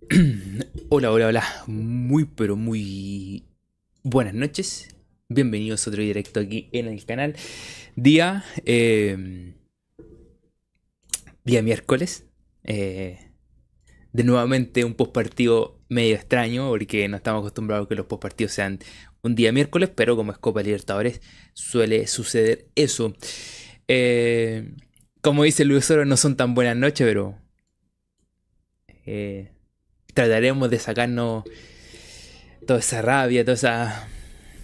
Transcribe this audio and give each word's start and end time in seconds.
hola, 0.88 1.10
hola, 1.12 1.26
hola. 1.26 1.44
Muy, 1.66 2.24
pero 2.24 2.56
muy 2.56 3.44
buenas 4.02 4.34
noches. 4.34 4.88
Bienvenidos 5.28 5.86
a 5.86 5.90
otro 5.90 6.02
directo 6.02 6.40
aquí 6.40 6.68
en 6.72 6.86
el 6.86 7.04
canal. 7.04 7.34
Día. 7.96 8.44
eh, 8.64 9.54
día 11.44 11.62
miércoles. 11.62 12.26
eh, 12.64 13.18
de 14.12 14.24
nuevamente 14.24 14.84
un 14.84 14.94
postpartido 14.94 15.80
medio 15.88 16.14
extraño 16.14 16.68
porque 16.68 17.06
no 17.08 17.16
estamos 17.18 17.40
acostumbrados 17.40 17.86
a 17.86 17.88
que 17.88 17.94
los 17.94 18.06
postpartidos 18.06 18.52
sean 18.52 18.78
un 19.22 19.34
día 19.34 19.52
miércoles, 19.52 19.90
pero 19.94 20.16
como 20.16 20.32
es 20.32 20.38
Copa 20.38 20.62
Libertadores 20.62 21.20
suele 21.54 22.06
suceder 22.06 22.68
eso. 22.74 23.14
Eh, 23.86 24.74
como 25.20 25.44
dice 25.44 25.64
Luis 25.64 25.90
Oro, 25.90 26.04
no 26.04 26.16
son 26.16 26.36
tan 26.36 26.54
buenas 26.54 26.76
noches, 26.76 27.06
pero 27.06 27.38
eh, 29.06 29.52
trataremos 30.18 30.68
de 30.68 30.80
sacarnos 30.80 31.44
toda 32.66 32.80
esa 32.80 33.02
rabia, 33.02 33.44
toda 33.44 33.54
esa, 33.54 34.08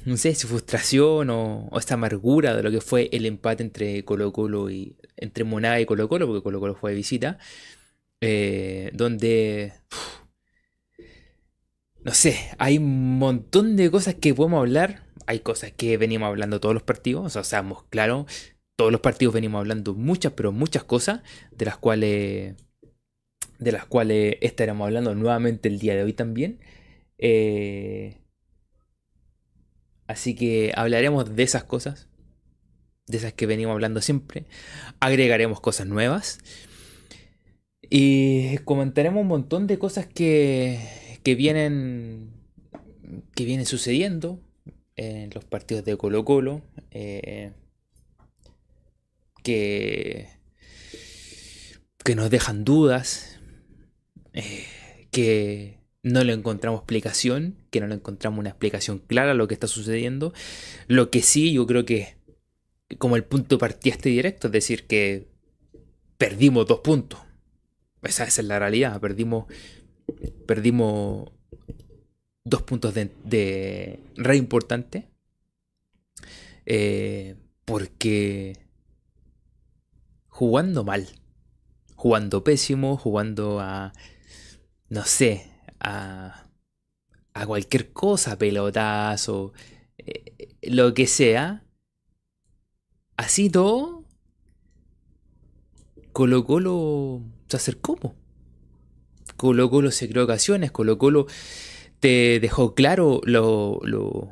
no 0.04 0.16
sé, 0.16 0.34
si 0.34 0.48
frustración 0.48 1.30
o, 1.30 1.68
o 1.70 1.78
esa 1.78 1.94
amargura 1.94 2.56
de 2.56 2.62
lo 2.64 2.72
que 2.72 2.80
fue 2.80 3.08
el 3.12 3.24
empate 3.24 3.62
entre 3.62 4.04
Colo 4.04 4.32
Colo 4.32 4.68
y 4.68 4.96
entre 5.16 5.44
Monaga 5.44 5.78
y 5.78 5.86
Colo 5.86 6.08
Colo, 6.08 6.26
porque 6.26 6.42
Colo 6.42 6.58
Colo 6.58 6.74
fue 6.74 6.90
de 6.90 6.96
visita, 6.96 7.38
eh, 8.20 8.90
donde, 8.94 9.74
no 12.02 12.12
sé, 12.14 12.50
hay 12.58 12.78
un 12.78 13.20
montón 13.20 13.76
de 13.76 13.92
cosas 13.92 14.16
que 14.16 14.34
podemos 14.34 14.58
hablar, 14.58 15.04
hay 15.28 15.38
cosas 15.38 15.70
que 15.70 15.96
venimos 15.98 16.26
hablando 16.26 16.58
todos 16.58 16.74
los 16.74 16.82
partidos, 16.82 17.36
o 17.36 17.44
sea, 17.44 17.64
claros, 17.90 18.26
todos 18.74 18.90
los 18.90 19.00
partidos 19.00 19.34
venimos 19.34 19.60
hablando 19.60 19.94
muchas, 19.94 20.32
pero 20.32 20.50
muchas 20.50 20.82
cosas, 20.82 21.20
de 21.52 21.64
las 21.64 21.76
cuales 21.76 22.56
de 23.58 23.72
las 23.72 23.86
cuales 23.86 24.36
estaremos 24.40 24.86
hablando 24.86 25.14
nuevamente 25.14 25.68
el 25.68 25.78
día 25.78 25.94
de 25.94 26.02
hoy 26.02 26.12
también. 26.12 26.60
Eh, 27.18 28.18
así 30.06 30.34
que 30.34 30.72
hablaremos 30.76 31.34
de 31.36 31.42
esas 31.42 31.64
cosas, 31.64 32.08
de 33.06 33.18
esas 33.18 33.32
que 33.32 33.46
venimos 33.46 33.72
hablando 33.72 34.00
siempre. 34.00 34.44
Agregaremos 35.00 35.60
cosas 35.60 35.86
nuevas. 35.86 36.38
Y 37.90 38.58
comentaremos 38.58 39.20
un 39.20 39.28
montón 39.28 39.66
de 39.66 39.78
cosas 39.78 40.06
que, 40.06 40.80
que 41.22 41.34
vienen 41.34 42.32
que 43.34 43.44
vienen 43.44 43.66
sucediendo 43.66 44.40
en 44.96 45.30
los 45.34 45.44
partidos 45.44 45.84
de 45.84 45.96
Colo 45.96 46.24
Colo. 46.24 46.62
eh, 46.90 47.52
que, 49.44 50.26
que 52.02 52.16
nos 52.16 52.30
dejan 52.30 52.64
dudas, 52.64 53.33
eh, 54.34 54.66
que 55.10 55.78
no 56.02 56.22
le 56.24 56.34
encontramos 56.34 56.80
explicación, 56.80 57.56
que 57.70 57.80
no 57.80 57.86
le 57.86 57.94
encontramos 57.94 58.38
una 58.38 58.50
explicación 58.50 58.98
clara 58.98 59.32
a 59.32 59.34
lo 59.34 59.48
que 59.48 59.54
está 59.54 59.66
sucediendo. 59.66 60.34
Lo 60.86 61.10
que 61.10 61.22
sí, 61.22 61.52
yo 61.52 61.66
creo 61.66 61.84
que 61.86 62.16
como 62.98 63.16
el 63.16 63.24
punto 63.24 63.56
de 63.56 63.60
partida 63.60 63.94
este 63.94 64.10
directo, 64.10 64.48
es 64.48 64.52
decir, 64.52 64.86
que 64.86 65.28
perdimos 66.18 66.66
dos 66.66 66.80
puntos. 66.80 67.20
Esa, 68.02 68.24
esa 68.24 68.42
es 68.42 68.46
la 68.46 68.58
realidad, 68.58 69.00
perdimos, 69.00 69.46
perdimos 70.46 71.30
dos 72.44 72.62
puntos 72.62 72.94
de, 72.94 73.10
de 73.24 74.00
re 74.16 74.36
importante. 74.36 75.08
eh, 76.66 77.36
porque 77.64 78.58
jugando 80.28 80.84
mal, 80.84 81.08
jugando 81.94 82.44
pésimo, 82.44 82.96
jugando 82.96 83.60
a, 83.60 83.92
no 84.88 85.04
sé, 85.04 85.50
a, 85.80 86.48
a 87.34 87.46
cualquier 87.46 87.92
cosa, 87.92 88.38
pelotazo, 88.38 89.52
eh, 89.98 90.56
lo 90.62 90.94
que 90.94 91.06
sea, 91.06 91.64
así 93.16 93.50
todo, 93.50 94.04
Colo 96.12 96.44
Colo 96.44 97.22
se 97.48 97.56
acercó. 97.56 97.96
po. 97.96 98.14
Colo 99.36 99.68
Colo 99.68 99.90
se 99.90 100.08
creó 100.08 100.24
ocasiones, 100.24 100.70
Colo 100.70 101.26
te 101.98 102.38
dejó 102.38 102.74
claro 102.74 103.20
lo, 103.24 103.80
lo 103.82 104.30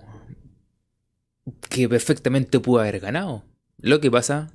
que 1.69 1.88
perfectamente 1.88 2.60
pudo 2.60 2.81
haber 2.81 3.00
ganado. 3.00 3.44
Lo 3.78 4.00
que 4.00 4.10
pasa 4.10 4.54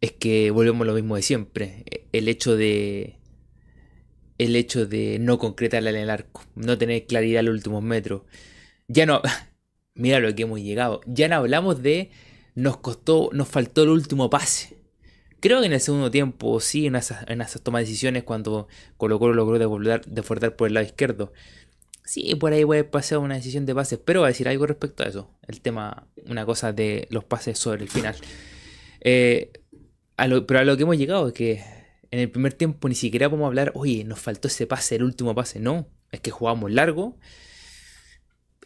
es 0.00 0.12
que 0.12 0.50
volvemos 0.50 0.86
lo 0.86 0.94
mismo 0.94 1.16
de 1.16 1.22
siempre. 1.22 1.84
El 2.12 2.28
hecho 2.28 2.56
de. 2.56 3.18
El 4.38 4.56
hecho 4.56 4.86
de 4.86 5.18
no 5.20 5.38
concretarla 5.38 5.90
en 5.90 5.96
el 5.96 6.10
arco. 6.10 6.44
No 6.54 6.78
tener 6.78 7.06
claridad 7.06 7.40
en 7.40 7.46
los 7.46 7.54
últimos 7.54 7.82
metros. 7.82 8.22
Ya 8.88 9.06
no. 9.06 9.22
Mira 9.94 10.18
lo 10.18 10.34
que 10.34 10.42
hemos 10.42 10.60
llegado. 10.60 11.00
Ya 11.06 11.28
no 11.28 11.36
hablamos 11.36 11.82
de. 11.82 12.10
Nos 12.54 12.78
costó. 12.78 13.30
Nos 13.32 13.48
faltó 13.48 13.84
el 13.84 13.90
último 13.90 14.30
pase. 14.30 14.76
Creo 15.44 15.60
que 15.60 15.66
en 15.66 15.74
el 15.74 15.80
segundo 15.80 16.10
tiempo, 16.10 16.58
sí, 16.58 16.86
en 16.86 16.96
esas, 16.96 17.26
tomas 17.62 17.80
de 17.80 17.84
decisiones, 17.84 18.22
cuando 18.22 18.66
Colo 18.96 19.18
Colo 19.18 19.34
logró 19.34 19.58
desbordar, 19.58 20.02
desbordar 20.06 20.56
por 20.56 20.68
el 20.68 20.74
lado 20.74 20.86
izquierdo. 20.86 21.34
Sí, 22.02 22.34
por 22.34 22.54
ahí 22.54 22.64
puede 22.64 22.82
pasado 22.84 23.20
una 23.20 23.34
decisión 23.34 23.66
de 23.66 23.74
pases, 23.74 23.98
pero 24.02 24.20
voy 24.20 24.28
a 24.28 24.28
decir 24.28 24.48
algo 24.48 24.66
respecto 24.66 25.02
a 25.02 25.06
eso. 25.06 25.30
El 25.46 25.60
tema, 25.60 26.06
una 26.30 26.46
cosa 26.46 26.72
de 26.72 27.06
los 27.10 27.24
pases 27.24 27.58
sobre 27.58 27.82
el 27.82 27.90
final. 27.90 28.16
Eh, 29.02 29.52
pero 30.16 30.60
a 30.60 30.64
lo 30.64 30.76
que 30.78 30.82
hemos 30.84 30.96
llegado 30.96 31.28
es 31.28 31.34
que 31.34 31.62
en 32.14 32.20
el 32.20 32.30
primer 32.30 32.52
tiempo 32.54 32.88
ni 32.88 32.94
siquiera 32.94 33.28
podemos 33.28 33.48
hablar, 33.48 33.72
oye, 33.74 34.04
nos 34.04 34.20
faltó 34.20 34.46
ese 34.46 34.68
pase, 34.68 34.94
el 34.94 35.02
último 35.02 35.34
pase. 35.34 35.58
No, 35.58 35.88
es 36.12 36.20
que 36.20 36.30
jugábamos 36.30 36.70
largo. 36.70 37.18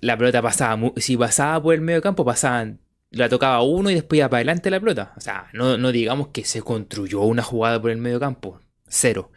La 0.03 0.19
pelota 0.19 0.43
pasaba, 0.43 0.93
si 0.99 1.17
pasaba 1.17 1.63
por 1.63 1.75
el 1.75 1.81
medio 1.81 2.03
campo, 2.03 2.27
pasaban, 2.27 2.81
la 3.11 3.31
tocaba 3.31 3.63
uno 3.63 3.91
y 3.91 3.95
después 3.95 4.19
iba 4.19 4.29
para 4.29 4.41
adelante 4.41 4.71
la 4.71 4.81
pelota. 4.81 5.15
O 5.17 5.21
sea, 5.21 5.49
no, 5.55 5.79
no 5.79 5.93
digamos 5.93 6.29
que 6.29 6.45
se 6.45 6.61
construyó 6.61 7.23
una 7.23 7.43
jugada 7.43 7.81
por 7.81 7.91
el 7.91 7.97
medio 7.97 8.21
campo. 8.21 8.61
Cero. 8.87 9.33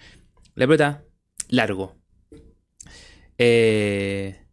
La 0.56 0.68
pelota, 0.68 1.06
largo. 1.48 1.96
Eh, 3.38 4.46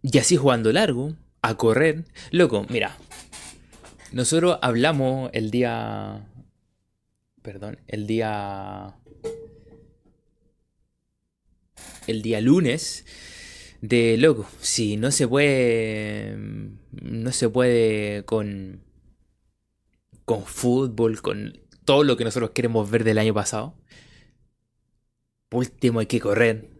y 0.00 0.18
así 0.18 0.38
jugando 0.38 0.72
largo, 0.72 1.14
a 1.42 1.56
correr. 1.56 2.06
Loco, 2.30 2.64
mira, 2.70 2.96
nosotros 4.12 4.58
hablamos 4.62 5.28
el 5.34 5.50
día. 5.50 6.26
Perdón, 7.44 7.78
el 7.88 8.06
día. 8.06 8.96
El 12.06 12.22
día 12.22 12.40
lunes. 12.40 13.04
De 13.82 14.16
loco, 14.16 14.48
si 14.60 14.96
no 14.96 15.10
se 15.10 15.28
puede. 15.28 16.38
No 17.02 17.32
se 17.32 17.50
puede 17.50 18.24
con. 18.24 18.80
Con 20.24 20.46
fútbol, 20.46 21.20
con 21.20 21.60
todo 21.84 22.02
lo 22.02 22.16
que 22.16 22.24
nosotros 22.24 22.52
queremos 22.52 22.90
ver 22.90 23.04
del 23.04 23.18
año 23.18 23.34
pasado. 23.34 23.76
Por 25.50 25.64
último, 25.64 26.00
hay 26.00 26.06
que 26.06 26.20
correr. 26.20 26.70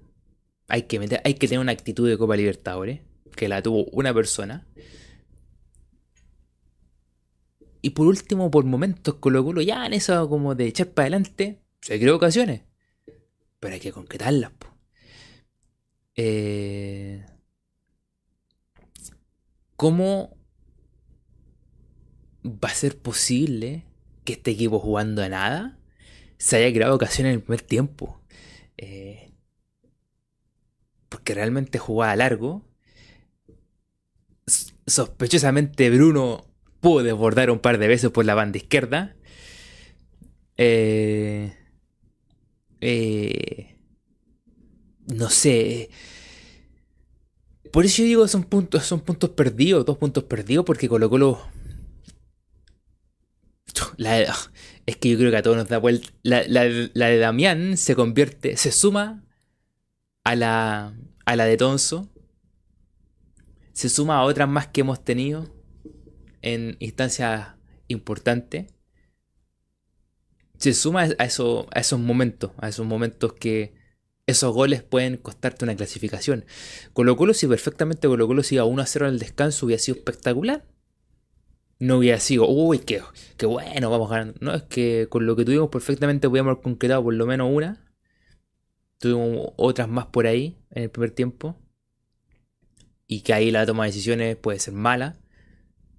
Hay 0.68 0.84
que, 0.84 0.98
meter, 0.98 1.20
hay 1.24 1.34
que 1.34 1.46
tener 1.46 1.60
una 1.60 1.72
actitud 1.72 2.08
de 2.08 2.16
Copa 2.16 2.36
Libertadores. 2.36 3.00
Que 3.36 3.48
la 3.48 3.60
tuvo 3.60 3.84
una 3.92 4.14
persona. 4.14 4.66
Y 7.84 7.90
por 7.90 8.06
último, 8.06 8.50
por 8.50 8.64
momentos, 8.64 9.16
Colo 9.16 9.44
Colo 9.44 9.60
ya 9.60 9.84
en 9.84 9.92
eso 9.92 10.26
como 10.30 10.54
de 10.54 10.68
echar 10.68 10.88
para 10.92 11.04
adelante, 11.04 11.60
se 11.82 12.00
creó 12.00 12.16
ocasiones. 12.16 12.62
Pero 13.60 13.74
hay 13.74 13.80
que 13.80 13.92
concretarlas. 13.92 14.52
Eh, 16.16 17.26
¿Cómo 19.76 20.34
va 22.46 22.70
a 22.70 22.74
ser 22.74 22.96
posible 22.96 23.84
que 24.24 24.32
este 24.32 24.52
equipo 24.52 24.80
jugando 24.80 25.22
a 25.22 25.28
nada 25.28 25.78
se 26.38 26.56
haya 26.56 26.74
creado 26.74 26.94
ocasiones 26.94 27.32
en 27.32 27.40
el 27.40 27.42
primer 27.42 27.60
tiempo? 27.60 28.18
Eh, 28.78 29.34
porque 31.10 31.34
realmente 31.34 31.78
jugaba 31.78 32.16
largo. 32.16 32.64
Sospechosamente 34.86 35.90
Bruno 35.90 36.53
pudo 36.84 37.02
desbordar 37.02 37.50
un 37.50 37.58
par 37.58 37.78
de 37.78 37.88
veces 37.88 38.10
por 38.10 38.24
la 38.24 38.34
banda 38.34 38.58
izquierda. 38.58 39.16
Eh, 40.56 41.52
eh, 42.80 43.76
no 45.06 45.28
sé. 45.30 45.90
Por 47.72 47.84
eso 47.84 48.02
yo 48.02 48.04
digo 48.08 48.28
son 48.28 48.44
puntos, 48.44 48.84
son 48.84 49.00
puntos 49.00 49.30
perdidos, 49.30 49.84
dos 49.84 49.98
puntos 49.98 50.24
perdidos, 50.24 50.64
porque 50.64 50.88
Colo 50.88 51.10
Colo. 51.10 51.40
La, 53.96 54.20
es 54.86 54.96
que 54.96 55.10
yo 55.10 55.18
creo 55.18 55.30
que 55.30 55.36
a 55.38 55.42
todos 55.42 55.56
nos 55.56 55.68
da 55.68 55.78
vuelta. 55.78 56.08
La, 56.22 56.44
la- 56.46 56.64
la 56.94 57.06
de 57.08 57.18
Damián 57.18 57.76
se 57.76 57.94
convierte, 57.96 58.56
se 58.56 58.70
suma 58.70 59.24
a 60.24 60.36
la, 60.36 60.94
a 61.24 61.36
la 61.36 61.44
de 61.46 61.56
Tonso. 61.56 62.10
Se 63.72 63.88
suma 63.88 64.18
a 64.18 64.22
otras 64.24 64.48
más 64.48 64.68
que 64.68 64.82
hemos 64.82 65.02
tenido 65.04 65.53
en 66.44 66.76
instancias 66.78 67.54
importantes. 67.88 68.66
se 70.58 70.74
suma 70.74 71.08
a, 71.18 71.24
eso, 71.24 71.66
a 71.72 71.80
esos 71.80 71.98
momentos, 71.98 72.52
a 72.58 72.68
esos 72.68 72.86
momentos 72.86 73.32
que 73.32 73.74
esos 74.26 74.54
goles 74.54 74.82
pueden 74.82 75.16
costarte 75.16 75.64
una 75.64 75.74
clasificación. 75.74 76.44
Colo 76.92 77.16
Colo, 77.16 77.32
si 77.32 77.46
perfectamente 77.46 78.08
Colo 78.08 78.26
Colo 78.26 78.42
si 78.42 78.56
iba 78.56 78.64
1 78.64 78.82
a 78.82 78.86
0 78.86 79.08
en 79.08 79.14
el 79.14 79.18
descanso, 79.18 79.66
hubiera 79.66 79.80
sido 79.80 79.96
espectacular. 79.96 80.66
No 81.78 81.98
hubiera 81.98 82.20
sido, 82.20 82.46
uy, 82.46 82.78
qué, 82.78 83.02
qué 83.38 83.46
bueno, 83.46 83.90
vamos 83.90 84.12
a 84.12 84.18
ganar. 84.18 84.34
No, 84.40 84.54
es 84.54 84.62
que 84.64 85.06
con 85.08 85.26
lo 85.26 85.36
que 85.36 85.44
tuvimos 85.46 85.70
perfectamente 85.70 86.28
podíamos 86.28 86.52
haber 86.52 86.62
concretado 86.62 87.04
por 87.04 87.14
lo 87.14 87.26
menos 87.26 87.50
una. 87.50 87.90
Tuvimos 88.98 89.52
otras 89.56 89.88
más 89.88 90.06
por 90.06 90.26
ahí 90.26 90.58
en 90.70 90.84
el 90.84 90.90
primer 90.90 91.10
tiempo. 91.10 91.58
Y 93.06 93.22
que 93.22 93.32
ahí 93.32 93.50
la 93.50 93.64
toma 93.64 93.84
de 93.84 93.90
decisiones 93.90 94.36
puede 94.36 94.58
ser 94.58 94.74
mala. 94.74 95.18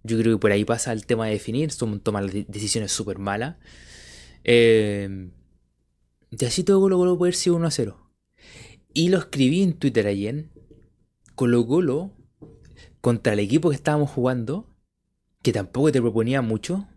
Yo 0.05 0.19
creo 0.19 0.37
que 0.37 0.41
por 0.41 0.51
ahí 0.51 0.63
pasa 0.63 0.91
el 0.91 1.05
tema 1.07 1.25
de 1.25 1.31
definir. 1.31 1.73
Tomar 1.75 2.31
decisiones 2.31 2.91
súper 2.91 3.17
malas. 3.17 3.55
Eh, 4.43 5.31
y 6.29 6.45
así 6.45 6.63
todo 6.63 6.79
Colo 6.79 6.97
Colo 6.97 7.17
puede 7.17 7.33
ser 7.33 7.53
1 7.53 7.65
a 7.65 7.71
0. 7.71 8.11
Y 8.93 9.09
lo 9.09 9.17
escribí 9.17 9.63
en 9.63 9.73
Twitter 9.73 10.05
ayer. 10.05 10.45
Colo 11.33 11.65
Colo 11.65 12.13
contra 13.01 13.33
el 13.33 13.39
equipo 13.39 13.69
que 13.69 13.75
estábamos 13.75 14.11
jugando, 14.11 14.69
que 15.41 15.51
tampoco 15.51 15.91
te 15.91 16.01
proponía 16.01 16.41
mucho, 16.41 16.87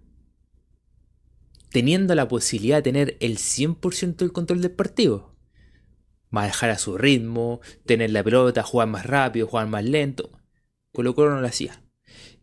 teniendo 1.71 2.15
la 2.15 2.29
posibilidad 2.29 2.77
de 2.77 2.83
tener 2.83 3.17
el 3.21 3.39
100% 3.39 4.17
del 4.17 4.33
control 4.33 4.61
del 4.61 4.71
partido. 4.71 5.35
Manejar 6.31 6.71
a 6.71 6.79
su 6.79 6.99
ritmo, 6.99 7.61
tener 7.87 8.11
la 8.11 8.23
pelota, 8.23 8.63
jugar 8.63 8.89
más 8.89 9.07
rápido, 9.07 9.47
jugar 9.47 9.67
más 9.67 9.85
lento. 9.85 10.31
Colo 10.93 11.15
Colo 11.15 11.35
no 11.35 11.41
lo 11.41 11.47
hacía. 11.47 11.83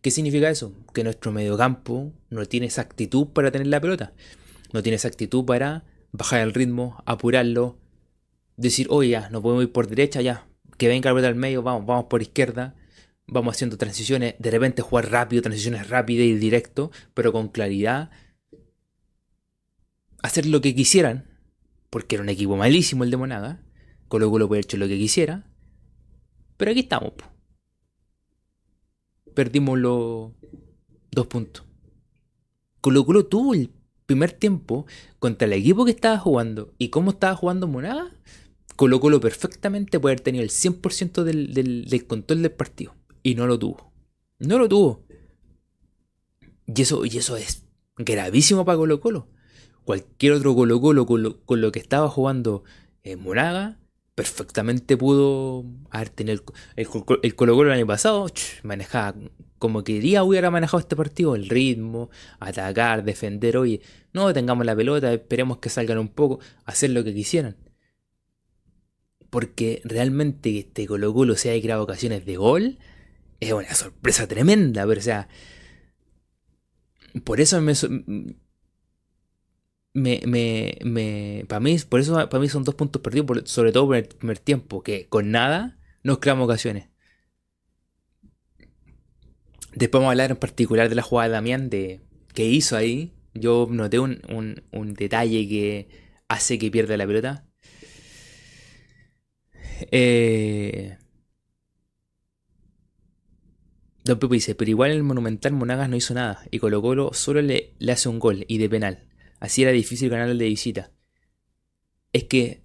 ¿Qué 0.06 0.12
significa 0.12 0.48
eso? 0.48 0.72
Que 0.94 1.02
nuestro 1.02 1.32
mediocampo 1.32 2.12
no 2.30 2.46
tiene 2.46 2.66
esa 2.66 2.80
actitud 2.80 3.26
para 3.26 3.50
tener 3.50 3.66
la 3.66 3.80
pelota. 3.80 4.12
No 4.72 4.80
tiene 4.80 4.94
esa 4.94 5.08
actitud 5.08 5.44
para 5.44 5.82
bajar 6.12 6.42
el 6.42 6.54
ritmo, 6.54 7.02
apurarlo, 7.06 7.76
decir, 8.56 8.86
oye, 8.88 9.08
ya, 9.08 9.28
no 9.30 9.42
podemos 9.42 9.64
ir 9.64 9.72
por 9.72 9.88
derecha, 9.88 10.20
ya, 10.20 10.46
que 10.78 10.86
venga 10.86 11.10
el 11.10 11.24
al 11.24 11.34
medio, 11.34 11.64
vamos, 11.64 11.86
vamos 11.86 12.04
por 12.04 12.22
izquierda, 12.22 12.76
vamos 13.26 13.56
haciendo 13.56 13.78
transiciones, 13.78 14.36
de 14.38 14.50
repente 14.52 14.80
jugar 14.80 15.10
rápido, 15.10 15.42
transiciones 15.42 15.88
rápidas 15.88 16.24
y 16.24 16.34
directo, 16.34 16.92
pero 17.12 17.32
con 17.32 17.48
claridad. 17.48 18.10
Hacer 20.22 20.46
lo 20.46 20.60
que 20.60 20.72
quisieran, 20.72 21.26
porque 21.90 22.14
era 22.14 22.22
un 22.22 22.28
equipo 22.28 22.56
malísimo 22.56 23.02
el 23.02 23.10
de 23.10 23.16
Monaga, 23.16 23.60
Colo 24.06 24.30
Colo 24.30 24.46
puede 24.46 24.60
haber 24.60 24.66
hecho 24.66 24.76
lo 24.76 24.86
que 24.86 24.98
quisiera, 24.98 25.48
pero 26.56 26.70
aquí 26.70 26.78
estamos. 26.78 27.14
Perdimos 29.36 29.78
los 29.78 30.30
dos 31.10 31.26
puntos. 31.26 31.62
Colo 32.80 33.04
Colo 33.04 33.26
tuvo 33.26 33.52
el 33.52 33.70
primer 34.06 34.32
tiempo 34.32 34.86
contra 35.18 35.44
el 35.44 35.52
equipo 35.52 35.84
que 35.84 35.90
estaba 35.90 36.16
jugando 36.16 36.72
y 36.78 36.88
cómo 36.88 37.10
estaba 37.10 37.36
jugando 37.36 37.68
Monaga 37.68 38.16
Colo 38.76 38.98
Colo 38.98 39.20
perfectamente 39.20 40.00
puede 40.00 40.14
haber 40.14 40.22
tenido 40.22 40.42
el 40.42 40.48
100% 40.48 41.22
del, 41.22 42.06
control 42.06 42.40
del 42.40 42.52
partido. 42.52 42.94
Y 43.22 43.34
no 43.34 43.46
lo 43.46 43.58
tuvo. 43.58 43.92
No 44.38 44.56
lo 44.58 44.70
tuvo. 44.70 45.04
Y 46.66 46.80
eso, 46.80 47.04
y 47.04 47.18
eso 47.18 47.36
es 47.36 47.66
gravísimo 47.98 48.64
para 48.64 48.78
Colo 48.78 49.00
Colo. 49.02 49.28
Cualquier 49.84 50.32
otro 50.32 50.54
Colo 50.54 50.80
Colo 50.80 51.04
con 51.04 51.60
lo, 51.60 51.72
que 51.72 51.78
estaba 51.78 52.08
jugando 52.08 52.64
en 53.02 53.20
Moraga 53.20 53.78
perfectamente 54.16 54.96
pudo 54.96 55.64
haber 55.90 56.08
tenido 56.08 56.42
el, 56.74 56.88
Colo 57.36 57.54
Colo 57.54 57.70
el 57.70 57.78
año 57.78 57.86
pasado. 57.86 58.26
manejaba 58.64 59.14
como 59.58 59.84
quería 59.84 60.24
hubiera 60.24 60.50
manejado 60.50 60.80
este 60.80 60.96
partido. 60.96 61.36
El 61.36 61.48
ritmo, 61.48 62.10
atacar, 62.40 63.04
defender. 63.04 63.56
Oye, 63.56 63.80
no 64.12 64.32
tengamos 64.34 64.66
la 64.66 64.74
pelota, 64.74 65.12
esperemos 65.12 65.58
que 65.58 65.68
salgan 65.68 65.98
un 65.98 66.08
poco, 66.08 66.40
hacer 66.64 66.90
lo 66.90 67.04
que 67.04 67.14
quisieran 67.14 67.56
porque 69.30 69.82
realmente 69.84 70.50
que 70.52 70.60
este 70.60 70.86
Colo 70.86 71.12
Colo 71.12 71.36
se 71.36 71.50
haya 71.50 71.62
creado 71.62 71.82
ocasiones 71.82 72.24
de 72.24 72.36
gol 72.36 72.78
es 73.40 73.52
una 73.52 73.74
sorpresa 73.74 74.26
tremenda, 74.26 74.86
pero 74.86 75.00
o 75.00 75.02
sea, 75.02 75.28
por 77.24 77.40
eso 77.40 77.60
me, 77.60 77.74
me, 79.96 80.78
me, 80.84 81.44
para 81.48 81.60
mí, 81.60 81.76
por 81.88 82.00
eso 82.00 82.14
para 82.28 82.38
mí 82.38 82.48
son 82.48 82.64
dos 82.64 82.74
puntos 82.74 83.00
perdidos, 83.02 83.50
sobre 83.50 83.72
todo 83.72 83.86
por 83.86 83.96
el 83.96 84.04
primer 84.06 84.38
tiempo, 84.38 84.82
que 84.82 85.08
con 85.08 85.30
nada 85.30 85.78
nos 86.02 86.18
creamos 86.18 86.44
ocasiones. 86.44 86.88
Después 89.74 90.00
vamos 90.00 90.08
a 90.08 90.12
hablar 90.12 90.30
en 90.30 90.36
particular 90.36 90.88
de 90.88 90.94
la 90.94 91.02
jugada 91.02 91.28
de 91.28 91.34
Damián, 91.34 91.70
de 91.70 92.00
que 92.34 92.46
hizo 92.46 92.76
ahí. 92.76 93.12
Yo 93.34 93.66
noté 93.70 93.98
un, 93.98 94.20
un, 94.28 94.62
un 94.72 94.94
detalle 94.94 95.48
que 95.48 95.88
hace 96.28 96.58
que 96.58 96.70
pierda 96.70 96.96
la 96.96 97.06
pelota. 97.06 97.46
Eh... 99.90 100.96
Don 104.04 104.18
Pepe 104.18 104.34
dice, 104.34 104.54
pero 104.54 104.70
igual 104.70 104.92
el 104.92 105.02
Monumental 105.02 105.52
Monagas 105.52 105.88
no 105.88 105.96
hizo 105.96 106.14
nada 106.14 106.42
y 106.50 106.58
Colo 106.58 106.80
Colo 106.80 107.12
solo 107.12 107.42
le, 107.42 107.74
le 107.78 107.92
hace 107.92 108.08
un 108.08 108.18
gol 108.18 108.44
y 108.46 108.58
de 108.58 108.68
penal. 108.68 109.08
Así 109.40 109.62
era 109.62 109.72
difícil 109.72 110.10
ganar 110.10 110.28
el 110.28 110.38
de 110.38 110.46
visita. 110.46 110.90
Es 112.12 112.24
que 112.24 112.62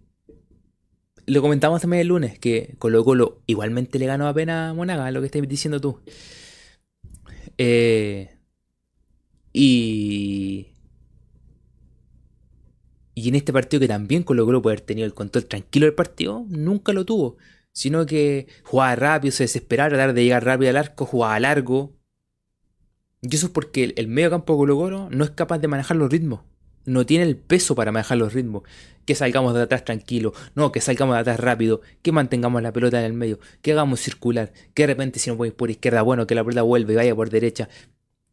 lo 1.26 1.42
comentamos 1.42 1.82
también 1.82 2.02
el 2.02 2.08
lunes, 2.08 2.40
que 2.40 2.76
Colo 2.80 3.04
Colo 3.04 3.42
igualmente 3.48 4.00
le 4.00 4.06
ganó 4.06 4.28
apenas 4.28 4.72
a 4.72 4.74
Monagas, 4.74 5.14
lo 5.14 5.22
que 5.22 5.28
estás 5.28 5.48
diciendo 5.48 5.80
tú. 5.80 6.00
Eh, 7.58 8.38
y 9.54 10.72
y 13.14 13.30
en 13.30 13.36
este 13.36 13.54
partido 13.54 13.80
que 13.80 13.88
también 13.88 14.24
Colo 14.24 14.46
Colo 14.46 14.62
puede 14.62 14.78
haber 14.78 14.86
tenido 14.86 15.06
el 15.06 15.14
control 15.14 15.46
tranquilo 15.46 15.86
del 15.86 15.96
partido, 15.96 16.46
nunca 16.50 16.94
lo 16.94 17.06
tuvo. 17.06 17.38
Sino 17.74 18.06
que 18.06 18.48
jugaba 18.64 18.96
rápido, 18.96 19.32
se 19.32 19.44
desesperaba, 19.44 19.90
tratar 19.90 20.14
de 20.14 20.24
llegar 20.24 20.44
rápido 20.44 20.70
al 20.72 20.78
arco, 20.78 21.06
jugaba 21.06 21.40
largo. 21.40 21.96
Y 23.22 23.36
eso 23.36 23.48
es 23.48 23.52
porque 23.52 23.94
el, 23.96 24.08
medio 24.08 24.30
campo 24.30 24.54
de 24.54 24.58
Colo 24.58 24.76
Colo 24.78 25.10
no 25.12 25.24
es 25.24 25.32
capaz 25.32 25.60
de 25.60 25.68
manejar 25.68 25.98
los 25.98 26.12
ritmos. 26.12 26.42
No 26.86 27.06
tiene 27.06 27.26
el 27.26 27.38
peso 27.38 27.76
para 27.76 27.92
manejar 27.92 28.18
los 28.18 28.34
ritmos. 28.34 28.64
Que 29.06 29.16
salgamos 29.16 29.54
de 29.54 29.62
atrás 29.62 29.86
tranquilo. 29.86 30.34
No, 30.56 30.72
que 30.72 30.82
salgamos 30.82 31.16
de 31.16 31.22
atrás 31.22 31.40
rápido. 31.40 31.82
Que 32.02 32.12
mantengamos 32.12 32.62
la 32.62 32.72
pelota 32.72 33.00
en 33.00 33.06
el 33.06 33.14
medio. 33.14 33.40
Que 33.62 33.72
hagamos 33.72 34.00
circular. 34.00 34.52
Que 34.74 34.84
de 34.84 34.88
repente 34.88 35.20
si 35.20 35.30
nos 35.30 35.38
voy 35.38 35.52
por 35.52 35.70
izquierda, 35.70 36.02
bueno, 36.02 36.28
que 36.28 36.36
la 36.36 36.44
pelota 36.44 36.64
vuelve 36.64 36.94
y 36.94 36.96
vaya 36.96 37.16
por 37.16 37.30
derecha. 37.30 37.70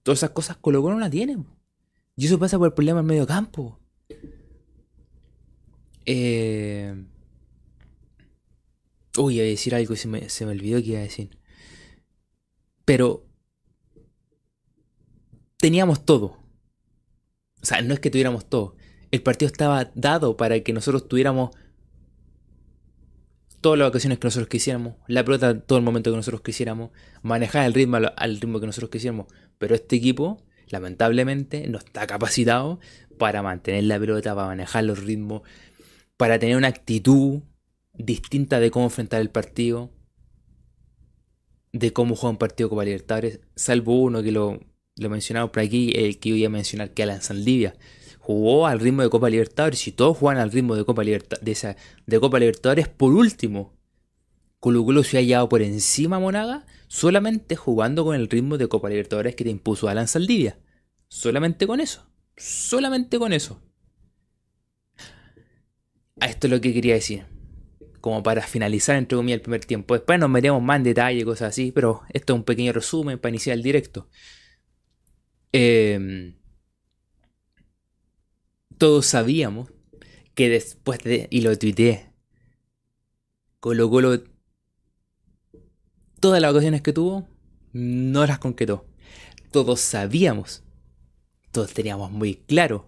Todas 0.02 0.20
esas 0.20 0.30
cosas 0.30 0.56
Colo 0.56 0.82
Colo 0.82 0.94
no 0.94 1.00
las 1.00 1.10
tienen. 1.10 1.46
Y 2.16 2.26
eso 2.26 2.38
pasa 2.38 2.58
por 2.58 2.68
el 2.68 2.74
problema 2.74 3.00
del 3.00 3.06
medio 3.06 3.26
campo. 3.26 3.78
Eh... 6.06 7.04
Uy, 9.16 9.40
a 9.40 9.42
decir 9.42 9.74
algo 9.74 9.94
y 9.94 9.96
se 9.96 10.08
me, 10.08 10.28
se 10.28 10.46
me 10.46 10.52
olvidó 10.52 10.80
que 10.80 10.88
iba 10.88 11.00
a 11.00 11.02
decir. 11.02 11.36
Pero 12.84 13.26
teníamos 15.58 16.04
todo. 16.04 16.38
O 17.62 17.66
sea, 17.66 17.82
no 17.82 17.94
es 17.94 18.00
que 18.00 18.10
tuviéramos 18.10 18.48
todo. 18.48 18.76
El 19.10 19.22
partido 19.22 19.46
estaba 19.46 19.90
dado 19.94 20.36
para 20.36 20.60
que 20.60 20.72
nosotros 20.72 21.08
tuviéramos 21.08 21.50
todas 23.60 23.78
las 23.78 23.88
ocasiones 23.88 24.18
que 24.18 24.26
nosotros 24.26 24.48
quisiéramos, 24.48 24.94
la 25.08 25.24
pelota 25.24 25.60
todo 25.60 25.78
el 25.78 25.84
momento 25.84 26.10
que 26.10 26.16
nosotros 26.16 26.42
quisiéramos, 26.42 26.90
manejar 27.22 27.66
el 27.66 27.74
ritmo 27.74 27.96
al 27.96 28.40
ritmo 28.40 28.60
que 28.60 28.66
nosotros 28.66 28.90
quisiéramos. 28.90 29.26
Pero 29.58 29.74
este 29.74 29.96
equipo, 29.96 30.42
lamentablemente, 30.68 31.66
no 31.68 31.78
está 31.78 32.06
capacitado 32.06 32.78
para 33.18 33.42
mantener 33.42 33.84
la 33.84 33.98
pelota, 33.98 34.34
para 34.34 34.48
manejar 34.48 34.84
los 34.84 35.02
ritmos, 35.02 35.42
para 36.16 36.38
tener 36.38 36.56
una 36.56 36.68
actitud 36.68 37.42
distinta 37.94 38.60
de 38.60 38.70
cómo 38.70 38.86
enfrentar 38.86 39.20
el 39.20 39.30
partido, 39.30 39.90
de 41.72 41.92
cómo 41.92 42.14
juega 42.14 42.30
un 42.30 42.38
partido 42.38 42.68
Copa 42.68 42.84
Libertadores, 42.84 43.40
salvo 43.56 44.00
uno 44.00 44.22
que 44.22 44.32
lo, 44.32 44.60
lo 44.98 45.10
mencionamos 45.10 45.50
por 45.50 45.62
aquí, 45.62 45.92
el 45.94 46.18
que 46.18 46.30
yo 46.30 46.36
iba 46.36 46.48
a 46.48 46.50
mencionar, 46.50 46.90
que 46.90 47.02
Alan 47.02 47.22
Saldivia. 47.22 47.74
Jugó 48.18 48.66
al 48.66 48.80
ritmo 48.80 49.02
de 49.02 49.10
Copa 49.10 49.30
Libertadores 49.30 49.86
y 49.86 49.92
todos 49.92 50.16
juegan 50.16 50.42
al 50.42 50.52
ritmo 50.52 50.76
de 50.76 50.84
Copa, 50.84 51.02
Libertadores, 51.02 51.62
de, 51.62 51.76
de 52.06 52.20
Copa 52.20 52.38
Libertadores. 52.38 52.88
Por 52.88 53.14
último, 53.14 53.78
Colo 54.60 54.84
Colo 54.84 55.02
se 55.04 55.18
ha 55.18 55.22
llevado 55.22 55.48
por 55.48 55.62
encima 55.62 56.16
a 56.16 56.20
Monaga 56.20 56.66
solamente 56.88 57.54
jugando 57.54 58.04
con 58.04 58.16
el 58.16 58.28
ritmo 58.28 58.58
de 58.58 58.68
Copa 58.68 58.88
Libertadores 58.88 59.34
que 59.34 59.44
te 59.44 59.50
impuso 59.50 59.88
Alan 59.88 60.08
Saldivia. 60.08 60.58
Solamente 61.08 61.66
con 61.66 61.80
eso. 61.80 62.06
Solamente 62.36 63.18
con 63.18 63.32
eso. 63.32 63.62
A 66.20 66.26
esto 66.26 66.46
es 66.46 66.50
lo 66.50 66.60
que 66.60 66.74
quería 66.74 66.94
decir. 66.94 67.24
Como 68.00 68.22
para 68.22 68.42
finalizar, 68.42 68.96
entre 68.96 69.16
comillas, 69.16 69.36
el 69.36 69.42
primer 69.42 69.64
tiempo. 69.64 69.94
Después 69.94 70.18
nos 70.18 70.30
metemos 70.30 70.62
más 70.62 70.78
en 70.78 70.84
detalle, 70.84 71.24
cosas 71.24 71.50
así, 71.50 71.72
pero 71.72 72.02
esto 72.12 72.32
es 72.32 72.38
un 72.38 72.44
pequeño 72.44 72.72
resumen 72.72 73.18
para 73.18 73.30
iniciar 73.30 73.56
el 73.56 73.62
directo. 73.62 74.08
Em, 75.52 76.36
todos 78.76 79.06
sabíamos 79.06 79.72
que 80.34 80.48
después 80.48 81.00
de. 81.00 81.28
Y 81.30 81.40
lo 81.40 81.56
tuiteé. 81.58 82.12
Colo 83.60 83.90
Colo. 83.90 84.22
Todas 86.20 86.40
las 86.40 86.50
ocasiones 86.52 86.82
que 86.82 86.92
tuvo, 86.92 87.28
no 87.72 88.26
las 88.26 88.38
concretó. 88.38 88.86
Todos 89.50 89.80
sabíamos. 89.80 90.64
Todos 91.52 91.72
teníamos 91.72 92.10
muy 92.10 92.34
claro 92.34 92.86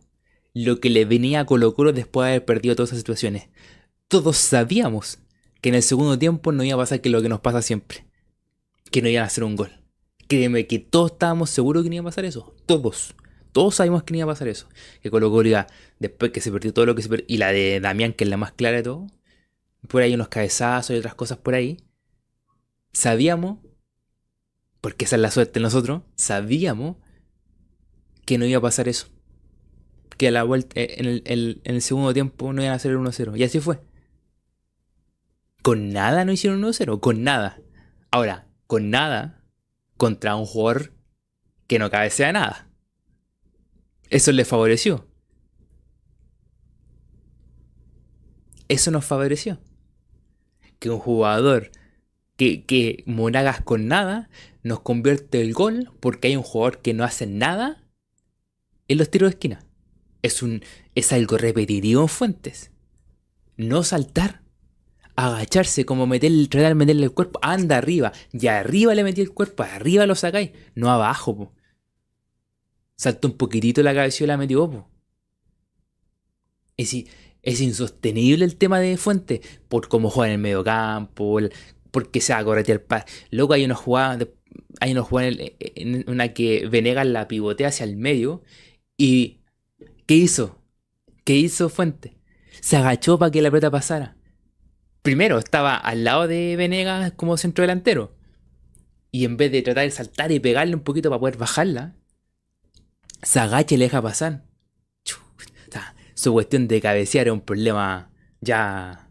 lo 0.53 0.81
que 0.81 0.91
le 0.91 1.05
venía 1.05 1.41
a 1.41 1.47
Colo 1.47 1.75
Colo 1.75 1.93
después 1.93 2.27
de 2.27 2.31
haber 2.31 2.45
perdido 2.45 2.77
todas 2.77 2.91
esas 2.91 3.01
situaciones. 3.01 3.49
Todos 4.09 4.37
sabíamos 4.37 5.19
que 5.61 5.69
en 5.69 5.77
el 5.77 5.83
segundo 5.83 6.19
tiempo 6.19 6.53
no 6.53 6.65
iba 6.65 6.75
a 6.75 6.79
pasar 6.79 7.01
que 7.01 7.11
lo 7.11 7.23
que 7.23 7.29
nos 7.29 7.41
pasa 7.41 7.63
siempre. 7.63 8.07
Que 8.91 9.03
no 9.03 9.09
iban 9.09 9.25
a 9.25 9.27
hacer 9.27 9.45
un 9.45 9.57
gol. 9.57 9.80
Créeme 10.31 10.69
que 10.69 10.79
todos 10.79 11.11
estábamos 11.11 11.51
seguros 11.51 11.83
que 11.83 11.89
no 11.89 11.97
iba 11.97 12.03
a 12.03 12.05
pasar 12.05 12.25
eso. 12.25 12.55
Todos. 12.65 13.17
Todos 13.51 13.75
sabíamos 13.75 14.05
que 14.05 14.13
no 14.13 14.19
iba 14.19 14.27
a 14.27 14.33
pasar 14.33 14.47
eso. 14.47 14.69
Que 15.03 15.11
Colo 15.11 15.29
Colo 15.29 15.67
después 15.99 16.31
que 16.31 16.41
se 16.41 16.53
perdió 16.53 16.73
todo 16.73 16.87
lo 16.87 16.95
que 16.95 17.03
se 17.03 17.09
perdió, 17.09 17.25
y 17.29 17.39
la 17.39 17.51
de 17.51 17.81
Damián, 17.81 18.13
que 18.13 18.23
es 18.23 18.31
la 18.31 18.37
más 18.37 18.53
clara 18.53 18.77
de 18.77 18.85
todo, 18.85 19.09
por 19.89 20.03
ahí 20.03 20.15
unos 20.15 20.29
cabezazos 20.29 20.95
y 20.95 21.01
otras 21.01 21.17
cosas 21.17 21.39
por 21.39 21.55
ahí. 21.55 21.79
Sabíamos, 22.93 23.59
porque 24.81 25.05
esa 25.05 25.17
es 25.17 25.23
la 25.23 25.33
suerte 25.33 25.55
de 25.55 25.65
nosotros, 25.65 26.03
sabíamos 26.15 26.99
que 28.25 28.39
no 28.39 28.47
iba 28.47 28.59
a 28.59 28.63
pasar 28.63 28.87
eso. 28.87 29.09
Que 30.17 30.29
a 30.29 30.31
la 30.31 30.45
vuelta, 30.45 30.81
eh, 30.81 30.95
en 30.99 31.07
el, 31.07 31.23
en 31.65 31.75
el 31.75 31.83
segundo 31.83 32.15
tiempo 32.15 32.53
no 32.53 32.63
iban 32.63 32.75
a 32.75 32.77
hacer 32.77 32.93
el 32.93 32.99
1-0. 32.99 33.37
Y 33.37 33.43
así 33.43 33.59
fue. 33.59 33.81
Con 35.61 35.93
nada 35.93 36.25
no 36.25 36.31
hicieron 36.31 36.63
1-0, 36.63 37.01
con 37.01 37.25
nada. 37.25 37.61
Ahora, 38.13 38.47
con 38.69 38.91
nada 38.91 39.40
contra 40.01 40.35
un 40.35 40.47
jugador 40.47 40.95
que 41.67 41.79
no 41.79 41.91
cabecea 41.91 42.33
nada. 42.33 42.71
Eso 44.09 44.33
les 44.33 44.49
favoreció. 44.49 45.07
Eso 48.69 48.91
nos 48.91 49.05
favoreció. 49.05 49.61
Que 50.79 50.89
un 50.89 51.01
jugador 51.01 51.71
que, 52.39 52.65
que 52.65 53.05
Monagas 53.05 53.61
con 53.61 53.89
nada 53.89 54.31
nos 54.63 54.81
convierte 54.81 55.43
el 55.43 55.53
gol 55.53 55.93
porque 56.01 56.29
hay 56.29 56.37
un 56.37 56.45
jugador 56.45 56.81
que 56.81 56.95
no 56.95 57.05
hace 57.05 57.27
nada 57.27 57.87
en 58.89 58.97
los 58.97 59.11
tiros 59.11 59.29
de 59.29 59.35
esquina. 59.35 59.67
Es, 60.23 60.43
un, 60.43 60.63
es 60.95 61.13
algo 61.13 61.37
repetitivo 61.37 62.01
en 62.01 62.09
Fuentes. 62.09 62.71
No 63.59 63.83
saltar 63.83 64.41
agacharse, 65.27 65.85
como 65.85 66.07
meter, 66.07 66.33
tratar 66.49 66.71
de 66.71 66.75
meterle 66.75 67.05
el 67.05 67.13
cuerpo, 67.13 67.39
anda 67.43 67.77
arriba, 67.77 68.13
y 68.33 68.47
arriba 68.47 68.95
le 68.95 69.05
metí 69.05 69.21
el 69.21 69.33
cuerpo, 69.33 69.63
arriba 69.63 70.07
lo 70.07 70.15
sacáis, 70.15 70.51
no 70.75 70.91
abajo. 70.91 71.53
Saltó 72.97 73.29
un 73.29 73.37
poquitito 73.37 73.83
la 73.83 73.95
cabeza 73.95 74.25
y 74.25 74.27
la 74.27 74.37
metió. 74.37 74.89
Es, 76.77 77.61
insostenible 77.61 78.45
el 78.45 78.57
tema 78.57 78.81
de 78.81 78.97
Fuente, 78.97 79.41
por 79.69 79.89
cómo 79.89 80.11
juega 80.11 80.29
en 80.29 80.35
el 80.35 80.41
medio 80.41 80.65
campo, 80.65 81.39
porque 81.91 82.21
se 82.21 82.33
va 82.33 82.41
a 82.41 82.45
corretear. 82.45 82.85
Luego 83.31 83.55
hay 83.55 83.65
una 83.65 83.75
jugada, 83.75 84.27
hay 84.81 84.93
una 84.93 85.03
jugada 85.03 85.31
en 85.59 86.05
una 86.09 86.33
que 86.35 86.69
Venegas 86.69 87.07
la 87.07 87.29
pivotea 87.29 87.69
hacia 87.69 87.85
el 87.85 87.97
medio, 87.97 88.43
y 88.97 89.41
¿qué 90.07 90.15
hizo? 90.15 90.63
¿Qué 91.25 91.37
hizo 91.37 91.69
Fuente? 91.69 92.17
Se 92.61 92.77
agachó 92.77 93.19
para 93.19 93.31
que 93.31 93.43
la 93.43 93.51
pelota 93.51 93.71
pasara 93.71 94.20
primero 95.03 95.39
estaba 95.39 95.77
al 95.77 96.05
lado 96.05 96.27
de 96.29 96.57
Venegas 96.57 97.13
como 97.13 97.37
centro 97.37 97.63
delantero. 97.63 98.17
Y 99.13 99.25
en 99.25 99.37
vez 99.37 99.51
de 99.51 99.63
tratar 99.63 99.85
de 99.85 99.91
saltar 99.91 100.31
y 100.31 100.41
pegarle 100.41 100.75
un 100.75 100.83
poquito 100.83 101.11
para 101.11 101.21
poder 101.21 101.37
bajarla, 101.37 101.97
se 103.23 103.41
agacha 103.41 103.75
y 103.75 103.79
le 103.79 103.87
deja 103.87 104.03
pasar. 104.03 104.45
su 106.15 106.33
cuestión 106.33 106.69
de 106.69 106.81
cabecear 106.81 107.27
es 107.29 107.33
un 107.33 107.41
problema 107.41 108.11
ya. 108.41 109.11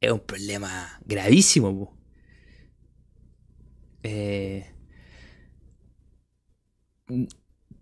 Es 0.00 0.12
un 0.12 0.20
problema 0.20 1.00
gravísimo. 1.04 1.96
Eh, 4.02 4.72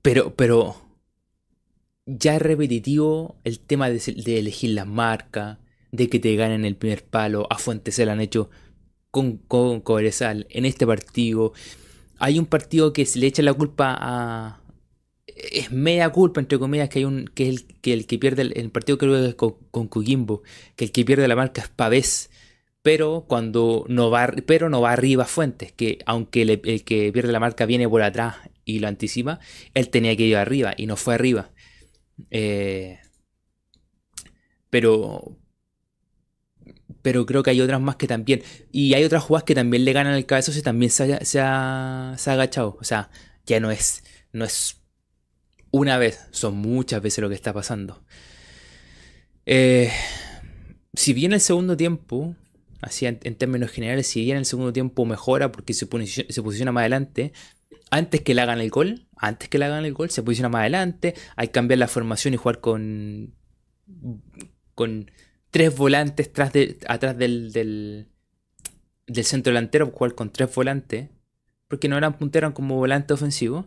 pero, 0.02 0.34
pero. 0.34 0.80
Ya 2.06 2.37
es 2.37 2.42
repetitivo 2.42 3.40
el 3.44 3.61
tema 3.61 3.88
de, 3.88 3.99
de 3.99 4.38
elegir 4.38 4.70
las 4.70 4.87
marcas 4.87 5.58
de 5.94 6.08
que 6.08 6.18
te 6.18 6.34
ganen 6.36 6.64
el 6.64 6.76
primer 6.76 7.04
palo. 7.04 7.46
A 7.50 7.58
Fuentes 7.58 7.94
se 7.94 8.04
lo 8.04 8.12
han 8.12 8.20
hecho 8.20 8.50
con, 9.10 9.38
con 9.38 9.80
Cobresal 9.80 10.46
en 10.50 10.64
este 10.64 10.86
partido. 10.86 11.52
Hay 12.18 12.38
un 12.38 12.46
partido 12.46 12.92
que 12.92 13.06
se 13.06 13.18
le 13.18 13.26
echa 13.26 13.42
la 13.42 13.54
culpa 13.54 13.96
a. 13.98 14.60
Es 15.26 15.72
media 15.72 16.10
culpa, 16.10 16.40
entre 16.40 16.58
comillas, 16.58 16.88
que 16.88 17.00
hay 17.00 17.04
un. 17.04 17.30
que 17.34 17.48
es 17.48 17.50
el 17.50 17.66
que, 17.80 17.92
el 17.92 18.06
que 18.06 18.18
pierde 18.18 18.42
el, 18.42 18.70
partido 18.70 18.98
creo 18.98 19.14
que 19.14 19.28
es 19.28 19.34
con, 19.34 19.54
con 19.70 19.88
que 19.88 20.84
el 20.84 20.92
que 20.92 21.04
pierde 21.04 21.28
la 21.28 21.36
marca 21.36 21.62
es 21.62 21.68
Pavés. 21.68 22.30
Pero 22.82 23.24
cuando 23.28 23.86
no 23.88 24.10
va, 24.10 24.30
pero 24.46 24.68
no 24.68 24.80
va 24.82 24.92
arriba 24.92 25.24
Fuentes, 25.24 25.72
que 25.72 25.98
aunque 26.06 26.42
el, 26.42 26.60
el 26.64 26.84
que 26.84 27.10
pierde 27.12 27.32
la 27.32 27.40
marca 27.40 27.66
viene 27.66 27.88
por 27.88 28.02
atrás 28.02 28.36
y 28.64 28.80
lo 28.80 28.88
anticipa, 28.88 29.40
él 29.74 29.88
tenía 29.88 30.16
que 30.16 30.24
ir 30.24 30.36
arriba 30.36 30.74
y 30.76 30.86
no 30.86 30.96
fue 30.96 31.14
arriba. 31.14 31.50
Eh, 32.30 32.98
pero, 34.70 35.38
pero 37.04 37.26
creo 37.26 37.42
que 37.42 37.50
hay 37.50 37.61
otras 37.61 37.82
más 37.82 37.96
que 37.96 38.06
también. 38.06 38.42
Y 38.73 38.94
hay 38.94 39.04
otras 39.04 39.23
jugadas 39.23 39.44
que 39.44 39.54
también 39.54 39.84
le 39.84 39.92
ganan 39.92 40.14
el 40.14 40.25
cabezazo 40.25 40.58
y 40.58 40.62
también 40.62 40.90
se 40.90 41.38
ha, 41.38 42.14
agachado. 42.14 42.78
O 42.80 42.84
sea, 42.84 43.11
ya 43.44 43.61
no 43.61 43.70
es, 43.70 44.02
no 44.32 44.46
es 44.46 44.80
una 45.70 45.99
vez, 45.99 46.18
son 46.30 46.56
muchas 46.56 47.02
veces 47.02 47.20
lo 47.20 47.28
que 47.28 47.34
está 47.34 47.52
pasando. 47.52 48.02
Eh, 49.44 49.90
si 50.94 51.12
bien 51.12 51.34
el 51.34 51.42
segundo 51.42 51.76
tiempo, 51.76 52.37
así 52.80 53.04
en, 53.04 53.18
términos 53.18 53.70
generales, 53.70 54.06
si 54.06 54.25
bien 54.25 54.38
el 54.38 54.46
segundo 54.46 54.73
tiempo 54.73 55.04
mejora 55.04 55.52
porque 55.52 55.75
se, 55.75 55.87
posiciona, 55.87 56.32
se 56.32 56.42
posiciona 56.42 56.73
más 56.73 56.80
adelante, 56.82 57.34
antes 57.90 58.23
que 58.23 58.32
le 58.32 58.40
hagan 58.40 58.62
el 58.62 58.70
gol, 58.70 59.08
antes 59.18 59.50
que 59.50 59.58
le 59.58 59.66
hagan 59.66 59.84
el 59.84 59.92
gol, 59.92 60.08
se 60.08 60.23
posiciona 60.23 60.49
más 60.49 60.61
adelante, 60.61 61.12
hay 61.37 61.49
que 61.49 61.52
cambiar 61.52 61.80
la 61.80 61.88
formación 61.88 62.32
y 62.32 62.38
jugar 62.38 62.61
con, 62.61 63.34
con 64.75 65.11
tres 65.54 65.76
volantes 65.76 66.32
de, 66.52 66.78
atrás 66.88 67.16
del, 67.16 67.52
del, 67.52 68.08
centro 69.25 69.52
delantero, 69.52 69.87
jugar 69.87 70.16
con 70.16 70.32
tres 70.32 70.52
volantes, 70.52 71.11
porque 71.68 71.88
no 71.88 71.96
eran 71.96 72.18
punteros, 72.18 72.54
como 72.54 72.75
volante 72.75 73.14
ofensivo. 73.14 73.64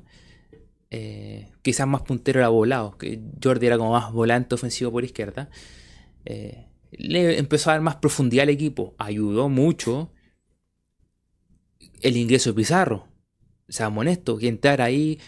Eh, 0.92 1.50
quizás 1.62 1.88
más 1.88 2.02
puntero 2.02 2.40
era 2.42 2.50
volado, 2.50 2.98
que 2.98 3.22
Jordi 3.42 3.68
era 3.68 3.78
como 3.78 3.94
más 3.94 4.12
volante 4.12 4.54
ofensivo 4.54 4.92
por 4.92 5.06
izquierda. 5.06 5.50
Eh, 6.26 6.68
le 6.92 7.40
empezó 7.40 7.70
a 7.70 7.76
dar 7.76 7.82
más 7.82 7.96
profundidad 7.96 8.44
al 8.44 8.50
equipo, 8.50 8.94
ayudó 8.98 9.48
mucho 9.48 10.12
el 12.02 12.18
ingreso 12.18 12.50
de 12.50 12.56
Pizarro. 12.58 13.08
O 13.70 13.72
sea, 13.72 13.88
honesto, 13.88 14.38
que 14.38 14.50
entrar 14.50 14.82
ahí, 14.82 15.22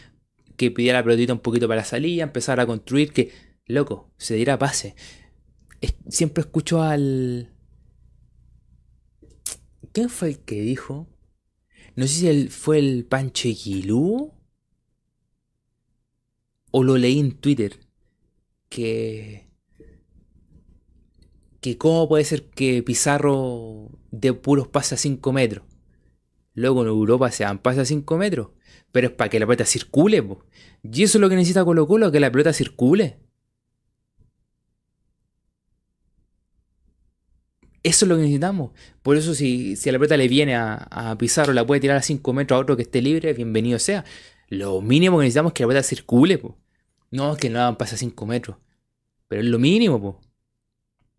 que 0.57 0.71
pidiera 0.71 0.99
la 0.99 1.05
pelotita 1.05 1.31
un 1.31 1.39
poquito 1.39 1.69
para 1.69 1.79
la 1.79 1.85
salida, 1.85 2.23
empezar 2.23 2.59
a 2.59 2.65
construir, 2.65 3.13
que, 3.13 3.31
loco, 3.65 4.11
se 4.17 4.35
diera 4.35 4.59
pase 4.59 4.95
siempre 6.09 6.41
escucho 6.41 6.81
al... 6.81 7.53
¿Quién 9.91 10.09
fue 10.09 10.29
el 10.29 10.39
que 10.39 10.61
dijo? 10.61 11.07
No 11.95 12.07
sé 12.07 12.13
si 12.13 12.27
él 12.27 12.49
fue 12.49 12.79
el 12.79 13.05
Pancho 13.05 13.49
Guilú. 13.49 14.33
O 16.71 16.83
lo 16.83 16.97
leí 16.97 17.19
en 17.19 17.31
Twitter. 17.31 17.79
Que... 18.69 19.49
Que 21.61 21.77
cómo 21.77 22.07
puede 22.07 22.23
ser 22.23 22.49
que 22.49 22.83
Pizarro 22.83 23.89
de 24.11 24.31
puros 24.33 24.67
pase 24.67 24.95
a 24.95 24.97
5 24.97 25.33
metros. 25.33 25.65
Luego 26.53 26.83
en 26.83 26.87
Europa 26.87 27.31
se 27.31 27.43
dan 27.43 27.59
pases 27.59 27.81
a 27.81 27.85
5 27.85 28.17
metros. 28.17 28.49
Pero 28.91 29.07
es 29.07 29.13
para 29.13 29.29
que 29.29 29.39
la 29.39 29.45
pelota 29.45 29.65
circule. 29.65 30.25
Y 30.83 31.03
eso 31.03 31.17
es 31.17 31.21
lo 31.21 31.29
que 31.29 31.35
necesita 31.35 31.65
Colo 31.65 31.87
Colo, 31.87 32.11
que 32.11 32.19
la 32.19 32.31
pelota 32.31 32.53
circule. 32.53 33.17
Eso 37.83 38.05
es 38.05 38.09
lo 38.09 38.15
que 38.15 38.21
necesitamos. 38.21 38.71
Por 39.01 39.17
eso, 39.17 39.33
si, 39.33 39.75
si 39.75 39.89
a 39.89 39.93
la 39.93 39.99
pelota 39.99 40.17
le 40.17 40.27
viene 40.27 40.55
a, 40.55 40.75
a 40.75 41.17
Pizarro, 41.17 41.53
la 41.53 41.65
puede 41.65 41.81
tirar 41.81 41.97
a 41.97 42.01
5 42.01 42.33
metros 42.33 42.57
a 42.57 42.61
otro 42.61 42.75
que 42.75 42.83
esté 42.83 43.01
libre, 43.01 43.33
bienvenido 43.33 43.79
sea. 43.79 44.03
Lo 44.49 44.81
mínimo 44.81 45.17
que 45.17 45.23
necesitamos 45.23 45.51
es 45.51 45.53
que 45.53 45.63
la 45.63 45.67
pelota 45.67 45.83
circule. 45.83 46.41
No, 47.11 47.35
que 47.37 47.49
no 47.49 47.77
pase 47.77 47.95
a 47.95 47.97
5 47.97 48.25
metros. 48.25 48.57
Pero 49.27 49.41
es 49.41 49.47
lo 49.47 49.59
mínimo, 49.59 50.01
po. 50.01 50.19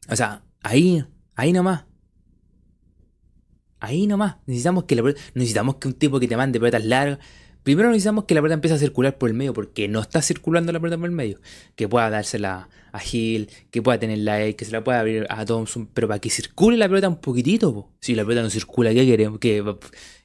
O 0.09 0.17
sea, 0.17 0.45
ahí, 0.63 1.05
ahí 1.35 1.53
nomás. 1.53 1.85
Ahí 3.79 4.07
nomás. 4.07 4.37
Necesitamos 4.47 4.85
que 4.85 4.97
la 4.97 5.15
necesitamos 5.35 5.77
que 5.77 5.89
un 5.89 5.95
tipo 5.95 6.21
que 6.21 6.29
te 6.29 6.37
mande 6.37 6.59
pelotas 6.61 6.85
largas 6.85 7.19
Primero 7.63 7.89
necesitamos 7.89 8.25
que 8.25 8.35
la 8.35 8.41
pelota 8.41 8.55
empiece 8.55 8.75
a 8.75 8.79
circular 8.79 9.19
por 9.19 9.29
el 9.29 9.35
medio, 9.35 9.53
porque 9.53 9.87
no 9.89 10.01
está 10.01 10.23
circulando 10.23 10.73
la 10.73 10.81
pelota 10.81 10.97
por 10.97 11.07
el 11.07 11.15
medio. 11.15 11.41
Que 11.77 11.89
pueda 11.89 12.09
dársela 12.09 12.69
a 12.93 12.99
Gil, 12.99 13.51
que 13.71 13.83
pueda 13.83 13.99
tener 13.99 14.19
la 14.19 14.43
E, 14.43 14.57
que 14.57 14.65
se 14.65 14.73
la 14.73 14.83
pueda 14.83 15.01
abrir 15.01 15.27
a 15.29 15.45
Thompson, 15.45 15.87
pero 15.93 16.09
para 16.09 16.21
que 16.21 16.31
circule 16.31 16.77
la 16.77 16.89
pelota 16.89 17.09
un 17.09 17.21
poquitito. 17.21 17.91
Si 18.01 18.15
la 18.15 18.25
pelota 18.25 18.43
no 18.43 18.51
circula, 18.51 18.93
¿qué 18.95 19.05
queremos? 19.05 19.39
Que, 19.39 19.63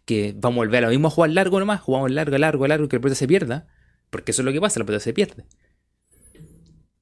que 0.06 0.34
vamos 0.38 0.58
a 0.58 0.66
volver 0.66 0.84
a 0.84 0.88
lo 0.88 0.92
mismo 0.92 1.08
a 1.08 1.12
jugar 1.12 1.32
largo 1.32 1.60
nomás, 1.60 1.82
jugamos 1.82 2.12
largo, 2.12 2.38
largo, 2.38 2.68
largo, 2.68 2.88
que 2.88 2.96
la 2.98 3.02
pelota 3.02 3.16
se 3.18 3.28
pierda. 3.28 3.68
Porque 4.10 4.32
eso 4.32 4.42
es 4.42 4.46
lo 4.46 4.54
que 4.54 4.62
pasa, 4.62 4.80
la 4.80 4.86
pelota 4.86 5.04
se 5.04 5.14
pierde. 5.14 5.46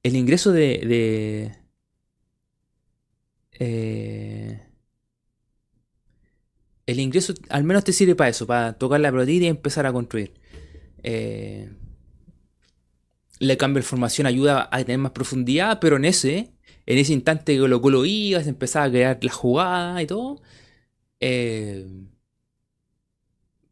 El 0.02 0.16
ingreso 0.16 0.52
de. 0.52 0.80
de 0.86 1.52
eh, 3.58 4.63
el 6.86 7.00
ingreso 7.00 7.34
al 7.48 7.64
menos 7.64 7.84
te 7.84 7.92
sirve 7.92 8.14
para 8.14 8.30
eso, 8.30 8.46
para 8.46 8.74
tocar 8.74 9.00
la 9.00 9.10
pelotita 9.10 9.46
y 9.46 9.48
empezar 9.48 9.86
a 9.86 9.92
construir. 9.92 10.34
Eh, 11.02 11.70
le 13.40 13.56
cambio 13.56 13.82
de 13.82 13.86
formación 13.86 14.26
ayuda 14.26 14.68
a 14.70 14.78
tener 14.84 14.98
más 14.98 15.12
profundidad, 15.12 15.80
pero 15.80 15.96
en 15.96 16.04
ese, 16.04 16.52
en 16.86 16.98
ese 16.98 17.12
instante 17.12 17.54
que 17.54 17.60
Colo 17.60 17.80
Colo 17.80 18.04
iba, 18.04 18.42
se 18.42 18.50
empezaba 18.50 18.86
a 18.86 18.90
crear 18.90 19.18
la 19.22 19.32
jugada 19.32 20.02
y 20.02 20.06
todo, 20.06 20.40
eh, 21.20 21.86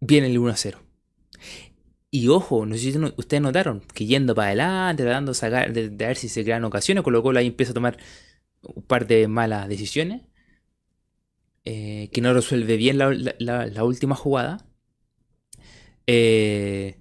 viene 0.01 0.29
el 0.29 0.39
1 0.39 0.51
a 0.51 0.57
0. 0.57 0.79
Y 2.11 2.29
ojo, 2.29 2.67
no 2.67 2.75
sé 2.77 2.93
si 2.93 2.99
ustedes 3.17 3.43
notaron 3.43 3.81
que 3.95 4.05
yendo 4.05 4.35
para 4.35 4.49
adelante, 4.49 5.03
tratando 5.03 5.33
de 5.33 5.35
sacar, 5.35 5.73
de, 5.73 5.89
ver 5.89 6.17
si 6.17 6.29
se 6.29 6.45
crean 6.45 6.65
ocasiones, 6.65 7.03
Colo 7.05 7.23
Colo 7.23 7.39
ahí 7.39 7.47
empieza 7.47 7.73
a 7.73 7.75
tomar 7.75 7.97
un 8.63 8.83
par 8.83 9.07
de 9.07 9.29
malas 9.29 9.69
decisiones, 9.69 10.23
eh, 11.65 12.09
que 12.13 12.21
no 12.21 12.35
resuelve 12.35 12.77
bien 12.77 12.99
la, 12.99 13.85
última 13.85 14.15
jugada. 14.15 14.67
Eh, 16.07 16.99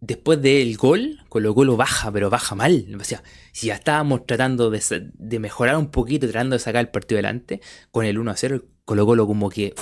después 0.00 0.40
del 0.40 0.76
gol, 0.76 1.18
Colo 1.28 1.54
Colo 1.54 1.76
baja, 1.76 2.10
pero 2.12 2.30
baja 2.30 2.54
mal. 2.54 2.96
O 2.98 3.04
sea, 3.04 3.22
si 3.52 3.68
ya 3.68 3.74
estábamos 3.74 4.26
tratando 4.26 4.70
de, 4.70 5.38
mejorar 5.38 5.76
un 5.76 5.90
poquito, 5.90 6.26
tratando 6.26 6.56
de 6.56 6.60
sacar 6.60 6.80
el 6.84 6.90
partido 6.90 7.18
adelante, 7.18 7.60
con 7.90 8.06
el 8.06 8.18
1 8.18 8.30
a 8.30 8.36
0, 8.36 8.64
Colo 8.84 9.06
Colo 9.06 9.26
como 9.26 9.50
que 9.50 9.74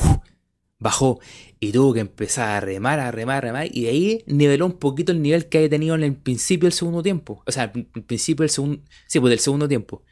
bajó 0.79 1.21
y 1.61 1.73
tuvo 1.73 1.95
que 1.95 2.01
empezar 2.01 2.51
a 2.51 2.61
remar, 2.61 3.01
a 3.01 3.11
remar, 3.11 3.39
a 3.39 3.41
remar, 3.41 3.69
y 3.73 3.83
de 3.85 3.89
ahí 3.89 4.25
niveló 4.27 4.67
un 4.67 4.79
poquito 4.79 5.13
el 5.13 5.23
nivel 5.23 5.49
que 5.49 5.59
había 5.59 5.71
tenido 5.71 5.95
en 5.95 6.03
el 6.03 6.17
principio 6.17 6.67
del 6.67 6.73
segundo 6.73 7.03
tiempo. 7.03 7.43
O 7.47 7.53
sea, 7.53 7.73
el 7.75 7.87
principio 7.87 8.43
del 8.43 8.51
segundo, 8.51 8.83
sí, 9.07 9.21
pues 9.21 9.31
del 9.31 9.39
segundo 9.39 9.69
tiempo. 9.69 10.03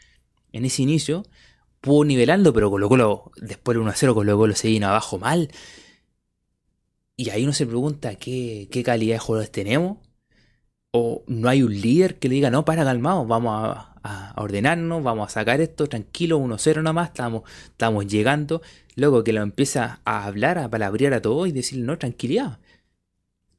En 0.53 0.65
ese 0.65 0.83
inicio, 0.83 1.25
pudo 1.83 2.05
nivelando, 2.05 2.55
pero 2.55 2.71
Colo 2.71 2.89
Colo, 2.89 3.33
después 3.37 3.75
del 3.75 3.83
1 3.83 3.91
a 3.91 3.95
0, 3.95 4.15
Colo 4.15 4.39
Colo 4.39 4.55
se 4.55 4.69
vino 4.69 4.89
abajo 4.89 5.19
mal. 5.19 5.51
Y 7.17 7.31
ahí 7.31 7.45
uno 7.45 7.53
se 7.53 7.67
pregunta 7.67 8.15
qué, 8.15 8.69
calidad 8.85 9.17
de 9.17 9.19
jugadores 9.19 9.53
tenemos. 9.53 9.99
O 10.93 11.25
no 11.27 11.49
hay 11.49 11.63
un 11.63 11.73
líder 11.73 12.19
que 12.19 12.29
le 12.29 12.37
diga, 12.37 12.51
no, 12.51 12.65
para 12.65 12.85
calmado, 12.85 13.27
vamos 13.27 13.77
a, 14.03 14.35
ordenarnos, 14.37 15.03
vamos 15.03 15.29
a 15.29 15.31
sacar 15.33 15.61
esto 15.61 15.89
tranquilo, 15.89 16.39
1-0 16.39 16.83
nomás, 16.83 17.09
estamos, 17.09 17.43
estamos 17.67 18.07
llegando. 18.07 18.63
Luego 18.97 19.25
que 19.25 19.33
lo 19.33 19.43
empieza 19.43 20.01
a 20.05 20.27
hablar, 20.27 20.59
a 20.59 20.71
palabrear 20.71 21.15
a 21.15 21.23
todos 21.23 21.49
y 21.49 21.53
decirle, 21.53 21.85
no, 21.85 21.99
tranquilidad. 21.99 22.59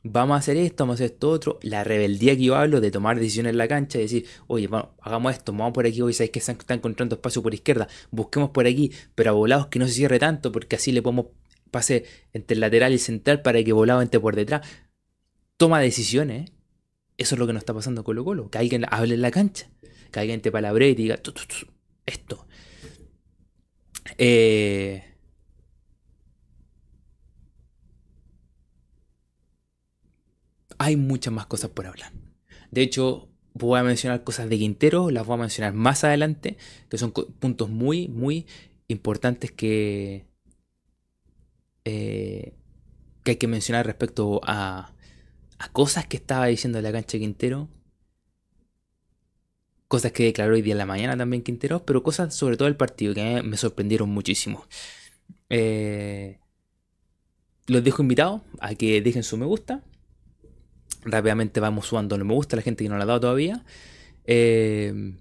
Vamos 0.06 0.36
a 0.36 0.40
hacer 0.40 0.58
esto, 0.58 0.84
vamos 0.84 0.96
a 0.96 1.06
hacer 1.06 1.14
esto 1.14 1.30
otro. 1.30 1.60
La 1.62 1.84
rebeldía 1.84 2.36
que 2.36 2.44
yo 2.44 2.56
hablo 2.56 2.82
de 2.82 2.92
tomar 2.92 3.18
decisiones 3.18 3.52
en 3.52 3.58
la 3.58 3.68
cancha 3.68 4.00
y 4.00 4.02
decir, 4.02 4.26
oye, 4.48 4.70
hagamos 5.02 5.34
esto, 5.34 5.54
vamos 5.54 5.74
por 5.74 5.86
aquí, 5.86 6.02
hoy 6.02 6.14
sabéis 6.14 6.32
que 6.32 6.40
están, 6.40 6.58
encontrando 6.70 7.16
espacio 7.16 7.42
por 7.42 7.54
izquierda, 7.54 7.88
busquemos 8.12 8.50
por 8.50 8.68
aquí, 8.68 8.92
pero 9.16 9.30
a 9.32 9.34
volados 9.34 9.68
que 9.68 9.80
no 9.80 9.88
se 9.88 9.94
cierre 9.94 10.20
tanto, 10.20 10.52
porque 10.52 10.76
así 10.76 10.92
le 10.92 11.02
podemos 11.02 11.28
pase 11.74 12.06
entre 12.32 12.54
el 12.56 12.62
lateral 12.62 12.94
y 12.94 13.00
central 13.00 13.42
para 13.42 13.62
que 13.64 13.74
Volado 13.74 14.02
entre 14.02 14.20
por 14.22 14.36
detrás. 14.36 14.66
Toma 15.58 15.82
decisiones. 15.82 16.52
Eso 17.18 17.36
es 17.36 17.40
lo 17.40 17.48
que 17.48 17.54
nos 17.54 17.62
está 17.62 17.74
pasando 17.74 18.04
con 18.04 18.16
Colo 18.16 18.24
Colo. 18.24 18.50
Que 18.50 18.60
alguien 18.60 18.86
hable 18.90 19.16
en 19.16 19.22
la 19.22 19.32
cancha. 19.32 19.70
Que 20.12 20.20
alguien 20.20 20.42
te 20.42 20.52
palabre 20.52 20.90
y 20.90 20.96
diga 20.96 21.20
esto. 22.06 22.48
Eh, 24.18 25.13
hay 30.84 30.96
muchas 30.96 31.34
más 31.34 31.46
cosas 31.46 31.70
por 31.72 31.88
hablar. 31.88 32.12
De 32.72 32.82
hecho, 32.82 33.30
voy 33.54 33.80
a 33.80 33.84
mencionar 33.84 34.24
cosas 34.24 34.50
de 34.50 34.58
Quintero, 34.58 35.12
las 35.12 35.26
voy 35.26 35.36
a 35.36 35.42
mencionar 35.42 35.74
más 35.74 36.04
adelante, 36.04 36.58
que 36.90 36.98
son 36.98 37.12
puntos 37.12 37.70
muy, 37.70 38.08
muy 38.08 38.46
importantes 38.88 39.52
que, 39.52 40.26
eh, 41.86 42.54
que 43.24 43.32
hay 43.32 43.38
que 43.38 43.48
mencionar 43.48 43.86
respecto 43.86 44.42
a, 44.44 44.94
a 45.60 45.72
cosas 45.72 46.08
que 46.08 46.18
estaba 46.18 46.48
diciendo 46.48 46.82
la 46.82 46.92
cancha 46.92 47.18
Quintero. 47.18 47.70
Cosas 49.88 50.12
que 50.12 50.24
declaró 50.24 50.56
hoy 50.56 50.64
día 50.64 50.74
en 50.74 50.80
la 50.80 50.88
mañana 50.88 51.16
también 51.16 51.44
Quintero, 51.44 51.86
pero 51.86 52.02
cosas 52.02 52.36
sobre 52.36 52.58
todo 52.58 52.66
del 52.66 52.76
partido 52.78 53.14
que 53.14 53.44
me 53.44 53.58
sorprendieron 53.58 54.10
muchísimo. 54.10 54.66
Eh, 55.50 56.40
los 57.68 57.84
dejo 57.84 58.02
invitados 58.02 58.42
a 58.60 58.74
que 58.76 59.02
dejen 59.02 59.24
su 59.24 59.38
me 59.38 59.46
gusta. 59.46 59.84
Rápidamente 61.06 61.60
vamos 61.60 61.88
sumando 61.88 62.16
el 62.16 62.26
me 62.26 62.34
gusta 62.34 62.56
la 62.56 62.62
gente 62.62 62.84
que 62.84 62.90
no 62.90 62.98
lo 62.98 63.04
ha 63.04 63.06
dado 63.06 63.20
todavía. 63.20 63.64
Eh, 64.26 65.16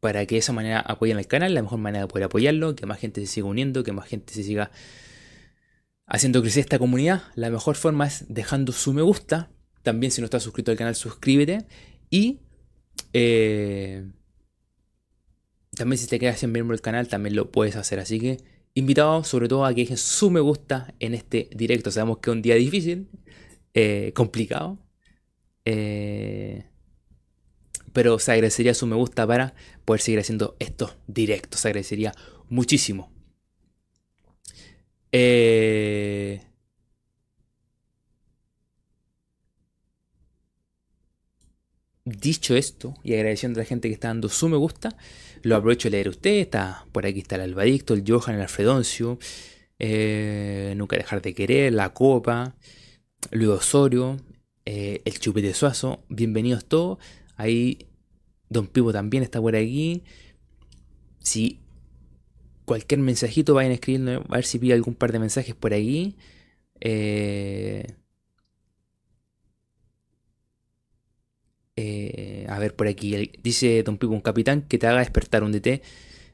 para 0.00 0.26
que 0.26 0.36
de 0.36 0.38
esa 0.40 0.52
manera 0.52 0.80
apoyen 0.80 1.18
el 1.18 1.26
canal, 1.26 1.54
la 1.54 1.62
mejor 1.62 1.78
manera 1.78 2.04
de 2.04 2.08
poder 2.08 2.24
apoyarlo, 2.24 2.74
que 2.74 2.86
más 2.86 2.98
gente 2.98 3.20
se 3.20 3.26
siga 3.26 3.46
uniendo, 3.46 3.82
que 3.82 3.92
más 3.92 4.06
gente 4.08 4.32
se 4.32 4.42
siga 4.42 4.70
haciendo 6.06 6.40
crecer 6.40 6.60
esta 6.62 6.78
comunidad, 6.78 7.22
la 7.34 7.50
mejor 7.50 7.76
forma 7.76 8.06
es 8.06 8.24
dejando 8.28 8.72
su 8.72 8.92
me 8.92 9.02
gusta. 9.02 9.50
También 9.82 10.10
si 10.10 10.20
no 10.20 10.26
estás 10.26 10.42
suscrito 10.42 10.70
al 10.70 10.76
canal, 10.76 10.94
suscríbete. 10.94 11.66
Y 12.10 12.40
eh, 13.12 14.06
también 15.76 15.98
si 15.98 16.06
te 16.06 16.18
quedas 16.18 16.42
en 16.42 16.52
miembro 16.52 16.74
del 16.74 16.82
canal, 16.82 17.08
también 17.08 17.36
lo 17.36 17.50
puedes 17.50 17.76
hacer. 17.76 18.00
Así 18.00 18.18
que 18.18 18.38
invitado 18.74 19.24
sobre 19.24 19.48
todo 19.48 19.64
a 19.64 19.74
que 19.74 19.82
dejen 19.82 19.96
su 19.96 20.30
me 20.30 20.40
gusta 20.40 20.94
en 20.98 21.14
este 21.14 21.50
directo. 21.54 21.90
Sabemos 21.90 22.18
que 22.18 22.30
es 22.30 22.36
un 22.36 22.42
día 22.42 22.54
difícil, 22.54 23.08
eh, 23.74 24.12
complicado. 24.14 24.78
Eh, 25.70 26.64
pero 27.92 28.18
se 28.18 28.32
agradecería 28.32 28.72
su 28.72 28.86
me 28.86 28.96
gusta 28.96 29.26
para 29.26 29.54
poder 29.84 30.00
seguir 30.00 30.20
haciendo 30.20 30.56
estos 30.60 30.96
directos. 31.06 31.60
Se 31.60 31.68
agradecería 31.68 32.14
muchísimo. 32.48 33.12
Eh, 35.12 36.40
dicho 42.04 42.56
esto, 42.56 42.94
y 43.02 43.12
agradeciendo 43.14 43.60
a 43.60 43.62
la 43.64 43.68
gente 43.68 43.88
que 43.88 43.94
está 43.94 44.08
dando 44.08 44.30
su 44.30 44.48
me 44.48 44.56
gusta, 44.56 44.96
lo 45.42 45.56
aprovecho 45.56 45.88
de 45.88 45.92
leer 45.92 46.08
usted. 46.08 46.30
Está, 46.40 46.86
por 46.92 47.04
aquí 47.04 47.20
está 47.20 47.36
el 47.36 47.42
Albadicto, 47.42 47.92
el 47.92 48.04
Johan, 48.06 48.36
el 48.36 48.42
Alfredoncio, 48.42 49.18
eh, 49.78 50.72
Nunca 50.76 50.96
dejar 50.96 51.20
de 51.20 51.34
querer, 51.34 51.72
La 51.74 51.92
Copa, 51.92 52.56
Luis 53.30 53.50
Osorio, 53.50 54.16
eh, 54.70 55.00
el 55.06 55.18
Chupete 55.18 55.54
Suazo. 55.54 56.04
Bienvenidos 56.10 56.66
todos. 56.66 56.98
Ahí 57.36 57.86
Don 58.50 58.66
Pivo 58.66 58.92
también 58.92 59.22
está 59.22 59.40
por 59.40 59.56
aquí. 59.56 60.04
Si 61.20 61.60
cualquier 62.66 63.00
mensajito 63.00 63.54
vayan 63.54 63.72
escribiendo, 63.72 64.26
a 64.28 64.34
ver 64.36 64.44
si 64.44 64.58
pido 64.58 64.74
algún 64.74 64.94
par 64.94 65.10
de 65.10 65.20
mensajes 65.20 65.54
por 65.54 65.72
ahí. 65.72 66.16
Eh, 66.80 67.94
eh, 71.76 72.46
a 72.50 72.58
ver, 72.58 72.76
por 72.76 72.88
aquí 72.88 73.32
dice 73.42 73.82
Don 73.82 73.96
Pipo, 73.96 74.12
un 74.12 74.20
capitán 74.20 74.60
que 74.68 74.76
te 74.76 74.86
haga 74.86 74.98
despertar 74.98 75.44
un 75.44 75.52
DT. 75.52 75.80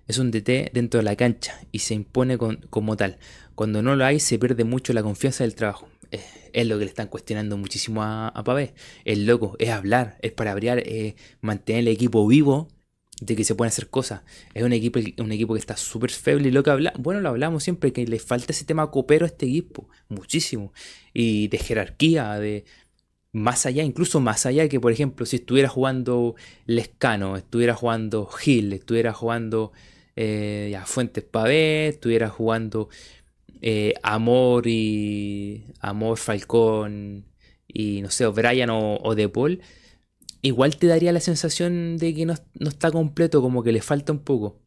Es 0.09 0.18
un 0.18 0.33
DT 0.33 0.73
dentro 0.73 0.99
de 0.99 1.05
la 1.05 1.14
cancha 1.14 1.61
y 1.70 1.79
se 1.79 1.94
impone 1.94 2.37
como 2.37 2.97
tal. 2.97 3.18
Cuando 3.55 3.81
no 3.81 3.94
lo 3.94 4.05
hay, 4.05 4.18
se 4.18 4.40
pierde 4.40 4.64
mucho 4.64 4.92
la 4.92 5.05
confianza 5.05 5.44
del 5.44 5.55
trabajo. 5.55 5.88
Es 6.53 6.66
lo 6.66 6.79
que 6.79 6.85
le 6.85 6.90
están 6.90 7.09
cuestionando 7.09 7.57
muchísimo 7.57 8.03
a, 8.03 8.29
a 8.29 8.44
Pavé. 8.44 8.74
Es 9.05 9.18
loco, 9.18 9.57
es 9.59 9.70
hablar, 9.70 10.18
es 10.22 10.33
para 10.33 10.53
abrir, 10.53 11.16
mantener 11.40 11.83
el 11.83 11.88
equipo 11.88 12.27
vivo 12.27 12.68
de 13.20 13.37
que 13.37 13.44
se 13.44 13.55
pueden 13.55 13.68
hacer 13.68 13.88
cosas. 13.88 14.22
Es 14.55 14.62
un 14.62 14.72
equipo, 14.72 15.00
un 15.18 15.33
equipo 15.33 15.55
que 15.55 15.61
está 15.61 15.77
súper 15.77 16.11
feble 16.11 16.48
y 16.48 16.50
lo 16.50 16.62
que 16.62 16.90
bueno, 16.98 17.20
lo 17.20 17.29
hablamos 17.29 17.62
siempre, 17.62 17.92
que 17.92 18.07
le 18.07 18.18
falta 18.18 18.53
ese 18.53 18.64
tema 18.64 18.90
copero 18.90 19.24
a 19.24 19.29
este 19.29 19.46
equipo, 19.46 19.88
muchísimo. 20.09 20.72
Y 21.12 21.48
de 21.48 21.59
jerarquía, 21.59 22.35
de 22.38 22.64
más 23.33 23.66
allá, 23.66 23.83
incluso 23.83 24.20
más 24.20 24.46
allá 24.46 24.68
que, 24.68 24.81
por 24.81 24.92
ejemplo, 24.92 25.27
si 25.27 25.37
estuviera 25.37 25.68
jugando 25.68 26.35
Lescano, 26.66 27.37
estuviera 27.37 27.74
jugando 27.74 28.27
Gil, 28.27 28.72
estuviera 28.72 29.12
jugando 29.12 29.72
eh, 30.16 30.79
Fuentes 30.87 31.24
Pavé, 31.24 31.88
estuviera 31.88 32.29
jugando 32.29 32.88
eh, 33.66 33.94
Amor 34.03 34.66
y 34.66 35.64
Amor 35.81 36.18
Falcón 36.18 37.24
y 37.66 38.03
no 38.03 38.11
sé, 38.11 38.27
Brian 38.27 38.68
o, 38.68 38.98
o 39.03 39.14
De 39.14 39.29
Paul 39.29 39.61
igual 40.44 40.77
te 40.77 40.87
daría 40.87 41.12
la 41.12 41.20
sensación 41.20 41.96
de 41.96 42.14
que 42.14 42.27
no, 42.27 42.35
está 42.61 42.90
completo, 42.92 43.40
como 43.40 43.62
que 43.62 43.72
le 43.72 43.81
falta 43.81 44.12
un 44.12 44.18
poco. 44.18 44.61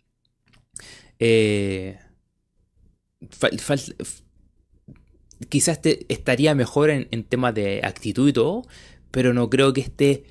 Eh, 1.19 1.99
quizás 5.49 5.81
te, 5.81 6.05
estaría 6.10 6.55
mejor 6.55 6.89
en, 6.89 7.23
temas 7.25 7.53
de 7.53 7.81
actitud 7.83 8.27
y 8.27 8.33
todo, 8.33 8.63
pero 9.12 9.36
no 9.36 9.51
creo 9.51 9.71
que 9.73 9.81
esté 9.81 10.23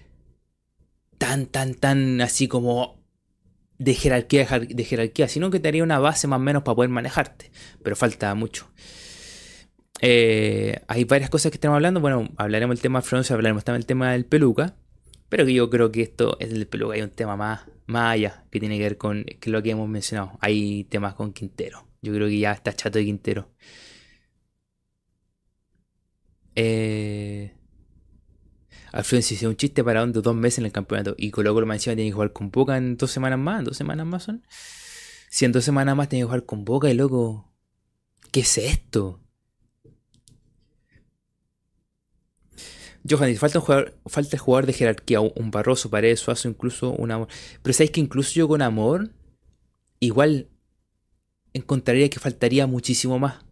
tan, 1.17 1.47
tan, 1.47 1.75
tan 1.75 2.21
así 2.21 2.49
como 2.49 2.96
de 3.79 3.95
jerarquía, 3.95 4.47
de 4.47 4.85
jerarquía, 4.85 5.29
sino 5.29 5.51
que 5.51 5.61
te 5.61 5.69
haría 5.69 5.83
una 5.83 5.99
base 5.99 6.27
más 6.27 6.39
o 6.39 6.43
menos 6.43 6.63
para 6.63 6.77
poder 6.77 6.91
manejarte, 6.91 7.51
pero 7.83 7.97
falta 7.97 8.35
mucho. 8.35 8.69
Eh, 10.01 10.81
hay 10.89 11.05
varias 11.05 11.31
cosas 11.31 11.51
que 11.51 11.57
estamos 11.57 11.77
hablando, 11.77 12.01
bueno, 12.01 12.29
hablaremos 12.37 12.77
del 12.77 12.83
tema 12.83 13.01
de 13.01 13.07
Francia, 13.07 13.35
hablaremos 13.35 13.65
también 13.65 13.81
del 13.81 13.87
tema 13.87 14.13
del 14.13 14.27
peluca, 14.27 14.77
pero 15.29 15.47
que 15.47 15.55
yo 15.55 15.71
creo 15.71 15.91
que 15.91 16.03
esto 16.03 16.37
es 16.41 16.53
el 16.53 16.67
peluca, 16.67 16.95
hay 16.95 17.03
un 17.03 17.11
tema 17.11 17.37
más, 17.37 17.63
más 17.87 18.13
allá 18.15 18.45
que 18.51 18.61
tiene 18.61 18.77
que 18.77 18.85
ver 18.85 18.99
con 18.99 19.25
lo 19.47 19.63
que 19.63 19.71
hemos 19.71 19.89
mencionado. 19.89 20.39
Hay 20.41 20.85
temas 20.85 21.15
con 21.15 21.33
Quintero. 21.33 21.87
Yo 22.03 22.13
creo 22.15 22.29
que 22.29 22.39
ya 22.39 22.53
está 22.53 22.73
chato 22.73 22.99
de 22.99 23.05
Quintero. 23.05 23.51
Eh, 26.55 27.53
Alfredo 28.97 29.21
hizo 29.21 29.49
un 29.49 29.57
chiste 29.57 29.85
para 29.85 30.01
donde 30.01 30.23
dos 30.23 30.35
meses 30.35 30.61
en 30.61 30.65
el 30.65 30.73
campeonato. 30.73 31.15
Y 31.19 31.31
Colo 31.31 31.53
Colo 31.53 31.71
encima 31.71 31.95
tiene 31.95 32.09
que 32.09 32.15
jugar 32.15 32.33
con 32.33 32.51
Boca 32.51 32.79
en 32.79 32.97
dos 32.97 33.11
semanas 33.11 33.39
más. 33.39 33.63
¿Dos 33.63 33.77
semanas 33.77 34.07
más 34.07 34.23
son? 34.23 34.43
Si 35.29 35.45
en 35.45 35.53
dos 35.53 35.65
semanas 35.65 35.95
más 35.95 36.09
tiene 36.09 36.23
que 36.23 36.27
jugar 36.27 36.47
con 36.47 36.65
Boca 36.65 36.89
y 36.89 36.95
loco. 36.95 37.53
¿Qué 38.33 38.41
es 38.41 38.57
esto? 38.57 39.21
Johan, 43.09 43.37
falta 43.37 43.59
un 43.59 43.65
falta 44.07 44.37
el 44.37 44.41
jugador 44.41 44.65
de 44.65 44.73
jerarquía, 44.73 45.21
un 45.21 45.51
Barroso, 45.51 45.91
Paredes, 45.91 46.21
Suazo, 46.21 46.49
incluso 46.49 46.93
un 46.93 47.11
amor. 47.11 47.29
Pero 47.63 47.75
sabéis 47.75 47.91
que 47.91 48.01
incluso 48.01 48.33
yo 48.33 48.49
con 48.49 48.63
amor, 48.63 49.13
igual 50.01 50.49
encontraría 51.53 52.09
que 52.09 52.19
faltaría 52.19 52.67
muchísimo 52.67 53.19
más. 53.19 53.45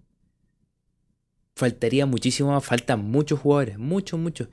Faltaría 1.54 2.06
muchísimo 2.06 2.50
más, 2.50 2.64
faltan 2.64 3.04
muchos 3.04 3.40
jugadores, 3.40 3.78
muchos, 3.78 4.18
muchos. 4.18 4.48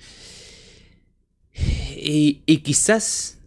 Y, 1.53 2.57
quizás 2.63 3.37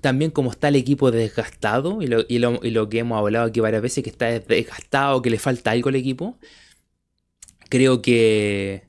también 0.00 0.30
como 0.30 0.50
está 0.50 0.68
el 0.68 0.76
equipo 0.76 1.10
desgastado, 1.10 2.02
y 2.02 2.06
lo, 2.06 2.24
y 2.28 2.38
lo, 2.38 2.88
que 2.88 2.98
hemos 2.98 3.18
hablado 3.18 3.46
aquí 3.46 3.60
varias 3.60 3.82
veces, 3.82 4.04
que 4.04 4.10
está 4.10 4.26
desgastado, 4.26 5.22
que 5.22 5.30
le 5.30 5.38
falta 5.38 5.70
algo 5.70 5.88
al 5.88 5.96
equipo, 5.96 6.38
creo 7.70 8.02
que 8.02 8.84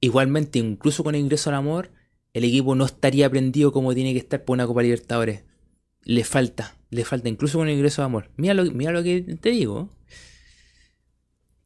igualmente, 0.00 0.58
incluso 0.58 1.02
con 1.02 1.14
el 1.14 1.22
ingreso 1.22 1.50
al 1.50 1.56
amor, 1.56 1.90
el 2.34 2.44
equipo 2.44 2.74
no 2.74 2.84
estaría 2.84 3.30
prendido 3.30 3.72
como 3.72 3.94
tiene 3.94 4.12
que 4.12 4.18
estar 4.18 4.44
por 4.44 4.54
una 4.54 4.66
Copa 4.66 4.82
Libertadores. 4.82 5.44
Le 6.02 6.24
falta, 6.24 6.76
le 6.90 7.04
falta, 7.04 7.28
incluso 7.28 7.58
con 7.58 7.68
el 7.68 7.74
ingreso 7.74 8.02
al 8.02 8.06
amor. 8.06 8.30
Mira 8.36 8.54
lo, 8.54 8.64
mira 8.64 8.92
lo 8.92 9.02
que 9.02 9.22
te 9.22 9.50
digo. 9.50 9.88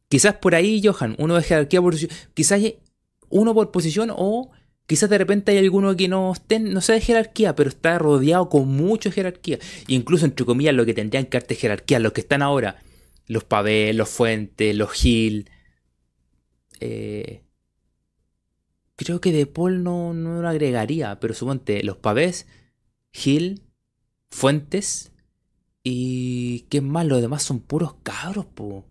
Quizás 0.07 0.35
por 0.35 0.55
ahí, 0.55 0.81
Johan, 0.83 1.15
uno 1.19 1.35
de 1.35 1.43
jerarquía 1.43 1.81
por 1.81 1.95
quizás 2.33 2.61
uno 3.29 3.53
por 3.53 3.71
posición 3.71 4.09
o 4.15 4.51
Quizás 4.89 5.07
de 5.07 5.19
repente 5.19 5.51
hay 5.51 5.59
alguno 5.59 5.95
que 5.95 6.07
no, 6.07 6.33
estén, 6.33 6.73
no 6.73 6.81
sea 6.81 6.95
de 6.95 7.01
jerarquía, 7.01 7.55
pero 7.55 7.69
está 7.69 7.99
rodeado 7.99 8.49
con 8.49 8.69
mucha 8.69 9.11
jerarquía. 9.11 9.59
incluso, 9.85 10.25
entre 10.25 10.47
comillas, 10.47 10.73
lo 10.73 10.83
que 10.83 10.95
tendrían 10.95 11.27
que 11.27 11.37
darte 11.37 11.53
jerarquía, 11.53 11.99
los 11.99 12.11
que 12.11 12.21
están 12.21 12.41
ahora, 12.41 12.81
los 13.27 13.43
Pavé, 13.43 13.93
los 13.93 14.09
Fuentes, 14.09 14.75
los 14.75 14.91
Gil. 14.91 15.51
Eh, 16.79 17.43
creo 18.95 19.21
que 19.21 19.31
De 19.31 19.45
Paul 19.45 19.83
no, 19.83 20.15
no, 20.15 20.41
lo 20.41 20.49
agregaría, 20.49 21.19
pero 21.19 21.35
suponte 21.35 21.83
los 21.83 21.97
Pavés, 21.97 22.47
Gil, 23.13 23.61
Fuentes 24.31 25.11
y. 25.83 26.61
¿Qué 26.69 26.81
más? 26.81 27.05
Los 27.05 27.21
demás 27.21 27.43
son 27.43 27.59
puros 27.59 27.93
cabros, 28.01 28.47
po 28.47 28.87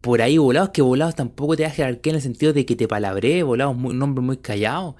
por 0.00 0.20
ahí 0.22 0.38
volados, 0.38 0.70
que 0.70 0.82
volados 0.82 1.14
tampoco 1.14 1.56
te 1.56 1.62
da 1.64 1.70
jerarquía 1.70 2.12
en 2.12 2.16
el 2.16 2.22
sentido 2.22 2.52
de 2.52 2.64
que 2.66 2.76
te 2.76 2.88
palabré, 2.88 3.42
volados 3.44 3.76
un 3.76 3.98
nombre 3.98 4.24
muy 4.24 4.38
callado 4.38 4.96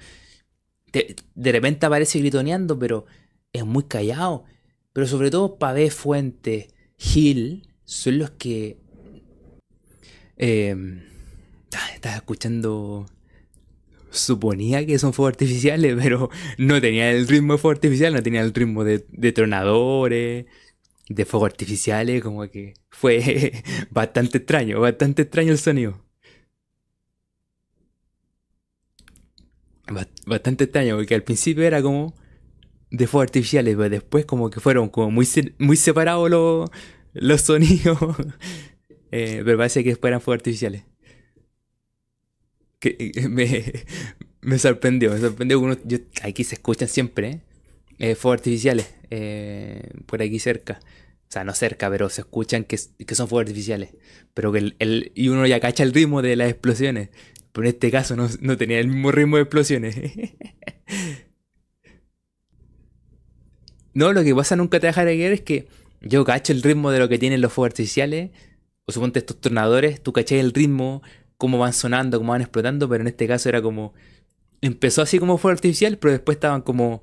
de 0.91 1.51
repente 1.51 1.85
aparece 1.85 2.19
gritoneando, 2.19 2.77
pero 2.77 3.05
es 3.53 3.65
muy 3.65 3.83
callado. 3.83 4.45
Pero 4.93 5.07
sobre 5.07 5.31
todo 5.31 5.57
Pavé, 5.57 5.91
Fuente, 5.91 6.69
Gil 6.97 7.67
son 7.85 8.19
los 8.19 8.31
que... 8.31 8.77
Eh, 10.37 10.75
estaba 11.93 12.15
escuchando... 12.15 13.05
Suponía 14.11 14.83
que 14.87 14.97
son 14.97 15.13
fuegos 15.13 15.33
artificiales, 15.33 15.95
pero 16.01 16.31
no 16.57 16.81
tenía 16.81 17.11
el 17.11 17.27
ritmo 17.27 17.53
de 17.53 17.59
fuego 17.59 17.75
artificial, 17.75 18.11
no 18.11 18.23
tenía 18.23 18.41
el 18.41 18.55
ritmo 18.55 18.83
de, 18.83 19.05
de 19.07 19.31
tronadores, 19.31 20.47
de 21.09 21.25
fuegos 21.25 21.51
artificiales, 21.51 22.23
como 22.23 22.49
que 22.49 22.73
fue 22.89 23.63
bastante 23.91 24.39
extraño, 24.39 24.79
bastante 24.79 25.23
extraño 25.23 25.51
el 25.51 25.59
sonido. 25.59 26.08
Bastante 30.25 30.65
extraño, 30.65 30.97
porque 30.97 31.15
al 31.15 31.23
principio 31.23 31.63
era 31.63 31.81
como 31.81 32.13
de 32.91 33.07
fuegos 33.07 33.27
artificiales, 33.27 33.75
pero 33.75 33.89
después 33.89 34.25
como 34.25 34.49
que 34.49 34.59
fueron 34.59 34.89
como 34.89 35.11
muy, 35.11 35.27
muy 35.57 35.77
separados 35.77 36.29
los, 36.29 36.69
los 37.13 37.41
sonidos. 37.41 37.97
Eh, 39.11 39.41
pero 39.43 39.57
parece 39.57 39.83
que 39.83 39.89
después 39.89 40.11
eran 40.11 40.21
fuegos 40.21 40.41
artificiales. 40.41 40.83
Que, 42.77 42.95
eh, 42.99 43.27
me, 43.27 43.73
me, 44.41 44.59
sorprendió, 44.59 45.11
me 45.11 45.19
sorprendió. 45.19 45.59
Uno, 45.59 45.75
aquí 46.21 46.43
se 46.43 46.53
escuchan 46.53 46.87
siempre 46.87 47.41
eh, 47.97 48.13
fuegos 48.13 48.41
artificiales 48.41 48.87
por 50.05 50.21
aquí 50.21 50.37
cerca. 50.37 50.79
O 51.27 51.31
sea, 51.31 51.43
no 51.43 51.55
cerca, 51.55 51.89
pero 51.89 52.07
se 52.09 52.21
escuchan 52.21 52.63
que, 52.63 52.79
que 53.03 53.15
son 53.15 53.27
fuegos 53.27 53.47
artificiales. 53.47 53.95
Pero 54.35 54.51
que 54.51 54.75
el, 54.77 55.11
y 55.15 55.29
uno 55.29 55.47
ya 55.47 55.59
cacha 55.59 55.81
el 55.81 55.91
ritmo 55.91 56.21
de 56.21 56.35
las 56.35 56.51
explosiones. 56.51 57.09
Pero 57.51 57.67
en 57.67 57.73
este 57.73 57.91
caso 57.91 58.15
no, 58.15 58.57
tenía 58.57 58.79
el 58.79 58.87
mismo 58.87 59.11
ritmo 59.11 59.37
de 59.37 59.43
explosiones. 59.43 59.95
no, 63.93 64.13
lo 64.13 64.23
que 64.23 64.35
pasa 64.35 64.55
nunca 64.55 64.79
te 64.79 64.87
deja 64.87 65.03
de 65.05 65.33
es 65.33 65.41
que 65.41 65.67
yo 66.01 66.23
cacho 66.23 66.53
el 66.53 66.61
ritmo 66.61 66.91
de 66.91 66.99
lo 66.99 67.09
que 67.09 67.17
tienen 67.17 67.41
los 67.41 67.51
fuegos 67.51 67.71
artificiales. 67.71 68.31
O 68.85 68.91
suponte 68.91 69.19
estos 69.19 69.39
tornadores, 69.39 70.01
tú 70.01 70.13
cachai 70.13 70.39
el 70.39 70.53
ritmo, 70.53 71.03
cómo 71.37 71.59
van 71.59 71.73
sonando, 71.73 72.17
cómo 72.17 72.31
van 72.31 72.41
explotando, 72.41 72.89
pero 72.89 73.01
en 73.01 73.07
este 73.07 73.27
caso 73.27 73.49
era 73.49 73.61
como. 73.61 73.93
Empezó 74.61 75.01
así 75.01 75.19
como 75.19 75.37
fuego 75.37 75.53
artificial, 75.53 75.97
pero 75.97 76.11
después 76.11 76.35
estaban 76.37 76.61
como 76.61 77.01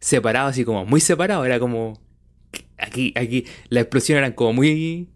separados, 0.00 0.50
así 0.50 0.64
como 0.64 0.84
muy 0.84 1.00
separados. 1.00 1.46
Era 1.46 1.58
como. 1.60 2.00
Aquí, 2.76 3.12
aquí, 3.16 3.44
la 3.68 3.80
explosión 3.80 4.18
eran 4.18 4.32
como 4.32 4.52
muy 4.52 5.08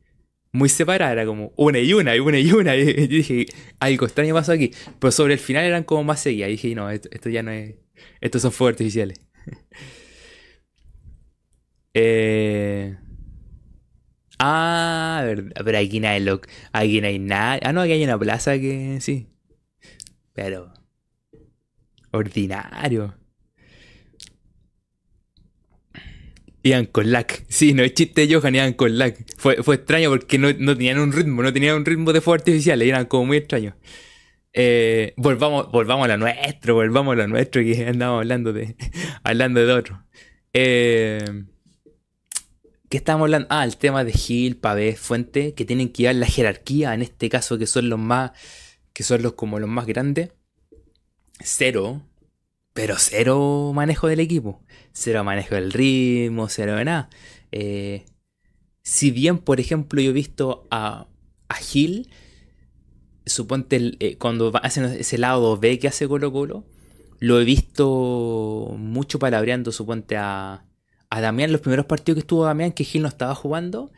muy 0.52 0.68
separada, 0.68 1.12
era 1.12 1.26
como 1.26 1.52
una 1.56 1.78
y 1.78 1.92
una, 1.94 2.14
y 2.14 2.20
una 2.20 2.38
y 2.38 2.52
una. 2.52 2.76
Y 2.76 2.86
yo 2.86 3.06
dije, 3.06 3.46
algo 3.80 4.06
extraño 4.06 4.34
pasó 4.34 4.52
aquí. 4.52 4.72
Pero 4.98 5.10
sobre 5.10 5.34
el 5.34 5.40
final 5.40 5.64
eran 5.64 5.84
como 5.84 6.04
más 6.04 6.20
seguidas. 6.20 6.50
Y 6.50 6.52
dije, 6.52 6.74
no, 6.74 6.90
esto, 6.90 7.28
ya 7.30 7.42
no 7.42 7.50
es. 7.50 7.74
Estos 8.20 8.42
son 8.42 8.52
fuegos 8.52 8.74
artificiales. 8.74 9.20
eh... 11.94 12.96
Ah, 14.44 15.24
pero 15.64 15.78
aquí 15.78 16.00
no 16.00 16.08
hay 16.08 16.20
lo, 16.20 16.40
aquí 16.72 17.00
no 17.00 17.06
hay 17.06 17.20
nada. 17.20 17.60
Ah, 17.62 17.72
no, 17.72 17.80
aquí 17.80 17.92
hay 17.92 18.02
una 18.02 18.18
plaza 18.18 18.58
que 18.58 18.98
sí. 19.00 19.28
Pero. 20.32 20.72
Ordinario. 22.10 23.14
Iban 26.62 26.86
con 26.86 27.10
lag. 27.10 27.26
Sí, 27.48 27.74
no 27.74 27.82
es 27.82 27.94
chiste 27.94 28.28
Johan, 28.32 28.54
iban 28.54 28.72
con 28.74 28.96
lag. 28.96 29.14
Fue, 29.36 29.62
fue 29.62 29.76
extraño 29.76 30.10
porque 30.10 30.38
no, 30.38 30.54
tenían 30.54 31.00
un 31.00 31.12
ritmo, 31.12 31.42
no 31.42 31.52
tenían 31.52 31.76
un 31.76 31.84
ritmo 31.84 32.12
de 32.12 32.20
fuego 32.20 32.36
artificial, 32.36 32.80
eran 32.82 33.06
como 33.06 33.26
muy 33.26 33.38
extraños. 33.38 33.74
Eh, 34.52 35.14
volvamos, 35.16 35.72
volvamos 35.72 36.04
a 36.04 36.08
lo 36.08 36.18
nuestro, 36.18 36.74
volvamos 36.74 37.14
a 37.14 37.16
lo 37.16 37.28
nuestro 37.28 37.62
que 37.62 37.86
andamos 37.86 38.20
hablando 38.20 38.52
de, 38.52 38.76
hablando 39.24 39.64
de 39.64 39.72
otro. 39.72 40.04
Eh, 40.52 41.18
¿Qué 42.88 42.98
estamos 42.98 43.24
hablando? 43.24 43.48
Ah, 43.50 43.64
el 43.64 43.78
tema 43.78 44.04
de 44.04 44.12
Gil, 44.12 44.58
Pavé, 44.58 44.94
Fuente, 44.96 45.54
que 45.54 45.64
tienen 45.64 45.88
que 45.88 46.02
llevar 46.02 46.16
la 46.16 46.26
jerarquía, 46.26 46.92
en 46.92 47.00
este 47.02 47.30
caso 47.30 47.58
que 47.58 47.66
son 47.66 47.88
los 47.88 47.98
más, 47.98 48.32
que 48.92 49.02
son 49.02 49.22
los 49.22 49.32
como 49.32 49.58
los 49.58 49.70
más 49.70 49.86
grandes. 49.86 50.30
Cero, 51.40 52.02
pero 52.72 52.96
cero 52.98 53.72
manejo 53.74 54.08
del 54.08 54.20
equipo, 54.20 54.62
cero 54.92 55.24
manejo 55.24 55.54
del 55.54 55.72
ritmo, 55.72 56.48
cero 56.48 56.76
de 56.76 56.84
nada. 56.84 57.10
Eh, 57.50 58.04
si 58.82 59.10
bien, 59.10 59.38
por 59.38 59.60
ejemplo, 59.60 60.00
yo 60.00 60.10
he 60.10 60.14
visto 60.14 60.66
a, 60.70 61.06
a 61.48 61.54
Gil, 61.56 62.10
suponte 63.26 63.92
eh, 64.00 64.16
cuando 64.18 64.52
hacen 64.62 64.84
ese 64.84 65.18
lado 65.18 65.58
B 65.58 65.78
que 65.78 65.88
hace 65.88 66.08
Colo 66.08 66.32
Colo, 66.32 66.64
lo 67.18 67.40
he 67.40 67.44
visto 67.44 68.74
mucho 68.78 69.18
palabreando, 69.18 69.70
suponte 69.70 70.16
a, 70.16 70.64
a 71.10 71.20
Damián, 71.20 71.52
los 71.52 71.60
primeros 71.60 71.86
partidos 71.86 72.16
que 72.16 72.20
estuvo 72.20 72.44
Damián, 72.44 72.72
que 72.72 72.84
Gil 72.84 73.02
no 73.02 73.08
estaba 73.08 73.34
jugando, 73.34 73.92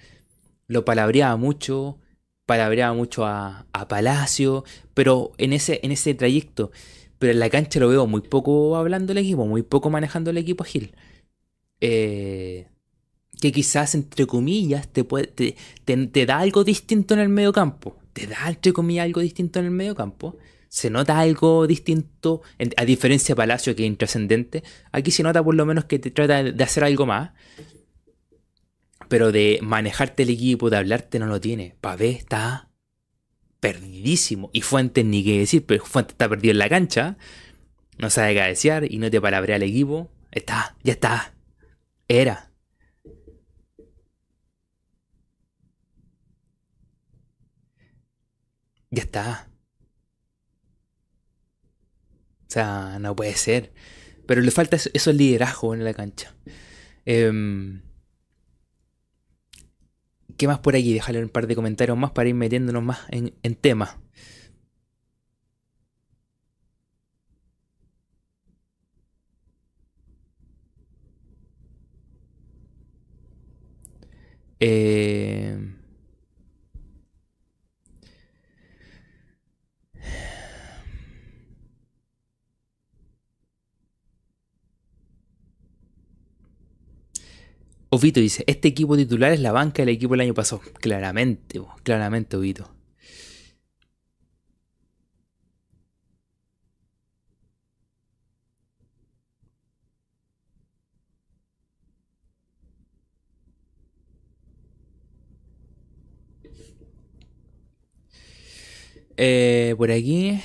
lo 0.66 0.84
palabreaba 0.84 1.37
mucho, 1.37 1.98
palabreaba 2.44 2.92
mucho 2.92 3.24
a, 3.24 3.66
a 3.72 3.88
Palacio, 3.88 4.64
pero 4.92 5.32
en 5.38 5.52
ese, 5.52 5.80
en 5.82 5.92
ese 5.92 6.14
trayecto 6.14 6.70
pero 7.18 7.33
en 7.33 7.40
la 7.40 7.50
cancha 7.50 7.81
lo 7.81 7.88
veo 7.88 8.07
muy 8.07 8.20
poco 8.22 8.77
hablando 8.77 9.12
el 9.12 9.18
equipo, 9.18 9.46
muy 9.46 9.62
poco 9.62 9.90
manejando 9.90 10.31
el 10.31 10.38
equipo 10.38 10.64
Gil. 10.64 10.94
Eh, 11.81 12.68
que 13.40 13.53
quizás, 13.53 13.94
entre 13.94 14.27
comillas, 14.27 14.88
te, 14.88 15.05
puede, 15.05 15.27
te, 15.27 16.27
da 16.27 16.38
algo 16.38 16.64
distinto 16.64 17.14
en 17.14 17.20
el 17.20 17.29
medio 17.29 17.53
campo. 17.53 17.98
Te 18.12 18.27
da, 18.27 18.48
entre 18.48 18.72
comillas, 18.72 19.05
algo 19.05 19.20
distinto 19.20 19.59
en 19.59 19.66
el 19.66 19.70
medio 19.70 19.94
campo. 19.94 20.37
Se 20.68 20.90
nota 20.90 21.18
algo 21.18 21.66
distinto, 21.66 22.42
a 22.77 22.85
diferencia 22.85 23.35
de 23.35 23.37
Palacio, 23.37 23.77
que 23.77 23.85
es 23.85 23.88
intrascendente. 23.88 24.62
Aquí 24.92 25.11
se 25.11 25.22
nota 25.22 25.42
por 25.42 25.55
lo 25.55 25.66
menos 25.66 25.85
que 25.85 25.98
te 25.98 26.11
trata 26.11 26.42
de 26.42 26.64
hacer 26.64 26.85
algo 26.85 27.07
más. 27.07 27.33
Pero 29.09 29.31
de 29.31 29.61
manejarte 29.62 30.22
el 30.22 30.31
equipo, 30.31 30.70
de 30.70 30.79
hablarte, 30.79 31.18
no 31.18 31.27
lo 31.27 31.40
tiene. 31.40 31.77
Pavé 31.81 32.11
está 32.11 32.70
perdidísimo. 33.64 34.50
Y 34.53 34.61
Fuentes 34.61 35.07
ni 35.07 35.24
qué 35.24 35.38
decir, 35.38 35.64
pero 35.64 35.87
Fuentes 35.87 36.12
está 36.14 36.29
perdido 36.29 36.53
en 36.53 36.59
la 36.59 36.68
cancha. 36.68 37.16
No 37.96 38.11
sabe 38.11 38.35
cabecear 38.35 38.85
y 38.92 38.98
no 38.98 39.11
te 39.11 39.22
palabrea 39.22 39.57
al 39.57 39.62
equipo. 39.62 40.11
Está, 40.33 40.77
ya 40.83 40.92
está. 40.92 41.35
Era. 42.07 42.50
Ya 48.90 49.03
está. 49.03 49.48
O 52.42 52.50
sea, 52.50 52.98
no 53.00 53.16
puede 53.16 53.35
ser. 53.35 53.72
Pero 54.27 54.42
le 54.42 54.50
falta 54.50 54.77
eso, 54.77 54.90
eso 54.92 55.11
liderazgo 55.11 55.72
en 55.72 55.85
la 55.85 55.94
cancha. 55.94 56.35
Em, 57.07 57.81
¿Qué 60.36 60.46
más 60.48 60.58
por 60.60 60.76
aquí? 60.76 60.92
Déjale 60.94 61.22
un 61.22 61.28
par 61.28 61.46
de 61.46 61.54
comentarios 61.56 61.96
más 61.98 62.10
para 62.12 62.28
ir 62.28 62.34
metiéndonos 62.34 62.82
más 62.82 63.00
en, 63.10 63.34
en 63.42 63.54
temas. 63.54 63.96
Eh, 74.60 75.73
Ovito 87.94 88.18
dice, 88.20 88.42
este 88.48 88.68
equipo 88.68 88.96
titular 88.96 89.33
es 89.33 89.40
la 89.40 89.52
banca 89.52 89.83
del 89.83 89.90
equipo 89.90 90.14
del 90.14 90.22
año 90.22 90.35
pasado. 90.35 90.61
Claramente, 90.80 91.61
claramente, 91.85 92.37
Ovito. 92.37 92.68
Eh, 109.16 109.74
por 109.78 109.90
aquí. 109.92 110.40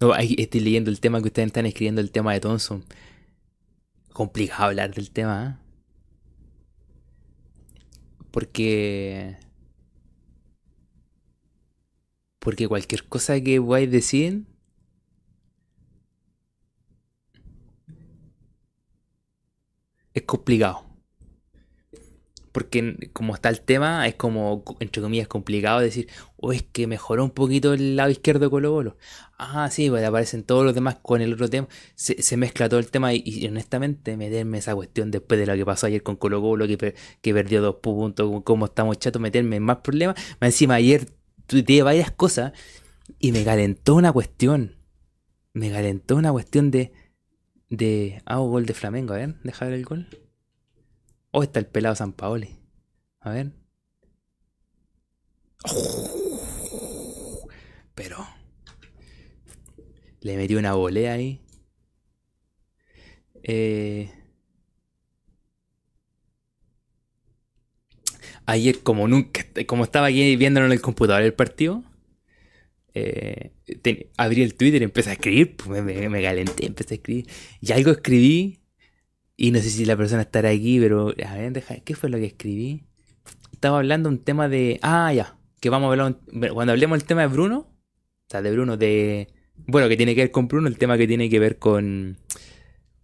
No, 0.00 0.14
estoy 0.14 0.60
leyendo 0.60 0.90
el 0.90 1.00
tema 1.00 1.20
que 1.20 1.28
ustedes 1.28 1.46
están 1.46 1.66
escribiendo, 1.66 2.00
el 2.00 2.10
tema 2.10 2.32
de 2.32 2.40
Thompson. 2.40 2.84
Complicado 4.12 4.64
hablar 4.64 4.94
del 4.94 5.10
tema. 5.10 5.58
¿eh? 5.58 5.62
Porque. 8.30 9.36
Porque 12.38 12.68
cualquier 12.68 13.08
cosa 13.08 13.40
que 13.40 13.58
a 13.58 13.86
decir. 13.86 14.46
Es 20.14 20.22
complicado 20.24 20.91
porque 22.52 23.10
como 23.12 23.34
está 23.34 23.48
el 23.48 23.62
tema, 23.62 24.06
es 24.06 24.14
como, 24.14 24.62
entre 24.80 25.02
comillas, 25.02 25.26
complicado 25.26 25.80
decir, 25.80 26.08
o 26.36 26.48
oh, 26.48 26.52
es 26.52 26.62
que 26.62 26.86
mejoró 26.86 27.24
un 27.24 27.30
poquito 27.30 27.72
el 27.72 27.96
lado 27.96 28.10
izquierdo 28.10 28.46
de 28.46 28.50
Colo 28.50 28.70
Colo. 28.70 28.96
Ah, 29.38 29.68
sí, 29.70 29.88
pues 29.88 30.04
aparecen 30.04 30.44
todos 30.44 30.64
los 30.64 30.74
demás 30.74 30.98
con 31.02 31.22
el 31.22 31.32
otro 31.32 31.48
tema. 31.48 31.66
Se, 31.94 32.36
mezcla 32.36 32.68
todo 32.68 32.78
el 32.78 32.90
tema 32.90 33.14
y, 33.14 33.46
honestamente 33.46 34.16
meterme 34.16 34.58
esa 34.58 34.74
cuestión 34.74 35.10
después 35.10 35.40
de 35.40 35.46
lo 35.46 35.54
que 35.54 35.64
pasó 35.64 35.86
ayer 35.86 36.02
con 36.02 36.16
Colo 36.16 36.40
Colo, 36.40 36.66
que, 36.66 36.94
que 37.20 37.34
perdió 37.34 37.62
dos 37.62 37.76
puntos, 37.76 38.42
como 38.44 38.66
estamos 38.66 38.98
chatos, 38.98 39.20
meterme 39.20 39.56
en 39.56 39.62
más 39.62 39.78
problemas. 39.78 40.16
Más 40.40 40.48
encima 40.48 40.74
ayer 40.74 41.08
tuiteé 41.46 41.82
varias 41.82 42.10
cosas 42.10 42.52
y 43.18 43.32
me 43.32 43.44
calentó 43.44 43.94
una 43.94 44.12
cuestión. 44.12 44.76
Me 45.54 45.70
calentó 45.70 46.16
una 46.16 46.32
cuestión 46.32 46.70
de... 46.70 46.92
De... 47.70 48.22
Hago 48.26 48.48
gol 48.50 48.66
de 48.66 48.74
Flamengo, 48.74 49.14
a 49.14 49.18
ver, 49.18 49.36
deja 49.42 49.64
ver 49.64 49.74
el 49.74 49.84
gol. 49.84 50.06
Oh, 51.32 51.42
está 51.42 51.58
el 51.60 51.66
pelado 51.66 51.94
San 51.96 52.12
Paoli. 52.12 52.50
A 53.20 53.30
ver. 53.30 53.52
pero. 57.94 58.26
Le 60.20 60.36
metió 60.36 60.58
una 60.58 60.74
volea 60.74 61.14
ahí. 61.14 61.40
Eh, 63.42 64.10
ayer, 68.46 68.82
como 68.82 69.08
nunca, 69.08 69.44
como 69.66 69.84
estaba 69.84 70.08
aquí 70.08 70.36
viéndolo 70.36 70.66
en 70.66 70.72
el 70.72 70.80
computador 70.80 71.22
el 71.22 71.34
partido, 71.34 71.82
eh, 72.94 73.52
abrí 74.16 74.42
el 74.42 74.54
Twitter 74.54 74.82
y 74.82 74.84
empecé 74.84 75.10
a 75.10 75.14
escribir. 75.14 75.56
Pues, 75.56 75.82
me, 75.82 76.08
me, 76.08 76.22
calenté, 76.22 76.66
empecé 76.66 76.94
a 76.94 76.96
escribir. 76.96 77.26
Y 77.60 77.72
algo 77.72 77.90
escribí 77.90 78.61
y 79.42 79.50
no 79.50 79.58
sé 79.58 79.70
si 79.70 79.84
la 79.84 79.96
persona 79.96 80.22
estará 80.22 80.50
aquí, 80.50 80.78
pero 80.78 81.08
a 81.08 81.34
ver, 81.34 81.52
deja, 81.52 81.74
¿qué 81.80 81.96
fue 81.96 82.08
lo 82.08 82.16
que 82.18 82.26
escribí? 82.26 82.84
Estaba 83.50 83.78
hablando 83.78 84.08
un 84.08 84.18
tema 84.18 84.48
de. 84.48 84.78
Ah, 84.82 85.12
ya. 85.12 85.36
Que 85.58 85.68
vamos 85.68 85.88
a 85.88 85.90
hablar. 85.90 86.20
Cuando 86.52 86.72
hablemos 86.72 86.96
del 86.96 87.08
tema 87.08 87.22
de 87.22 87.26
Bruno. 87.26 87.58
O 87.58 88.30
sea, 88.30 88.40
de 88.40 88.52
Bruno, 88.52 88.76
de. 88.76 89.34
Bueno, 89.66 89.88
que 89.88 89.96
tiene 89.96 90.14
que 90.14 90.20
ver 90.20 90.30
con 90.30 90.46
Bruno, 90.46 90.68
el 90.68 90.78
tema 90.78 90.96
que 90.96 91.08
tiene 91.08 91.28
que 91.28 91.40
ver 91.40 91.58
con. 91.58 92.18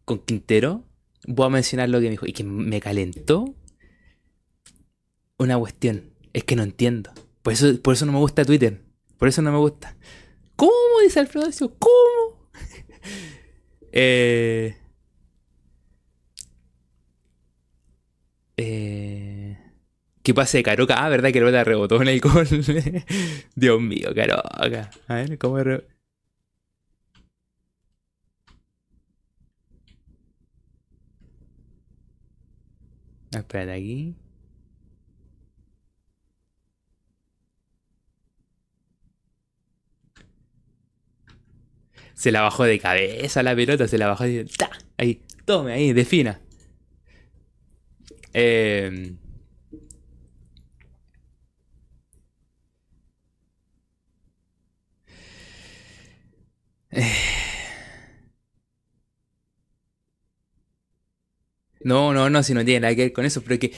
Con 0.05 0.21
Quintero. 0.21 0.85
Voy 1.27 1.47
a 1.47 1.51
mencionar 1.51 1.89
lo 1.89 1.99
que 1.99 2.05
me 2.05 2.11
dijo. 2.11 2.27
Y 2.27 2.33
que 2.33 2.45
me 2.45 2.81
calentó. 2.81 3.57
Una 5.39 5.59
cuestión. 5.59 6.13
Es 6.35 6.45
que 6.45 6.55
no 6.55 6.63
entiendo. 6.63 7.11
Por 7.43 7.53
eso, 7.53 7.83
por 7.83 7.95
eso 7.95 8.07
no 8.07 8.13
me 8.13 8.19
gusta 8.19 8.45
Twitter. 8.45 8.81
Por 9.17 9.27
eso 9.27 9.43
no 9.43 9.51
me 9.51 9.59
gusta. 9.59 9.97
¿Cómo? 10.55 10.73
Dice 11.03 11.19
Alfredo 11.19 11.51
¿Cómo? 11.81 12.49
eh. 13.91 14.77
Eh, 18.59 19.57
¿Qué 20.23 20.35
pasa 20.35 20.59
de 20.59 20.65
Caroca? 20.65 20.97
Ah, 21.05 21.09
¿verdad 21.09 21.33
que 21.33 21.41
la 21.41 21.65
rebotó 21.65 22.03
en 22.03 22.09
el 22.09 22.21
gol? 22.21 22.47
Dios 23.55 23.81
mío, 23.81 24.11
Caroca. 24.15 24.91
A 25.07 25.15
ver, 25.15 25.39
¿cómo 25.39 25.59
re... 25.59 25.87
Espérate 33.33 33.73
aquí. 33.73 34.17
Se 42.15 42.33
la 42.33 42.43
bajó 42.43 42.65
de 42.65 42.79
cabeza 42.81 43.43
la 43.43 43.55
pelota, 43.55 43.87
se 43.87 43.97
la 43.99 44.09
bajó 44.09 44.25
de... 44.25 44.47
Ahí, 44.97 45.23
tome 45.45 45.73
ahí, 45.73 45.93
defina. 45.93 46.41
Eh, 48.41 49.17
No, 61.81 62.13
no, 62.13 62.29
no, 62.29 62.43
si 62.43 62.55
no 62.55 62.65
tiene 62.65 62.81
nada 62.81 62.95
que 62.95 63.03
ver 63.03 63.13
con 63.13 63.25
eso, 63.25 63.43
pero 63.43 63.59
que 63.59 63.73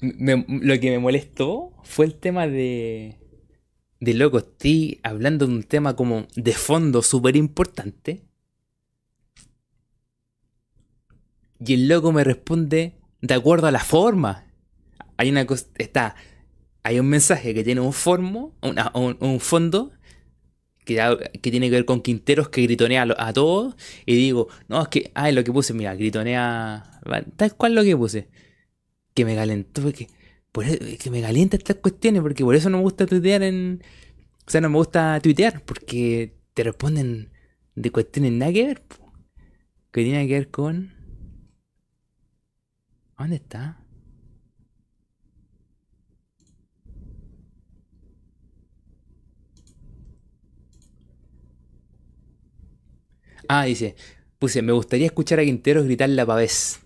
lo 0.00 0.80
que 0.80 0.90
me 0.90 0.98
molestó 0.98 1.72
fue 1.84 2.06
el 2.06 2.14
tema 2.14 2.46
de... 2.46 3.16
De 4.00 4.14
loco, 4.14 4.38
estoy 4.38 5.00
hablando 5.02 5.46
de 5.46 5.54
un 5.54 5.62
tema 5.64 5.96
como 5.96 6.26
de 6.36 6.52
fondo 6.54 7.02
súper 7.02 7.36
importante. 7.36 8.22
Y 11.64 11.74
el 11.74 11.88
loco 11.88 12.10
me 12.12 12.24
responde, 12.24 12.99
de 13.20 13.34
acuerdo 13.34 13.66
a 13.66 13.70
la 13.70 13.80
forma. 13.80 14.46
Hay 15.16 15.30
una 15.30 15.46
está, 15.78 16.16
hay 16.82 16.98
un 16.98 17.08
mensaje 17.08 17.54
que 17.54 17.64
tiene 17.64 17.80
un 17.80 17.92
formo, 17.92 18.54
un, 18.62 19.40
fondo 19.40 19.92
que, 20.84 20.96
que, 21.42 21.50
tiene 21.50 21.68
que 21.68 21.76
ver 21.76 21.84
con 21.84 22.00
Quinteros 22.00 22.48
que 22.48 22.62
gritonea 22.62 23.06
a, 23.16 23.32
todos 23.32 23.76
y 24.06 24.14
digo, 24.16 24.48
no, 24.68 24.82
es 24.82 24.88
que, 24.88 25.10
ay, 25.14 25.32
lo 25.32 25.44
que 25.44 25.52
puse, 25.52 25.74
mira, 25.74 25.94
gritonea, 25.94 27.00
tal 27.36 27.54
cual 27.56 27.74
lo 27.74 27.84
que 27.84 27.96
puse, 27.96 28.28
que 29.14 29.24
me 29.24 29.34
calentó, 29.34 29.82
porque, 29.82 30.08
e, 30.64 30.96
que 30.96 31.10
me 31.10 31.20
calienta 31.20 31.56
estas 31.56 31.76
cuestiones, 31.76 32.22
porque 32.22 32.44
por 32.44 32.54
eso 32.54 32.70
no 32.70 32.78
me 32.78 32.82
gusta 32.84 33.06
tuitear 33.06 33.42
en, 33.42 33.82
o 34.46 34.50
sea, 34.50 34.62
no 34.62 34.70
me 34.70 34.76
gusta 34.76 35.20
tuitear, 35.20 35.62
porque 35.64 36.34
te 36.54 36.64
responden 36.64 37.30
de 37.74 37.90
cuestiones 37.90 38.32
nada 38.32 38.52
que 38.52 38.66
ver, 38.66 38.82
que 39.92 40.02
tiene 40.02 40.26
que 40.26 40.34
ver 40.34 40.48
con... 40.48 40.99
¿Dónde 43.20 43.36
está? 43.36 43.76
Ah, 53.46 53.64
dice, 53.64 53.94
puse, 54.38 54.62
me 54.62 54.72
gustaría 54.72 55.04
escuchar 55.04 55.38
a 55.38 55.44
Quinteros 55.44 55.84
gritar 55.84 56.08
la 56.08 56.24
pavés. 56.24 56.80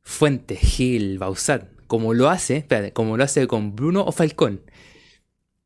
Fuente, 0.00 0.56
Gil, 0.56 1.18
Bausat, 1.18 1.68
como 1.86 2.14
lo 2.14 2.30
hace, 2.30 2.56
espérate, 2.56 2.94
como 2.94 3.18
lo 3.18 3.24
hace 3.24 3.46
con 3.46 3.76
Bruno 3.76 4.04
o 4.06 4.12
Falcón. 4.12 4.62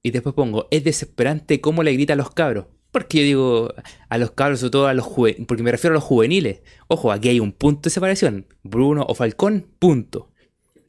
Y 0.02 0.11
después 0.11 0.35
pongo, 0.35 0.66
es 0.72 0.83
desesperante 0.83 1.61
cómo 1.61 1.85
le 1.85 1.92
grita 1.92 2.14
a 2.14 2.16
los 2.16 2.33
cabros. 2.33 2.66
Porque 2.90 3.18
yo 3.18 3.24
digo 3.24 3.74
a 4.09 4.18
los 4.18 4.33
cabros, 4.33 4.61
sobre 4.61 4.70
todo 4.70 4.87
a 4.88 4.94
los 4.94 5.05
juveniles, 5.05 5.46
porque 5.46 5.62
me 5.62 5.70
refiero 5.70 5.94
a 5.94 5.98
los 5.98 6.05
juveniles. 6.05 6.62
Ojo, 6.88 7.12
aquí 7.12 7.29
hay 7.29 7.40
un 7.40 7.53
punto 7.53 7.83
de 7.83 7.90
separación. 7.90 8.46
Bruno 8.62 9.05
o 9.09 9.14
Falcón, 9.14 9.66
punto. 9.79 10.31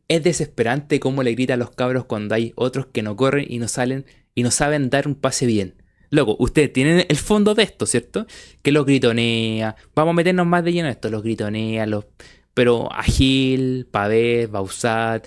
Es 0.07 0.23
desesperante 0.23 0.99
cómo 0.99 1.23
le 1.23 1.33
grita 1.33 1.53
a 1.53 1.57
los 1.57 1.71
cabros 1.71 2.05
cuando 2.05 2.35
hay 2.35 2.53
otros 2.55 2.87
que 2.87 3.03
no 3.03 3.15
corren 3.15 3.45
y 3.47 3.59
no 3.59 3.67
salen 3.67 4.05
y 4.35 4.43
no 4.43 4.51
saben 4.51 4.89
dar 4.89 5.07
un 5.07 5.15
pase 5.15 5.45
bien. 5.45 5.75
Loco, 6.09 6.35
ustedes 6.39 6.73
tienen 6.73 7.05
el 7.07 7.17
fondo 7.17 7.55
de 7.55 7.63
esto, 7.63 7.85
¿cierto? 7.85 8.27
Que 8.61 8.73
los 8.73 8.85
gritonea. 8.85 9.77
Vamos 9.95 10.11
a 10.11 10.15
meternos 10.15 10.45
más 10.45 10.63
de 10.63 10.73
lleno 10.73 10.87
en 10.87 10.91
esto. 10.91 11.09
Los 11.09 11.23
gritonea, 11.23 11.85
los. 11.85 12.05
Pero 12.53 12.91
a 12.91 13.03
Gil, 13.03 13.87
Pavés, 13.89 14.51
Bausat. 14.51 15.25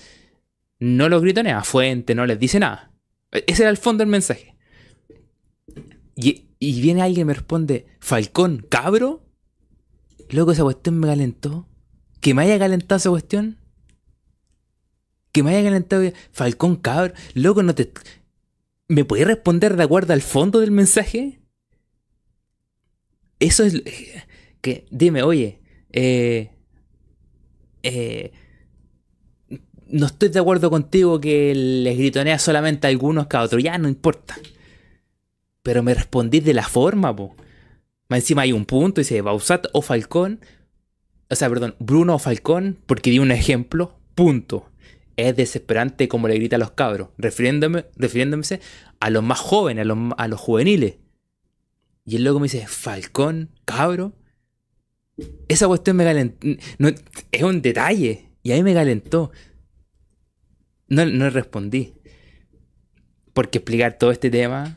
No 0.80 1.08
los 1.08 1.22
gritonea 1.22 1.64
Fuente, 1.64 2.14
no 2.14 2.26
les 2.26 2.38
dice 2.38 2.60
nada. 2.60 2.90
E-, 3.32 3.44
ese 3.46 3.62
era 3.62 3.70
el 3.70 3.78
fondo 3.78 4.02
del 4.02 4.10
mensaje. 4.10 4.54
Y, 6.16 6.44
y 6.70 6.80
viene 6.80 7.02
alguien 7.02 7.22
y 7.22 7.24
me 7.26 7.34
responde: 7.34 7.86
Falcón, 8.00 8.66
cabro. 8.68 9.22
Loco, 10.30 10.52
esa 10.52 10.62
cuestión 10.62 10.98
me 10.98 11.06
calentó. 11.06 11.68
Que 12.20 12.34
me 12.34 12.42
haya 12.42 12.58
calentado 12.58 12.96
esa 12.96 13.10
cuestión. 13.10 13.58
Que 15.32 15.42
me 15.42 15.54
haya 15.54 15.68
calentado. 15.68 16.02
Falcón, 16.32 16.76
cabro. 16.76 17.14
Loco, 17.34 17.62
no 17.62 17.74
te. 17.74 17.92
¿Me 18.88 19.04
puedes 19.04 19.26
responder 19.26 19.76
de 19.76 19.82
acuerdo 19.82 20.12
al 20.12 20.22
fondo 20.22 20.60
del 20.60 20.70
mensaje? 20.70 21.40
Eso 23.38 23.64
es... 23.64 23.82
Que, 24.60 24.86
dime, 24.90 25.22
oye, 25.22 25.60
eh, 25.92 26.50
eh, 27.82 28.32
no 29.88 30.06
estoy 30.06 30.30
de 30.30 30.38
acuerdo 30.38 30.70
contigo 30.70 31.20
que 31.20 31.54
les 31.54 31.98
gritonea 31.98 32.38
solamente 32.38 32.86
a 32.86 32.90
algunos 32.90 33.26
que 33.26 33.36
a 33.36 33.42
otros, 33.42 33.62
ya 33.62 33.76
no 33.76 33.88
importa. 33.88 34.36
Pero 35.64 35.82
me 35.82 35.94
respondí 35.94 36.38
de 36.38 36.54
la 36.54 36.68
forma, 36.68 37.14
po. 37.14 37.34
Más 38.08 38.20
encima 38.20 38.42
hay 38.42 38.52
un 38.52 38.66
punto, 38.66 39.00
dice 39.00 39.20
Bausat 39.20 39.66
o 39.72 39.82
Falcón. 39.82 40.38
O 41.28 41.34
sea, 41.34 41.48
perdón, 41.48 41.74
Bruno 41.80 42.14
o 42.14 42.18
Falcón, 42.20 42.78
porque 42.86 43.10
di 43.10 43.18
un 43.18 43.32
ejemplo, 43.32 43.98
punto 44.14 44.70
es 45.16 45.36
desesperante 45.36 46.08
como 46.08 46.28
le 46.28 46.34
grita 46.34 46.56
a 46.56 46.58
los 46.58 46.72
cabros, 46.72 47.08
refiriéndome, 47.18 47.86
refiriéndose 47.96 48.60
a 49.00 49.10
los 49.10 49.22
más 49.22 49.38
jóvenes, 49.38 49.82
a 49.82 49.84
los, 49.84 49.98
a 50.16 50.28
los 50.28 50.40
juveniles. 50.40 50.96
Y 52.04 52.16
el 52.16 52.24
loco 52.24 52.40
me 52.40 52.44
dice, 52.44 52.66
Falcón, 52.66 53.50
cabro. 53.64 54.14
Esa 55.48 55.66
cuestión 55.66 55.96
me 55.96 56.04
calentó. 56.04 56.46
No, 56.78 56.88
es 57.32 57.42
un 57.42 57.62
detalle. 57.62 58.30
Y 58.42 58.52
ahí 58.52 58.62
me 58.62 58.74
calentó. 58.74 59.30
No, 60.88 61.06
no 61.06 61.30
respondí. 61.30 61.94
Porque 63.32 63.58
explicar 63.58 63.96
todo 63.96 64.10
este 64.10 64.30
tema. 64.30 64.76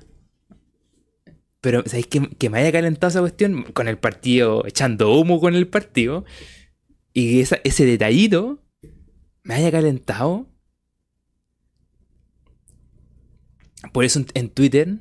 Pero, 1.62 1.84
¿sabéis 1.86 2.08
que, 2.08 2.30
que, 2.38 2.50
me 2.50 2.60
haya 2.60 2.72
calentado 2.72 3.10
esa 3.10 3.20
cuestión? 3.20 3.63
Con 3.74 3.88
el 3.88 3.98
partido, 3.98 4.65
echando 4.65 5.13
humo 5.13 5.39
con 5.39 5.56
el 5.56 5.67
partido. 5.67 6.26
Y 7.13 7.41
ese 7.41 7.86
detallito 7.86 8.63
me 9.43 9.56
haya 9.56 9.72
calentado. 9.72 10.48
Por 13.91 14.06
eso 14.06 14.24
en 14.34 14.50
Twitter. 14.50 15.00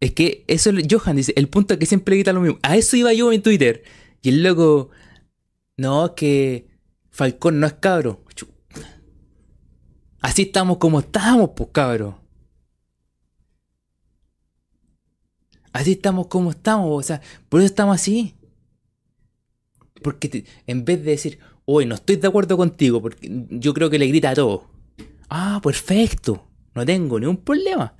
Es 0.00 0.12
que 0.12 0.44
eso, 0.46 0.70
Johan 0.88 1.16
dice, 1.16 1.32
el 1.36 1.48
punto 1.48 1.74
es 1.74 1.80
que 1.80 1.86
siempre 1.86 2.16
grita 2.16 2.32
lo 2.32 2.40
mismo. 2.40 2.58
A 2.62 2.76
eso 2.76 2.96
iba 2.96 3.12
yo 3.12 3.32
en 3.32 3.42
Twitter. 3.42 3.82
Y 4.22 4.28
el 4.30 4.42
loco, 4.42 4.90
no, 5.76 6.14
que 6.14 6.66
Falcón 7.10 7.60
no 7.60 7.66
es 7.66 7.74
cabro. 7.74 8.24
Así 10.36 10.42
estamos 10.42 10.76
como 10.76 11.00
estamos, 11.00 11.52
pues 11.56 11.70
cabro. 11.72 12.20
Así 15.72 15.92
estamos 15.92 16.26
como 16.26 16.50
estamos, 16.50 16.90
o 16.90 17.02
sea, 17.02 17.22
por 17.48 17.60
eso 17.60 17.68
estamos 17.68 17.94
así. 17.94 18.34
Porque 20.02 20.44
en 20.66 20.84
vez 20.84 21.02
de 21.02 21.12
decir, 21.12 21.38
hoy 21.64 21.86
no 21.86 21.94
estoy 21.94 22.16
de 22.16 22.28
acuerdo 22.28 22.58
contigo, 22.58 23.00
porque 23.00 23.46
yo 23.48 23.72
creo 23.72 23.88
que 23.88 23.98
le 23.98 24.08
grita 24.08 24.28
a 24.28 24.34
todo. 24.34 24.68
Ah, 25.30 25.58
perfecto. 25.62 26.46
No 26.74 26.84
tengo 26.84 27.18
ningún 27.18 27.38
problema. 27.38 27.96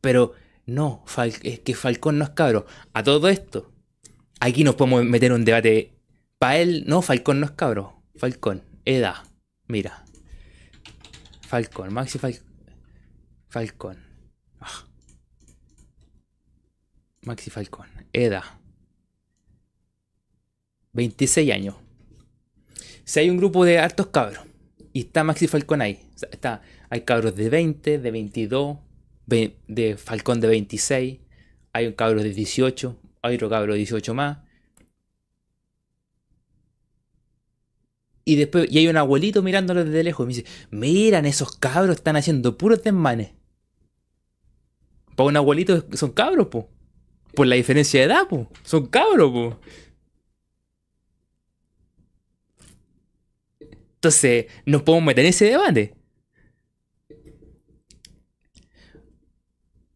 Pero 0.00 0.32
no, 0.64 1.04
es 1.42 1.60
que 1.60 1.74
Falcón 1.74 2.16
no 2.16 2.24
es 2.24 2.30
cabro. 2.30 2.64
A 2.94 3.02
todo 3.02 3.28
esto, 3.28 3.74
aquí 4.40 4.64
nos 4.64 4.76
podemos 4.76 5.04
meter 5.04 5.34
un 5.34 5.44
debate. 5.44 5.92
Para 6.38 6.56
él, 6.60 6.84
no, 6.86 7.02
Falcón 7.02 7.40
no 7.40 7.44
es 7.44 7.52
cabro. 7.52 8.00
Falcón, 8.16 8.62
edad. 8.88 9.16
Mira. 9.66 10.04
Falcón, 11.46 11.92
Maxi 11.92 12.18
Falcón. 12.18 12.46
Falcón. 13.48 13.98
Ah. 14.60 14.86
Maxi 17.22 17.50
Falcón, 17.50 17.88
edad. 18.12 18.44
26 20.92 21.52
años. 21.52 21.76
Si 23.04 23.20
hay 23.20 23.30
un 23.30 23.36
grupo 23.36 23.64
de 23.64 23.78
hartos 23.78 24.08
cabros 24.08 24.44
y 24.92 25.00
está 25.00 25.22
Maxi 25.22 25.46
Falcón 25.46 25.82
ahí, 25.82 26.00
está, 26.30 26.62
hay 26.90 27.02
cabros 27.02 27.36
de 27.36 27.48
20, 27.48 27.98
de 27.98 28.10
22, 28.10 28.78
de 29.26 29.96
Falcón 29.98 30.40
de 30.40 30.48
26, 30.48 31.18
hay 31.72 31.86
un 31.86 31.92
cabro 31.92 32.22
de 32.22 32.30
18, 32.30 33.00
hay 33.22 33.34
otro 33.34 33.50
cabro 33.50 33.72
de 33.74 33.78
18 33.78 34.14
más. 34.14 34.38
Y 38.28 38.36
después, 38.36 38.70
y 38.70 38.76
hay 38.76 38.88
un 38.88 38.98
abuelito 38.98 39.42
mirándolo 39.42 39.86
desde 39.86 40.04
lejos 40.04 40.24
y 40.24 40.26
me 40.26 40.34
dice, 40.34 40.46
miran, 40.70 41.24
esos 41.24 41.56
cabros 41.56 41.96
están 41.96 42.14
haciendo 42.14 42.58
puros 42.58 42.82
desmanes. 42.82 43.30
Para 45.16 45.30
un 45.30 45.36
abuelito 45.38 45.86
son 45.94 46.12
cabros, 46.12 46.48
po. 46.48 46.68
Por 47.32 47.46
la 47.46 47.56
diferencia 47.56 48.00
de 48.00 48.04
edad, 48.04 48.28
po. 48.28 48.46
Son 48.64 48.86
cabros, 48.88 49.32
po. 49.32 49.60
Entonces, 53.94 54.44
no 54.66 54.84
podemos 54.84 55.06
meter 55.06 55.24
en 55.24 55.30
ese 55.30 55.46
debate. 55.46 55.94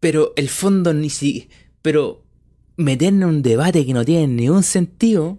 Pero 0.01 0.33
el 0.37 0.49
fondo 0.49 0.95
ni 0.95 1.11
si. 1.11 1.51
Pero 1.83 2.25
meternos 2.79 3.29
en 3.29 3.37
un 3.37 3.43
debate 3.43 3.85
que 3.85 3.93
no 3.93 4.07
tiene 4.07 4.27
ningún 4.27 4.63
sentido. 4.63 5.39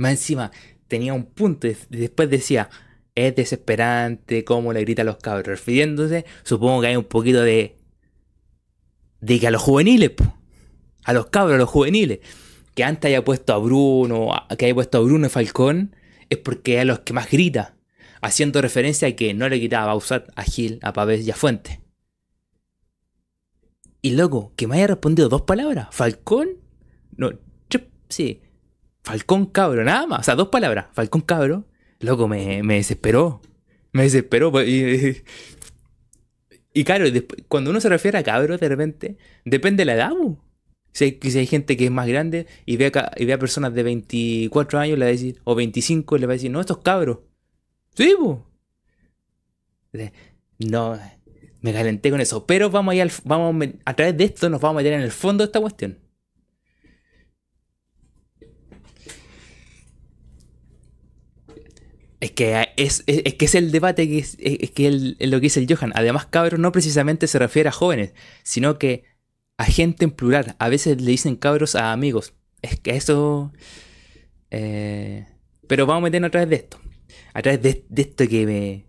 Más 0.00 0.12
encima, 0.12 0.50
tenía 0.88 1.12
un 1.12 1.26
punto. 1.26 1.68
Y 1.68 1.76
después 1.90 2.30
decía. 2.30 2.70
Es 3.16 3.34
desesperante 3.36 4.44
cómo 4.44 4.72
le 4.72 4.80
grita 4.80 5.02
a 5.02 5.04
los 5.04 5.18
cabros. 5.18 5.46
Refiriéndose, 5.46 6.24
supongo 6.42 6.80
que 6.80 6.86
hay 6.86 6.96
un 6.96 7.04
poquito 7.04 7.42
de. 7.42 7.76
De 9.20 9.38
que 9.38 9.46
a 9.46 9.50
los 9.50 9.60
juveniles, 9.60 10.12
a 11.04 11.12
los 11.12 11.26
cabros, 11.26 11.56
a 11.56 11.58
los 11.58 11.68
juveniles 11.68 12.20
que 12.74 12.84
antes 12.84 13.08
haya 13.08 13.22
puesto 13.22 13.52
a 13.52 13.58
Bruno, 13.58 14.30
que 14.56 14.64
haya 14.64 14.74
puesto 14.74 14.96
a 14.96 15.00
Bruno 15.02 15.26
y 15.26 15.28
Falcón, 15.28 15.94
es 16.30 16.38
porque 16.38 16.76
es 16.76 16.80
a 16.80 16.84
los 16.86 17.00
que 17.00 17.12
más 17.12 17.30
grita, 17.30 17.76
haciendo 18.22 18.62
referencia 18.62 19.08
a 19.08 19.12
que 19.12 19.34
no 19.34 19.50
le 19.50 19.60
quitaba 19.60 19.84
a 19.84 19.86
Bausat, 19.88 20.30
a 20.34 20.44
Gil, 20.44 20.78
a 20.80 20.94
Pavés 20.94 21.26
y 21.26 21.30
a 21.30 21.34
Fuente. 21.34 21.82
Y 24.00 24.12
loco, 24.12 24.54
que 24.56 24.66
me 24.66 24.76
haya 24.76 24.86
respondido 24.86 25.28
dos 25.28 25.42
palabras, 25.42 25.88
Falcón, 25.90 26.48
no, 27.16 27.32
sí, 28.08 28.40
Falcón 29.02 29.46
cabro, 29.46 29.84
nada 29.84 30.06
más, 30.06 30.20
o 30.20 30.22
sea, 30.22 30.34
dos 30.34 30.48
palabras, 30.48 30.86
Falcón 30.92 31.22
cabro, 31.22 31.64
loco, 32.00 32.28
me, 32.28 32.62
desesperó, 32.62 33.40
me 33.92 34.02
desesperó, 34.02 34.52
pues, 34.52 34.68
y, 34.68 35.22
y 36.72 36.84
claro, 36.84 37.06
cuando 37.48 37.70
uno 37.70 37.80
se 37.80 37.88
refiere 37.88 38.18
a 38.18 38.22
cabro, 38.22 38.58
de 38.58 38.68
repente, 38.68 39.18
depende 39.44 39.82
de 39.82 39.86
la 39.86 39.94
edad, 39.94 40.12
si 40.92 41.04
hay, 41.38 41.46
gente 41.46 41.76
que 41.76 41.84
es 41.84 41.90
más 41.90 42.08
grande 42.08 42.46
y 42.66 42.76
ve, 42.76 42.92
a, 42.94 43.12
y 43.16 43.24
ve 43.24 43.32
a 43.32 43.38
personas 43.38 43.72
de 43.74 43.82
24 43.82 44.78
años 44.78 44.98
le 44.98 45.04
va 45.04 45.08
a 45.08 45.12
decir, 45.12 45.40
o 45.44 45.54
25 45.54 46.18
le 46.18 46.26
va 46.26 46.32
a 46.32 46.36
decir, 46.36 46.50
no, 46.50 46.60
estos 46.60 46.78
cabros. 46.78 47.18
Sí, 47.94 48.14
No, 50.58 50.98
me 51.60 51.72
calenté 51.72 52.10
con 52.10 52.20
eso. 52.20 52.46
Pero 52.46 52.70
vamos 52.70 52.92
a, 52.92 52.96
ir 52.96 53.12
vamos 53.24 53.68
a 53.84 53.94
través 53.94 54.16
de 54.16 54.24
esto 54.24 54.48
nos 54.48 54.60
vamos 54.60 54.76
a 54.76 54.82
meter 54.82 54.94
en 54.94 55.02
el 55.02 55.10
fondo 55.10 55.42
de 55.42 55.46
esta 55.46 55.60
cuestión. 55.60 55.98
Es 62.20 62.32
que 62.32 62.68
es, 62.76 63.02
es, 63.06 63.34
que 63.34 63.44
es 63.46 63.54
el 63.54 63.72
debate 63.72 64.06
que 64.06 64.18
es, 64.18 64.36
que 64.72 64.90
lo 65.18 65.38
que 65.38 65.40
dice 65.40 65.60
el 65.60 65.74
Johan. 65.74 65.92
Además, 65.94 66.26
cabros 66.26 66.60
no 66.60 66.70
precisamente 66.70 67.26
se 67.26 67.38
refiere 67.38 67.70
a 67.70 67.72
jóvenes, 67.72 68.12
sino 68.42 68.78
que 68.78 69.04
a 69.56 69.64
gente 69.64 70.04
en 70.04 70.10
plural. 70.10 70.54
A 70.58 70.68
veces 70.68 71.00
le 71.00 71.10
dicen 71.10 71.36
cabros 71.36 71.74
a 71.74 71.92
amigos. 71.92 72.34
Es 72.62 72.78
que 72.78 72.90
eso... 72.96 73.52
Eh, 74.50 75.26
pero 75.66 75.86
vamos 75.86 76.02
a 76.02 76.04
meternos 76.04 76.28
a 76.28 76.32
través 76.32 76.50
de 76.50 76.56
esto. 76.56 76.78
A 77.32 77.40
través 77.40 77.62
de, 77.62 77.84
esto 77.96 78.28
que 78.28 78.46
me... 78.46 78.84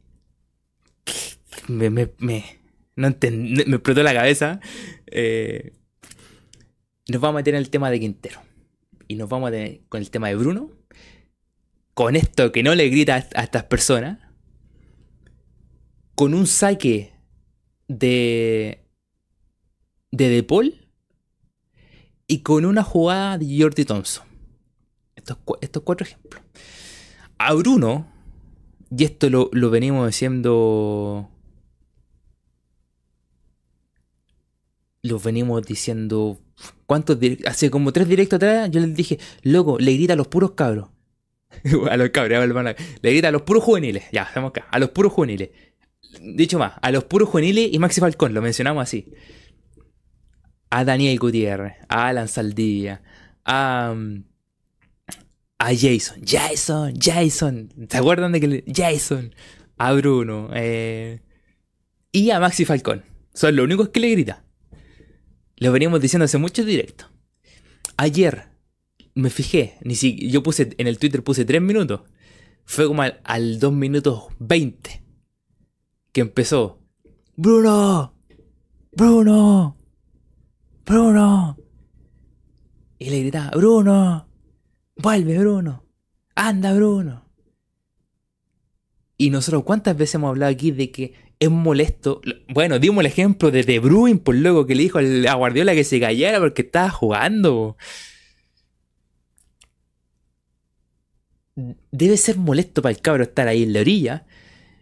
me, 1.69 1.89
me, 1.89 2.11
me 2.17 2.61
no 2.95 3.09
me 3.09 3.75
explotó 3.75 4.03
la 4.03 4.13
cabeza. 4.13 4.59
Eh, 5.07 5.73
nos 7.07 7.21
vamos 7.21 7.35
a 7.35 7.39
meter 7.39 7.55
en 7.55 7.59
el 7.59 7.69
tema 7.69 7.89
de 7.89 7.99
Quintero. 7.99 8.41
Y 9.07 9.15
nos 9.15 9.29
vamos 9.29 9.47
a 9.47 9.51
meter 9.51 9.81
con 9.89 10.01
el 10.01 10.11
tema 10.11 10.27
de 10.27 10.35
Bruno. 10.35 10.80
Con 11.93 12.15
esto 12.15 12.51
que 12.51 12.63
no 12.63 12.75
le 12.75 12.89
grita 12.89 13.15
a 13.35 13.43
estas 13.43 13.63
personas. 13.65 14.19
Con 16.15 16.33
un 16.33 16.47
saque 16.47 17.13
de 17.87 18.85
de 20.11 20.29
De 20.29 20.43
Paul 20.43 20.81
y 22.27 22.43
con 22.43 22.65
una 22.65 22.83
jugada 22.83 23.37
de 23.37 23.59
Jordi 23.59 23.83
Thompson. 23.83 24.25
Estos, 25.15 25.37
estos 25.61 25.83
cuatro 25.83 26.05
ejemplos. 26.05 26.41
A 27.37 27.53
Bruno, 27.53 28.07
y 28.95 29.03
esto 29.03 29.29
lo, 29.29 29.49
lo 29.51 29.69
venimos 29.69 30.07
diciendo. 30.07 31.29
Lo 35.03 35.19
venimos 35.19 35.63
diciendo. 35.63 36.39
¿Cuántos 36.85 37.17
Hace 37.45 37.69
como 37.69 37.91
tres 37.91 38.07
directos 38.07 38.37
atrás, 38.37 38.69
yo 38.71 38.79
les 38.79 38.95
dije, 38.95 39.19
loco, 39.43 39.77
le 39.77 39.93
grita 39.93 40.13
a 40.13 40.15
los 40.15 40.27
puros 40.27 40.51
cabros. 40.51 40.89
a 41.89 41.97
los 41.97 42.09
cabros, 42.09 42.75
le 43.01 43.11
grita 43.11 43.27
a 43.27 43.31
los 43.31 43.43
puros 43.43 43.63
juveniles. 43.63 44.05
Ya, 44.11 44.23
estamos 44.23 44.49
acá. 44.49 44.67
A 44.71 44.79
los 44.79 44.89
puros 44.89 45.11
juveniles. 45.13 45.49
Dicho 46.21 46.59
más, 46.59 46.73
a 46.81 46.91
los 46.91 47.05
puros 47.05 47.29
juveniles 47.29 47.69
y 47.71 47.79
Maxi 47.79 48.01
Falcón, 48.01 48.33
lo 48.33 48.41
mencionamos 48.41 48.83
así. 48.83 49.13
A 50.69 50.83
Daniel 50.83 51.17
Gutiérrez, 51.19 51.75
a 51.87 52.07
Alan 52.07 52.27
Saldivia, 52.27 53.01
a. 53.45 53.93
Mm, 53.95 54.23
a 55.59 55.75
Jason, 55.75 56.21
Jason, 56.25 56.93
Jason. 56.99 57.69
¿Se 57.87 57.97
acuerdan 57.97 58.31
de 58.31 58.39
que 58.39 58.47
le... 58.47 58.63
Jason? 58.65 59.35
A 59.77 59.93
Bruno. 59.93 60.49
Eh, 60.55 61.21
y 62.11 62.31
a 62.31 62.39
Maxi 62.39 62.65
Falcón. 62.65 63.05
Son 63.35 63.55
los 63.55 63.65
únicos 63.65 63.89
que 63.89 63.99
le 63.99 64.09
grita. 64.09 64.43
Lo 65.57 65.71
veníamos 65.71 66.01
diciendo 66.01 66.25
hace 66.25 66.39
mucho 66.39 66.65
directo. 66.65 67.05
Ayer 67.95 68.50
me 69.13 69.29
fijé, 69.29 69.77
ni 69.83 69.95
si 69.95 70.29
yo 70.29 70.43
puse 70.43 70.73
en 70.77 70.87
el 70.87 70.97
Twitter 70.97 71.23
puse 71.23 71.45
3 71.45 71.61
minutos. 71.61 72.01
Fue 72.65 72.87
como 72.87 73.01
al, 73.01 73.19
al 73.23 73.59
2 73.59 73.73
minutos 73.73 74.23
20 74.39 75.03
que 76.11 76.21
empezó. 76.21 76.79
Bruno, 77.35 78.13
Bruno, 78.91 79.77
Bruno. 80.85 81.57
Y 82.99 83.09
le 83.09 83.19
gritaba, 83.21 83.51
Bruno, 83.55 84.27
vuelve 84.95 85.39
Bruno, 85.39 85.85
anda 86.35 86.73
Bruno. 86.73 87.25
Y 89.17 89.29
nosotros, 89.29 89.63
¿cuántas 89.63 89.97
veces 89.97 90.15
hemos 90.15 90.29
hablado 90.29 90.51
aquí 90.51 90.71
de 90.71 90.91
que 90.91 91.13
es 91.39 91.49
molesto? 91.49 92.21
Bueno, 92.49 92.79
dimos 92.79 93.01
el 93.01 93.05
ejemplo 93.05 93.51
de 93.51 93.63
De 93.63 93.79
Bruyne, 93.79 94.19
por 94.19 94.35
luego 94.35 94.65
que 94.65 94.75
le 94.75 94.83
dijo 94.83 94.99
a 94.99 95.33
Guardiola 95.35 95.73
que 95.73 95.83
se 95.83 95.99
callara 95.99 96.39
porque 96.39 96.63
estaba 96.63 96.89
jugando. 96.89 97.77
Debe 101.55 102.17
ser 102.17 102.37
molesto 102.37 102.81
para 102.81 102.93
el 102.93 103.01
cabro 103.01 103.23
estar 103.23 103.47
ahí 103.47 103.63
en 103.63 103.73
la 103.73 103.81
orilla. 103.81 104.25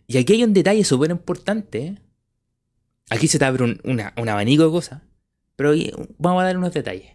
Y 0.07 0.17
aquí 0.17 0.33
hay 0.33 0.43
un 0.43 0.53
detalle 0.53 0.83
súper 0.83 1.11
importante. 1.11 1.97
Aquí 3.09 3.27
se 3.27 3.39
te 3.39 3.45
abre 3.45 3.63
un, 3.63 3.81
un 3.83 4.29
abanico 4.29 4.65
de 4.65 4.71
cosas. 4.71 5.01
Pero 5.55 5.73
vamos 6.17 6.41
a 6.41 6.45
dar 6.45 6.57
unos 6.57 6.73
detalles. 6.73 7.11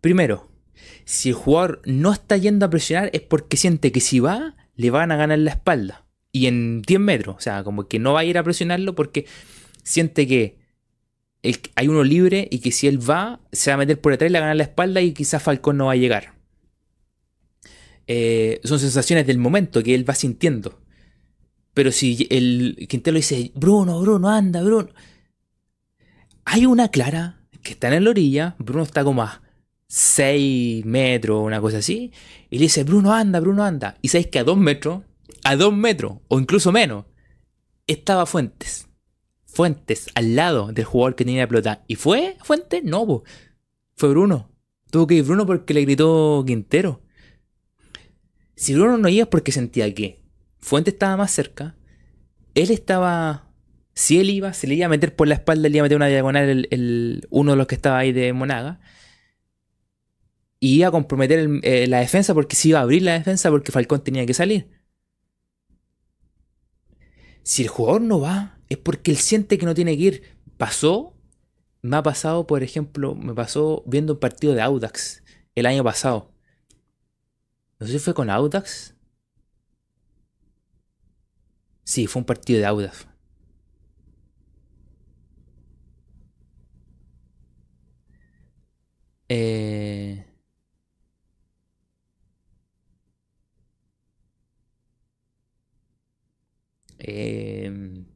Primero, 0.00 0.50
si 1.04 1.30
el 1.30 1.34
jugador 1.34 1.82
no 1.84 2.12
está 2.12 2.36
yendo 2.36 2.66
a 2.66 2.70
presionar 2.70 3.10
es 3.12 3.20
porque 3.20 3.56
siente 3.56 3.92
que 3.92 4.00
si 4.00 4.20
va, 4.20 4.56
le 4.76 4.90
van 4.90 5.12
a 5.12 5.16
ganar 5.16 5.38
la 5.38 5.50
espalda. 5.50 6.06
Y 6.32 6.46
en 6.46 6.82
10 6.82 7.00
metros, 7.00 7.36
o 7.36 7.40
sea, 7.40 7.62
como 7.62 7.86
que 7.86 7.98
no 7.98 8.12
va 8.12 8.20
a 8.20 8.24
ir 8.24 8.38
a 8.38 8.42
presionarlo 8.42 8.94
porque 8.94 9.26
siente 9.82 10.26
que 10.26 10.58
hay 11.76 11.88
uno 11.88 12.02
libre 12.02 12.48
y 12.50 12.58
que 12.58 12.72
si 12.72 12.88
él 12.88 12.98
va, 13.08 13.40
se 13.52 13.70
va 13.70 13.74
a 13.74 13.78
meter 13.78 14.00
por 14.00 14.12
detrás 14.12 14.30
y 14.30 14.32
le 14.32 14.40
va 14.40 14.46
a 14.46 14.48
ganar 14.48 14.56
la 14.56 14.64
espalda 14.64 15.00
y 15.00 15.12
quizás 15.12 15.42
Falcón 15.42 15.76
no 15.76 15.86
va 15.86 15.92
a 15.92 15.96
llegar. 15.96 16.33
Eh, 18.06 18.60
son 18.64 18.78
sensaciones 18.78 19.26
del 19.26 19.38
momento 19.38 19.82
que 19.82 19.94
él 19.94 20.08
va 20.08 20.14
sintiendo. 20.14 20.80
Pero 21.72 21.90
si 21.90 22.26
el 22.30 22.86
Quintero 22.88 23.16
dice, 23.16 23.50
Bruno, 23.54 24.00
Bruno, 24.00 24.28
anda, 24.30 24.62
Bruno. 24.62 24.88
Hay 26.44 26.66
una 26.66 26.88
clara 26.88 27.40
que 27.62 27.72
está 27.72 27.94
en 27.94 28.04
la 28.04 28.10
orilla, 28.10 28.54
Bruno 28.58 28.84
está 28.84 29.02
como 29.02 29.22
a 29.22 29.42
6 29.88 30.84
metros, 30.84 31.42
una 31.42 31.60
cosa 31.60 31.78
así, 31.78 32.12
y 32.50 32.58
le 32.58 32.64
dice, 32.64 32.84
Bruno 32.84 33.12
anda, 33.12 33.40
Bruno 33.40 33.64
anda. 33.64 33.96
Y 34.02 34.08
sabéis 34.08 34.28
que 34.28 34.38
a 34.38 34.44
2 34.44 34.56
metros, 34.58 35.02
a 35.42 35.56
2 35.56 35.74
metros, 35.74 36.18
o 36.28 36.38
incluso 36.38 36.70
menos, 36.70 37.06
estaba 37.86 38.26
Fuentes. 38.26 38.88
Fuentes, 39.46 40.08
al 40.14 40.34
lado 40.34 40.72
del 40.72 40.84
jugador 40.84 41.14
que 41.14 41.24
tenía 41.24 41.42
la 41.42 41.48
pelota. 41.48 41.84
¿Y 41.86 41.94
fue 41.94 42.36
Fuentes? 42.42 42.82
No, 42.84 43.22
fue 43.96 44.08
Bruno. 44.08 44.50
Tuvo 44.90 45.06
que 45.06 45.14
ir 45.14 45.24
Bruno 45.24 45.46
porque 45.46 45.74
le 45.74 45.82
gritó 45.82 46.44
Quintero. 46.46 47.03
Si 48.56 48.74
Bruno 48.74 48.98
no 48.98 49.08
iba 49.08 49.24
es 49.24 49.28
porque 49.28 49.52
sentía 49.52 49.92
que 49.94 50.22
Fuentes 50.58 50.94
estaba 50.94 51.16
más 51.16 51.30
cerca, 51.30 51.76
él 52.54 52.70
estaba 52.70 53.44
si 53.94 54.18
él 54.18 54.30
iba, 54.30 54.52
se 54.52 54.66
le 54.66 54.74
iba 54.74 54.86
a 54.86 54.88
meter 54.88 55.14
por 55.14 55.28
la 55.28 55.34
espalda, 55.34 55.68
le 55.68 55.76
iba 55.76 55.82
a 55.82 55.86
meter 55.86 55.96
una 55.96 56.08
diagonal 56.08 56.66
el, 56.70 57.26
uno 57.30 57.52
de 57.52 57.56
los 57.56 57.66
que 57.66 57.76
estaba 57.76 57.98
ahí 57.98 58.12
de 58.12 58.32
Monaga 58.32 58.80
y 60.58 60.76
iba 60.76 60.88
a 60.88 60.90
comprometer 60.90 61.48
eh, 61.62 61.86
la 61.86 62.00
defensa 62.00 62.34
porque 62.34 62.56
se 62.56 62.68
iba 62.68 62.80
a 62.80 62.82
abrir 62.82 63.02
la 63.02 63.12
defensa 63.12 63.50
porque 63.50 63.70
Falcón 63.70 64.02
tenía 64.02 64.26
que 64.26 64.34
salir. 64.34 64.70
Si 67.42 67.62
el 67.62 67.68
jugador 67.68 68.00
no 68.00 68.20
va, 68.20 68.58
es 68.68 68.78
porque 68.78 69.10
él 69.10 69.18
siente 69.18 69.58
que 69.58 69.66
no 69.66 69.74
tiene 69.74 69.96
que 69.96 70.02
ir. 70.02 70.22
Pasó, 70.56 71.14
me 71.82 71.96
ha 71.96 72.02
pasado, 72.02 72.46
por 72.46 72.62
ejemplo, 72.62 73.14
me 73.14 73.34
pasó 73.34 73.84
viendo 73.86 74.14
un 74.14 74.20
partido 74.20 74.54
de 74.54 74.62
Audax 74.62 75.22
el 75.54 75.66
año 75.66 75.84
pasado. 75.84 76.33
No 77.78 77.86
sé 77.86 77.92
si 77.94 77.98
fue 77.98 78.14
con 78.14 78.30
Audax. 78.30 78.94
Sí, 81.84 82.06
fue 82.06 82.20
un 82.20 82.26
partido 82.26 82.58
de 82.60 82.66
Audax. 82.66 83.06
Eh... 89.28 90.24
Em, 96.98 98.06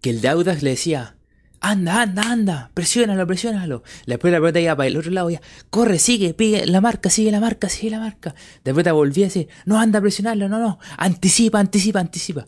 que 0.00 0.10
el 0.10 0.20
de 0.20 0.28
Audax 0.28 0.62
le 0.62 0.70
decía, 0.70 1.16
anda, 1.62 2.02
anda, 2.02 2.22
anda, 2.30 2.70
presiónalo, 2.74 3.26
presiónalo. 3.26 3.82
Después 4.06 4.32
la 4.32 4.40
pelota 4.40 4.60
iba 4.60 4.76
para 4.76 4.88
el 4.88 4.96
otro 4.96 5.12
lado, 5.12 5.30
ya, 5.30 5.40
corre, 5.70 5.98
sigue, 5.98 6.34
sigue 6.36 6.66
la 6.66 6.80
marca, 6.80 7.08
sigue 7.08 7.30
la 7.30 7.40
marca, 7.40 7.68
sigue 7.68 7.90
la 7.90 8.00
marca. 8.00 8.34
Después 8.64 8.84
te 8.84 8.90
volvía 8.90 9.26
a 9.26 9.28
decir, 9.28 9.48
no, 9.64 9.78
anda 9.78 10.00
a 10.00 10.02
presionarlo, 10.02 10.48
no, 10.48 10.58
no, 10.58 10.78
anticipa, 10.98 11.60
anticipa, 11.60 12.00
anticipa. 12.00 12.46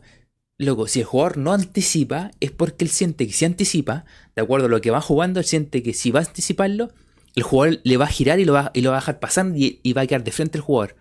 Luego, 0.58 0.88
si 0.88 1.00
el 1.00 1.06
jugador 1.06 1.38
no 1.38 1.52
anticipa, 1.52 2.32
es 2.40 2.50
porque 2.50 2.84
él 2.84 2.90
siente 2.90 3.26
que 3.26 3.32
si 3.32 3.44
anticipa, 3.44 4.04
de 4.34 4.42
acuerdo 4.42 4.66
a 4.66 4.68
lo 4.68 4.80
que 4.80 4.90
va 4.90 5.00
jugando, 5.00 5.40
él 5.40 5.46
siente 5.46 5.82
que 5.82 5.94
si 5.94 6.10
va 6.10 6.20
a 6.20 6.24
anticiparlo, 6.24 6.92
el 7.36 7.42
jugador 7.44 7.80
le 7.84 7.96
va 7.96 8.04
a 8.04 8.08
girar 8.08 8.40
y 8.40 8.44
lo 8.44 8.52
va, 8.52 8.70
y 8.74 8.80
lo 8.80 8.90
va 8.90 8.96
a 8.96 9.00
dejar 9.00 9.20
pasando 9.20 9.56
y, 9.56 9.80
y 9.82 9.92
va 9.92 10.02
a 10.02 10.06
quedar 10.06 10.24
de 10.24 10.32
frente 10.32 10.58
al 10.58 10.62
jugador. 10.62 10.96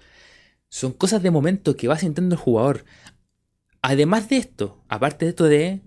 Son 0.69 0.91
cosas 0.91 1.21
de 1.21 1.31
momento 1.31 1.75
que 1.75 1.87
va 1.87 1.97
sintiendo 1.97 2.35
el 2.35 2.41
jugador. 2.41 2.85
Además 3.81 4.29
de 4.29 4.37
esto, 4.37 4.83
aparte 4.87 5.25
de 5.25 5.29
esto 5.29 5.43
de, 5.43 5.81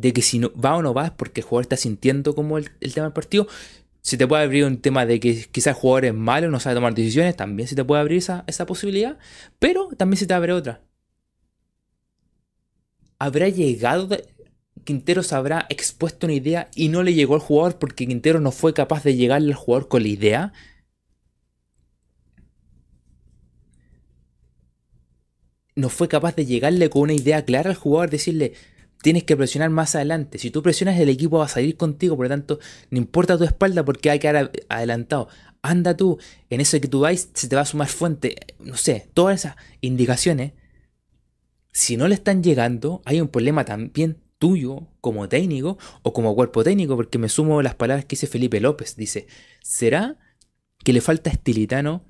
de 0.00 0.12
que 0.12 0.22
si 0.22 0.38
no, 0.38 0.50
va 0.52 0.76
o 0.76 0.82
no 0.82 0.94
va 0.94 1.06
es 1.06 1.10
porque 1.12 1.40
el 1.40 1.46
jugador 1.46 1.64
está 1.64 1.76
sintiendo 1.76 2.34
como 2.34 2.58
el, 2.58 2.70
tema 2.94 3.06
del 3.06 3.12
partido, 3.12 3.46
se 4.00 4.16
te 4.16 4.26
puede 4.26 4.44
abrir 4.44 4.64
un 4.64 4.80
tema 4.80 5.04
de 5.06 5.20
que 5.20 5.46
quizás 5.52 5.76
el 5.76 5.80
jugador 5.80 6.06
es 6.06 6.14
malo, 6.14 6.50
no 6.50 6.58
sabe 6.60 6.76
tomar 6.76 6.94
decisiones, 6.94 7.36
también 7.36 7.68
se 7.68 7.76
te 7.76 7.84
puede 7.84 8.00
abrir 8.00 8.18
esa, 8.18 8.44
esa 8.46 8.66
posibilidad, 8.66 9.18
pero 9.58 9.88
también 9.96 10.18
se 10.18 10.26
te 10.26 10.34
abre 10.34 10.52
otra. 10.52 10.80
¿Habrá 13.18 13.48
llegado, 13.48 14.08
Quintero 14.84 15.22
se 15.22 15.34
habrá 15.34 15.66
expuesto 15.68 16.26
una 16.26 16.34
idea 16.34 16.70
y 16.74 16.88
no 16.88 17.02
le 17.02 17.12
llegó 17.12 17.34
al 17.34 17.40
jugador 17.40 17.78
porque 17.78 18.06
Quintero 18.06 18.40
no 18.40 18.52
fue 18.52 18.72
capaz 18.72 19.04
de 19.04 19.16
llegarle 19.16 19.52
al 19.52 19.58
jugador 19.58 19.88
con 19.88 20.02
la 20.02 20.08
idea? 20.08 20.52
no 25.80 25.88
fue 25.88 26.08
capaz 26.08 26.36
de 26.36 26.46
llegarle 26.46 26.90
con 26.90 27.02
una 27.02 27.14
idea 27.14 27.44
clara 27.44 27.70
al 27.70 27.76
jugador, 27.76 28.10
decirle, 28.10 28.52
tienes 29.02 29.24
que 29.24 29.36
presionar 29.36 29.70
más 29.70 29.94
adelante. 29.94 30.38
Si 30.38 30.50
tú 30.50 30.62
presionas, 30.62 30.98
el 30.98 31.08
equipo 31.08 31.38
va 31.38 31.46
a 31.46 31.48
salir 31.48 31.76
contigo, 31.76 32.16
por 32.16 32.26
lo 32.26 32.30
tanto, 32.30 32.58
no 32.90 32.98
importa 32.98 33.38
tu 33.38 33.44
espalda 33.44 33.84
porque 33.84 34.10
hay 34.10 34.18
que 34.18 34.28
quedar 34.28 34.52
adelantado. 34.68 35.28
Anda 35.62 35.96
tú, 35.96 36.18
en 36.48 36.60
eso 36.60 36.80
que 36.80 36.88
tú 36.88 37.00
vais, 37.00 37.30
se 37.34 37.48
te 37.48 37.56
va 37.56 37.62
a 37.62 37.66
sumar 37.66 37.88
fuente, 37.88 38.36
no 38.58 38.76
sé, 38.76 39.08
todas 39.14 39.40
esas 39.40 39.56
indicaciones. 39.80 40.52
Si 41.72 41.96
no 41.96 42.08
le 42.08 42.14
están 42.14 42.42
llegando, 42.42 43.02
hay 43.04 43.20
un 43.20 43.28
problema 43.28 43.64
también 43.64 44.18
tuyo 44.38 44.88
como 45.00 45.28
técnico 45.28 45.78
o 46.02 46.12
como 46.12 46.34
cuerpo 46.34 46.64
técnico, 46.64 46.96
porque 46.96 47.18
me 47.18 47.28
sumo 47.28 47.62
las 47.62 47.74
palabras 47.74 48.06
que 48.06 48.16
dice 48.16 48.26
Felipe 48.26 48.60
López. 48.60 48.96
Dice, 48.96 49.26
¿será 49.62 50.18
que 50.82 50.92
le 50.92 51.00
falta 51.00 51.30
estilitano 51.30 52.04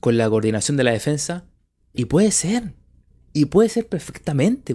con 0.00 0.18
la 0.18 0.28
coordinación 0.28 0.76
de 0.76 0.84
la 0.84 0.92
defensa? 0.92 1.46
Y 1.94 2.06
puede 2.06 2.32
ser. 2.32 2.74
Y 3.32 3.46
puede 3.46 3.68
ser 3.68 3.88
perfectamente, 3.88 4.74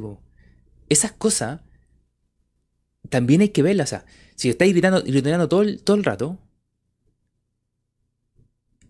Esas 0.93 1.11
cosas 1.11 1.61
también 3.09 3.41
hay 3.41 3.49
que 3.49 3.63
verlas. 3.63 3.95
Si 4.35 4.49
estáis 4.49 4.73
gritando, 4.73 5.01
gritando 5.01 5.49
todo, 5.49 5.65
todo 5.79 5.97
el 5.97 6.03
rato 6.03 6.37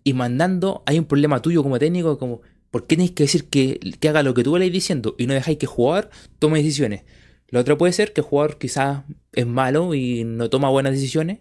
y 0.03 0.11
mandando, 0.13 0.83
hay 0.85 0.99
un 0.99 1.05
problema 1.05 1.41
tuyo 1.41 1.63
como 1.63 1.79
técnico, 1.79 2.17
como, 2.17 2.41
¿por 2.71 2.87
qué 2.87 2.97
tenéis 2.97 3.11
que 3.11 3.23
decir 3.23 3.49
que, 3.49 3.79
que 4.01 4.09
haga 4.09 4.21
lo 4.21 4.33
que 4.33 4.43
tú 4.43 4.57
le 4.57 4.69
diciendo 4.69 5.15
y 5.17 5.27
no 5.27 5.33
dejáis 5.33 5.57
que 5.57 5.65
el 5.65 5.71
jugador 5.71 6.09
tome 6.39 6.57
decisiones? 6.57 7.03
Lo 7.47 7.61
otro 7.61 7.77
puede 7.77 7.93
ser 7.93 8.11
que 8.11 8.19
el 8.19 8.27
jugador 8.27 8.57
quizás 8.57 9.03
es 9.31 9.47
malo 9.47 9.93
y 9.93 10.25
no 10.25 10.49
toma 10.49 10.69
buenas 10.69 10.91
decisiones. 10.91 11.39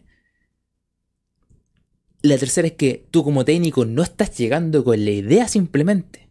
La 2.22 2.38
tercera 2.38 2.68
es 2.68 2.74
que 2.74 3.08
tú 3.10 3.24
como 3.24 3.44
técnico 3.44 3.84
no 3.84 4.04
estás 4.04 4.36
llegando 4.38 4.84
con 4.84 5.04
la 5.04 5.10
idea 5.10 5.48
simplemente. 5.48 6.21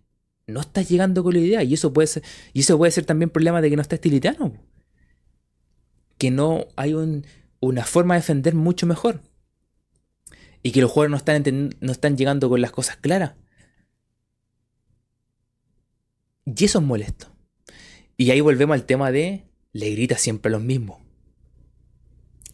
No 0.52 0.62
estás 0.62 0.90
llegando 0.90 1.24
con 1.24 1.34
la 1.34 1.40
idea. 1.40 1.64
Y 1.64 1.74
eso 1.74 1.94
puede 1.94 2.08
ser, 2.08 2.24
y 2.54 2.62
eso 2.62 2.78
puede 2.78 2.92
ser 2.92 3.06
también 3.06 3.30
problema 3.30 3.62
de 3.62 3.70
que 3.70 3.76
no 3.76 3.82
estás 3.82 4.00
tilitano. 4.00 4.54
Que 6.18 6.32
no 6.32 6.68
hay 6.76 6.94
una 7.60 7.86
forma 7.86 8.16
de 8.16 8.22
defender 8.22 8.56
mucho 8.56 8.86
mejor. 8.86 9.22
Y 10.64 10.72
que 10.72 10.82
los 10.82 10.92
jugadores 10.92 11.12
no 11.12 11.18
están, 11.18 11.70
no 11.80 11.92
están 11.92 12.18
llegando 12.18 12.50
con 12.50 12.62
las 12.62 12.72
cosas 12.72 12.98
claras. 12.98 13.34
Y 16.46 16.66
eso 16.66 16.80
es 16.80 16.86
molesto. 16.86 17.28
Y 18.18 18.30
ahí 18.32 18.42
volvemos 18.42 18.76
al 18.76 18.86
tema 18.86 19.12
de 19.12 19.46
le 19.74 19.90
grita 19.92 20.18
siempre 20.18 20.50
a 20.50 20.54
los 20.54 20.62
mismos. 20.62 21.00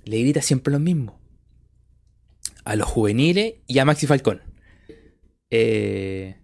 Le 0.06 0.22
grita 0.22 0.42
siempre 0.42 0.72
a 0.72 0.76
los 0.78 0.82
mismos. 0.82 1.16
A 2.64 2.76
los 2.76 2.88
juveniles 2.88 3.56
y 3.68 3.80
a 3.80 3.86
Maxi 3.86 4.08
Falcón. 4.08 4.42
Eh, 5.50 6.38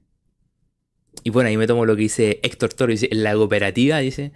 y 1.23 1.29
bueno, 1.29 1.49
ahí 1.49 1.57
me 1.57 1.67
tomo 1.67 1.85
lo 1.85 1.95
que 1.95 2.03
dice 2.03 2.39
Héctor 2.43 2.73
Toro. 2.73 2.91
Dice, 2.91 3.09
en 3.11 3.23
la 3.23 3.33
cooperativa, 3.33 3.99
dice, 3.99 4.31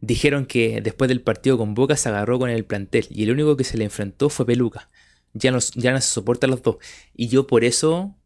dijeron 0.00 0.46
que 0.46 0.80
después 0.80 1.08
del 1.08 1.20
partido 1.20 1.58
con 1.58 1.74
Boca 1.74 1.96
se 1.96 2.08
agarró 2.08 2.38
con 2.38 2.50
el 2.50 2.64
plantel. 2.64 3.06
Y 3.10 3.24
el 3.24 3.32
único 3.32 3.56
que 3.56 3.64
se 3.64 3.76
le 3.76 3.84
enfrentó 3.84 4.28
fue 4.28 4.46
Peluca. 4.46 4.88
Ya 5.34 5.50
no, 5.50 5.58
ya 5.74 5.92
no 5.92 6.00
se 6.00 6.08
soportan 6.08 6.50
los 6.50 6.62
dos. 6.62 6.76
Y 7.14 7.28
yo 7.28 7.46
por 7.46 7.64
eso 7.64 8.16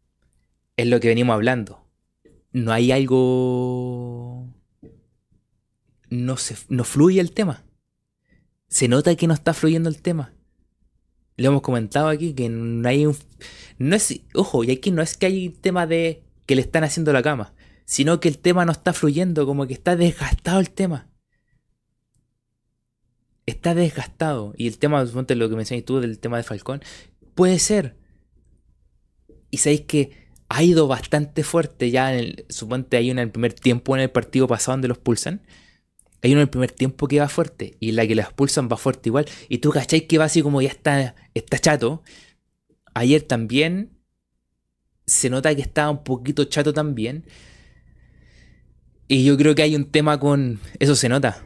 es 0.77 0.87
lo 0.87 0.99
que 0.99 1.09
venimos 1.09 1.33
hablando. 1.33 1.85
No 2.51 2.71
hay 2.71 2.91
algo 2.91 4.47
no, 6.13 6.37
se, 6.37 6.55
no 6.69 6.83
fluye 6.83 7.19
el 7.19 7.31
tema. 7.31 7.63
Se 8.67 8.87
nota 8.87 9.15
que 9.15 9.27
no 9.27 9.33
está 9.33 9.53
fluyendo 9.53 9.89
el 9.89 10.01
tema. 10.01 10.33
Lo 11.37 11.47
hemos 11.47 11.61
comentado 11.61 12.07
aquí 12.07 12.33
que 12.33 12.49
no 12.49 12.87
hay 12.87 13.05
un. 13.05 13.17
No 13.79 13.95
es. 13.95 14.21
Ojo, 14.35 14.63
y 14.63 14.71
aquí 14.71 14.91
no 14.91 15.01
es 15.01 15.17
que 15.17 15.25
hay 15.25 15.47
un 15.47 15.53
tema 15.53 15.87
de 15.87 16.21
que 16.45 16.55
le 16.55 16.61
están 16.61 16.83
haciendo 16.83 17.11
la 17.13 17.23
cama, 17.23 17.53
sino 17.85 18.19
que 18.19 18.29
el 18.29 18.39
tema 18.39 18.65
no 18.65 18.71
está 18.71 18.93
fluyendo, 18.93 19.45
como 19.45 19.67
que 19.67 19.73
está 19.73 19.95
desgastado 19.95 20.59
el 20.59 20.69
tema. 20.69 21.09
Está 23.45 23.75
desgastado. 23.75 24.53
Y 24.57 24.67
el 24.67 24.77
tema, 24.77 25.05
suponte 25.05 25.35
lo 25.35 25.49
que 25.49 25.55
mencionaste 25.55 25.85
tú 25.85 25.99
del 25.99 26.19
tema 26.19 26.37
de 26.37 26.43
Falcón, 26.43 26.81
puede 27.35 27.59
ser. 27.59 27.97
Y 29.51 29.57
sabéis 29.57 29.81
que 29.81 30.23
ha 30.49 30.63
ido 30.63 30.87
bastante 30.87 31.43
fuerte 31.43 31.91
ya 31.91 32.13
en 32.13 32.19
el. 32.19 32.45
Suponte 32.49 32.97
hay 32.97 33.09
en 33.09 33.19
el 33.19 33.31
primer 33.31 33.53
tiempo 33.53 33.95
en 33.95 34.01
el 34.03 34.11
partido 34.11 34.47
pasado 34.47 34.73
donde 34.73 34.87
los 34.87 34.97
pulsan 34.97 35.41
hay 36.23 36.31
uno 36.31 36.39
en 36.39 36.43
el 36.43 36.49
primer 36.49 36.71
tiempo 36.71 37.07
que 37.09 37.19
va 37.19 37.27
fuerte 37.27 37.75
y 37.81 37.91
la 37.91 38.07
que 38.07 38.15
la 38.15 38.23
expulsan 38.23 38.69
va 38.71 38.77
fuerte 38.77 39.09
igual. 39.09 39.25
Y 39.49 39.57
tú 39.57 39.71
cacháis 39.71 40.03
que 40.03 40.17
va 40.17 40.23
así 40.23 40.41
como 40.41 40.61
ya 40.61 40.69
está, 40.69 41.15
está 41.33 41.59
chato. 41.59 42.01
Ayer 42.93 43.21
también 43.23 43.91
se 45.05 45.29
nota 45.29 45.53
que 45.53 45.61
estaba 45.61 45.89
un 45.89 46.05
poquito 46.05 46.45
chato 46.45 46.73
también. 46.73 47.25
Y 49.07 49.23
yo 49.25 49.37
creo 49.37 49.55
que 49.55 49.63
hay 49.63 49.75
un 49.75 49.85
tema 49.85 50.19
con. 50.19 50.59
Eso 50.79 50.95
se 50.95 51.09
nota. 51.09 51.43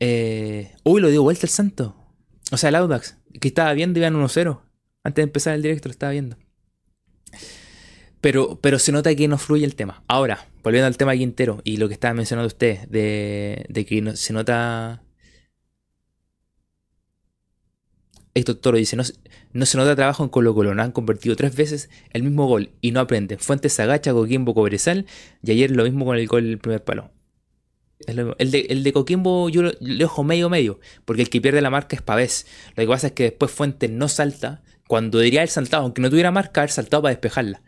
Eh... 0.00 0.72
Uy, 0.84 1.00
lo 1.00 1.08
dio 1.08 1.22
vuelta 1.22 1.46
el 1.46 1.50
santo. 1.50 1.96
O 2.50 2.56
sea, 2.56 2.68
el 2.68 2.76
Audax, 2.76 3.16
que 3.40 3.48
estaba 3.48 3.72
viendo, 3.72 3.98
iban 3.98 4.14
1-0. 4.14 4.60
Antes 5.04 5.22
de 5.22 5.22
empezar 5.22 5.54
el 5.54 5.62
directo 5.62 5.88
lo 5.88 5.92
estaba 5.92 6.12
viendo. 6.12 6.36
Pero, 8.20 8.58
pero 8.60 8.78
se 8.78 8.92
nota 8.92 9.14
que 9.14 9.28
no 9.28 9.38
fluye 9.38 9.64
el 9.64 9.74
tema. 9.74 10.02
Ahora, 10.08 10.48
volviendo 10.62 10.86
al 10.86 10.96
tema 10.96 11.14
Quintero 11.14 11.60
y 11.64 11.76
lo 11.76 11.88
que 11.88 11.94
estaba 11.94 12.14
mencionando 12.14 12.48
usted, 12.48 12.88
de, 12.88 13.64
de 13.68 13.86
que 13.86 14.02
no, 14.02 14.16
se 14.16 14.32
nota. 14.32 15.02
Héctor 18.38 18.56
Toro 18.56 18.78
dice: 18.78 18.96
no, 18.96 19.04
se 19.66 19.78
nota 19.78 19.96
trabajo 19.96 20.22
en 20.22 20.30
Colo 20.30 20.54
Colo, 20.54 20.74
no 20.74 20.82
han 20.82 20.92
convertido 20.92 21.36
tres 21.36 21.54
veces 21.54 21.90
el 22.12 22.22
mismo 22.22 22.46
gol 22.46 22.70
y 22.80 22.92
no 22.92 23.00
aprenden. 23.00 23.38
Fuentes 23.38 23.78
agacha, 23.80 24.12
Coquimbo 24.12 24.54
Cobresal 24.54 25.06
y 25.42 25.50
ayer 25.50 25.70
lo 25.70 25.84
mismo 25.84 26.04
con 26.04 26.16
el 26.16 26.26
gol 26.26 26.44
del 26.44 26.58
primer 26.58 26.84
palo. 26.84 27.10
El 28.06 28.50
de, 28.50 28.66
el 28.68 28.92
Coquimbo 28.92 29.48
yo 29.48 29.62
le 29.80 30.04
ojo 30.04 30.22
medio 30.24 30.48
medio, 30.48 30.78
porque 31.04 31.22
el 31.22 31.30
que 31.30 31.40
pierde 31.40 31.60
la 31.60 31.70
marca 31.70 31.96
es 31.96 32.02
Pavés. 32.02 32.46
Lo 32.76 32.82
que 32.82 32.88
pasa 32.88 33.08
es 33.08 33.12
que 33.12 33.24
después 33.24 33.50
Fuentes 33.50 33.90
no 33.90 34.08
salta, 34.08 34.62
cuando 34.86 35.18
diría 35.18 35.42
el 35.42 35.48
saltado, 35.48 35.82
aunque 35.82 36.00
no 36.00 36.08
tuviera 36.08 36.30
marca, 36.30 36.60
haber 36.60 36.70
saltado 36.70 37.02
para 37.02 37.14
despejarla 37.14 37.62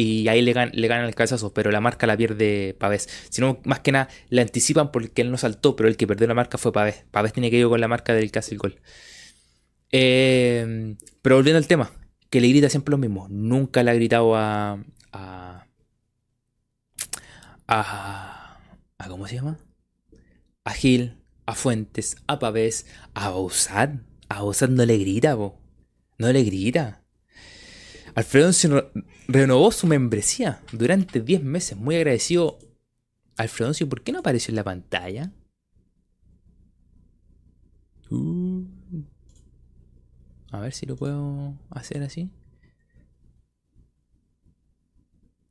y 0.00 0.28
ahí 0.28 0.40
le, 0.40 0.54
le 0.54 0.88
ganan 0.88 1.06
el 1.06 1.14
cabezazo, 1.14 1.52
pero 1.52 1.70
la 1.70 1.80
marca 1.80 2.06
la 2.06 2.16
pierde 2.16 2.74
Pavés. 2.78 3.08
Sino 3.28 3.60
más 3.64 3.80
que 3.80 3.92
nada 3.92 4.08
la 4.30 4.40
anticipan 4.42 4.92
porque 4.92 5.20
él 5.20 5.30
no 5.30 5.36
saltó, 5.36 5.76
pero 5.76 5.88
el 5.88 5.96
que 5.98 6.06
perdió 6.06 6.26
la 6.26 6.34
marca 6.34 6.56
fue 6.56 6.72
Pavés. 6.72 7.04
Pavés 7.10 7.34
tiene 7.34 7.50
que 7.50 7.58
ir 7.58 7.66
con 7.66 7.80
la 7.80 7.88
marca 7.88 8.14
del 8.14 8.30
casi 8.30 8.54
el 8.54 8.58
gol. 8.58 8.80
Eh, 9.92 10.96
pero 11.22 11.36
volviendo 11.36 11.58
al 11.58 11.66
tema, 11.66 11.90
que 12.30 12.40
le 12.40 12.48
grita 12.48 12.70
siempre 12.70 12.92
lo 12.92 12.98
mismo. 12.98 13.26
Nunca 13.28 13.82
le 13.82 13.90
ha 13.90 13.94
gritado 13.94 14.36
a. 14.36 14.82
a. 15.12 15.66
a. 17.66 18.60
a 18.98 19.08
¿Cómo 19.08 19.26
se 19.26 19.36
llama? 19.36 19.58
A 20.64 20.72
Gil, 20.72 21.16
a 21.46 21.54
Fuentes, 21.54 22.16
a 22.26 22.38
Pavés, 22.38 22.86
a 23.14 23.30
Bausat. 23.30 23.94
A 24.28 24.42
Bausat 24.42 24.70
no 24.70 24.84
le 24.84 24.98
grita, 24.98 25.36
po. 25.36 25.58
No 26.18 26.32
le 26.32 26.44
grita. 26.44 27.02
Alfredo 28.14 28.50
renovó 29.28 29.72
su 29.72 29.86
membresía 29.86 30.60
durante 30.72 31.20
10 31.20 31.42
meses. 31.42 31.78
Muy 31.78 31.96
agradecido. 31.96 32.58
Alfredo, 33.36 33.72
¿por 33.88 34.02
qué 34.02 34.12
no 34.12 34.18
apareció 34.18 34.52
en 34.52 34.56
la 34.56 34.64
pantalla? 34.64 35.32
Uh. 38.10 38.39
A 40.50 40.60
ver 40.60 40.72
si 40.72 40.86
lo 40.86 40.96
puedo 40.96 41.54
hacer 41.70 42.02
así. 42.02 42.30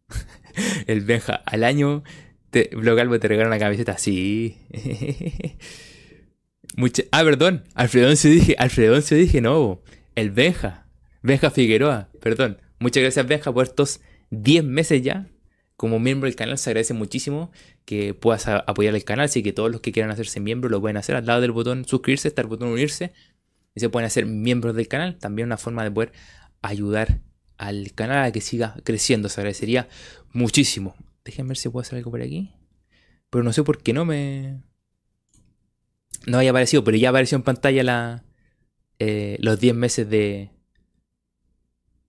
El 0.88 1.02
Benja, 1.02 1.36
al 1.46 1.64
año 1.64 2.04
te, 2.50 2.66
te 2.66 3.28
regala 3.28 3.48
una 3.48 3.60
camiseta. 3.60 3.98
Sí. 3.98 4.58
ah, 7.12 7.24
perdón. 7.24 7.64
Alfredo 7.76 8.16
se 8.16 8.30
dije. 8.30 8.56
Alfredo 8.58 9.02
se 9.02 9.16
dije, 9.16 9.42
no. 9.42 9.82
El 10.16 10.32
Benja. 10.32 10.88
Benja 11.22 11.52
Figueroa, 11.52 12.10
perdón. 12.22 12.62
Muchas 12.80 13.04
gracias 13.04 13.28
Benja 13.28 13.54
por 13.54 13.66
estos 13.66 14.02
10 14.32 14.64
meses 14.64 15.02
ya. 15.02 15.28
Como 15.76 16.00
miembro 16.00 16.28
del 16.28 16.36
canal 16.36 16.58
se 16.58 16.70
agradece 16.70 16.94
muchísimo 16.94 17.52
que 17.86 18.14
puedas 18.14 18.48
apoyar 18.48 18.96
el 18.96 19.04
canal. 19.06 19.26
Así 19.26 19.44
que 19.44 19.54
todos 19.54 19.72
los 19.72 19.82
que 19.82 19.92
quieran 19.92 20.12
hacerse 20.12 20.40
miembros 20.40 20.72
lo 20.72 20.82
pueden 20.82 20.98
hacer. 20.98 21.16
Al 21.16 21.26
lado 21.26 21.42
del 21.42 21.52
botón 21.52 21.86
suscribirse 21.86 22.28
está 22.28 22.42
el 22.42 22.48
botón 22.48 22.70
unirse. 22.70 23.14
Se 23.80 23.90
pueden 23.90 24.08
hacer 24.08 24.26
miembros 24.26 24.76
del 24.76 24.88
canal. 24.88 25.18
También 25.18 25.48
una 25.48 25.58
forma 25.58 25.84
de 25.84 25.92
poder 25.92 26.12
ayudar 26.62 27.22
al 27.58 27.92
canal 27.94 28.26
a 28.26 28.32
que 28.32 28.42
siga 28.42 28.76
creciendo. 28.84 29.30
Se 29.30 29.42
agradecería 29.42 29.88
muchísimo. 30.34 30.96
Déjenme 31.24 31.50
ver 31.50 31.58
si 31.58 31.70
puedo 31.70 31.82
hacer 31.82 31.98
algo 31.98 32.12
por 32.12 32.22
aquí. 32.22 32.54
Pero 33.30 33.44
no 33.44 33.54
sé 33.54 33.64
por 33.64 33.82
qué 33.82 33.94
no 33.94 34.06
me... 34.06 34.62
No 36.26 36.38
haya 36.38 36.50
aparecido, 36.50 36.84
pero 36.84 36.98
ya 36.98 37.10
apareció 37.10 37.38
en 37.38 37.44
pantalla 37.44 37.84
la, 37.84 38.26
eh, 39.00 39.38
los 39.40 39.60
10 39.60 39.74
meses 39.74 40.10
de, 40.10 40.52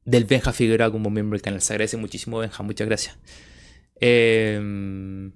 del 0.05 0.25
Benja 0.25 0.53
Figueroa 0.53 0.91
como 0.91 1.11
miembro 1.11 1.37
del 1.37 1.43
canal. 1.43 1.63
Se 1.63 1.73
agradece 1.73 1.97
muchísimo, 1.97 2.39
Benja. 2.39 2.63
Muchas 2.63 2.87
gracias. 2.87 3.19
Em, 3.97 5.33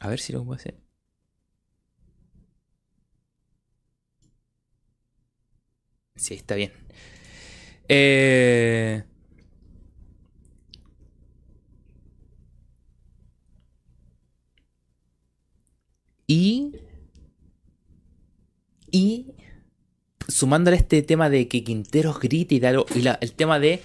a 0.00 0.08
ver 0.08 0.20
si 0.20 0.32
lo 0.32 0.44
puedo 0.44 0.56
hacer. 0.56 0.85
Sí, 6.16 6.34
está 6.34 6.54
bien. 6.54 6.72
Eh, 7.88 9.02
y. 16.26 16.72
Y 18.90 19.26
sumándole 20.28 20.76
este 20.76 21.02
tema 21.02 21.28
de 21.28 21.48
que 21.48 21.62
Quinteros 21.62 22.18
grita 22.18 22.54
y, 22.54 22.58
y 22.98 23.06
el 23.20 23.32
tema 23.32 23.58
de 23.58 23.82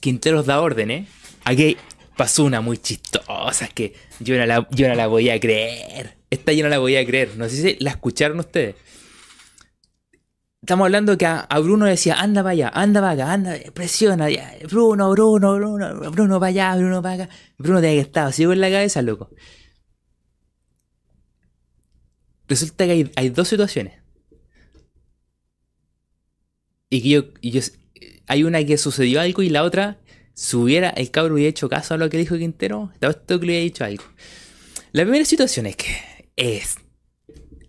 Quinteros 0.00 0.46
da 0.46 0.60
órdenes, 0.60 1.08
aquí 1.44 1.76
pasó 2.16 2.44
una 2.44 2.60
muy 2.60 2.78
chistosa, 2.78 3.68
que 3.68 3.94
yo 4.20 4.36
no, 4.36 4.44
la, 4.46 4.68
yo 4.70 4.88
no 4.88 4.94
la 4.94 5.06
voy 5.06 5.30
a 5.30 5.40
creer. 5.40 6.16
Esta 6.30 6.52
yo 6.52 6.64
no 6.64 6.70
la 6.70 6.78
voy 6.78 6.96
a 6.96 7.06
creer. 7.06 7.36
No 7.36 7.48
sé 7.48 7.56
si 7.56 7.76
la 7.82 7.90
escucharon 7.90 8.38
ustedes. 8.40 8.74
Estamos 10.62 10.84
hablando 10.84 11.18
que 11.18 11.26
a, 11.26 11.46
Bruno 11.58 11.86
decía, 11.86 12.20
anda 12.20 12.40
para 12.42 12.52
allá, 12.52 12.70
anda 12.72 13.00
para 13.00 13.12
acá, 13.12 13.32
anda, 13.32 13.58
presiona, 13.74 14.28
Bruno, 14.70 15.10
Bruno, 15.10 15.56
Bruno, 15.56 16.10
Bruno 16.12 16.38
para 16.38 16.50
allá, 16.50 16.76
Bruno 16.76 17.02
para 17.02 17.24
acá. 17.24 17.34
Bruno 17.58 17.80
tiene 17.80 17.96
que 17.96 18.02
estar 18.02 18.32
sigo 18.32 18.52
en 18.52 18.60
la 18.60 18.70
cabeza, 18.70 19.02
loco. 19.02 19.30
Resulta 22.46 22.86
que 22.86 23.10
hay 23.16 23.28
dos 23.30 23.48
situaciones. 23.48 23.94
Y 26.90 27.02
que 27.02 27.08
yo, 27.08 27.24
yo, 27.42 27.60
hay 28.28 28.44
una 28.44 28.64
que 28.64 28.78
sucedió 28.78 29.20
algo 29.20 29.42
y 29.42 29.48
la 29.48 29.64
otra, 29.64 29.98
si 30.34 30.56
hubiera 30.56 30.90
el 30.90 31.10
cabro 31.10 31.34
hubiera 31.34 31.50
hecho 31.50 31.68
caso 31.68 31.94
a 31.94 31.96
lo 31.96 32.08
que 32.08 32.18
dijo 32.18 32.38
Quintero, 32.38 32.90
estaba 32.94 33.10
esto 33.10 33.40
que 33.40 33.46
le 33.46 33.52
hubiera 33.52 33.64
dicho 33.64 33.84
algo. 33.84 34.04
La 34.92 35.02
primera 35.02 35.24
situación 35.24 35.66
es 35.66 35.74
que 35.74 36.30
es 36.36 36.76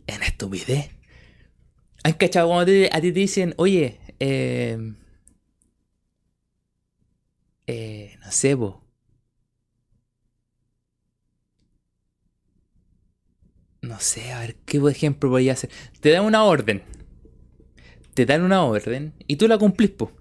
en 0.06 0.22
estupidez. 0.22 0.93
¿Han 2.04 2.14
cachado 2.14 2.49
cuando 2.49 2.72
a 2.91 3.01
ti 3.01 3.12
te 3.14 3.20
dicen, 3.20 3.54
oye, 3.58 3.99
eh, 4.20 4.78
Eh, 7.68 8.18
no 8.24 8.32
sé, 8.32 8.56
po. 8.58 8.82
No 13.82 13.99
sé, 13.99 14.32
a 14.32 14.39
ver, 14.39 14.56
¿qué 14.66 14.78
ejemplo 14.89 15.30
voy 15.30 15.49
a 15.49 15.54
hacer? 15.54 15.70
Te 15.99 16.10
dan 16.12 16.26
una 16.26 16.43
orden. 16.43 16.84
Te 18.14 18.26
dan 18.26 18.43
una 18.43 18.64
orden 18.64 19.14
y 19.28 19.36
tú 19.36 19.47
la 19.47 19.58
cumplís, 19.58 19.91
po. 19.91 20.12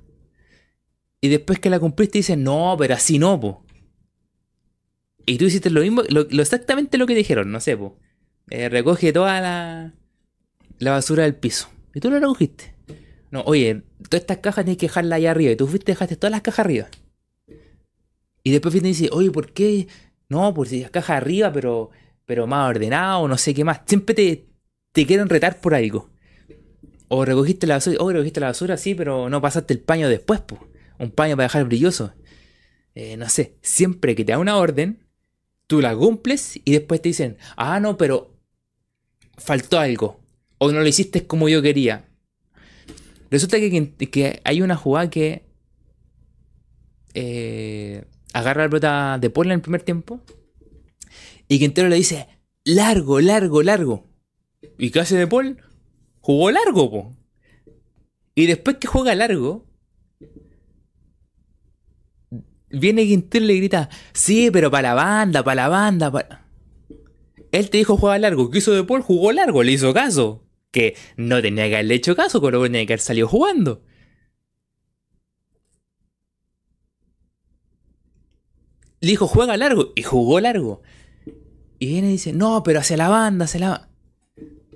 Y 1.22 1.28
después 1.28 1.58
que 1.58 1.70
la 1.70 1.80
cumpliste 1.80 2.18
dicen, 2.18 2.42
no, 2.44 2.74
pero 2.78 2.94
así 2.94 3.18
no, 3.18 3.38
po. 3.40 3.64
Y 5.24 5.38
tú 5.38 5.44
hiciste 5.44 5.70
lo 5.70 5.80
mismo, 5.80 6.02
lo, 6.08 6.22
exactamente 6.22 6.98
lo 6.98 7.06
que 7.06 7.14
dijeron, 7.14 7.50
no 7.52 7.60
sé, 7.60 7.76
po. 7.76 7.98
Eh, 8.50 8.68
recoge 8.68 9.12
toda 9.12 9.40
la, 9.40 9.94
la 10.82 10.92
basura 10.92 11.24
del 11.24 11.34
piso. 11.34 11.68
Y 11.94 12.00
tú 12.00 12.10
lo 12.10 12.18
recogiste. 12.18 12.74
No, 13.30 13.42
oye, 13.42 13.82
todas 14.08 14.22
estas 14.22 14.38
cajas 14.38 14.64
tienes 14.64 14.78
que 14.78 14.86
dejarlas 14.86 15.16
allá 15.16 15.30
arriba. 15.30 15.52
Y 15.52 15.56
tú 15.56 15.66
fuiste 15.66 15.92
dejaste 15.92 16.16
todas 16.16 16.32
las 16.32 16.42
cajas 16.42 16.60
arriba. 16.60 16.88
Y 18.42 18.50
después 18.50 18.72
viene 18.72 18.88
y 18.88 18.92
dice, 18.92 19.08
oye, 19.12 19.30
¿por 19.30 19.52
qué? 19.52 19.88
No, 20.28 20.52
pues 20.54 20.70
si 20.70 20.80
las 20.80 20.90
cajas 20.90 21.18
arriba, 21.18 21.52
pero 21.52 21.90
pero 22.24 22.46
más 22.46 22.68
ordenado, 22.70 23.28
no 23.28 23.36
sé 23.36 23.52
qué 23.54 23.64
más. 23.64 23.80
Siempre 23.86 24.14
te, 24.14 24.46
te 24.92 25.06
quieren 25.06 25.28
retar 25.28 25.60
por 25.60 25.74
algo. 25.74 26.10
O 27.08 27.24
recogiste 27.24 27.66
la 27.66 27.74
basura, 27.74 27.98
o 28.00 28.10
recogiste 28.10 28.40
la 28.40 28.46
basura, 28.46 28.76
sí, 28.76 28.94
pero 28.94 29.28
no 29.28 29.40
pasaste 29.40 29.74
el 29.74 29.80
paño 29.80 30.08
después, 30.08 30.40
pues. 30.40 30.60
Un 30.98 31.10
paño 31.10 31.36
para 31.36 31.44
dejar 31.44 31.64
brilloso. 31.66 32.14
Eh, 32.94 33.16
no 33.16 33.28
sé, 33.28 33.58
siempre 33.60 34.14
que 34.14 34.24
te 34.24 34.32
da 34.32 34.38
una 34.38 34.56
orden, 34.56 35.06
tú 35.66 35.80
la 35.80 35.94
cumples 35.96 36.60
y 36.64 36.72
después 36.72 37.02
te 37.02 37.10
dicen, 37.10 37.36
ah, 37.56 37.80
no, 37.80 37.96
pero 37.96 38.34
faltó 39.36 39.78
algo. 39.78 40.21
O 40.64 40.70
no 40.70 40.78
lo 40.78 40.86
hiciste 40.86 41.26
como 41.26 41.48
yo 41.48 41.60
quería. 41.60 42.08
Resulta 43.32 43.56
que, 43.58 44.40
hay 44.44 44.62
una 44.62 44.76
jugada 44.76 45.10
que 45.10 45.44
eh, 47.14 48.04
agarra 48.32 48.62
la 48.62 48.68
pelota 48.68 49.18
de 49.20 49.28
Paul 49.28 49.46
en 49.46 49.54
el 49.54 49.60
primer 49.60 49.82
tiempo 49.82 50.20
y 51.48 51.58
Quintero 51.58 51.88
le 51.88 51.96
dice, 51.96 52.28
largo, 52.62 53.20
largo, 53.20 53.64
largo. 53.64 54.06
¿Y 54.78 54.90
qué 54.90 55.00
hace 55.00 55.16
de 55.16 55.26
Paul? 55.26 55.58
Jugó 56.20 56.52
largo, 56.52 56.88
po. 56.92 57.16
Y 58.36 58.46
después 58.46 58.76
que 58.76 58.86
juega 58.86 59.16
largo, 59.16 59.66
viene 62.70 63.04
Quintero 63.04 63.44
y 63.46 63.48
le 63.48 63.56
grita, 63.56 63.88
sí, 64.12 64.52
pero 64.52 64.70
para 64.70 64.90
la 64.90 64.94
banda, 64.94 65.42
para 65.42 65.62
la 65.62 65.68
banda, 65.68 66.12
para... 66.12 66.46
Él 67.50 67.68
te 67.68 67.78
dijo 67.78 67.96
juega 67.96 68.16
largo. 68.20 68.48
¿Qué 68.48 68.58
hizo 68.58 68.70
de 68.70 68.84
Paul? 68.84 69.02
Jugó 69.02 69.32
largo, 69.32 69.64
le 69.64 69.72
hizo 69.72 69.92
caso. 69.92 70.41
Que 70.72 70.96
no 71.16 71.40
tenía 71.40 71.68
que 71.68 71.76
haberle 71.76 71.94
hecho 71.94 72.16
caso, 72.16 72.42
pero 72.42 72.60
tenía 72.62 72.84
que 72.84 72.94
haber 72.94 73.00
salido 73.00 73.28
jugando. 73.28 73.84
Le 79.00 79.10
dijo 79.10 79.28
juega 79.28 79.56
largo 79.56 79.92
y 79.94 80.02
jugó 80.02 80.40
largo. 80.40 80.82
Y 81.78 81.86
viene 81.86 82.08
y 82.08 82.12
dice, 82.12 82.32
no, 82.32 82.62
pero 82.64 82.80
hacia 82.80 82.96
la 82.96 83.08
banda, 83.08 83.44
hacia 83.44 83.60
la... 83.60 83.88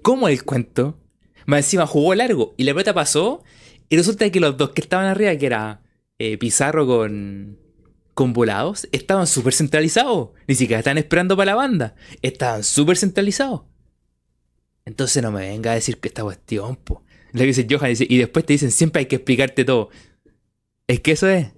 ¿Cómo 0.02 0.28
el 0.28 0.44
cuento? 0.44 1.00
Más 1.46 1.60
encima 1.60 1.86
jugó 1.86 2.14
largo 2.14 2.54
y 2.56 2.64
la 2.64 2.72
pelota 2.72 2.92
pasó 2.94 3.42
y 3.88 3.96
resulta 3.96 4.28
que 4.30 4.40
los 4.40 4.56
dos 4.56 4.70
que 4.70 4.80
estaban 4.80 5.06
arriba, 5.06 5.36
que 5.36 5.46
era 5.46 5.82
eh, 6.18 6.38
Pizarro 6.38 6.86
con, 6.86 7.58
con 8.14 8.32
volados, 8.32 8.88
estaban 8.92 9.26
súper 9.26 9.54
centralizados. 9.54 10.30
Ni 10.48 10.56
siquiera 10.56 10.80
estaban 10.80 10.98
esperando 10.98 11.36
para 11.36 11.52
la 11.52 11.54
banda. 11.54 11.94
Estaban 12.22 12.64
súper 12.64 12.96
centralizados. 12.96 13.62
Entonces 14.86 15.22
no 15.22 15.30
me 15.32 15.40
venga 15.40 15.72
a 15.72 15.74
decir 15.74 15.98
que 15.98 16.08
esta 16.08 16.22
cuestión, 16.22 16.76
po. 16.76 17.02
Lo 17.32 17.40
que 17.40 17.46
dice 17.46 17.66
Johan, 17.68 17.92
y 17.98 18.18
después 18.18 18.46
te 18.46 18.54
dicen 18.54 18.70
siempre 18.70 19.00
hay 19.00 19.06
que 19.06 19.16
explicarte 19.16 19.64
todo. 19.64 19.90
Es 20.86 21.00
que 21.00 21.12
eso 21.12 21.28
es. 21.28 21.48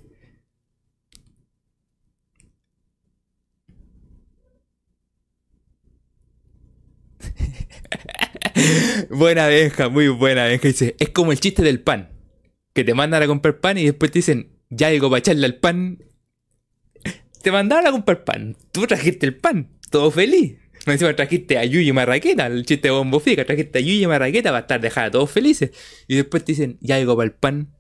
buena 9.11 9.47
Benja, 9.47 9.89
muy 9.91 10.09
buena 10.09 10.45
Benja. 10.45 10.67
Dice, 10.69 10.97
es 10.99 11.11
como 11.11 11.33
el 11.33 11.39
chiste 11.39 11.63
del 11.63 11.81
pan. 11.81 12.11
Que 12.73 12.83
te 12.83 12.95
mandan 12.95 13.23
a 13.23 13.27
comprar 13.27 13.61
pan 13.61 13.77
y 13.77 13.85
después 13.85 14.11
te 14.11 14.21
dicen, 14.21 14.57
ya 14.71 14.89
digo 14.89 15.11
para 15.11 15.19
echarle 15.19 15.45
al 15.47 15.57
pan. 15.57 16.03
Te 17.43 17.53
mandaron 17.53 17.87
a 17.87 17.93
comprar 17.93 18.25
pan. 18.25 18.57
Tú 18.73 18.87
trajiste 18.87 19.27
el 19.27 19.37
pan. 19.37 19.69
Todo 19.91 20.11
feliz. 20.11 20.57
Me 20.89 20.95
encima 20.95 21.15
trajiste 21.15 21.59
a 21.59 21.67
Yuyi 21.67 21.93
Marraqueta, 21.93 22.47
el 22.47 22.65
chiste 22.65 22.89
de 22.89 22.93
Bombo 22.93 23.21
Fica. 23.21 23.45
Trajiste 23.45 23.77
a 23.77 23.83
Yuyi 23.83 24.07
Marraqueta 24.07 24.49
para 24.49 24.61
estar 24.61 24.81
dejada 24.81 25.11
todos 25.11 25.31
felices. 25.31 25.71
Y 26.07 26.17
después 26.17 26.43
te 26.45 26.53
dicen, 26.53 26.79
ya 26.81 26.97
digo 26.97 27.15
para 27.15 27.27
el 27.27 27.35
pan. 27.35 27.75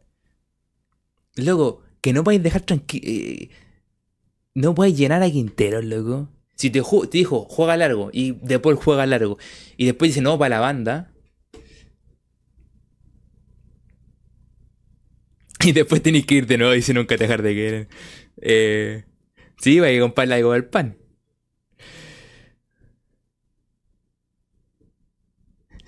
Luego, 1.36 1.82
que 2.02 2.12
no 2.12 2.22
podéis 2.22 2.42
dejar 2.42 2.60
tranquilo. 2.60 3.06
Eh, 3.06 3.48
no 4.52 4.74
puedes 4.74 4.94
llenar 4.94 5.22
a 5.22 5.30
Quinteros, 5.30 5.86
loco. 5.86 6.28
Si 6.54 6.68
te, 6.68 6.82
dijo, 7.10 7.46
juega 7.48 7.78
largo, 7.78 8.10
y 8.12 8.32
después 8.42 8.76
juega 8.78 9.06
largo, 9.06 9.38
y 9.78 9.86
después 9.86 10.10
dice, 10.10 10.20
no, 10.20 10.38
para 10.38 10.56
la 10.56 10.60
banda. 10.60 11.14
Y 15.64 15.72
después 15.72 16.02
tenés 16.02 16.26
que 16.26 16.34
ir 16.36 16.46
de 16.46 16.58
nuevo 16.58 16.74
y 16.74 16.82
si 16.82 16.92
nunca 16.92 17.16
te 17.16 17.24
dejar 17.24 17.42
de 17.42 17.54
querer. 17.54 17.88
Eh, 18.42 19.04
sí, 19.56 19.80
va 19.80 19.88
a 19.88 19.98
comprarle 19.98 20.34
algo 20.34 20.52
al 20.52 20.66
pan. 20.66 20.98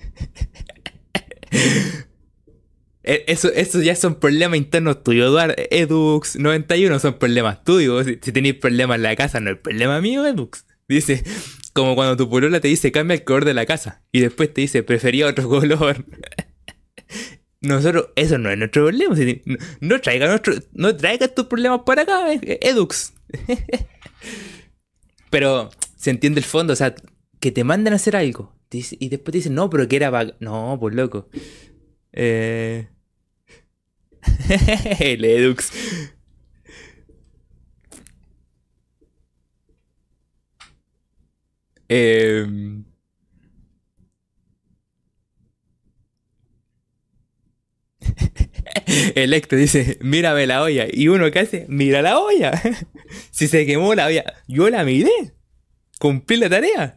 eso, 3.03 3.49
eso 3.49 3.81
ya 3.81 3.95
son 3.95 4.15
problemas 4.15 4.57
internos 4.57 5.03
tuyos, 5.03 5.27
Eduard. 5.27 5.55
Edux 5.71 6.35
91 6.35 6.99
son 6.99 7.17
problemas 7.17 7.63
tuyos. 7.63 8.05
Si, 8.05 8.17
tenéis 8.17 8.55
problemas 8.55 8.97
en 8.97 9.03
la 9.03 9.15
casa, 9.15 9.39
no 9.39 9.51
es 9.51 9.57
problema 9.57 10.01
mío, 10.01 10.25
Edux. 10.25 10.65
Dice, 10.87 11.23
como 11.73 11.95
cuando 11.95 12.17
tu 12.17 12.29
polola 12.29 12.59
te 12.59 12.67
dice 12.67 12.91
cambia 12.91 13.15
el 13.15 13.23
color 13.23 13.45
de 13.45 13.53
la 13.53 13.65
casa 13.65 14.03
y 14.11 14.19
después 14.19 14.53
te 14.53 14.61
dice 14.61 14.83
prefería 14.83 15.27
otro 15.27 15.47
color. 15.49 16.05
Nosotros, 17.61 18.09
eso 18.15 18.37
no 18.37 18.49
es 18.49 18.57
nuestro 18.57 18.85
problema. 18.85 19.15
No, 19.79 20.01
traiga 20.01 20.27
nuestro, 20.27 20.55
no 20.73 20.95
traigas 20.95 21.33
tus 21.35 21.45
problemas 21.45 21.81
para 21.85 22.03
acá, 22.03 22.33
eh, 22.33 22.59
Edux. 22.61 23.13
Pero 25.29 25.69
se 25.95 26.09
entiende 26.09 26.39
el 26.39 26.45
fondo, 26.45 26.73
o 26.73 26.75
sea, 26.75 26.95
que 27.39 27.51
te 27.51 27.63
manden 27.63 27.93
a 27.93 27.97
hacer 27.97 28.15
algo 28.15 28.60
y 28.71 29.09
después 29.09 29.31
te 29.31 29.37
dicen, 29.39 29.55
no, 29.55 29.69
pero 29.69 29.87
que 29.87 29.95
era 29.97 30.35
No, 30.39 30.77
pues 30.79 30.95
loco. 30.95 31.29
Eh... 32.13 32.89
el 34.99 35.25
Edux. 35.25 35.71
Eh... 41.93 42.47
Electro 49.15 49.57
dice, 49.57 49.97
mírame 50.01 50.47
la 50.47 50.61
olla. 50.61 50.87
Y 50.91 51.07
uno 51.07 51.29
que 51.31 51.39
hace, 51.39 51.65
mira 51.69 52.01
la 52.01 52.19
olla. 52.19 52.51
si 53.31 53.47
se 53.47 53.65
quemó 53.65 53.93
la 53.95 54.07
olla, 54.07 54.23
yo 54.47 54.69
la 54.69 54.83
miré. 54.83 55.33
Cumplí 55.99 56.37
la 56.37 56.49
tarea. 56.49 56.95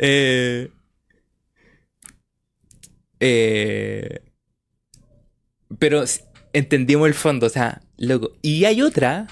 Eh, 0.00 0.70
eh, 3.18 4.20
pero 5.78 6.04
entendimos 6.52 7.08
el 7.08 7.14
fondo, 7.14 7.46
o 7.46 7.50
sea, 7.50 7.82
loco. 7.96 8.32
Y 8.40 8.64
hay 8.64 8.80
otra, 8.80 9.26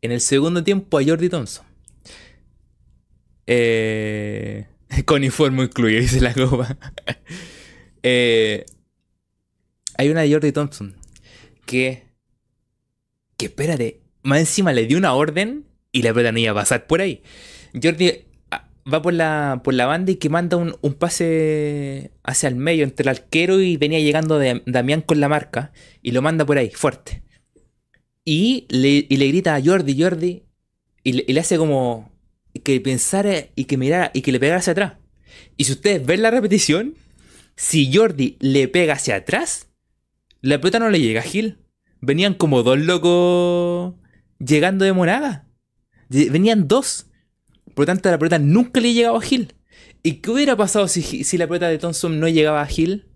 en 0.00 0.12
el 0.12 0.20
segundo 0.20 0.62
tiempo, 0.62 0.98
a 0.98 1.04
Jordi 1.04 1.28
Thompson. 1.28 1.66
Eh, 3.46 4.66
con 5.04 5.24
informe 5.24 5.64
incluido, 5.64 6.00
dice 6.00 6.20
la 6.20 6.32
copa. 6.32 6.78
Hay 9.96 10.10
una 10.10 10.22
de 10.22 10.32
Jordi 10.32 10.52
Thompson 10.52 10.96
que. 11.66 12.04
Que 13.36 13.46
espérate, 13.46 14.00
más 14.22 14.38
encima 14.40 14.72
le 14.72 14.86
dio 14.86 14.96
una 14.96 15.12
orden 15.14 15.66
y 15.90 16.02
la 16.02 16.12
pelota 16.12 16.32
no 16.32 16.38
iba 16.38 16.52
a 16.52 16.54
pasar 16.54 16.86
por 16.86 17.00
ahí. 17.00 17.22
Jordi 17.80 18.24
va 18.92 19.02
por 19.02 19.14
la, 19.14 19.60
por 19.64 19.74
la 19.74 19.86
banda 19.86 20.12
y 20.12 20.16
que 20.16 20.28
manda 20.28 20.56
un, 20.56 20.94
pase 20.94 22.12
hacia 22.22 22.48
el 22.48 22.56
medio 22.56 22.84
entre 22.84 23.04
el 23.04 23.08
arquero 23.08 23.60
y 23.60 23.76
venía 23.76 24.00
llegando 24.00 24.38
de, 24.38 24.62
Damián 24.66 25.00
con 25.00 25.20
la 25.20 25.28
marca 25.28 25.72
y 26.02 26.12
lo 26.12 26.22
manda 26.22 26.44
por 26.44 26.58
ahí, 26.58 26.70
fuerte. 26.70 27.22
Y 28.24 28.66
le, 28.68 29.06
y 29.08 29.16
le 29.16 29.28
grita 29.28 29.54
a 29.54 29.62
Jordi, 29.62 30.00
Jordi, 30.00 30.44
y 31.02 31.32
le 31.32 31.40
hace 31.40 31.58
como 31.58 32.10
que 32.62 32.80
pensara 32.80 33.48
y 33.54 33.64
que 33.64 33.76
mirara 33.76 34.10
y 34.14 34.22
que 34.22 34.32
le 34.32 34.40
pegara 34.40 34.58
hacia 34.58 34.72
atrás. 34.72 34.94
Y 35.56 35.64
si 35.64 35.72
ustedes 35.72 36.04
ven 36.04 36.22
la 36.22 36.30
repetición, 36.30 36.94
si 37.56 37.92
Jordi 37.94 38.36
le 38.40 38.68
pega 38.68 38.94
hacia 38.94 39.16
atrás, 39.16 39.68
la 40.40 40.60
pelota 40.60 40.78
no 40.78 40.90
le 40.90 41.00
llega 41.00 41.20
a 41.20 41.24
Gil. 41.24 41.58
Venían 42.00 42.34
como 42.34 42.62
dos 42.62 42.78
locos 42.78 43.94
llegando 44.38 44.84
de 44.84 44.92
monada. 44.92 45.48
Venían 46.08 46.68
dos. 46.68 47.06
Por 47.74 47.82
lo 47.82 47.86
tanto, 47.86 48.10
la 48.10 48.18
pelota 48.18 48.38
nunca 48.38 48.80
le 48.80 48.92
llegaba 48.92 49.18
a 49.18 49.22
Hill. 49.28 49.54
¿Y 50.02 50.14
qué 50.14 50.30
hubiera 50.30 50.56
pasado 50.56 50.88
si, 50.88 51.02
si 51.02 51.38
la 51.38 51.46
pelota 51.46 51.68
de 51.68 51.78
Thompson 51.78 52.20
no 52.20 52.28
llegaba 52.28 52.62
a 52.62 52.68
Hill? 52.70 53.06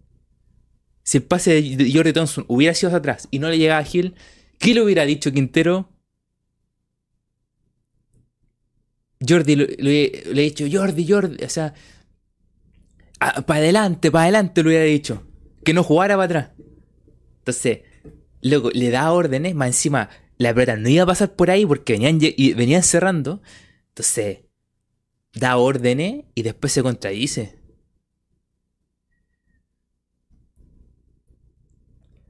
Si 1.02 1.18
el 1.18 1.24
pase 1.24 1.62
de 1.62 1.92
Jordi 1.92 2.12
Thompson 2.12 2.44
hubiera 2.48 2.74
sido 2.74 2.88
hacia 2.88 2.98
atrás 2.98 3.28
y 3.30 3.38
no 3.38 3.48
le 3.48 3.59
llegaba 3.59 3.80
a 3.80 3.86
Hill, 3.90 4.14
¿qué 4.59 4.74
le 4.74 4.82
hubiera 4.82 5.04
dicho 5.04 5.32
Quintero? 5.32 5.88
Jordi 9.26 9.56
le, 9.56 9.66
le, 9.78 10.24
le 10.32 10.42
he 10.42 10.44
dicho, 10.44 10.66
Jordi, 10.70 11.06
Jordi, 11.09 11.44
o 11.44 11.48
sea, 11.48 11.74
para 13.18 13.61
adelante, 13.61 14.11
para 14.11 14.24
adelante 14.24 14.62
le 14.62 14.68
hubiera 14.68 14.84
dicho. 14.84 15.24
Que 15.64 15.74
no 15.74 15.82
jugara 15.82 16.14
para 16.14 16.24
atrás. 16.24 16.50
Entonces, 17.38 17.80
luego 18.42 18.70
le 18.70 18.90
da 18.90 19.11
órdenes, 19.12 19.54
más 19.54 19.68
encima 19.68 20.09
la 20.38 20.54
pelota 20.54 20.76
no 20.76 20.88
iba 20.88 21.02
a 21.02 21.06
pasar 21.06 21.34
por 21.34 21.50
ahí 21.50 21.66
porque 21.66 21.94
venían, 21.94 22.18
venían 22.18 22.82
cerrando. 22.82 23.42
Entonces, 23.88 24.38
da 25.34 25.56
órdenes 25.56 26.24
y 26.34 26.42
después 26.42 26.72
se 26.72 26.82
contradice. 26.82 27.58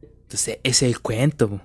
Entonces, 0.03 0.59
ese 0.62 0.86
es 0.86 0.94
el 0.94 1.01
cuento. 1.01 1.61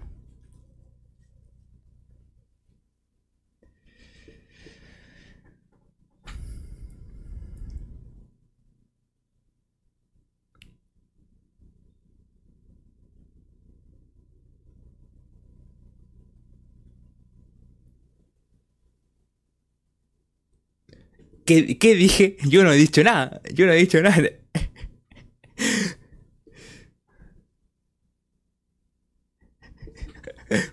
¿Qué, 21.45 21.77
¿Qué, 21.77 21.95
dije? 21.95 22.37
Yo 22.45 22.63
no 22.63 22.71
he 22.71 22.77
dicho 22.77 23.03
nada. 23.03 23.41
Yo 23.53 23.65
no 23.65 23.73
he 23.73 23.77
dicho 23.77 24.01
nada. 24.01 24.29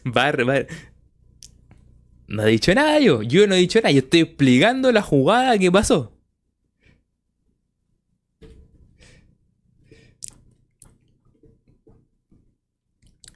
Bar, 0.05 0.45
bar. 0.45 0.67
No 2.29 2.45
he 2.45 2.51
dicho 2.51 2.75
nada 2.75 2.99
yo. 3.01 3.23
Yo 3.23 3.47
no 3.47 3.55
he 3.55 3.59
dicho 3.59 3.79
nada. 3.81 3.91
Yo 3.91 4.01
estoy 4.01 4.21
explicando 4.21 4.93
la 4.93 5.03
jugada 5.03 5.59
que 5.59 5.73
pasó. 5.73 6.20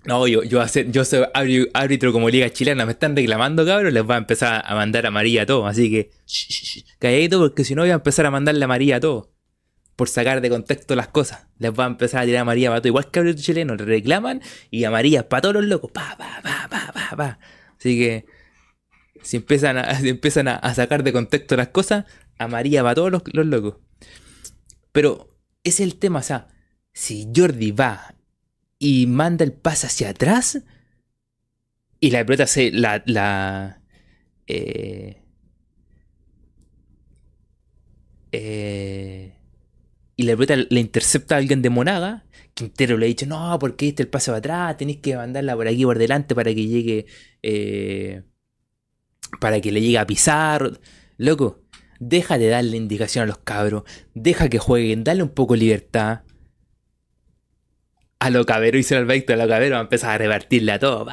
No, 0.06 0.26
yo, 0.26 0.42
yo, 0.42 0.60
hacer, 0.60 0.90
yo 0.90 1.04
soy 1.04 1.26
árbitro 1.72 2.12
como 2.12 2.28
Liga 2.28 2.50
Chilena. 2.50 2.84
Me 2.84 2.92
están 2.92 3.16
reclamando, 3.16 3.64
cabrón. 3.64 3.94
Les 3.94 4.04
voy 4.04 4.14
a 4.14 4.18
empezar 4.18 4.62
a 4.66 4.74
mandar 4.74 5.06
a 5.06 5.10
María 5.10 5.42
a 5.42 5.46
todo. 5.46 5.66
Así 5.66 5.90
que, 5.90 6.10
calladito, 6.98 7.38
porque 7.38 7.64
si 7.64 7.74
no 7.74 7.82
voy 7.82 7.90
a 7.90 7.94
empezar 7.94 8.26
a 8.26 8.30
mandarle 8.30 8.64
a 8.64 8.68
María 8.68 8.96
a 8.96 9.00
todo. 9.00 9.32
Por 9.96 10.08
sacar 10.08 10.40
de 10.40 10.50
contexto 10.50 10.94
las 10.94 11.08
cosas. 11.08 11.46
Les 11.58 11.72
voy 11.72 11.84
a 11.84 11.86
empezar 11.86 12.22
a 12.22 12.26
tirar 12.26 12.42
a 12.42 12.44
María 12.44 12.68
para 12.68 12.80
todo. 12.80 12.88
Igual 12.88 13.10
que 13.10 13.20
árbitro 13.20 13.42
chileno, 13.42 13.76
le 13.76 13.84
reclaman 13.84 14.42
y 14.70 14.84
a 14.84 14.90
María 14.90 15.28
para 15.28 15.42
todos 15.42 15.54
los 15.54 15.64
locos. 15.64 15.90
Pa, 15.92 16.16
pa, 16.18 16.40
pa, 16.42 16.68
pa, 16.68 16.92
pa, 16.92 17.16
pa. 17.16 17.38
Así 17.78 17.98
que, 17.98 18.26
si 19.22 19.38
empiezan 19.38 19.78
a, 19.78 19.98
empiezan 20.02 20.48
a, 20.48 20.74
sacar 20.74 21.02
de 21.02 21.12
contexto 21.12 21.56
las 21.56 21.68
cosas, 21.68 22.04
a 22.38 22.48
María 22.48 22.82
para 22.82 22.94
todos 22.96 23.12
los, 23.12 23.22
los 23.32 23.46
locos. 23.46 23.76
Pero 24.92 25.28
ese 25.62 25.82
es 25.84 25.92
el 25.92 25.98
tema, 25.98 26.18
o 26.18 26.22
sea, 26.22 26.48
si 26.92 27.30
Jordi 27.34 27.72
va 27.72 28.13
y 28.78 29.06
manda 29.06 29.44
el 29.44 29.52
pase 29.52 29.86
hacia 29.86 30.10
atrás 30.10 30.62
y 32.00 32.10
la 32.10 32.24
pelota 32.24 32.46
se 32.46 32.70
la, 32.70 33.02
la 33.06 33.80
eh, 34.46 35.22
eh, 38.32 39.38
y 40.16 40.22
la 40.24 40.36
pelota 40.36 40.56
le 40.56 40.80
intercepta 40.80 41.34
a 41.34 41.38
alguien 41.38 41.62
de 41.62 41.70
Monaga 41.70 42.26
Quintero 42.54 42.98
le 42.98 43.06
ha 43.06 43.08
dicho 43.08 43.26
no 43.26 43.58
porque 43.58 43.88
este 43.88 44.02
el 44.02 44.08
pase 44.08 44.30
va 44.30 44.38
atrás 44.38 44.76
tenéis 44.76 44.98
que 44.98 45.16
mandarla 45.16 45.56
por 45.56 45.66
aquí 45.66 45.84
por 45.84 45.98
delante 45.98 46.34
para 46.34 46.54
que 46.54 46.66
llegue 46.66 47.06
eh, 47.42 48.22
para 49.40 49.60
que 49.60 49.72
le 49.72 49.80
llegue 49.80 49.98
a 49.98 50.06
pisar 50.06 50.78
loco 51.16 51.62
deja 52.00 52.38
de 52.38 52.48
darle 52.48 52.76
indicación 52.76 53.24
a 53.24 53.26
los 53.26 53.38
cabros 53.38 53.84
deja 54.14 54.48
que 54.48 54.58
jueguen 54.58 55.04
dale 55.04 55.22
un 55.22 55.30
poco 55.30 55.54
de 55.54 55.60
libertad 55.60 56.20
a 58.24 58.30
lo 58.30 58.46
cabero 58.46 58.78
hizo 58.78 58.96
el 58.96 59.04
vector, 59.04 59.34
a 59.38 59.44
lo 59.44 59.48
cabero 59.48 59.74
va 59.74 59.80
a 59.80 59.82
empezar 59.82 60.12
a 60.12 60.18
revertirle 60.18 60.72
a 60.72 60.78
todo. 60.78 61.06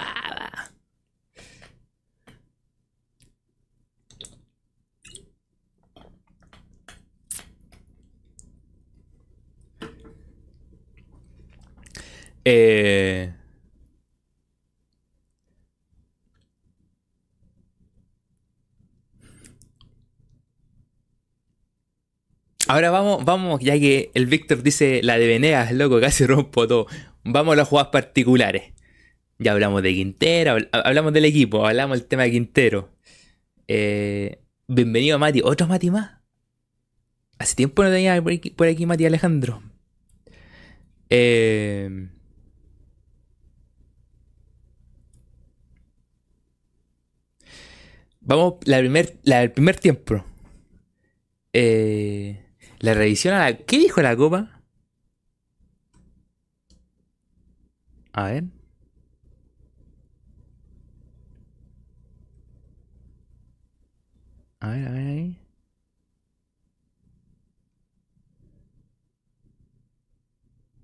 Eh... 12.45 13.40
Ahora 22.71 22.89
vamos, 22.89 23.25
vamos, 23.25 23.59
ya 23.59 23.77
que 23.77 24.11
el 24.13 24.27
Víctor 24.27 24.63
dice 24.63 25.01
la 25.03 25.17
de 25.17 25.27
Venegas, 25.27 25.73
loco, 25.73 25.99
casi 25.99 26.25
rompo 26.25 26.69
todo. 26.69 26.87
Vamos 27.25 27.51
a 27.51 27.55
las 27.57 27.67
jugadas 27.67 27.91
particulares. 27.91 28.71
Ya 29.39 29.51
hablamos 29.51 29.83
de 29.83 29.93
Quintero, 29.93 30.55
hablamos 30.71 31.11
del 31.11 31.25
equipo, 31.25 31.67
hablamos 31.67 31.99
del 31.99 32.07
tema 32.07 32.23
de 32.23 32.31
Quintero. 32.31 32.95
Eh, 33.67 34.41
bienvenido 34.69 35.19
Mati, 35.19 35.41
otro 35.43 35.67
Mati 35.67 35.91
más. 35.91 36.21
Hace 37.39 37.55
tiempo 37.55 37.83
no 37.83 37.89
tenía 37.89 38.23
por 38.55 38.67
aquí, 38.67 38.85
Mati 38.85 39.05
Alejandro. 39.05 39.61
Eh, 41.09 42.07
vamos, 48.21 48.59
la 48.63 48.79
primer, 48.79 49.19
la 49.23 49.39
del 49.41 49.51
primer 49.51 49.75
tiempo. 49.75 50.23
Eh, 51.51 52.40
la 52.81 52.93
revisión 52.93 53.33
a 53.35 53.39
la... 53.39 53.57
¿Qué 53.57 53.77
dijo 53.79 54.01
la 54.01 54.15
copa? 54.15 54.61
A 58.13 58.23
ver. 58.25 58.43
A 64.61 64.69
ver, 64.69 64.87
a 64.87 64.91
ver 64.91 65.07
ahí. 65.07 65.37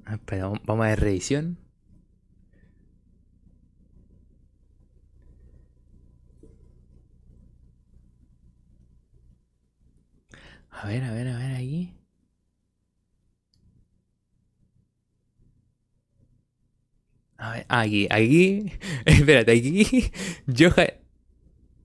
Ah, 0.06 0.18
vamos 0.66 0.86
a 0.86 0.89
ver 0.89 1.00
revisión. 1.00 1.58
A 10.80 10.88
ver, 10.88 11.03
a 11.03 11.11
ver, 11.11 11.28
a 11.28 11.38
ver 11.38 11.55
aquí. 11.55 11.93
A 17.38 17.51
ver, 17.51 17.65
aquí, 17.69 18.07
aquí. 18.09 18.71
espérate, 19.05 19.51
aquí. 19.51 20.11
Johan. 20.47 20.89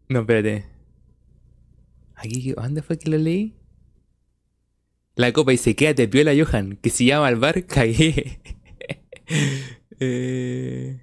No, 0.08 0.20
espérate. 0.20 0.66
Aquí, 2.14 2.52
¿dónde 2.52 2.82
fue 2.82 2.98
que 2.98 3.10
lo 3.10 3.18
leí? 3.18 3.54
La 5.16 5.32
copa 5.32 5.52
dice, 5.52 5.74
quédate 5.76 6.08
piola, 6.08 6.32
Johan, 6.36 6.76
que 6.76 6.90
se 6.90 7.04
llama 7.04 7.28
al 7.28 7.36
bar, 7.36 7.66
cagué. 7.66 8.40
eh... 10.00 11.00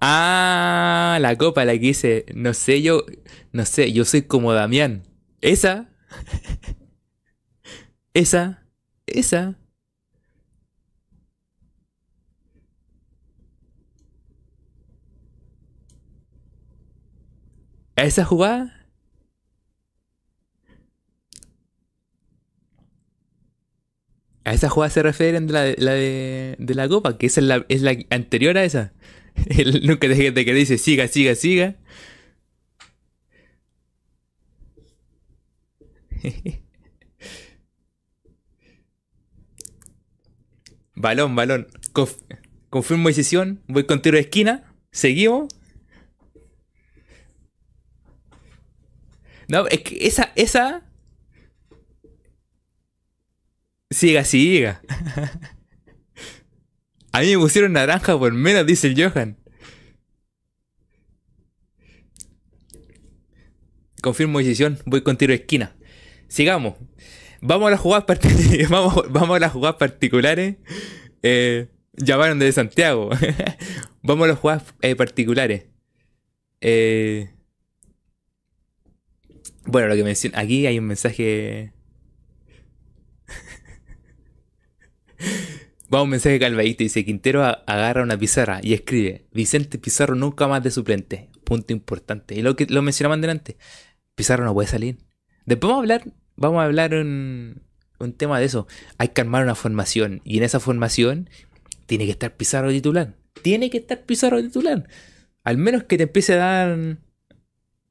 Ah, 0.00 1.18
la 1.20 1.36
copa, 1.36 1.64
la 1.64 1.72
que 1.72 1.78
dice, 1.78 2.26
no 2.34 2.54
sé, 2.54 2.82
yo, 2.82 3.04
no 3.52 3.64
sé, 3.64 3.92
yo 3.92 4.04
soy 4.04 4.22
como 4.22 4.52
Damián. 4.52 5.02
Esa. 5.40 5.88
esa. 8.14 8.66
Esa. 9.06 9.56
¿A 17.96 18.04
esa 18.04 18.24
jugada? 18.24 18.86
A 24.44 24.52
esa 24.52 24.68
jugada 24.68 24.90
se 24.90 25.02
refieren 25.02 25.46
de 25.48 25.52
la, 25.52 25.62
de, 25.62 26.56
de, 26.58 26.74
la 26.74 26.88
copa, 26.88 27.18
que 27.18 27.26
esa 27.26 27.40
es 27.40 27.46
la, 27.46 27.66
es 27.68 27.82
la 27.82 27.96
anterior 28.10 28.56
a 28.56 28.64
esa. 28.64 28.92
Él 29.50 29.86
nunca 29.86 30.08
deja 30.08 30.30
de 30.30 30.44
que 30.44 30.54
dice 30.54 30.78
siga, 30.78 31.08
siga, 31.08 31.34
siga. 31.34 31.76
balón, 40.94 41.36
balón. 41.36 41.66
confirmo 42.70 43.08
decisión. 43.08 43.62
Voy 43.68 43.84
con 43.84 44.02
tiro 44.02 44.16
de 44.16 44.22
esquina. 44.22 44.74
Seguimos. 44.90 45.48
No, 49.48 49.66
es 49.68 49.80
que 49.82 50.06
esa, 50.06 50.32
esa. 50.34 50.82
Siga, 53.90 54.24
siga. 54.24 54.82
A 57.16 57.20
mí 57.20 57.28
me 57.28 57.38
pusieron 57.38 57.72
naranja 57.72 58.18
por 58.18 58.30
menos, 58.34 58.66
dice 58.66 58.88
el 58.88 59.02
Johan. 59.02 59.38
Confirmo 64.02 64.38
decisión, 64.38 64.78
voy 64.84 65.00
con 65.00 65.16
tiro 65.16 65.30
de 65.30 65.36
esquina. 65.36 65.74
Sigamos. 66.28 66.74
Vamos 67.40 67.68
a 67.68 67.70
las 67.70 67.80
jugadas, 67.80 68.04
vamos, 68.68 69.10
vamos 69.10 69.34
a 69.34 69.40
las 69.40 69.52
jugadas 69.52 69.76
particulares. 69.76 70.56
Eh, 71.22 71.68
llamaron 71.94 72.38
desde 72.38 72.52
Santiago. 72.52 73.08
vamos 74.02 74.26
a 74.26 74.28
las 74.28 74.38
jugadas 74.38 74.74
eh, 74.82 74.94
particulares. 74.94 75.68
Eh, 76.60 77.30
bueno, 79.64 79.88
lo 79.88 79.94
que 79.94 80.04
menciona. 80.04 80.38
Aquí 80.38 80.66
hay 80.66 80.78
un 80.78 80.84
mensaje. 80.84 81.72
Va 85.92 86.02
un 86.02 86.10
mensaje 86.10 86.38
calvadito. 86.38 86.82
Dice: 86.82 87.04
Quintero 87.04 87.44
agarra 87.44 88.02
una 88.02 88.18
pizarra 88.18 88.60
y 88.62 88.74
escribe: 88.74 89.26
Vicente 89.32 89.78
Pizarro 89.78 90.14
nunca 90.14 90.48
más 90.48 90.62
de 90.62 90.70
suplente. 90.70 91.30
Punto 91.44 91.72
importante. 91.72 92.34
Y 92.34 92.42
lo 92.42 92.56
que 92.56 92.66
lo 92.66 92.82
mencionaban 92.82 93.20
delante: 93.20 93.56
Pizarro 94.14 94.44
no 94.44 94.54
puede 94.54 94.68
salir. 94.68 94.98
Después 95.44 95.68
vamos 95.68 95.78
a 95.78 95.82
hablar. 95.82 96.12
Vamos 96.36 96.60
a 96.60 96.64
hablar 96.64 96.94
un, 96.94 97.62
un 97.98 98.12
tema 98.12 98.38
de 98.38 98.46
eso. 98.46 98.66
Hay 98.98 99.08
que 99.08 99.20
armar 99.20 99.44
una 99.44 99.54
formación. 99.54 100.20
Y 100.24 100.38
en 100.38 100.42
esa 100.42 100.60
formación 100.60 101.30
tiene 101.86 102.04
que 102.04 102.10
estar 102.10 102.36
Pizarro 102.36 102.70
titular. 102.70 103.14
Tiene 103.42 103.70
que 103.70 103.78
estar 103.78 104.02
Pizarro 104.02 104.42
titular. 104.42 104.88
Al 105.44 105.58
menos 105.58 105.84
que 105.84 105.96
te 105.96 106.02
empiece 106.04 106.34
a 106.34 106.36
dar 106.36 106.98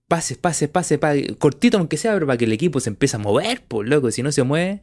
pases, 0.07 0.37
pases, 0.37 0.69
pases, 0.69 0.99
cortito 1.39 1.77
aunque 1.77 1.97
sea, 1.97 2.13
pero 2.13 2.27
para 2.27 2.37
que 2.37 2.45
el 2.45 2.51
equipo 2.51 2.79
se 2.79 2.89
empiece 2.89 3.15
a 3.15 3.19
mover, 3.19 3.63
pues 3.67 3.87
loco, 3.89 4.11
si 4.11 4.21
no 4.21 4.31
se 4.31 4.43
mueve. 4.43 4.81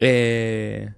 Eh... 0.00 0.92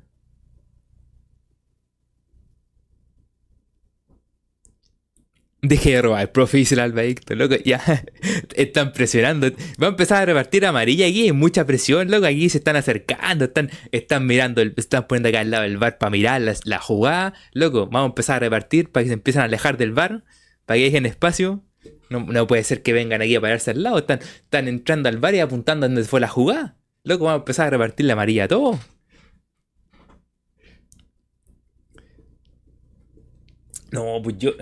Deje 5.67 5.93
de 5.93 6.03
robar, 6.03 6.31
profe, 6.31 6.59
dice 6.59 6.75
el 6.75 6.81
Alba 6.81 7.03
loco, 7.31 7.55
ya 7.65 7.81
están 8.55 8.93
presionando. 8.93 9.51
Va 9.83 9.87
a 9.87 9.91
empezar 9.91 10.21
a 10.23 10.27
repartir 10.27 10.67
amarilla 10.67 11.07
aquí, 11.07 11.33
mucha 11.33 11.65
presión, 11.65 12.11
loco, 12.11 12.27
aquí 12.27 12.51
se 12.51 12.59
están 12.59 12.77
acercando, 12.77 13.47
están, 13.47 13.71
están 13.91 14.27
mirando, 14.27 14.61
están 14.61 15.07
poniendo 15.07 15.31
acá 15.31 15.41
al 15.41 15.51
lado 15.51 15.63
del 15.63 15.79
bar 15.79 15.97
para 15.97 16.11
mirar 16.11 16.43
la, 16.65 16.79
jugada, 16.81 17.33
loco, 17.55 17.87
vamos 17.87 18.09
a 18.09 18.11
empezar 18.11 18.37
a 18.37 18.39
repartir 18.41 18.91
para 18.93 19.05
que 19.05 19.09
se 19.09 19.15
empiecen 19.15 19.41
a 19.41 19.45
alejar 19.47 19.79
del 19.79 19.93
bar, 19.93 20.25
para 20.67 20.77
que 20.77 20.85
dejen 20.85 21.07
espacio. 21.07 21.65
No, 22.11 22.47
puede 22.47 22.63
ser 22.63 22.83
que 22.83 22.93
vengan 22.93 23.23
aquí 23.23 23.35
a 23.35 23.41
pararse 23.41 23.71
al 23.71 23.83
lado, 23.83 23.99
están, 23.99 24.19
están 24.21 24.69
entrando 24.69 25.09
al 25.09 25.17
bar 25.17 25.35
y 25.35 25.41
apuntando 25.41 25.89
donde 25.89 26.05
fue 26.05 26.21
la 26.21 26.29
jugada. 26.29 26.77
Loco, 27.05 27.25
vamos 27.25 27.39
a 27.39 27.43
empezar 27.43 27.69
a 27.69 27.71
repartir 27.71 28.05
la 28.05 28.13
amarilla 28.13 28.49
todo. 28.49 28.79
No, 33.93 34.21
pues 34.23 34.37
yo. 34.37 34.53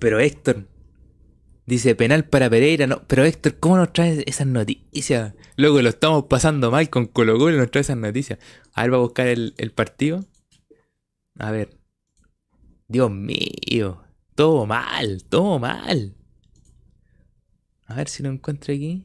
Pero 0.00 0.18
Héctor. 0.18 0.66
Dice 1.66 1.94
penal 1.94 2.24
para 2.24 2.50
Pereira. 2.50 2.88
No, 2.88 3.06
pero 3.06 3.24
Héctor, 3.24 3.60
¿cómo 3.60 3.76
nos 3.76 3.92
traes 3.92 4.24
esas 4.26 4.48
noticias? 4.48 5.34
Luego 5.56 5.80
lo 5.82 5.90
estamos 5.90 6.24
pasando 6.24 6.72
mal 6.72 6.90
con 6.90 7.06
Colo 7.06 7.38
Colo 7.38 7.54
y 7.54 7.58
nos 7.58 7.70
trae 7.70 7.82
esas 7.82 7.96
noticias. 7.96 8.40
A 8.72 8.82
ver, 8.82 8.94
va 8.94 8.96
a 8.96 9.00
buscar 9.00 9.28
el, 9.28 9.54
el 9.58 9.70
partido. 9.70 10.24
A 11.38 11.52
ver. 11.52 11.78
Dios 12.88 13.10
mío. 13.12 14.02
Todo 14.34 14.66
mal, 14.66 15.22
todo 15.28 15.60
mal. 15.60 16.16
A 17.86 17.94
ver 17.94 18.08
si 18.08 18.22
lo 18.22 18.30
encuentro 18.30 18.74
aquí. 18.74 19.04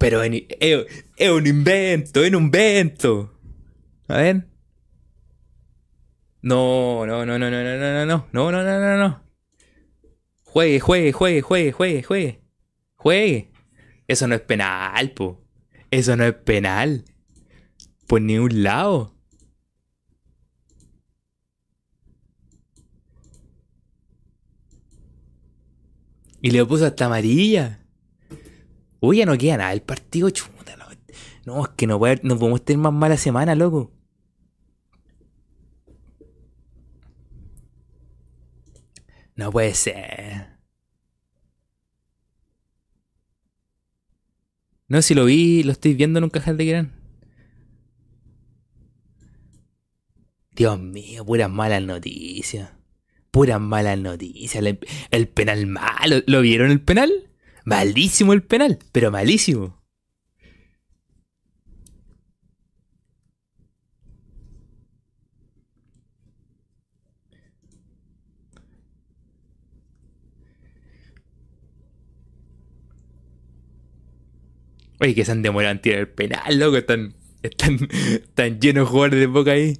Pero 0.00 0.22
es, 0.22 0.32
es, 1.18 1.30
un 1.30 1.46
invento, 1.46 2.24
es 2.24 2.32
un 2.32 2.44
invento. 2.44 3.38
A 4.08 4.16
ver. 4.16 4.46
No, 6.40 7.04
no, 7.04 7.26
no, 7.26 7.38
no, 7.38 7.50
no, 7.50 7.62
no, 7.62 7.76
no, 7.76 8.06
no, 8.06 8.06
no, 8.06 8.26
no, 8.32 8.50
no, 8.50 8.62
no, 8.64 8.80
no, 8.80 8.96
no. 8.96 9.22
Juegue, 10.42 10.80
juegue, 10.80 11.12
juegue, 11.12 11.42
juegue, 11.42 11.72
juegue, 11.72 12.02
juegue. 12.02 12.40
Juegue. 12.94 13.52
Eso 14.08 14.26
no 14.26 14.36
es 14.36 14.40
penal, 14.40 15.12
po. 15.12 15.44
Eso 15.90 16.16
no 16.16 16.24
es 16.24 16.32
penal. 16.32 17.04
Por 18.06 18.22
ningún 18.22 18.62
lado. 18.62 19.14
Y 26.40 26.52
le 26.52 26.64
puso 26.64 26.86
hasta 26.86 27.04
amarilla. 27.04 27.80
Uy, 29.00 29.18
ya 29.18 29.26
no 29.26 29.36
queda 29.38 29.56
nada 29.56 29.72
el 29.72 29.82
partido, 29.82 30.30
chuta. 30.30 30.60
No, 31.46 31.64
es 31.64 31.70
que 31.70 31.86
no, 31.86 31.98
no 31.98 32.38
podemos 32.38 32.64
tener 32.64 32.78
más 32.78 32.92
mala 32.92 33.16
semana, 33.16 33.54
loco. 33.54 33.92
No 39.36 39.50
puede 39.50 39.74
ser. 39.74 40.58
No, 44.88 45.00
si 45.02 45.14
lo 45.14 45.24
vi, 45.24 45.62
lo 45.62 45.72
estoy 45.72 45.94
viendo 45.94 46.18
en 46.18 46.24
un 46.24 46.30
cajal 46.30 46.56
de 46.56 46.66
gran. 46.66 46.92
Dios 50.50 50.78
mío, 50.78 51.24
puras 51.24 51.48
malas 51.48 51.82
noticias. 51.82 52.70
Puras 53.30 53.60
malas 53.60 53.98
noticias. 53.98 54.62
El, 55.10 55.28
penal 55.28 55.66
malo. 55.66 56.16
¿Lo 56.26 56.42
vieron 56.42 56.70
el 56.70 56.82
penal? 56.82 57.29
Malísimo 57.64 58.32
el 58.32 58.42
penal, 58.42 58.78
pero 58.92 59.10
malísimo. 59.10 59.80
Oye, 75.00 75.14
que 75.14 75.24
se 75.24 75.32
han 75.32 75.42
demorado 75.42 75.72
en 75.72 75.80
tirar 75.80 76.00
el 76.00 76.08
penal, 76.08 76.58
loco. 76.58 76.76
Están, 76.76 77.14
están, 77.42 77.78
están 77.92 78.60
llenos 78.60 78.84
de 78.86 78.90
jugadores 78.90 79.20
de 79.20 79.26
boca 79.26 79.52
ahí. 79.52 79.78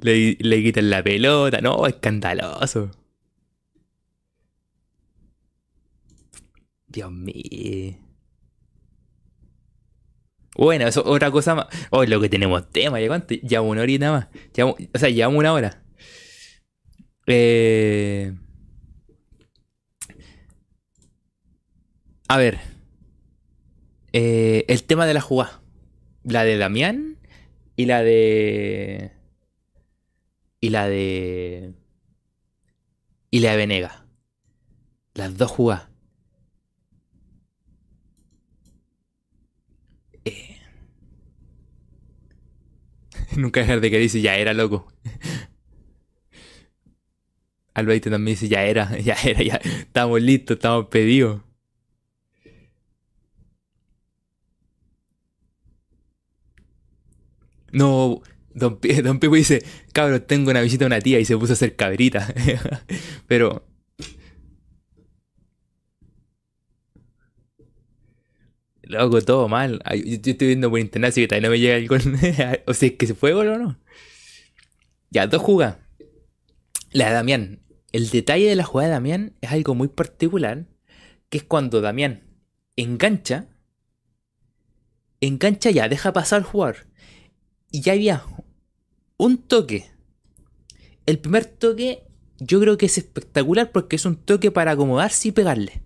Le, 0.00 0.36
le 0.40 0.62
quitan 0.62 0.90
la 0.90 1.02
pelota. 1.02 1.60
No, 1.60 1.86
escandaloso. 1.86 2.90
Dios 6.96 7.12
mío. 7.12 7.94
Bueno, 10.56 10.88
eso 10.88 11.02
otra 11.04 11.30
cosa 11.30 11.54
más. 11.54 11.66
Hoy 11.90 12.06
lo 12.06 12.18
que 12.22 12.30
tenemos 12.30 12.70
tema, 12.70 12.98
¿ya 12.98 13.08
cuánto? 13.08 13.34
Ya 13.42 13.60
una 13.60 13.82
horita 13.82 14.10
más. 14.10 14.28
o 14.94 14.98
sea, 14.98 15.10
llevamos 15.10 15.38
una 15.38 15.52
hora. 15.52 15.82
Eh... 17.26 18.34
A 22.28 22.38
ver. 22.38 22.60
Eh, 24.14 24.64
el 24.68 24.82
tema 24.84 25.04
de 25.04 25.12
la 25.12 25.20
jugada. 25.20 25.60
La 26.24 26.44
de 26.44 26.56
Damián 26.56 27.18
y 27.76 27.84
la 27.84 28.02
de. 28.02 29.12
Y 30.60 30.70
la 30.70 30.88
de. 30.88 31.74
Y 33.30 33.40
la 33.40 33.50
de 33.50 33.56
Venega. 33.58 34.06
Las 35.12 35.36
dos 35.36 35.50
jugadas. 35.50 35.95
Nunca 43.40 43.60
dejar 43.60 43.80
de 43.80 43.90
que 43.90 43.98
dice 43.98 44.20
ya 44.20 44.36
era 44.36 44.54
loco. 44.54 44.86
Albaite 47.74 48.10
también 48.10 48.34
dice 48.34 48.48
ya 48.48 48.64
era, 48.64 48.98
ya 49.00 49.14
era, 49.24 49.42
ya 49.42 49.56
estamos 49.56 50.20
listos, 50.22 50.56
estamos 50.56 50.86
pedidos. 50.86 51.42
No, 57.72 58.22
Don, 58.54 58.78
Don 59.04 59.18
Pipo 59.20 59.34
dice, 59.34 59.62
cabrón, 59.92 60.24
tengo 60.26 60.50
una 60.50 60.62
visita 60.62 60.84
a 60.84 60.88
una 60.88 61.00
tía 61.00 61.20
y 61.20 61.24
se 61.24 61.36
puso 61.36 61.52
a 61.52 61.54
hacer 61.54 61.76
cabrita. 61.76 62.32
Pero... 63.26 63.65
Loco, 68.86 69.20
todo 69.20 69.48
mal. 69.48 69.82
Yo, 70.04 70.30
estoy 70.32 70.46
viendo 70.48 70.70
por 70.70 70.78
internet 70.78 71.10
así 71.10 71.22
que 71.22 71.28
todavía 71.28 71.48
no 71.48 71.52
me 71.52 71.60
llega 71.60 71.76
el 71.76 71.88
gol. 71.88 72.00
o 72.66 72.74
sea, 72.74 72.88
es 72.88 72.94
que 72.94 73.06
se 73.06 73.14
fue 73.14 73.32
gol 73.32 73.48
o 73.48 73.58
no. 73.58 73.78
Ya, 75.10 75.26
dos 75.26 75.42
jugadas. 75.42 75.78
La 76.92 77.08
de 77.08 77.14
Damián. 77.14 77.62
El 77.92 78.10
detalle 78.10 78.48
de 78.48 78.56
la 78.56 78.64
jugada 78.64 78.88
de 78.88 78.94
Damián 78.94 79.36
es 79.40 79.52
algo 79.52 79.74
muy 79.74 79.88
particular. 79.88 80.66
Que 81.28 81.38
es 81.38 81.44
cuando 81.44 81.80
Damián 81.80 82.22
engancha. 82.76 83.48
Engancha 85.20 85.70
ya, 85.70 85.88
deja 85.88 86.12
pasar 86.12 86.38
al 86.38 86.44
jugador 86.44 86.86
y 87.76 87.82
ya 87.82 87.92
había 87.92 88.22
un 89.18 89.36
toque. 89.36 89.90
El 91.04 91.18
primer 91.18 91.44
toque 91.44 92.04
yo 92.38 92.58
creo 92.60 92.78
que 92.78 92.86
es 92.86 92.96
espectacular 92.98 93.70
porque 93.70 93.96
es 93.96 94.04
un 94.06 94.16
toque 94.16 94.50
para 94.50 94.72
acomodarse 94.72 95.28
y 95.28 95.32
pegarle. 95.32 95.82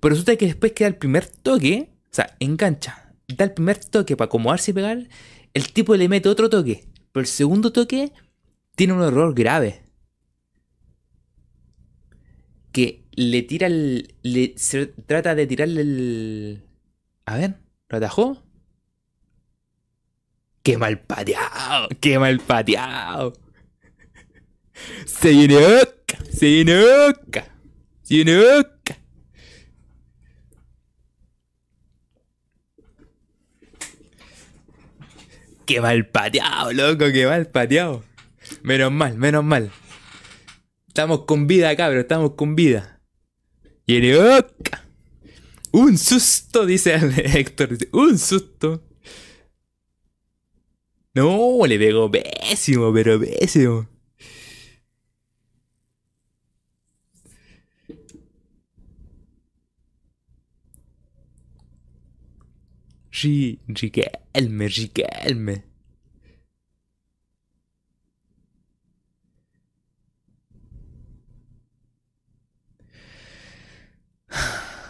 Pero 0.00 0.14
resulta 0.14 0.36
que 0.36 0.46
después 0.46 0.72
queda 0.72 0.88
el 0.88 0.96
primer 0.96 1.26
toque 1.26 1.91
sea, 2.14 2.36
engancha, 2.40 3.14
da 3.28 3.44
el 3.44 3.52
primer 3.52 3.82
toque 3.84 4.16
para 4.16 4.26
acomodarse 4.26 4.70
y 4.70 4.74
pegar, 4.74 5.08
el 5.54 5.72
tipo 5.72 5.96
le 5.96 6.08
mete 6.08 6.28
otro 6.28 6.50
toque, 6.50 6.86
pero 7.12 7.22
el 7.22 7.26
segundo 7.26 7.72
toque 7.72 8.12
tiene 8.74 8.92
un 8.92 9.02
error 9.02 9.34
grave. 9.34 9.82
Que 12.72 13.04
le 13.12 13.42
tira 13.42 13.66
el. 13.66 14.14
Le, 14.22 14.54
se 14.56 14.86
trata 14.86 15.34
de 15.34 15.46
tirarle 15.46 15.80
el. 15.82 16.62
A 17.26 17.36
ver, 17.36 17.60
¿lo 17.88 17.98
atajó? 17.98 18.42
¡Qué 20.62 20.78
mal 20.78 21.00
pateado! 21.00 21.88
¡Qué 22.00 22.18
mal 22.18 22.38
pateado! 22.38 23.32
¡Se 25.04 25.30
viene! 25.30 25.56
¡Se 26.30 26.46
viene! 26.46 26.74
¡Se 28.02 28.14
viene 28.14 28.64
¡Qué 35.72 35.80
mal 35.80 36.06
pateado, 36.06 36.70
loco! 36.74 37.06
¡Qué 37.10 37.24
mal 37.24 37.46
pateado! 37.46 38.04
Menos 38.62 38.92
mal, 38.92 39.16
menos 39.16 39.42
mal. 39.42 39.70
Estamos 40.86 41.24
con 41.24 41.46
vida, 41.46 41.74
cabrón, 41.76 42.00
estamos 42.00 42.32
con 42.32 42.54
vida. 42.54 43.00
¡Viene 43.86 44.14
Oca! 44.18 44.84
Un 45.70 45.96
susto, 45.96 46.66
dice 46.66 46.94
Héctor. 47.16 47.70
Un 47.92 48.18
susto. 48.18 48.84
No, 51.14 51.60
le 51.66 51.78
pegó 51.78 52.10
pésimo, 52.10 52.92
pero 52.92 53.18
pésimo. 53.18 53.88
Riquelme, 63.12 64.68
Riquelme. 64.68 65.64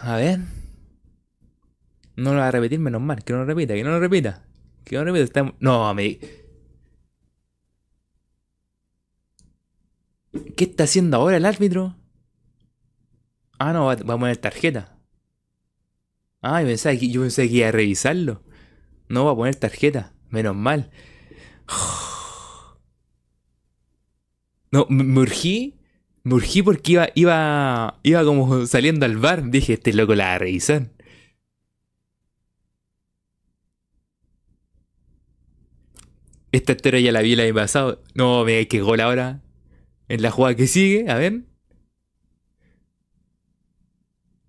A 0.02 0.16
ver. 0.16 0.40
No 2.16 2.32
lo 2.32 2.38
va 2.38 2.48
a 2.48 2.50
repetir, 2.50 2.78
menos 2.78 3.00
mal. 3.00 3.22
Que 3.24 3.32
no 3.32 3.40
lo 3.40 3.44
repita, 3.46 3.74
que 3.74 3.84
no 3.84 3.90
lo 3.90 4.00
repita. 4.00 4.44
Que 4.84 4.96
no 4.96 5.04
lo 5.04 5.12
repita. 5.12 5.24
Está... 5.24 5.54
No, 5.60 5.94
me... 5.94 6.18
¿Qué 10.56 10.64
está 10.64 10.84
haciendo 10.84 11.16
ahora 11.16 11.36
el 11.36 11.44
árbitro? 11.46 11.96
Ah, 13.58 13.72
no, 13.72 13.86
va, 13.86 13.94
va 13.96 14.14
a 14.14 14.18
poner 14.18 14.36
tarjeta. 14.36 14.91
Ah, 16.42 16.60
yo 16.60 16.68
pensaba, 16.68 16.96
que, 16.96 17.08
yo 17.08 17.22
pensaba 17.22 17.48
que 17.48 17.54
iba 17.54 17.68
a 17.68 17.72
revisarlo. 17.72 18.42
No 19.08 19.24
va 19.24 19.32
a 19.32 19.36
poner 19.36 19.56
tarjeta. 19.56 20.12
Menos 20.30 20.56
mal. 20.56 20.90
No, 24.72 24.86
me, 24.88 25.20
urgí. 25.20 25.78
Me 26.24 26.34
urgí 26.34 26.62
porque 26.62 26.92
iba, 26.92 27.08
iba, 27.14 28.00
iba 28.02 28.24
como 28.24 28.66
saliendo 28.66 29.04
al 29.04 29.18
bar. 29.18 29.50
Dije, 29.50 29.74
este 29.74 29.92
loco 29.92 30.14
la 30.14 30.24
va 30.26 30.34
a 30.34 30.38
revisar. 30.38 30.90
Esta 36.52 36.72
historia 36.72 37.00
ya 37.00 37.12
la 37.12 37.22
vi 37.22 37.34
el 37.34 37.40
año 37.40 37.54
pasado. 37.54 38.02
No, 38.14 38.44
me 38.44 38.66
que 38.68 38.80
gol 38.80 39.00
ahora. 39.00 39.42
En 40.08 40.22
la 40.22 40.30
jugada 40.30 40.54
que 40.56 40.66
sigue, 40.66 41.10
a 41.10 41.16
ver. 41.16 41.51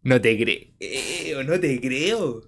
No 0.04 0.20
te 0.22 0.38
creo, 0.38 1.44
no 1.44 1.60
te 1.60 1.80
creo. 1.82 2.42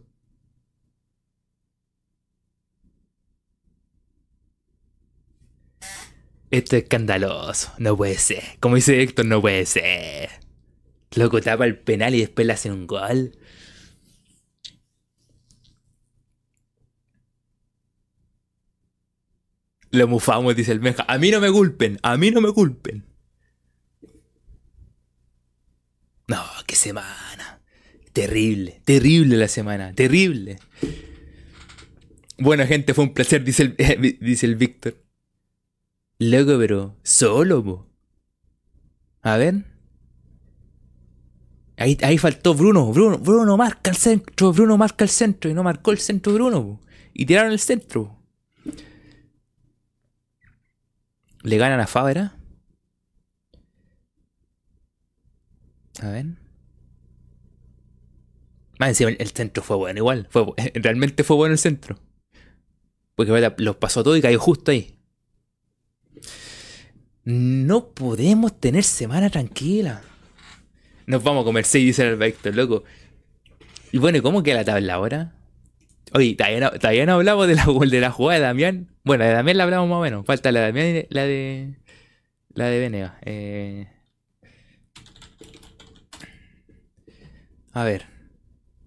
Esto 6.51 6.76
es 6.76 6.84
escandaloso, 6.84 7.72
no 7.80 7.97
puede 7.97 8.16
ser. 8.18 8.43
Como 8.60 8.76
dice 8.76 9.01
Héctor, 9.01 9.26
no 9.26 9.41
puede 9.41 9.66
ser. 9.66 10.30
Loco 11.16 11.41
tapa 11.41 11.66
el 11.66 11.80
penal 11.80 12.16
y 12.16 12.22
después 12.22 12.47
le 12.47 12.53
hacen 12.53 12.74
un 12.74 12.88
gol. 12.88 13.32
Lo 19.91 20.08
mufamos, 20.08 20.56
dice 20.56 20.72
el 20.72 20.82
Meja. 20.82 21.06
A 21.08 21.18
mí 21.18 21.32
no 21.32 21.39
me 21.39 21.51
culpen, 21.51 21.99
a 22.03 22.18
mí 22.18 22.32
no 22.32 22.41
me 22.41 22.51
culpen. 22.51 23.06
No, 26.28 26.44
qué 26.66 26.76
semana. 26.76 27.62
Terrible, 28.14 28.82
terrible 28.86 29.38
la 29.38 29.48
semana, 29.48 29.94
terrible. 29.94 30.58
Bueno, 32.38 32.66
gente, 32.66 32.94
fue 32.94 33.04
un 33.04 33.14
placer, 33.14 33.44
dice 33.44 33.76
el, 33.78 34.18
dice 34.22 34.46
el 34.46 34.56
Víctor. 34.56 34.96
Loco, 36.20 36.58
pero 36.58 36.96
solo, 37.04 37.64
po. 37.64 37.90
A 39.22 39.38
ver. 39.38 39.66
Ahí, 41.78 41.98
ahí 42.04 42.18
faltó 42.18 42.54
Bruno. 42.54 42.92
Bruno. 42.92 43.18
Bruno 43.18 43.58
marca 43.58 43.90
el 43.90 43.98
centro. 43.98 44.54
Bruno 44.54 44.78
marca 44.78 45.04
el 45.04 45.10
centro. 45.10 45.50
Y 45.50 45.54
no 45.54 45.64
marcó 45.64 45.92
el 45.92 45.98
centro 45.98 46.34
Bruno. 46.34 46.64
Po. 46.64 46.82
Y 47.14 47.26
tiraron 47.26 47.52
el 47.52 47.60
centro. 47.60 48.18
Le 51.42 51.58
ganan 51.58 51.80
a 51.80 51.88
Fabra. 51.88 52.35
A 56.02 56.10
ver. 56.10 56.26
Más 58.78 58.89
encima 58.89 59.12
el 59.12 59.30
centro 59.30 59.64
fue 59.64 59.78
bueno 59.78 60.00
igual. 60.00 60.28
Realmente 60.76 61.24
fue 61.24 61.36
bueno 61.36 61.54
el 61.54 61.60
centro. 61.60 61.98
Porque 63.16 63.54
los 63.58 63.76
pasó 63.78 64.04
todo 64.04 64.18
y 64.18 64.22
cayó 64.22 64.39
justo 64.39 64.72
ahí. 64.72 64.96
No 67.24 67.89
podemos 67.89 68.60
tener 68.60 68.84
semana 68.84 69.30
tranquila. 69.30 70.02
Nos 71.08 71.24
vamos 71.24 71.43
a 71.43 71.46
comer 71.46 71.66
6, 71.66 71.86
dice 71.86 72.08
el 72.08 72.18
Vector, 72.18 72.56
loco. 72.56 72.84
Y 73.91 73.98
bueno, 73.98 74.22
¿cómo 74.22 74.43
queda 74.43 74.56
la 74.56 74.66
tabla 74.66 74.96
ahora? 74.96 75.34
Oye, 76.14 76.36
todavía 76.36 77.06
no, 77.06 77.14
hablamos 77.14 77.48
de 77.48 77.56
la, 77.56 77.66
de 77.66 78.00
la 78.00 78.12
jugada 78.12 78.39
de 78.39 78.46
Damián. 78.46 78.91
Bueno, 79.04 79.24
de 79.24 79.32
Damián 79.32 79.58
la 79.58 79.64
hablamos 79.64 79.89
más 79.89 79.98
o 79.98 80.02
menos. 80.02 80.26
Falta 80.26 80.52
la 80.52 80.60
de 80.62 80.66
Damián 80.68 80.88
y 80.88 81.14
la 81.14 81.24
de. 81.24 81.76
La 82.54 82.66
de 82.68 82.80
Venega. 82.80 83.20
Eh, 83.24 83.88
a 87.76 87.84
ver. 87.84 88.06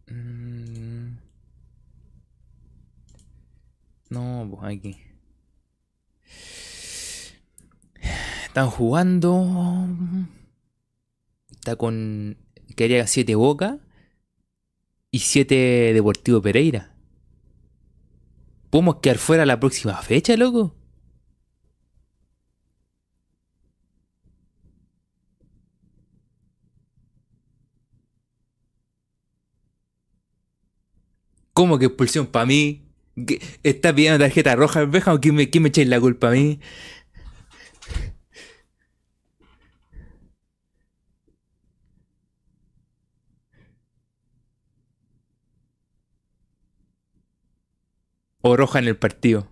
Mm. 0.09 1.19
No, 4.09 4.49
pues 4.51 4.77
aquí. 4.77 4.97
Están 8.47 8.71
jugando. 8.71 9.47
Está 11.51 11.77
con. 11.77 12.39
Quería 12.77 13.07
7 13.07 13.35
Boca 13.35 13.79
y 15.11 15.19
7 15.19 15.93
Deportivo 15.93 16.41
Pereira. 16.41 16.95
¿Podemos 18.71 18.97
quedar 18.97 19.19
fuera 19.19 19.45
la 19.45 19.61
próxima 19.61 20.01
fecha, 20.01 20.35
loco? 20.37 20.78
¿Cómo 31.59 31.77
que 31.77 31.87
expulsión 31.87 32.29
para 32.29 32.47
mí? 32.47 32.85
¿Estás 33.65 33.93
pidiendo 33.93 34.21
tarjeta 34.21 34.55
roja, 34.55 34.85
veja 34.85 35.13
o 35.13 35.19
quién 35.19 35.35
me, 35.35 35.51
quién 35.51 35.91
la 35.91 35.99
culpa 35.99 36.29
a 36.29 36.31
mí? 36.31 36.61
o 48.41 48.57
roja 48.57 48.79
en 48.79 48.87
el 48.87 48.97
partido. 48.97 49.49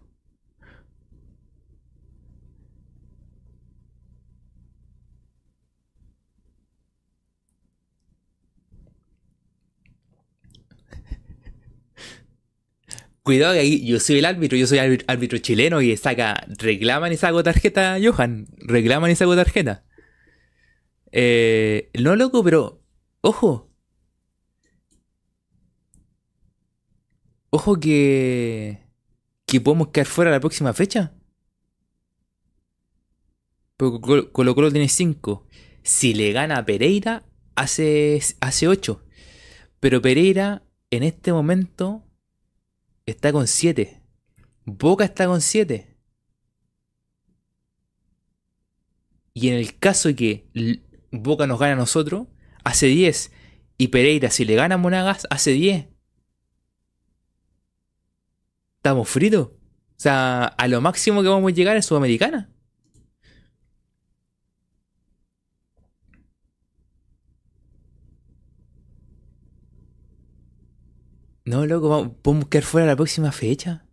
Cuidado 13.27 13.55
que 13.55 13.59
ahí 13.59 13.85
yo 13.85 13.99
soy 13.99 14.19
el 14.21 14.25
árbitro, 14.25 14.57
yo 14.57 14.69
soy 14.69 14.79
árbitro 14.79 15.39
chileno 15.39 15.83
y 15.83 15.97
saca, 15.97 16.47
reclaman 16.59 17.13
y 17.13 17.17
saco 17.17 17.43
tarjeta, 17.43 17.99
Johan, 18.01 18.47
reclaman 18.59 19.11
y 19.11 19.17
saco 19.17 19.35
tarjeta. 19.35 19.85
Eh, 21.11 21.91
no, 21.99 22.15
loco, 22.15 22.45
pero, 22.45 22.85
ojo, 23.23 23.67
Ojo 27.51 27.81
que. 27.81 28.87
que 29.45 29.61
podemos 29.61 29.89
quedar 29.89 30.07
fuera 30.07 30.31
la 30.31 30.39
próxima 30.39 30.73
fecha. 30.73 31.13
Pero 33.77 34.01
Colo 34.01 34.55
Colo 34.55 34.71
tiene 34.71 34.89
5. 34.89 35.49
Si 35.83 36.15
le 36.15 36.31
gana 36.31 36.59
a 36.59 36.65
Pereira, 36.65 37.25
hace, 37.57 38.23
hace 38.41 38.69
8. 38.69 39.05
Pero 39.81 40.01
Pereira 40.01 40.63
en 40.93 41.03
este 41.03 41.33
momento 41.33 42.06
está 43.07 43.33
con 43.33 43.47
7. 43.47 44.03
Boca 44.65 45.05
está 45.05 45.27
con 45.27 45.41
7. 45.41 45.97
Y 49.33 49.49
en 49.49 49.55
el 49.55 49.79
caso 49.79 50.09
de 50.09 50.17
que 50.17 50.83
Boca 51.11 51.47
nos 51.47 51.59
gane 51.59 51.73
a 51.73 51.77
nosotros, 51.77 52.27
hace 52.65 52.87
10. 52.87 53.33
Y 53.79 53.89
Pereira, 53.89 54.31
si 54.31 54.45
le 54.45 54.55
gana 54.55 54.77
a 54.77 54.79
Monagas, 54.79 55.27
hace 55.31 55.53
10. 55.53 55.89
Estamos 58.79 59.09
fritos. 59.09 59.49
O 59.49 59.99
sea, 59.99 60.45
a 60.45 60.69
lo 60.69 60.81
máximo 60.81 61.23
que 61.23 61.29
vamos 61.29 61.53
a 61.53 61.55
llegar 61.55 61.77
es 61.77 61.87
Sudamericana. 61.87 62.51
No, 71.47 71.65
loco, 71.65 72.13
podemos 72.23 72.49
quedar 72.49 72.65
fuera 72.65 72.87
la 72.87 72.97
próxima 72.97 73.31
fecha. 73.33 73.87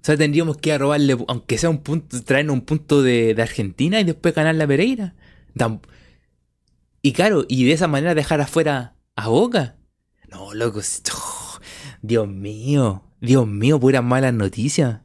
O 0.00 0.04
sea, 0.06 0.16
tendríamos 0.16 0.58
que 0.58 0.76
robarle, 0.78 1.16
aunque 1.26 1.58
sea 1.58 1.70
un 1.70 1.78
punto, 1.82 2.22
traernos 2.22 2.54
un 2.54 2.60
punto 2.60 3.02
de, 3.02 3.34
Argentina 3.40 3.98
y 3.98 4.04
después 4.04 4.34
ganar 4.34 4.54
la 4.54 4.66
Pereira. 4.66 5.14
Y 7.02 7.12
claro, 7.12 7.44
y 7.48 7.64
de 7.64 7.72
esa 7.72 7.88
manera 7.88 8.14
dejar 8.14 8.40
afuera 8.42 8.94
a 9.16 9.28
Boca. 9.28 9.76
No, 10.30 10.52
loco, 10.54 10.80
Dios 12.02 12.28
mío, 12.28 13.04
Dios 13.20 13.48
mío, 13.48 13.80
puras 13.80 14.04
malas 14.04 14.34
noticias. 14.34 15.00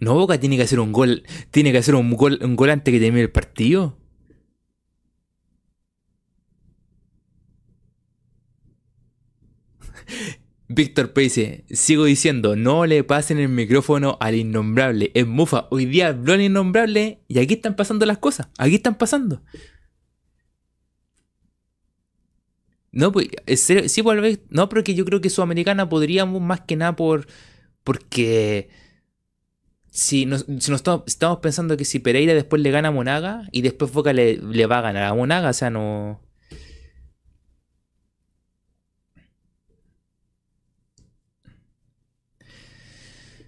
No, 0.00 0.14
Boca 0.14 0.38
tiene 0.38 0.56
que 0.56 0.62
hacer 0.62 0.80
un 0.80 0.92
gol. 0.92 1.24
Tiene 1.50 1.72
que 1.72 1.78
hacer 1.78 1.94
un 1.94 2.10
gol, 2.12 2.38
un 2.42 2.56
gol 2.56 2.70
antes 2.70 2.92
que 2.92 3.00
termine 3.00 3.22
el 3.22 3.30
partido. 3.30 3.98
Víctor 10.68 11.12
P. 11.12 11.20
dice, 11.22 11.64
sigo 11.70 12.04
diciendo, 12.04 12.56
no 12.56 12.86
le 12.86 13.04
pasen 13.04 13.38
el 13.38 13.48
micrófono 13.48 14.18
al 14.20 14.34
innombrable. 14.34 15.12
Es 15.14 15.26
mufa. 15.26 15.68
Hoy 15.70 15.86
día 15.86 16.08
habló 16.08 16.34
el 16.34 16.42
innombrable 16.42 17.20
y 17.28 17.38
aquí 17.38 17.54
están 17.54 17.76
pasando 17.76 18.04
las 18.06 18.18
cosas. 18.18 18.48
Aquí 18.58 18.74
están 18.76 18.98
pasando. 18.98 19.42
No, 22.92 23.12
pues, 23.12 23.28
sí, 23.56 24.02
pues, 24.02 24.40
no, 24.48 24.68
pero 24.68 24.82
que 24.82 24.94
yo 24.94 25.04
creo 25.04 25.20
que 25.20 25.30
Sudamericana 25.30 25.88
podríamos 25.88 26.40
más 26.40 26.62
que 26.62 26.76
nada 26.76 26.96
por. 26.96 27.26
Porque 27.84 28.68
si 29.96 30.26
nos, 30.26 30.44
estamos, 30.46 31.38
pensando 31.40 31.78
que 31.78 31.86
si 31.86 32.00
Pereira 32.00 32.34
después 32.34 32.60
le 32.60 32.70
gana 32.70 32.88
a 32.88 32.90
Monaga 32.90 33.48
y 33.50 33.62
después 33.62 33.90
Boca 33.92 34.12
le, 34.12 34.66
va 34.66 34.78
a 34.78 34.82
ganar 34.82 35.04
a 35.04 35.14
Monaga, 35.14 35.48
o 35.48 35.52
sea, 35.54 35.70
no. 35.70 36.20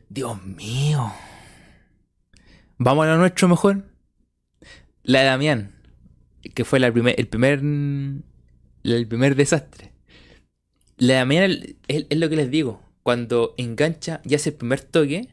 Dios 0.09 0.43
mío. 0.43 1.13
Vamos 2.79 3.05
a 3.05 3.11
lo 3.11 3.19
nuestro 3.19 3.47
mejor. 3.49 3.85
La 5.03 5.21
de 5.21 5.27
Damián, 5.27 5.75
que 6.55 6.65
fue 6.65 6.81
primer, 6.93 7.15
el 7.19 7.29
primer 7.29 7.59
el 7.59 9.07
primer 9.07 9.35
desastre. 9.35 9.93
La 10.97 11.13
de 11.13 11.19
Damián 11.19 11.51
es, 11.89 12.07
es 12.09 12.19
lo 12.19 12.31
que 12.31 12.37
les 12.37 12.51
digo. 12.51 12.83
Cuando 13.03 13.55
engancha 13.59 14.23
y 14.25 14.35
hace 14.35 14.51
el 14.51 14.57
primer 14.57 14.81
toque, 14.81 15.29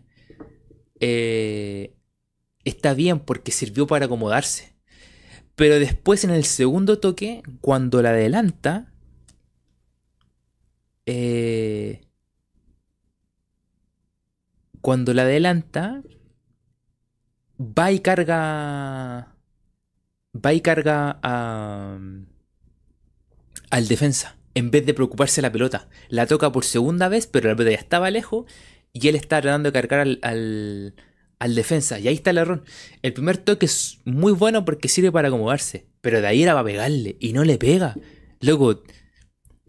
eh, 1.00 1.96
está 2.64 2.93
bien 2.93 3.20
porque 3.20 3.52
sirvió 3.52 3.88
para 3.88 4.06
acomodarse. 4.06 4.76
Pero 5.56 5.80
después 5.80 6.24
en 6.24 6.32
el 6.32 6.43
segundo 6.43 7.00
toque, 7.00 7.41
cuando 7.62 8.02
la 8.02 8.10
adelanta, 8.10 8.91
eh, 11.06 12.02
cuando 14.82 15.14
la 15.14 15.22
adelanta, 15.22 16.04
va 17.60 17.91
y 17.91 18.00
carga, 18.00 19.36
va 20.34 20.54
y 20.54 20.62
carga 20.62 21.20
a, 21.24 21.98
al 23.70 23.88
defensa. 23.88 24.38
En 24.54 24.72
vez 24.72 24.86
de 24.86 24.93
preocuparse 24.93 25.41
la 25.41 25.52
pelota, 25.52 25.89
la 26.10 26.28
toca 26.28 26.52
por 26.52 26.64
segunda 26.64 27.10
vez, 27.10 27.28
pero 27.28 27.50
la 27.50 27.56
pelota 27.56 27.76
ya 27.76 27.82
estaba 27.82 28.10
lejos 28.10 28.46
y 28.96 29.10
él 29.10 29.16
está 29.16 29.41
tratando 29.41 29.70
de 29.70 29.74
cargar 29.74 30.00
al, 30.00 30.93
al, 31.38 31.56
defensa. 31.56 32.00
Y 32.00 32.08
ahí 32.08 32.16
está 32.16 32.30
el 32.30 32.38
error. 32.38 32.64
El 33.02 33.12
primer 33.12 33.38
toque 33.38 33.66
es 33.66 34.00
muy 34.06 34.32
bueno 34.32 34.64
porque 34.64 34.88
sirve 34.88 35.12
para 35.12 35.28
acomodarse. 35.28 35.86
Pero 36.00 36.22
de 36.22 36.28
ahí 36.28 36.43
era 36.43 36.54
para 36.54 36.64
pegarle. 36.64 37.18
Y 37.20 37.34
no 37.34 37.43
le 37.43 37.58
pega. 37.58 37.96
Luego, 38.39 38.84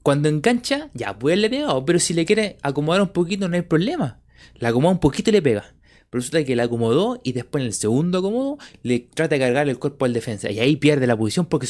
cuando 0.04 0.28
engancha, 0.28 0.90
ya 0.94 1.18
puede 1.18 1.38
le 1.38 1.50
pega. 1.50 1.84
Pero 1.84 1.98
si 1.98 2.14
le 2.14 2.24
quiere 2.24 2.56
acomodar 2.62 3.02
un 3.02 3.08
poquito, 3.08 3.48
no 3.48 3.56
hay 3.56 3.62
problema. 3.62 4.22
La 4.60 4.68
acomoda 4.68 4.92
un 4.92 5.00
poquito 5.00 5.30
y 5.30 5.32
le 5.32 5.42
pega. 5.42 5.74
Pero 6.08 6.20
resulta 6.20 6.44
que 6.44 6.54
la 6.54 6.62
acomodó 6.62 7.20
y 7.24 7.32
después 7.32 7.62
en 7.62 7.66
el 7.66 7.74
segundo 7.74 8.18
acomodo 8.18 8.58
le 8.84 9.00
trata 9.00 9.34
de 9.34 9.40
cargar 9.40 9.68
el 9.68 9.80
cuerpo 9.80 10.04
al 10.04 10.12
defensa. 10.12 10.52
Y 10.52 10.60
ahí 10.60 10.76
pierde 10.76 11.08
la 11.08 11.16
posición 11.16 11.46
porque... 11.46 11.66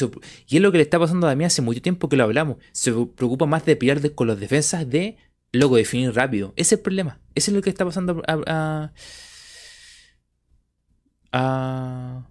y 0.47 0.57
es 0.57 0.63
lo 0.63 0.71
que 0.73 0.77
le 0.77 0.83
está 0.83 0.99
pasando 0.99 1.27
a 1.27 1.31
Damián 1.31 1.47
hace 1.47 1.63
mucho 1.63 1.81
tiempo 1.81 2.11
que 2.11 2.17
lo 2.17 2.25
hablamos. 2.25 2.59
Se 2.73 2.93
preocupa 2.93 3.47
más 3.47 3.65
de 3.65 3.77
pillar 3.77 4.15
con 4.15 4.27
los 4.27 4.39
defensas 4.39 4.91
de 4.91 5.17
Luego 5.53 5.77
definir 5.77 6.15
rápido. 6.15 6.53
Ese 6.57 6.75
es 6.75 6.79
el 6.79 6.83
problema. 6.83 7.21
Ese 7.35 7.51
es 7.51 7.55
lo 7.55 7.63
que 7.63 7.71
está 7.71 7.85
pasando 7.85 8.23
a. 8.27 8.93
a, 11.33 12.29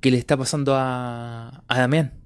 que 0.00 0.10
le 0.10 0.18
está 0.18 0.36
pasando 0.36 0.74
a, 0.76 1.64
a 1.66 1.78
Damián. 1.78 2.24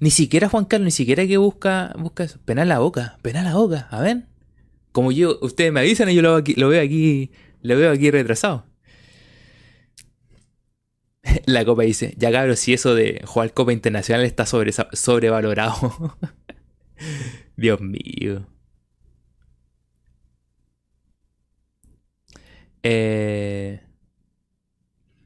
Ni 0.00 0.10
siquiera 0.10 0.48
Juan 0.48 0.64
Carlos, 0.64 0.86
ni 0.86 0.90
siquiera 0.90 1.26
que 1.26 1.36
busca, 1.36 1.94
busca 1.98 2.24
eso. 2.24 2.38
Penal 2.44 2.68
la 2.68 2.78
boca, 2.78 3.18
penal 3.22 3.44
la 3.44 3.54
boca, 3.54 3.88
a 3.90 4.00
ver. 4.00 4.26
Como 4.92 5.12
yo, 5.12 5.38
ustedes 5.42 5.72
me 5.72 5.80
avisan 5.80 6.08
y 6.10 6.14
yo 6.14 6.22
lo, 6.22 6.36
aquí, 6.36 6.54
lo 6.54 6.68
veo 6.68 6.82
aquí, 6.82 7.30
lo 7.62 7.76
veo 7.76 7.92
aquí 7.92 8.10
retrasado. 8.10 8.66
La 11.46 11.64
Copa 11.64 11.82
dice, 11.82 12.14
ya 12.16 12.32
cabros, 12.32 12.58
si 12.58 12.72
eso 12.72 12.94
de 12.94 13.22
jugar 13.24 13.52
Copa 13.54 13.72
Internacional 13.72 14.24
está 14.24 14.46
sobre, 14.46 14.72
sobrevalorado. 14.72 16.16
Dios 17.56 17.80
mío. 17.80 18.46
Eh, 22.82 23.80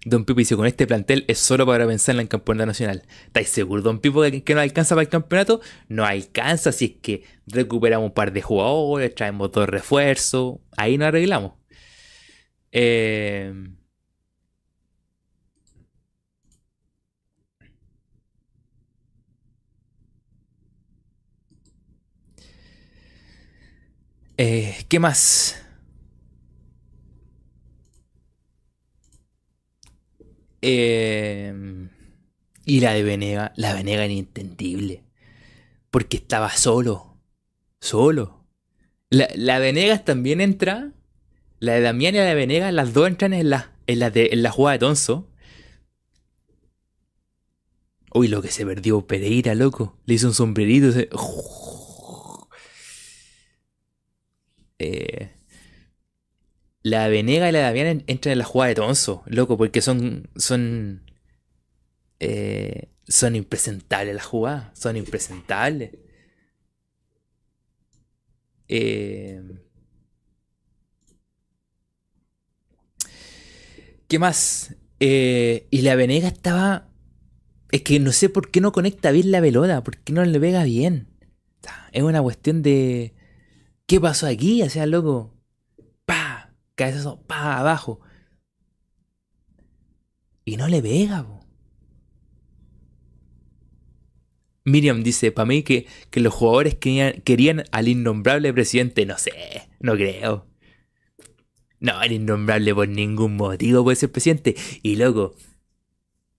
Don 0.05 0.25
Pipo 0.25 0.39
dice, 0.39 0.57
con 0.57 0.67
este 0.67 0.87
plantel 0.87 1.25
es 1.27 1.39
solo 1.39 1.67
para 1.67 1.87
pensar 1.87 2.15
en 2.15 2.21
el 2.23 2.29
campeonato 2.29 2.67
nacional. 2.67 3.03
¿Estáis 3.27 3.49
seguros, 3.49 3.83
Don 3.85 4.01
Pipo, 4.01 4.23
que, 4.23 4.55
no 4.55 4.61
alcanza 4.61 4.95
para 4.95 5.03
el 5.03 5.09
campeonato? 5.09 5.61
No 5.89 6.05
alcanza 6.05 6.73
si 6.73 6.85
es 6.85 6.91
que 7.03 7.25
recuperamos 7.47 8.07
un 8.07 8.15
par 8.15 8.33
de 8.33 8.43
jugadores, 8.43 9.15
traemos 9.15 9.51
dos 9.53 9.69
refuerzos, 9.69 10.59
ahí 10.77 10.99
nos 10.99 11.09
arreglamos. 11.09 11.55
Eh, 12.73 13.53
Eh, 24.39 24.85
¿Qué 24.89 24.99
más? 24.99 25.63
Em, 30.61 31.91
y 32.65 32.81
la 32.81 32.93
de 32.93 33.03
Venega, 33.03 33.53
la 33.57 33.73
Venega 33.73 34.07
inentendible. 34.07 35.05
Porque 35.91 36.19
estaba 36.19 36.51
solo. 36.51 37.19
Solo. 37.81 38.47
La, 39.11 39.29
la 39.35 39.59
Venegas 39.59 40.05
también 40.05 40.41
entra. 40.41 40.93
La 41.59 41.75
de 41.75 41.81
Damián 41.81 42.15
y 42.15 42.19
la 42.19 42.25
de 42.25 42.35
Venegas, 42.35 42.75
las 42.75 42.93
dos 42.93 43.09
entran 43.09 43.33
en 43.33 43.49
la, 43.49 43.73
en 43.87 43.99
la, 44.01 44.11
de, 44.11 44.29
en 44.33 44.43
la 44.43 44.51
jugada 44.51 44.75
de 44.75 44.79
Tonso. 44.81 45.31
Uy, 48.13 48.29
lo 48.29 48.43
que 48.43 48.49
se 48.49 48.67
perdió 48.67 49.07
Pereira, 49.07 49.55
loco. 49.55 49.99
Le 50.05 50.15
hizo 50.15 50.29
un 50.29 50.35
sombrerito. 50.35 50.93
Se... 50.93 51.09
Eh, 54.79 55.31
la 56.83 57.09
Venega 57.09 57.49
y 57.49 57.53
la 57.53 57.61
Damián 57.61 58.05
entran 58.07 58.33
en 58.33 58.39
la 58.39 58.45
jugada 58.45 58.69
de 58.69 58.75
Tonso, 58.77 59.23
loco, 59.27 59.57
porque 59.57 59.81
son. 59.83 60.29
son. 60.37 61.03
Eh, 62.21 62.89
son 63.09 63.37
impresentables 63.37 64.15
las 64.15 64.27
jugadas. 64.27 64.79
Son 64.79 64.97
impresentables. 64.97 65.93
Eh, 68.69 69.41
¿Qué 74.09 74.19
más? 74.19 74.75
y 74.99 75.83
la 75.83 75.95
Venega 75.95 76.29
estaba. 76.29 76.89
Es 77.71 77.83
que 77.83 77.99
no 78.01 78.13
sé 78.13 78.29
por 78.29 78.51
qué 78.51 78.61
no 78.61 78.73
conecta 78.73 79.11
bien 79.11 79.31
la 79.31 79.41
pelota, 79.41 79.83
por 79.83 79.99
qué 79.99 80.13
no 80.13 80.25
le 80.25 80.41
pega 80.41 80.65
bien. 80.65 81.09
Es 81.93 82.03
una 82.03 82.23
cuestión 82.23 82.63
de. 82.63 83.16
¿Qué 83.87 84.01
pasó 84.01 84.27
aquí? 84.27 84.63
O 84.63 84.71
sea, 84.71 84.87
loco. 84.87 85.33
Pa, 86.05 86.55
cabezazo, 86.75 87.23
pa, 87.27 87.59
abajo. 87.59 88.01
Y 90.45 90.57
no 90.57 90.69
le 90.69 90.83
pega, 90.83 91.25
po. 91.25 91.47
Miriam 94.65 95.05
dice, 95.05 95.31
para 95.31 95.47
mí 95.47 95.63
que, 95.63 95.87
que, 96.11 96.19
los 96.19 96.35
jugadores 96.35 96.75
querían, 96.75 97.65
al 97.71 97.87
innombrable 97.87 98.53
presidente, 98.53 99.07
no 99.07 99.17
sé, 99.17 99.31
no 99.79 99.95
creo. 99.95 100.47
No, 101.79 102.03
el 102.03 102.13
innombrable 102.13 102.75
por 102.75 102.89
ningún 102.89 103.37
motivo 103.37 103.85
puede 103.85 103.97
ser 103.97 104.11
presidente. 104.11 104.57
Y 104.83 104.97
loco, 104.97 105.37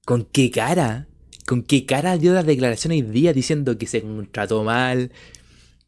¿con 0.03 0.26
qué 0.26 0.52
cara? 0.52 1.07
¿Con 1.45 1.64
qué 1.64 1.86
cara 1.86 2.18
dio 2.18 2.34
la 2.34 2.44
declaración 2.44 2.91
hoy 2.91 3.02
día 3.02 3.32
diciendo 3.32 3.78
que 3.78 3.88
se 3.88 4.02
contrató 4.02 4.65
mal? 4.65 5.14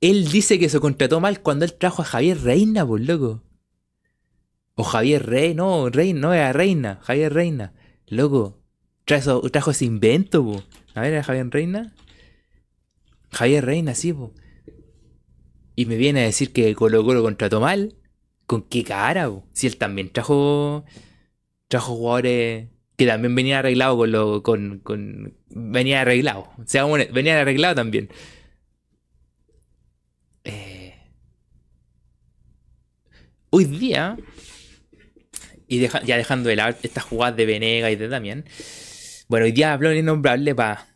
Él 0.01 0.29
dice 0.29 0.59
que 0.59 0.69
se 0.69 0.79
contrató 0.79 1.19
mal 1.19 1.41
cuando 1.41 1.65
él 1.65 1.73
trajo 1.73 2.01
a 2.01 2.05
Javier 2.05 2.41
Reina, 2.41 2.85
por 2.85 3.01
loco. 3.01 3.43
O 4.75 4.83
Javier 4.83 5.25
Rey, 5.25 5.53
no, 5.53 5.89
Reina, 5.89 6.19
no 6.21 6.33
era 6.33 6.53
Reina, 6.53 6.99
Javier 7.03 7.33
Reina. 7.33 7.73
Loco, 8.07 8.61
trajo, 9.03 9.41
trajo 9.49 9.71
ese 9.71 9.83
invento, 9.83 10.41
po. 10.43 10.63
A 10.95 11.01
ver, 11.01 11.13
¿era 11.13 11.23
Javier 11.23 11.49
Reina? 11.49 11.93
Javier 13.31 13.65
Reina, 13.65 13.93
sí, 13.93 14.13
po. 14.13 14.33
Y 15.75 15.85
me 15.85 15.97
viene 15.97 16.21
a 16.21 16.23
decir 16.23 16.53
que 16.53 16.73
Colo 16.75 17.03
Colo 17.03 17.21
contrató 17.21 17.59
mal. 17.59 17.95
¿Con 18.45 18.63
qué 18.63 18.83
cara, 18.83 19.29
po? 19.29 19.45
Si 19.53 19.67
él 19.67 19.77
también 19.77 20.11
trajo. 20.11 20.85
Trajo 21.67 21.95
jugadores 21.95 22.67
que 22.95 23.05
también 23.05 23.35
venía 23.35 23.59
arreglado 23.59 23.97
con 23.97 24.11
lo. 24.11 24.43
con. 24.43 24.79
con 24.79 25.33
venía 25.49 26.01
arreglado. 26.01 26.49
O 26.57 26.63
sea, 26.65 26.85
venía 26.85 27.39
arreglado 27.39 27.75
también. 27.75 28.09
Eh, 30.43 30.95
hoy 33.49 33.65
día. 33.65 34.17
Y 35.67 35.87
ya 35.87 36.17
dejando 36.17 36.49
de 36.49 36.55
lado 36.55 36.75
estas 36.81 37.03
jugadas 37.03 37.37
de 37.37 37.45
Venega 37.45 37.91
y 37.91 37.95
de 37.95 38.07
Damián. 38.07 38.45
Bueno, 39.27 39.45
hoy 39.45 39.51
día 39.51 39.73
hablo 39.73 39.93
innombrable 39.93 40.55
para 40.55 40.87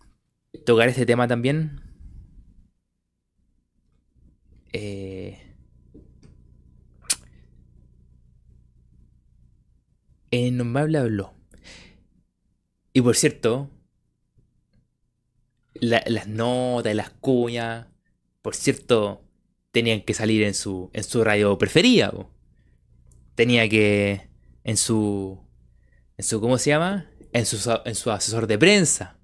tocar 0.66 0.90
este 0.90 1.06
tema 1.06 1.28
también. 1.28 1.82
Eh, 4.74 5.40
en 10.32 10.46
Innombrable 10.48 10.98
habló. 10.98 11.36
Y 12.92 13.02
por 13.02 13.16
cierto, 13.16 13.70
las 15.76 16.28
notas, 16.28 16.96
las 16.96 17.12
cuñas, 17.12 17.88
por 18.42 18.56
cierto, 18.56 19.23
tenían 19.74 20.02
que 20.02 20.14
salir 20.14 20.44
en 20.44 20.54
su, 20.54 20.92
en 20.94 21.04
su 21.04 21.24
radio 21.24 21.58
preferida. 21.58 22.14
Tenía 23.36 23.68
que, 23.68 24.30
en 24.64 24.78
su, 24.78 25.40
en 26.16 26.24
su, 26.24 26.40
¿cómo 26.40 26.60
se 26.60 26.70
llama? 26.70 27.10
En 27.34 27.48
su, 27.48 27.58
en 27.84 27.96
su 27.96 28.12
asesor 28.12 28.46
de 28.46 28.60
prensa. 28.60 29.18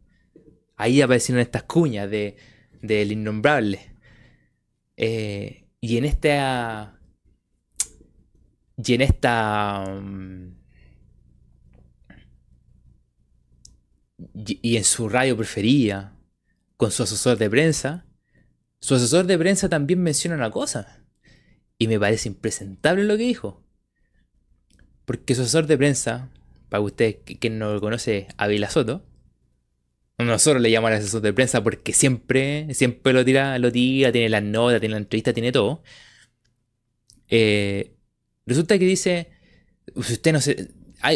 Ahí 0.76 1.02
aparecieron 1.02 1.40
estas 1.40 1.64
cuñas 1.64 2.10
de, 2.10 2.36
del 2.82 3.12
innombrable. 3.12 3.96
Eh, 4.98 5.68
y 5.80 5.98
en 5.98 6.06
esta. 6.06 7.00
Y 8.76 8.94
en 8.96 9.02
esta. 9.02 9.86
Mm, 10.02 10.58
y, 14.34 14.78
en 14.78 14.84
su 14.84 15.10
radio 15.10 15.38
preferida, 15.38 16.18
con 16.76 16.90
su 16.90 17.04
asesor 17.04 17.38
de 17.38 17.50
prensa, 17.52 18.09
su 18.80 18.96
asesor 18.96 19.26
de 19.26 19.38
prensa 19.38 19.70
también 19.70 20.02
menciona 20.02 20.36
una 20.36 20.52
cosa. 20.52 21.04
Y 21.78 21.88
me 21.88 22.00
parece 22.00 22.30
impresentable 22.30 23.04
lo 23.04 23.18
que 23.18 23.24
dijo. 23.24 23.64
Porque 25.06 25.36
su 25.36 25.42
asesor 25.42 25.68
de 25.68 25.78
prensa, 25.78 26.30
para 26.70 26.82
usted 26.82 27.18
que 27.24 27.50
no 27.50 27.74
lo 27.74 27.82
conoce, 27.82 28.28
Avila 28.38 28.70
Soto, 28.70 29.04
nosotros 30.26 30.62
le 30.62 30.72
llamamos 30.72 31.00
asesor 31.00 31.22
de 31.22 31.34
prensa 31.34 31.64
porque 31.64 31.94
siempre, 31.94 32.74
siempre 32.74 33.14
lo 33.14 33.24
tira, 33.24 33.58
lo 33.58 33.72
tira, 33.72 34.12
tiene 34.12 34.30
las 34.30 34.44
notas, 34.44 34.80
tiene 34.80 34.94
la 34.94 35.00
entrevista, 35.00 35.34
tiene 35.34 35.52
todo. 35.52 35.82
Eh, 37.30 37.96
resulta 38.46 38.78
que 38.78 38.86
dice, 38.86 39.30
usted 39.96 40.34
no 40.34 40.42
se... 40.42 40.72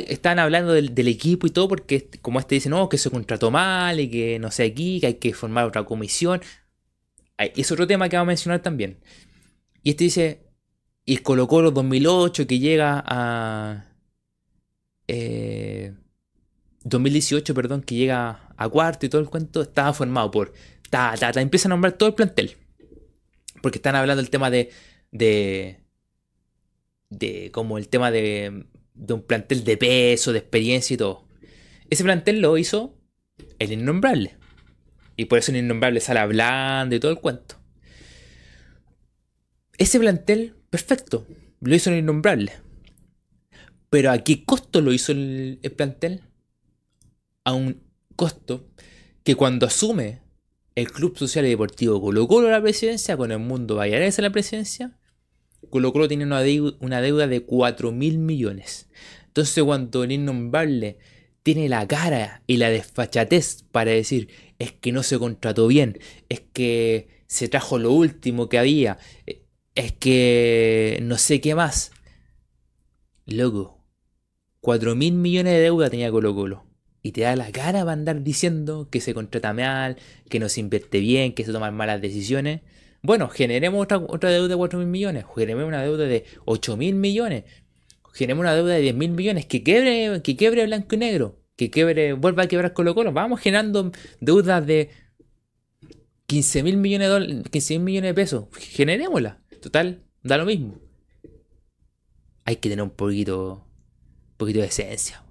están 0.08 0.40
hablando 0.40 0.74
del, 0.74 1.08
equipo 1.08 1.48
y 1.48 1.50
todo 1.50 1.68
porque 1.68 2.10
como 2.22 2.40
este 2.40 2.56
dice, 2.56 2.70
no, 2.70 2.88
que 2.90 2.98
se 2.98 3.10
contrató 3.10 3.52
mal 3.52 4.00
y 4.00 4.10
que 4.10 4.40
no 4.40 4.52
sé 4.52 4.64
aquí, 4.64 5.00
que 5.02 5.08
hay 5.08 5.14
que 5.16 5.34
formar 5.34 5.66
otra 5.66 5.84
comisión. 5.84 6.42
Es 7.38 7.72
otro 7.72 7.88
tema 7.88 8.10
que 8.10 8.16
vamos 8.16 8.28
a 8.28 8.34
mencionar 8.34 8.62
también. 8.62 9.00
Y 9.82 9.92
este 9.92 10.04
dice, 10.06 10.48
y 11.06 11.18
Colo 11.18 11.48
Colo 11.48 11.72
2008 11.72 12.48
que 12.48 12.60
llega 12.60 13.04
a... 13.06 13.86
Eh, 15.08 15.94
2018, 16.84 17.54
perdón, 17.54 17.82
que 17.82 17.96
llega 17.96 18.50
a 18.58 18.70
cuarto 18.70 19.06
y 19.06 19.10
todo 19.10 19.22
el 19.22 19.30
cuento, 19.30 19.62
estaba 19.62 19.94
formado 19.94 20.32
por. 20.32 20.54
Ta, 20.90 21.16
ta, 21.20 21.32
ta, 21.32 21.42
empieza 21.42 21.68
a 21.68 21.72
nombrar 21.72 21.94
todo 21.94 22.10
el 22.10 22.16
plantel. 22.16 22.58
Porque 23.62 23.78
están 23.78 23.96
hablando 23.96 24.22
del 24.22 24.30
tema 24.30 24.50
de. 24.50 24.70
de. 25.12 25.80
de 27.10 27.52
como 27.52 27.78
el 27.78 27.88
tema 27.88 28.12
de. 28.12 28.66
de 28.94 29.14
un 29.14 29.24
plantel 29.24 29.64
de 29.64 29.78
peso, 29.78 30.34
de 30.34 30.40
experiencia 30.40 30.94
y 30.94 30.98
todo. 30.98 31.28
Ese 31.90 32.04
plantel 32.04 32.42
lo 32.42 32.58
hizo 32.58 32.98
el 33.60 33.72
innombrable. 33.72 34.38
Y 35.16 35.26
por 35.26 35.40
eso 35.40 35.52
el 35.52 35.58
innombrable 35.58 36.00
sale 36.00 36.20
hablando 36.20 36.96
y 36.96 37.00
todo 37.00 37.12
el 37.12 37.20
cuento. 37.20 37.56
Ese 39.78 40.00
plantel, 40.00 40.56
perfecto, 40.70 41.28
lo 41.62 41.76
hizo 41.76 41.90
el 41.90 41.98
innombrable. 41.98 42.54
Pero 43.90 44.12
¿a 44.12 44.20
qué 44.20 44.44
costo 44.44 44.82
lo 44.82 44.92
hizo 44.92 45.12
el 45.12 45.60
plantel? 45.76 46.24
a 47.44 47.54
un 47.54 47.82
costo 48.16 48.68
que 49.24 49.36
cuando 49.36 49.66
asume 49.66 50.22
el 50.76 50.92
Club 50.92 51.18
Social 51.18 51.46
y 51.46 51.50
Deportivo 51.50 52.02
Colo 52.02 52.28
Colo 52.28 52.50
la 52.50 52.62
presidencia, 52.62 53.16
con 53.18 53.32
el 53.32 53.40
mundo 53.40 53.76
Vallarés 53.76 54.20
a 54.20 54.24
la 54.24 54.32
presidencia, 54.32 54.98
Colo 55.70 55.94
Colo 55.94 56.08
tiene 56.08 56.26
una 56.26 56.42
deuda, 56.42 57.28
de 57.28 57.42
4 57.42 57.92
mil 57.92 58.18
millones. 58.18 58.90
Entonces 59.28 59.64
cuando 59.64 60.04
el 60.04 60.12
innombrable 60.12 60.98
tiene 61.42 61.70
la 61.70 61.88
cara 61.88 62.44
y 62.48 62.58
la 62.58 62.70
desfachatez 62.70 63.64
para 63.72 63.92
decir 63.92 64.30
es 64.60 64.72
que 64.72 64.92
no 64.92 65.04
se 65.04 65.20
contrató 65.20 65.68
bien, 65.68 66.00
es 66.30 66.42
que 66.54 67.24
se 67.28 67.48
trajo 67.48 67.80
lo 67.80 67.92
último 67.92 68.50
que 68.50 68.60
había, 68.60 68.98
es 69.76 69.92
que 69.94 71.00
no 71.02 71.18
sé 71.18 71.42
qué 71.42 71.56
más. 71.56 71.92
Loco, 73.26 73.84
4 74.62 74.96
mil 74.96 75.14
millones 75.14 75.54
de 75.54 75.60
deuda 75.60 75.90
tenía 75.90 76.12
Colo 76.12 76.36
Colo 76.36 76.66
y 77.02 77.12
te 77.12 77.22
da 77.22 77.36
la 77.36 77.52
cara 77.52 77.82
para 77.82 77.92
andar 77.92 78.24
diciendo 78.24 78.88
que 78.90 79.02
se 79.02 79.14
contrata 79.14 79.54
mal, 79.54 79.98
que 80.30 80.40
no 80.40 80.48
se 80.50 80.62
invierte 80.62 81.00
bien, 81.00 81.34
que 81.34 81.44
se 81.44 81.52
toman 81.52 81.76
malas 81.76 82.02
decisiones. 82.02 82.62
Bueno, 83.02 83.28
generemos 83.28 83.84
otra, 83.84 83.98
otra 83.98 84.30
deuda 84.30 84.48
de 84.48 84.56
4 84.56 84.80
mil 84.80 84.88
millones, 84.88 85.26
generemos 85.36 85.68
una 85.68 85.84
deuda 85.84 86.06
de 86.06 86.24
8 86.46 86.78
mil 86.78 86.96
millones, 86.96 87.44
generemos 88.14 88.44
una 88.44 88.56
deuda 88.56 88.76
de 88.76 88.82
10 88.82 88.96
mil 88.96 89.12
millones, 89.12 89.46
que 89.46 89.64
quebre, 89.64 90.22
que 90.22 90.38
quebre 90.38 90.66
blanco 90.66 90.96
y 90.96 90.98
negro, 91.00 91.43
que 91.56 91.70
quebre, 91.70 92.14
vuelva 92.14 92.44
a 92.44 92.48
quebrar 92.48 92.74
Colo 92.74 92.96
Colo. 92.96 93.12
Vamos 93.12 93.40
generando 93.40 93.92
deudas 94.20 94.66
de 94.66 94.90
15 96.28 96.64
mil 96.64 96.78
millones, 96.78 97.44
de 97.44 97.50
15 97.50 97.80
millones 97.80 98.10
de 98.10 98.14
pesos, 98.14 98.46
generémosla. 98.58 99.42
Total, 99.62 100.04
da 100.24 100.38
lo 100.38 100.46
mismo. 100.46 100.80
Hay 102.46 102.58
que 102.58 102.70
tener 102.70 102.84
un 102.84 102.92
poquito, 102.92 103.66
un 104.32 104.38
poquito 104.38 104.60
de 104.60 104.66
esencia 104.66 105.24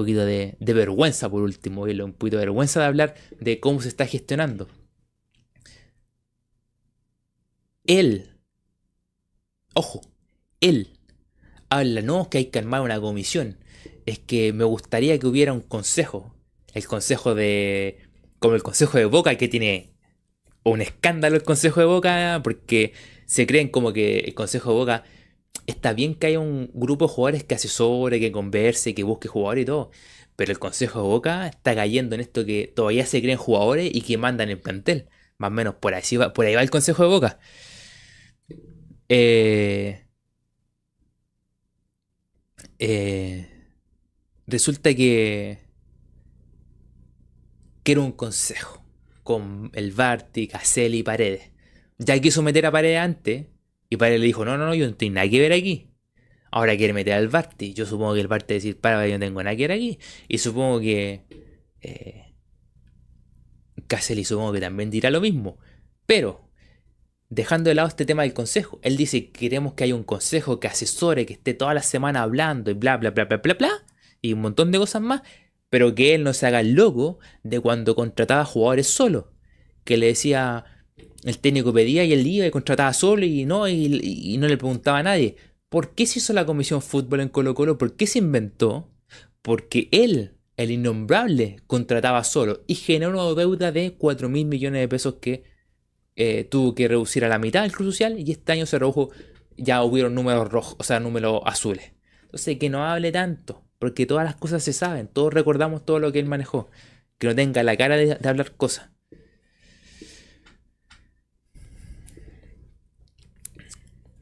poquito 0.00 0.24
de, 0.24 0.56
vergüenza 0.60 1.28
por 1.28 1.42
último, 1.42 1.82
un 1.82 2.12
poquito 2.12 2.38
de 2.38 2.46
vergüenza 2.46 2.80
de 2.80 2.86
hablar 2.86 3.14
de 3.38 3.60
cómo 3.60 3.80
se 3.82 3.88
está 3.88 4.06
gestionando. 4.06 4.68
Él, 7.84 8.30
ojo, 9.74 10.02
él 10.60 10.98
habla, 11.68 12.02
no, 12.02 12.30
que 12.30 12.38
hay 12.38 12.46
que 12.46 12.58
armar 12.58 12.82
una 12.82 13.00
comisión, 13.00 13.58
es 14.10 14.18
que 14.18 14.52
me 14.52 14.64
gustaría 14.64 15.18
que 15.18 15.26
hubiera 15.26 15.52
un 15.52 15.60
consejo, 15.60 16.34
el 16.74 16.86
consejo 16.86 17.34
de, 17.34 17.98
como 18.38 18.54
el 18.56 18.62
consejo 18.62 18.98
de 18.98 19.04
Boca 19.06 19.36
que 19.36 19.48
tiene 19.48 19.94
un 20.64 20.80
escándalo 20.80 21.36
el 21.36 21.42
consejo 21.42 21.80
de 21.80 21.86
Boca, 21.86 22.40
porque 22.44 22.92
se 23.26 23.46
creen 23.46 23.68
como 23.68 23.92
que 23.92 24.18
el 24.20 24.34
consejo 24.34 24.70
de 24.70 24.76
Boca 24.76 25.04
está 25.66 25.92
bien 25.92 26.14
que 26.14 26.28
haya 26.28 26.40
un 26.40 26.70
grupo 26.74 27.06
de 27.06 27.12
jugadores 27.14 27.44
que 27.44 27.54
asesore, 27.54 28.20
que 28.20 28.32
converse, 28.32 28.94
que 28.94 29.04
busque 29.04 29.28
jugadores 29.28 29.62
y 29.62 29.66
todo. 29.66 29.90
Pero 30.36 30.52
el 30.52 30.58
Consejo 30.58 31.02
de 31.02 31.08
Boca 31.08 31.46
está 31.48 31.74
cayendo 31.74 32.14
en 32.14 32.22
esto 32.22 32.44
que 32.46 32.72
todavía 32.74 33.06
se 33.06 33.20
creen 33.22 33.38
jugadores 33.38 33.90
y 33.92 34.00
que 34.02 34.18
mandan 34.18 34.48
el 34.50 34.58
plantel. 34.60 35.08
Más 35.38 35.48
o 35.48 35.52
menos 35.52 35.74
por 35.76 35.94
ahí 35.94 36.16
va, 36.16 36.32
por 36.32 36.46
ahí 36.46 36.54
va 36.54 36.62
el 36.62 36.70
Consejo 36.70 37.02
de 37.04 37.08
Boca. 37.10 37.38
Eh, 39.08 40.06
eh, 42.78 43.59
resulta 44.50 44.94
que 44.94 45.58
quiero 47.82 48.04
un 48.04 48.12
consejo 48.12 48.84
con 49.22 49.70
el 49.74 49.92
Barty, 49.92 50.48
Caselli 50.48 50.98
y 50.98 51.02
Paredes. 51.02 51.50
Ya 51.98 52.18
quiso 52.20 52.42
meter 52.42 52.66
a 52.66 52.72
Paredes 52.72 52.98
antes 52.98 53.46
y 53.88 53.96
Paredes 53.96 54.20
le 54.20 54.26
dijo, 54.26 54.44
no, 54.44 54.56
no, 54.58 54.66
no, 54.66 54.74
yo 54.74 54.86
no 54.86 54.94
tengo 54.94 55.14
nada 55.14 55.28
que 55.28 55.40
ver 55.40 55.52
aquí. 55.52 55.90
Ahora 56.50 56.76
quiere 56.76 56.92
meter 56.92 57.14
al 57.14 57.28
Barty. 57.28 57.74
Yo 57.74 57.86
supongo 57.86 58.14
que 58.14 58.20
el 58.20 58.28
Barty 58.28 58.54
decir, 58.54 58.78
para, 58.78 59.06
yo 59.06 59.18
no 59.18 59.24
tengo 59.24 59.42
nada 59.42 59.56
que 59.56 59.68
ver 59.68 59.72
aquí. 59.72 59.98
Y 60.28 60.38
supongo 60.38 60.80
que... 60.80 61.24
Eh, 61.80 62.34
Caselli 63.86 64.24
supongo 64.24 64.52
que 64.52 64.60
también 64.60 64.90
dirá 64.90 65.10
lo 65.10 65.20
mismo. 65.20 65.58
Pero, 66.06 66.48
dejando 67.28 67.68
de 67.68 67.74
lado 67.74 67.88
este 67.88 68.04
tema 68.04 68.22
del 68.22 68.34
consejo, 68.34 68.80
él 68.82 68.96
dice 68.96 69.26
que 69.26 69.32
queremos 69.32 69.74
que 69.74 69.84
haya 69.84 69.94
un 69.94 70.04
consejo 70.04 70.60
que 70.60 70.68
asesore, 70.68 71.26
que 71.26 71.34
esté 71.34 71.54
toda 71.54 71.74
la 71.74 71.82
semana 71.82 72.22
hablando 72.22 72.70
y 72.70 72.74
bla, 72.74 72.96
bla, 72.96 73.10
bla, 73.10 73.24
bla, 73.24 73.38
bla, 73.38 73.54
bla, 73.54 73.70
y 74.22 74.32
un 74.32 74.40
montón 74.40 74.70
de 74.72 74.78
cosas 74.78 75.02
más, 75.02 75.22
pero 75.68 75.94
que 75.94 76.14
él 76.14 76.24
no 76.24 76.32
se 76.34 76.46
haga 76.46 76.60
el 76.60 76.72
loco 76.72 77.18
de 77.42 77.60
cuando 77.60 77.94
contrataba 77.94 78.44
jugadores 78.44 78.88
solo. 78.88 79.32
Que 79.84 79.96
le 79.96 80.06
decía, 80.06 80.64
el 81.24 81.38
técnico 81.38 81.72
pedía 81.72 82.04
y 82.04 82.12
él 82.12 82.26
iba 82.26 82.46
y 82.46 82.50
contrataba 82.50 82.92
solo 82.92 83.24
y 83.24 83.44
no, 83.44 83.68
y, 83.68 84.36
no 84.38 84.48
le 84.48 84.56
preguntaba 84.56 84.98
a 84.98 85.02
nadie. 85.02 85.36
¿Por 85.68 85.94
qué 85.94 86.06
se 86.06 86.18
hizo 86.18 86.32
la 86.32 86.46
comisión 86.46 86.82
fútbol 86.82 87.20
en 87.20 87.28
Colo 87.28 87.54
Colo? 87.54 87.78
¿Por 87.78 87.96
qué 87.96 88.06
se 88.06 88.18
inventó? 88.18 88.90
Porque 89.42 89.88
él, 89.92 90.36
el 90.56 90.70
innombrable, 90.70 91.60
contrataba 91.66 92.24
solo 92.24 92.64
y 92.66 92.74
generó 92.74 93.12
una 93.12 93.40
deuda 93.40 93.72
de 93.72 93.94
4 93.96 94.28
mil 94.28 94.46
millones 94.46 94.80
de 94.80 94.88
pesos 94.88 95.14
que 95.20 95.44
eh, 96.16 96.44
tuvo 96.44 96.74
que 96.74 96.88
reducir 96.88 97.24
a 97.24 97.28
la 97.28 97.38
mitad 97.38 97.64
el 97.64 97.72
Club 97.72 97.92
Social 97.92 98.18
y 98.18 98.32
este 98.32 98.52
año 98.52 98.66
se 98.66 98.78
redujo, 98.78 99.10
ya 99.56 99.82
hubieron 99.84 100.14
números 100.14 100.50
rojos, 100.50 100.76
o 100.78 100.82
sea, 100.82 101.00
números 101.00 101.40
azules. 101.46 101.92
Entonces, 102.24 102.58
que 102.58 102.68
no 102.68 102.84
hable 102.84 103.12
tanto, 103.12 103.64
porque 103.80 104.04
todas 104.06 104.24
las 104.26 104.36
cosas 104.36 104.62
se 104.62 104.74
saben, 104.74 105.08
todos 105.08 105.32
recordamos 105.32 105.86
todo 105.86 105.98
lo 105.98 106.12
que 106.12 106.20
él 106.20 106.26
manejó. 106.26 106.70
Que 107.18 107.26
no 107.28 107.34
tenga 107.34 107.62
la 107.62 107.76
cara 107.78 107.96
de, 107.96 108.18
hablar 108.28 108.52
cosas. 108.52 108.90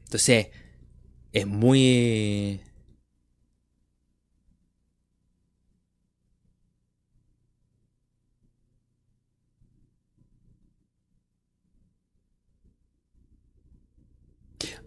Entonces, 0.05 0.47
es 1.33 1.45
muy... 1.45 2.61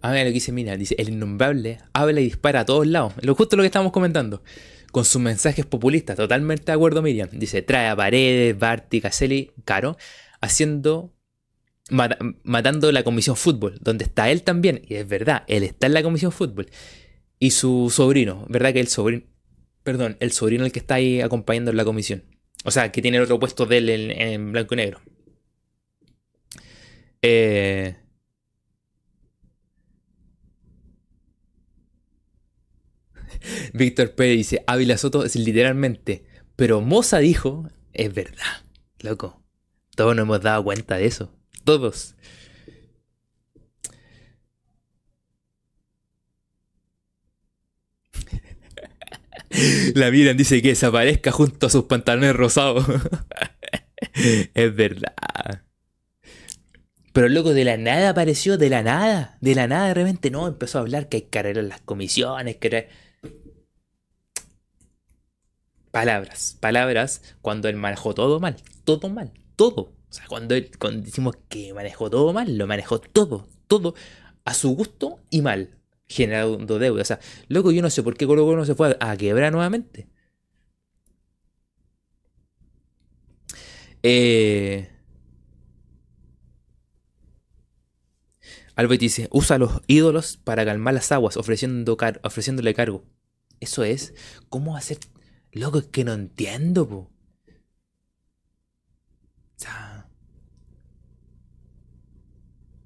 A 0.02 0.10
ver 0.10 0.26
lo 0.26 0.30
que 0.30 0.34
dice 0.34 0.50
Mina, 0.50 0.76
dice, 0.76 0.96
el 0.98 1.10
innombrable 1.10 1.78
habla 1.92 2.20
y 2.20 2.24
dispara 2.24 2.60
a 2.60 2.64
todos 2.66 2.86
lados. 2.88 3.14
Lo 3.22 3.36
justo 3.36 3.56
lo 3.56 3.62
que 3.62 3.68
estamos 3.68 3.92
comentando. 3.92 4.42
Con 4.90 5.04
sus 5.04 5.22
mensajes 5.22 5.64
populistas, 5.64 6.16
totalmente 6.16 6.64
de 6.66 6.72
acuerdo 6.72 7.02
Miriam. 7.02 7.28
Dice, 7.32 7.62
trae 7.62 7.88
a 7.88 7.96
Paredes, 7.96 8.58
Barty, 8.58 9.00
Caselli, 9.00 9.52
Caro, 9.64 9.96
haciendo, 10.40 11.14
matando 12.42 12.90
la 12.90 13.04
comisión 13.04 13.36
fútbol, 13.36 13.78
donde 13.80 14.04
está 14.04 14.28
él 14.30 14.42
también. 14.42 14.82
Y 14.86 14.96
es 14.96 15.08
verdad, 15.08 15.44
él 15.46 15.62
está 15.62 15.86
en 15.86 15.94
la 15.94 16.02
comisión 16.02 16.32
fútbol. 16.32 16.68
Y 17.38 17.52
su 17.52 17.88
sobrino, 17.90 18.44
¿verdad 18.48 18.72
que 18.72 18.80
el 18.80 18.88
sobrino, 18.88 19.22
perdón, 19.84 20.16
el 20.18 20.32
sobrino 20.32 20.64
el 20.64 20.72
que 20.72 20.80
está 20.80 20.96
ahí 20.96 21.20
acompañando 21.20 21.70
en 21.70 21.76
la 21.76 21.84
comisión. 21.84 22.24
O 22.64 22.72
sea, 22.72 22.90
que 22.90 23.02
tiene 23.02 23.18
el 23.18 23.22
otro 23.22 23.38
puesto 23.38 23.66
de 23.66 23.78
él 23.78 23.88
en, 23.88 24.10
en 24.10 24.52
blanco 24.52 24.74
y 24.74 24.76
negro. 24.76 25.00
Eh, 27.22 28.01
Víctor 33.72 34.12
Pérez 34.12 34.36
dice, 34.36 34.64
Ávila 34.66 34.96
Soto 34.98 35.24
es 35.24 35.36
literalmente, 35.36 36.24
pero 36.56 36.80
Moza 36.80 37.18
dijo, 37.18 37.68
es 37.92 38.14
verdad, 38.14 38.62
loco. 39.00 39.42
Todos 39.94 40.16
nos 40.16 40.24
hemos 40.24 40.40
dado 40.40 40.64
cuenta 40.64 40.96
de 40.96 41.06
eso. 41.06 41.34
Todos. 41.64 42.14
La 49.94 50.10
miran, 50.10 50.36
dice 50.36 50.62
que 50.62 50.68
desaparezca 50.68 51.30
junto 51.30 51.66
a 51.66 51.70
sus 51.70 51.84
pantalones 51.84 52.34
rosados. 52.34 52.86
es 54.54 54.74
verdad. 54.74 55.14
Pero 57.12 57.28
loco, 57.28 57.52
de 57.52 57.64
la 57.64 57.76
nada 57.76 58.10
apareció, 58.10 58.56
de 58.56 58.70
la 58.70 58.82
nada, 58.82 59.36
de 59.42 59.54
la 59.54 59.66
nada 59.66 59.88
de 59.88 59.94
repente 59.94 60.30
no, 60.30 60.48
empezó 60.48 60.78
a 60.78 60.80
hablar 60.80 61.10
que 61.10 61.18
hay 61.18 61.22
que 61.24 61.38
arreglar 61.38 61.64
las 61.64 61.80
comisiones, 61.82 62.56
que 62.56 62.88
palabras, 65.92 66.56
palabras, 66.58 67.22
cuando 67.42 67.68
él 67.68 67.76
manejó 67.76 68.14
todo 68.14 68.40
mal, 68.40 68.56
todo 68.84 69.08
mal, 69.10 69.32
todo. 69.54 69.82
O 70.10 70.12
sea, 70.14 70.26
cuando, 70.26 70.54
él, 70.56 70.70
cuando 70.78 71.02
decimos 71.04 71.36
que 71.48 71.72
manejó 71.72 72.10
todo 72.10 72.32
mal, 72.32 72.58
lo 72.58 72.66
manejó 72.66 73.00
todo, 73.00 73.48
todo 73.68 73.94
a 74.44 74.54
su 74.54 74.74
gusto 74.74 75.20
y 75.30 75.42
mal, 75.42 75.78
generando 76.08 76.78
deuda. 76.78 77.02
O 77.02 77.04
sea, 77.04 77.20
loco, 77.48 77.70
yo 77.72 77.82
no 77.82 77.90
sé 77.90 78.02
por 78.02 78.16
qué 78.16 78.26
Colo 78.26 78.44
Colo 78.44 78.58
no 78.58 78.64
se 78.66 78.74
fue 78.74 78.96
a, 79.00 79.16
quebrar 79.16 79.52
nuevamente. 79.52 80.08
Eh... 84.02 84.88
Albert 88.74 89.00
dice, 89.00 89.28
usa 89.30 89.58
los 89.58 89.82
ídolos 89.86 90.38
para 90.38 90.64
calmar 90.64 90.94
las 90.94 91.12
aguas, 91.12 91.36
ofreciendo 91.36 91.96
ofreciéndole 92.22 92.74
cargo. 92.74 93.04
Eso 93.60 93.84
es, 93.84 94.14
¿cómo 94.48 94.76
hacer 94.76 94.98
Loco, 95.52 95.78
es 95.78 95.86
que 95.86 96.04
no 96.04 96.12
entiendo, 96.14 96.86
po. 96.88 96.96
O 96.96 97.10
sea, 99.56 100.06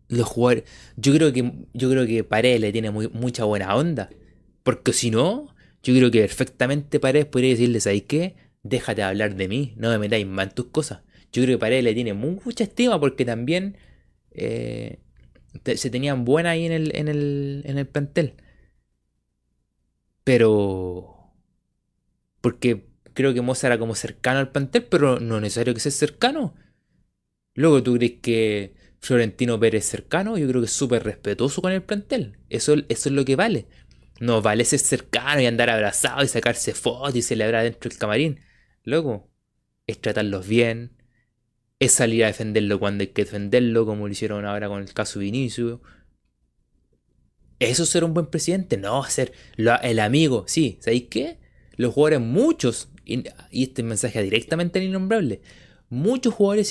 los 0.09 0.26
jugadores. 0.26 0.64
Yo 0.97 1.12
creo 1.14 1.32
que. 1.32 1.52
Yo 1.74 1.90
creo 1.90 2.06
que 2.06 2.24
Paredes 2.24 2.60
le 2.60 2.72
tiene 2.72 2.90
mucha 2.90 3.44
buena 3.44 3.74
onda. 3.76 4.10
Porque 4.62 4.93
si 4.93 5.10
no, 5.10 5.55
yo 5.82 5.94
creo 5.94 6.10
que 6.10 6.20
perfectamente 6.20 7.01
Paredes 7.01 7.26
podría 7.26 7.51
decirle, 7.51 7.80
¿sabéis 7.80 8.05
qué? 8.05 8.36
Déjate 8.62 9.02
hablar 9.02 9.36
de 9.36 9.48
mí, 9.48 9.74
no 9.76 9.90
me 9.90 9.98
metáis 9.98 10.26
más 10.26 10.48
en 10.48 10.55
tus 10.55 10.66
cosas. 10.66 11.02
Yo 11.32 11.43
creo 11.43 11.56
que 11.56 11.60
Paredes 11.60 11.84
le 11.84 11.94
tiene 11.94 12.14
mucha 12.14 12.64
estima 12.64 12.98
porque 13.01 13.24
también 13.24 13.76
eh, 14.32 15.01
se 15.76 15.90
tenían 15.90 16.24
buena 16.24 16.51
ahí 16.51 16.66
en 16.66 16.72
el, 16.72 16.97
en 16.97 17.09
el, 17.09 17.62
en 17.66 17.78
el 17.78 17.86
plantel. 17.88 18.34
Pero 20.24 21.15
porque 22.40 22.86
creo 23.14 23.34
que 23.34 23.40
Moza 23.42 23.66
era 23.68 23.78
como 23.78 23.94
cercano 23.94 24.38
al 24.38 24.52
plantel, 24.52 24.84
pero 24.84 25.20
no 25.20 25.36
es 25.36 25.42
necesario 25.42 25.74
que 25.74 25.80
sea 25.80 25.92
cercano. 25.92 26.54
Luego, 27.54 27.82
¿tú 27.82 27.94
crees 27.94 28.20
que 28.20 28.74
Florentino 29.00 29.58
Pérez 29.58 29.84
es 29.84 29.90
cercano? 29.90 30.36
Yo 30.38 30.46
creo 30.48 30.60
que 30.60 30.66
es 30.66 30.72
súper 30.72 31.04
respetuoso 31.04 31.62
con 31.62 31.72
el 31.72 31.82
plantel. 31.82 32.38
Eso, 32.50 32.74
eso 32.88 33.08
es 33.08 33.14
lo 33.14 33.24
que 33.24 33.36
vale. 33.36 33.66
No 34.20 34.42
vale 34.42 34.64
ser 34.64 34.78
cercano 34.80 35.40
y 35.40 35.46
andar 35.46 35.70
abrazado 35.70 36.22
y 36.22 36.28
sacarse 36.28 36.74
fotos 36.74 37.16
y 37.16 37.22
celebrar 37.22 37.64
dentro 37.64 37.88
del 37.88 37.98
camarín. 37.98 38.40
Luego, 38.84 39.30
es 39.86 40.00
tratarlos 40.00 40.46
bien, 40.46 40.92
es 41.78 41.92
salir 41.92 42.24
a 42.24 42.28
defenderlo 42.28 42.78
cuando 42.78 43.02
hay 43.02 43.08
que 43.08 43.24
defenderlo, 43.24 43.86
como 43.86 44.06
lo 44.06 44.12
hicieron 44.12 44.44
ahora 44.46 44.68
con 44.68 44.82
el 44.82 44.92
caso 44.94 45.20
Vinicio. 45.20 45.82
¿Eso 47.58 47.84
es 47.84 47.88
ser 47.88 48.04
un 48.04 48.14
buen 48.14 48.26
presidente? 48.26 48.76
No, 48.76 49.02
ser 49.04 49.32
el 49.56 49.98
amigo. 49.98 50.44
Sí, 50.46 50.78
¿sabéis 50.80 51.06
qué? 51.10 51.38
Los 51.76 51.94
jugadores, 51.94 52.20
muchos, 52.20 52.88
y 53.04 53.24
este 53.52 53.82
mensaje 53.82 54.22
directamente 54.22 54.78
al 54.78 54.86
innombrable, 54.86 55.40
muchos 55.88 56.34
jugadores 56.34 56.68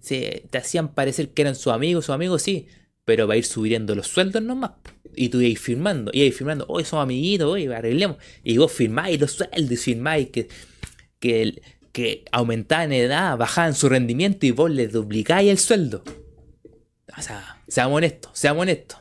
se, 0.00 0.44
te 0.50 0.58
hacían 0.58 0.94
parecer 0.94 1.30
que 1.30 1.42
eran 1.42 1.54
sus 1.54 1.72
amigos, 1.72 2.06
sus 2.06 2.14
amigos, 2.14 2.42
sí, 2.42 2.66
pero 3.04 3.26
va 3.26 3.34
a 3.34 3.36
ir 3.36 3.44
subiendo 3.44 3.94
los 3.94 4.08
sueldos 4.08 4.42
nomás. 4.42 4.72
Y 5.14 5.30
tú 5.30 5.40
ibas 5.40 5.62
firmando, 5.62 6.10
ibas 6.14 6.36
firmando, 6.36 6.66
hoy 6.68 6.84
somos 6.84 7.04
amiguitos, 7.04 7.50
hoy 7.50 7.66
arreglemos. 7.66 8.18
Y 8.44 8.58
vos 8.58 8.70
firmáis 8.70 9.20
los 9.20 9.32
sueldos, 9.32 9.80
firmáis 9.80 10.28
que, 10.30 10.48
que, 11.18 11.62
que 11.92 12.24
aumentaban 12.30 12.92
en 12.92 13.04
edad, 13.04 13.36
bajaban 13.36 13.74
su 13.74 13.88
rendimiento 13.88 14.46
y 14.46 14.50
vos 14.50 14.70
les 14.70 14.92
duplicáis 14.92 15.50
el 15.50 15.58
sueldo. 15.58 16.04
O 17.16 17.22
sea, 17.22 17.62
seamos 17.66 17.96
honestos, 17.96 18.30
seamos 18.34 18.62
honestos. 18.62 18.98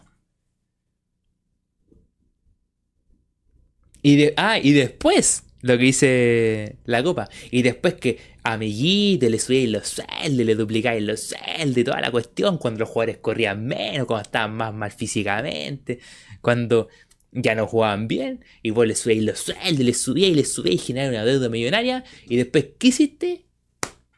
Y 4.07 4.31
ah, 4.37 4.57
y 4.57 4.71
después, 4.71 5.43
lo 5.59 5.77
que 5.77 5.83
dice 5.83 6.77
la 6.85 7.03
copa. 7.03 7.27
Y 7.51 7.61
después 7.61 7.95
que 7.95 8.17
amiguito 8.41 9.27
le 9.27 9.37
subíais 9.37 9.69
los 9.69 9.85
sueldos, 9.89 10.45
le 10.45 10.55
duplicáis 10.55 11.03
los 11.03 11.19
sueldos 11.19 11.77
y 11.77 11.83
toda 11.83 11.99
la 11.99 12.09
cuestión. 12.09 12.57
Cuando 12.57 12.79
los 12.79 12.89
jugadores 12.89 13.17
corrían 13.17 13.65
menos, 13.65 14.07
cuando 14.07 14.21
estaban 14.21 14.55
más 14.55 14.73
mal 14.73 14.91
físicamente, 14.91 15.99
cuando 16.39 16.87
ya 17.33 17.53
no 17.53 17.67
jugaban 17.67 18.07
bien. 18.07 18.45
Y 18.63 18.69
vos 18.69 18.87
le 18.87 18.95
subíais 18.95 19.23
los 19.25 19.39
sueldos, 19.39 19.85
le 19.85 19.93
subíais, 19.93 20.37
le 20.37 20.45
subíais 20.45 20.81
y 20.81 20.85
generar 20.85 21.09
una 21.09 21.25
deuda 21.25 21.49
millonaria. 21.49 22.05
Y 22.29 22.37
después, 22.37 22.67
¿qué 22.79 22.87
hiciste? 22.87 23.45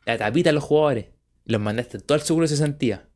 La 0.06 0.20
tapita 0.20 0.52
a 0.52 0.54
los 0.54 0.64
jugadores. 0.64 1.08
Los 1.46 1.60
mandaste 1.60 1.98
todo 1.98 2.16
el 2.16 2.22
seguro 2.22 2.44
de 2.44 2.50
cesantía. 2.50 3.10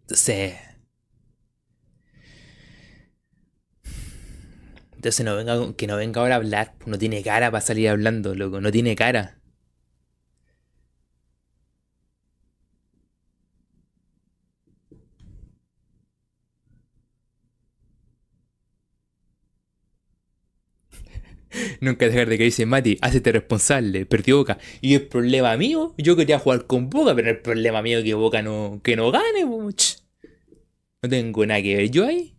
Entonces 0.00 0.67
Entonces 4.98 5.24
no 5.24 5.34
venga, 5.36 5.74
que 5.76 5.86
no 5.86 5.96
venga 5.96 6.20
ahora 6.20 6.34
a 6.34 6.38
hablar. 6.38 6.74
No 6.84 6.98
tiene 6.98 7.22
cara 7.22 7.50
para 7.50 7.60
salir 7.62 7.88
hablando, 7.88 8.34
loco. 8.34 8.60
No 8.60 8.70
tiene 8.72 8.96
cara. 8.96 9.38
Nunca 21.80 22.06
dejar 22.06 22.28
de 22.28 22.38
que 22.38 22.44
dice 22.44 22.66
Mati, 22.66 22.98
hazte 23.00 23.32
responsable, 23.32 24.06
perdió 24.06 24.38
Boca. 24.38 24.58
Y 24.80 24.94
el 24.94 25.06
problema 25.08 25.56
mío, 25.56 25.94
yo 25.98 26.16
quería 26.16 26.38
jugar 26.38 26.66
con 26.66 26.90
Boca, 26.90 27.14
pero 27.14 27.30
el 27.30 27.40
problema 27.40 27.82
mío 27.82 27.98
es 27.98 28.04
que 28.04 28.14
Boca 28.14 28.42
no, 28.42 28.80
que 28.82 28.96
no 28.96 29.10
gane. 29.10 29.44
No 29.44 31.08
tengo 31.08 31.44
nada 31.44 31.60
que 31.62 31.76
ver 31.76 31.90
yo 31.90 32.06
ahí. 32.06 32.37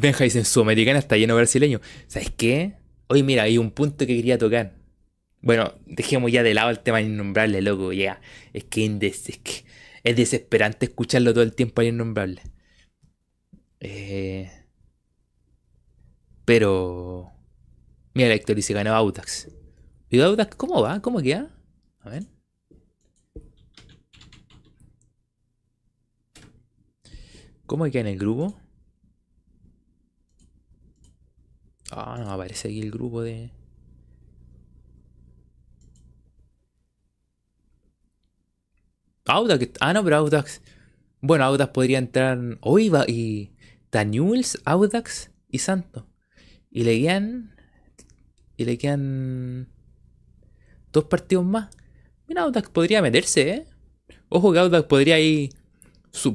Benja 0.00 0.24
dice, 0.24 0.38
en 0.38 0.44
Sudamericana 0.44 0.98
está 0.98 1.16
lleno 1.16 1.34
de 1.34 1.42
brasileños. 1.42 1.80
¿Sabes 2.06 2.30
qué? 2.30 2.76
Hoy 3.08 3.22
mira, 3.22 3.44
hay 3.44 3.58
un 3.58 3.70
punto 3.70 4.06
que 4.06 4.16
quería 4.16 4.38
tocar. 4.38 4.74
Bueno, 5.40 5.74
dejemos 5.86 6.30
ya 6.30 6.42
de 6.42 6.54
lado 6.54 6.70
el 6.70 6.80
tema 6.80 6.98
de 6.98 7.04
innombrable, 7.04 7.60
loco. 7.62 7.92
Ya, 7.92 8.20
es, 8.52 8.64
que 8.64 8.84
es 8.84 9.64
es 10.04 10.16
desesperante 10.16 10.86
escucharlo 10.86 11.32
todo 11.32 11.44
el 11.44 11.54
tiempo 11.54 11.80
a 11.80 11.84
innombrable. 11.84 12.42
Eh, 13.80 14.50
pero... 16.44 17.32
Mira, 18.14 18.32
Héctor 18.34 18.56
dice, 18.56 18.74
ganó 18.74 18.94
Audax. 18.94 19.48
¿Y 20.10 20.20
Audax 20.20 20.54
cómo 20.56 20.82
va? 20.82 21.00
¿Cómo 21.00 21.20
queda? 21.20 21.50
A 22.00 22.10
ver. 22.10 22.24
¿Cómo 27.66 27.84
queda 27.86 28.00
en 28.00 28.06
el 28.08 28.18
grupo? 28.18 28.61
Ah, 31.94 32.16
no 32.18 32.30
aparece 32.30 32.68
aquí 32.68 32.80
el 32.80 32.90
grupo 32.90 33.22
de. 33.22 33.50
Audax. 39.26 39.68
Ah, 39.80 39.92
no, 39.92 40.02
pero 40.02 40.16
Audax. 40.16 40.62
Bueno, 41.20 41.44
Audax 41.44 41.70
podría 41.72 41.98
entrar. 41.98 42.38
Hoy. 42.62 42.90
Y. 43.08 43.52
Daniels, 43.90 44.58
Audax 44.64 45.30
y 45.48 45.58
Santo. 45.58 46.08
Y 46.70 46.84
le 46.84 46.98
quedan. 46.98 47.54
Y 48.56 48.64
le 48.64 48.78
quedan. 48.78 49.68
Dos 50.92 51.04
partidos 51.04 51.44
más. 51.44 51.68
Mira, 52.26 52.42
Audax 52.42 52.70
podría 52.70 53.02
meterse, 53.02 53.50
¿eh? 53.50 53.66
Ojo 54.30 54.50
que 54.52 54.60
Audax 54.60 54.86
podría 54.86 55.20
ir. 55.20 55.50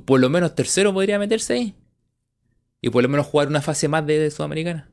por 0.06 0.20
lo 0.20 0.30
menos 0.30 0.54
tercero 0.54 0.94
podría 0.94 1.18
meterse 1.18 1.54
ahí. 1.54 1.76
Y 2.80 2.92
por 2.92 3.02
lo 3.02 3.10
menos 3.10 3.26
jugar 3.26 3.48
una 3.48 3.62
fase 3.62 3.88
más 3.88 4.06
de 4.06 4.30
Sudamericana. 4.30 4.92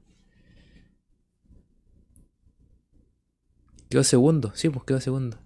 Quedó 3.95 4.03
segundo, 4.03 4.51
sí, 4.57 4.71
pues 4.71 4.85
quedó 4.85 5.01
segundo. 5.01 5.39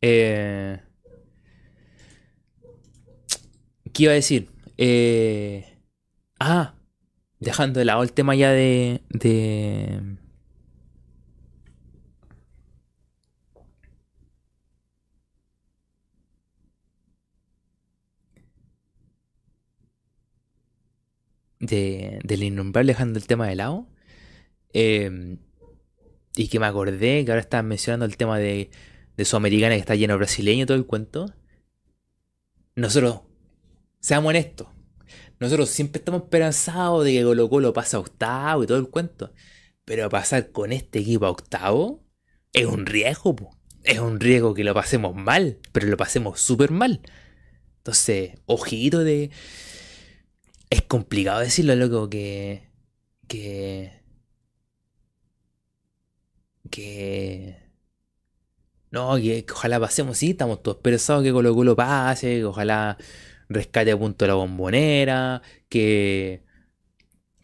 Eh, 0.00 0.80
¿Qué 3.92 4.02
iba 4.04 4.12
a 4.12 4.14
decir? 4.14 4.50
Eh, 4.78 5.80
ah, 6.38 6.76
dejando 7.40 7.80
de 7.80 7.86
lado 7.86 8.04
el 8.04 8.12
tema 8.12 8.36
ya 8.36 8.52
de, 8.52 9.02
de 9.08 10.18
de, 21.62 22.18
del 22.24 22.42
innombrable 22.42 22.92
dejando 22.92 23.18
el 23.18 23.26
tema 23.26 23.46
de 23.48 23.56
lado. 23.56 23.88
Em, 24.74 25.38
y 26.36 26.48
que 26.48 26.58
me 26.58 26.66
acordé 26.66 27.24
que 27.24 27.30
ahora 27.30 27.40
estaban 27.40 27.68
mencionando 27.68 28.04
el 28.04 28.16
tema 28.16 28.38
de, 28.38 28.70
de 29.16 29.24
Sudamericana 29.24 29.74
que 29.74 29.80
está 29.80 29.94
lleno 29.94 30.16
brasileño 30.16 30.66
todo 30.66 30.76
el 30.76 30.86
cuento. 30.86 31.32
Nosotros, 32.74 33.20
seamos 34.00 34.30
honestos, 34.30 34.68
nosotros 35.38 35.70
siempre 35.70 35.98
estamos 35.98 36.22
esperanzados 36.22 37.04
de 37.04 37.12
que 37.12 37.22
Colo 37.22 37.48
Colo 37.50 37.72
pase 37.72 37.96
a 37.96 38.00
octavo 38.00 38.64
y 38.64 38.66
todo 38.66 38.78
el 38.78 38.88
cuento. 38.88 39.32
Pero 39.84 40.08
pasar 40.08 40.52
con 40.52 40.72
este 40.72 41.00
equipo 41.00 41.26
a 41.26 41.30
octavo 41.30 42.04
es 42.52 42.66
un 42.66 42.86
riesgo, 42.86 43.50
es 43.82 43.98
un 43.98 44.20
riesgo 44.20 44.54
que 44.54 44.64
lo 44.64 44.74
pasemos 44.74 45.14
mal, 45.14 45.58
pero 45.72 45.88
lo 45.88 45.96
pasemos 45.96 46.40
súper 46.40 46.70
mal. 46.70 47.00
Entonces, 47.78 48.38
ojito 48.46 49.00
de, 49.00 49.30
es 50.72 50.82
complicado 50.82 51.40
decirlo, 51.40 51.76
loco, 51.76 52.08
que. 52.08 52.62
que. 53.28 53.92
que. 56.70 57.56
No, 58.90 59.16
que, 59.16 59.44
ojalá 59.50 59.78
pasemos, 59.80 60.18
sí, 60.18 60.30
estamos 60.30 60.62
todos 60.62 60.78
esperanzados 60.78 61.22
que 61.24 61.32
Colo 61.32 61.54
Colo 61.54 61.76
pase, 61.76 62.36
que 62.36 62.44
ojalá 62.44 62.98
rescate 63.48 63.92
a 63.92 63.98
punto 63.98 64.26
la 64.26 64.34
bombonera, 64.34 65.42
que. 65.68 66.42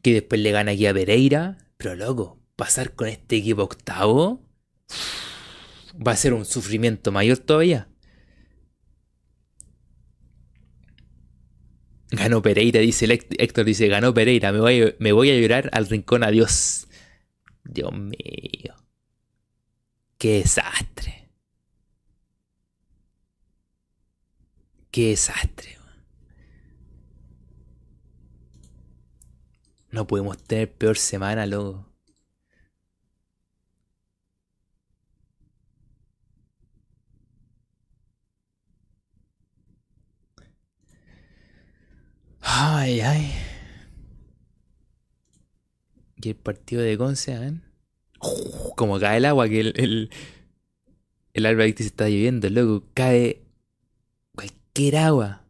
que 0.03 0.15
después 0.15 0.41
le 0.41 0.51
gane 0.51 0.73
aquí 0.73 0.87
a 0.87 0.95
Pereira. 0.95 1.59
Pero 1.77 1.97
loco, 1.97 2.41
pasar 2.57 2.95
con 2.95 3.09
este 3.09 3.37
equipo 3.37 3.63
octavo 3.63 4.43
va 5.95 6.13
a 6.13 6.17
ser 6.17 6.33
un 6.33 6.47
sufrimiento 6.47 7.13
mayor 7.13 7.39
todavía. 7.39 7.89
Ganó 12.11 12.41
Pereira, 12.41 12.81
dice 12.81 13.07
Héctor, 13.07 13.67
dice, 13.67 13.87
ganó 13.89 14.15
Pereira, 14.15 14.51
me 14.53 14.61
voy, 14.61 14.95
me 14.99 15.13
voy 15.13 15.31
a 15.31 15.39
llorar 15.39 15.69
al 15.73 15.87
rincón, 15.87 16.25
adiós. 16.25 16.89
Dios 17.65 17.93
mío. 17.93 18.75
Qué 20.17 20.39
desastre. 20.39 21.29
Qué 24.91 25.11
desastre. 25.11 25.79
No 29.91 30.07
podemos 30.07 30.43
tener 30.43 30.73
peor 30.73 30.99
semana, 30.99 31.47
loco. 31.47 31.88
Ay, 42.51 43.01
ay. 43.03 43.31
Y 46.17 46.31
el 46.31 46.37
partido 46.37 46.81
de 46.83 46.97
Conce, 46.97 47.35
¿eh? 47.35 47.53
como 48.75 48.99
cae 48.99 49.19
el 49.19 49.27
agua, 49.27 49.49
que 49.49 49.61
el, 49.61 49.75
el, 49.77 50.11
el 51.35 51.77
se 51.77 51.85
está 51.85 52.09
lloviendo, 52.09 52.49
loco. 52.49 52.87
Cae 52.95 53.43
cualquier 54.35 54.97
agua. 54.97 55.45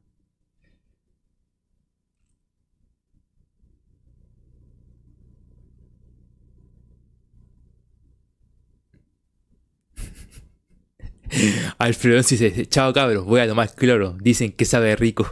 Alfredo 11.78 12.16
dice, 12.18 12.66
chao 12.66 12.92
cabros, 12.92 13.24
voy 13.24 13.40
a 13.40 13.48
tomar 13.48 13.72
cloro. 13.74 14.16
Dicen 14.20 14.50
que 14.52 14.64
sabe 14.64 14.96
rico. 14.96 15.28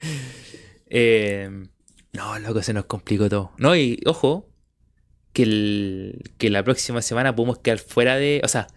Eh, 0.90 1.68
no, 2.12 2.38
loco, 2.38 2.62
se 2.62 2.72
nos 2.72 2.86
complicó 2.86 3.28
todo. 3.28 3.52
No, 3.58 3.76
y 3.76 4.00
ojo, 4.06 4.48
que, 5.32 6.20
que 6.38 6.50
la 6.50 6.64
próxima 6.64 7.02
semana 7.02 7.34
podemos 7.34 7.58
quedar 7.58 7.78
fuera 7.78 8.16
de. 8.16 8.40
O 8.44 8.48
sea, 8.48 8.68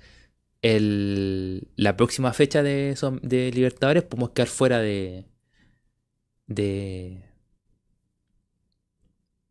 el, 0.61 1.67
la 1.75 1.97
próxima 1.97 2.33
fecha 2.33 2.63
de, 2.63 2.95
de 3.23 3.51
Libertadores 3.51 4.03
podemos 4.03 4.31
quedar 4.31 4.47
fuera 4.49 4.79
de. 4.79 5.25
de. 6.47 7.23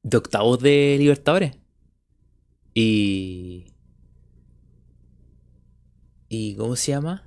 de 0.02 0.16
octavos 0.16 0.60
de 0.60 0.96
Libertadores. 0.98 1.56
Y. 2.74 3.66
¿Y 6.28 6.54
cómo 6.56 6.76
se 6.76 6.92
llama? 6.92 7.26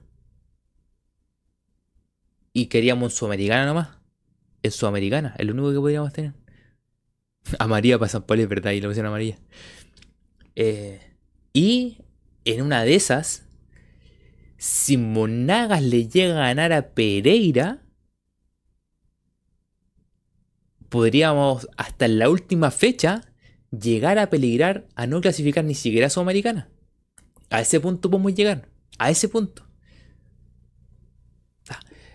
Y 2.53 2.67
queríamos 2.67 3.15
Sudamericana 3.15 3.65
nomás 3.65 4.02
en 4.63 4.71
Sudamericana, 4.71 5.35
es 5.37 5.45
lo 5.45 5.53
único 5.53 5.71
que 5.71 5.79
podríamos 5.79 6.13
tener. 6.13 6.33
A 7.59 7.67
María 7.67 7.99
para 7.99 8.09
San 8.09 8.23
Pablo, 8.23 8.43
es 8.43 8.49
verdad, 8.49 8.71
y 8.71 8.81
lo 8.81 8.89
pusieron 8.89 9.09
a 9.09 9.11
María. 9.11 9.37
Eh, 10.55 10.99
y 11.53 11.97
en 12.45 12.61
una 12.61 12.83
de 12.83 12.95
esas, 12.95 13.45
si 14.57 14.97
Monagas 14.97 15.83
le 15.83 16.07
llega 16.07 16.35
a 16.35 16.47
ganar 16.47 16.71
a 16.73 16.93
Pereira, 16.93 17.83
podríamos 20.89 21.67
hasta 21.75 22.07
la 22.07 22.29
última 22.29 22.71
fecha 22.71 23.33
llegar 23.71 24.19
a 24.19 24.29
peligrar 24.29 24.87
a 24.95 25.07
no 25.07 25.21
clasificar 25.21 25.65
ni 25.65 25.75
siquiera 25.75 26.07
a 26.07 26.09
Sudamericana. 26.09 26.69
A 27.49 27.61
ese 27.61 27.79
punto 27.79 28.09
podemos 28.09 28.33
llegar. 28.33 28.69
A 28.97 29.09
ese 29.09 29.27
punto. 29.27 29.67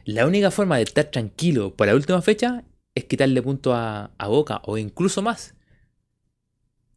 La 0.08 0.26
única 0.26 0.50
forma 0.50 0.78
de 0.78 0.84
estar 0.84 1.04
tranquilo 1.04 1.76
por 1.76 1.86
la 1.86 1.94
última 1.94 2.22
fecha 2.22 2.64
es 2.94 3.04
quitarle 3.04 3.42
punto 3.42 3.74
a, 3.74 4.10
a 4.16 4.26
Boca 4.26 4.62
o 4.64 4.78
incluso 4.78 5.20
más. 5.20 5.54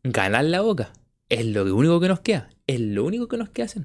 Ganar 0.02 0.46
la 0.46 0.62
Boca. 0.62 0.94
Es 1.28 1.46
lo 1.46 1.64
único 1.76 2.00
que 2.00 2.08
nos 2.08 2.22
queda. 2.22 2.52
Es 2.68 2.80
lo 2.80 3.04
único 3.04 3.28
que 3.28 3.36
nos 3.36 3.50
queda 3.50 3.66
hacer. 3.66 3.84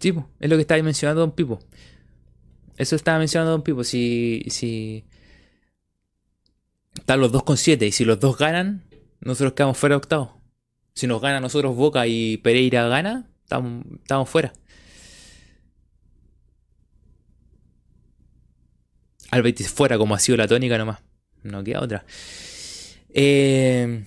Sí, 0.00 0.14
es 0.40 0.50
lo 0.50 0.56
que 0.56 0.62
estaba 0.62 0.82
mencionando 0.82 1.20
Don 1.20 1.32
Pipo. 1.32 1.60
Eso 2.78 2.96
estaba 2.96 3.18
mencionando 3.18 3.52
Don 3.52 3.62
Pipo. 3.62 3.84
Si, 3.84 4.42
si 4.48 5.04
están 6.98 7.20
los 7.20 7.30
dos 7.30 7.42
con 7.42 7.58
7 7.58 7.86
y 7.86 7.92
si 7.92 8.06
los 8.06 8.18
dos 8.18 8.38
ganan, 8.38 8.82
nosotros 9.20 9.52
quedamos 9.52 9.76
fuera 9.76 9.94
de 9.94 9.98
octavo. 9.98 10.40
Si 10.94 11.06
nos 11.06 11.20
gana 11.20 11.38
nosotros 11.40 11.76
Boca 11.76 12.06
y 12.06 12.38
Pereira 12.38 12.88
gana, 12.88 13.30
estamos, 13.42 13.84
estamos 14.00 14.28
fuera. 14.28 14.52
Al 19.30 19.42
Betis 19.42 19.68
fuera, 19.68 19.98
como 19.98 20.14
ha 20.14 20.18
sido 20.18 20.38
la 20.38 20.48
tónica 20.48 20.78
nomás. 20.78 21.00
No 21.42 21.62
queda 21.62 21.80
otra. 21.80 22.04
Eh, 23.10 24.04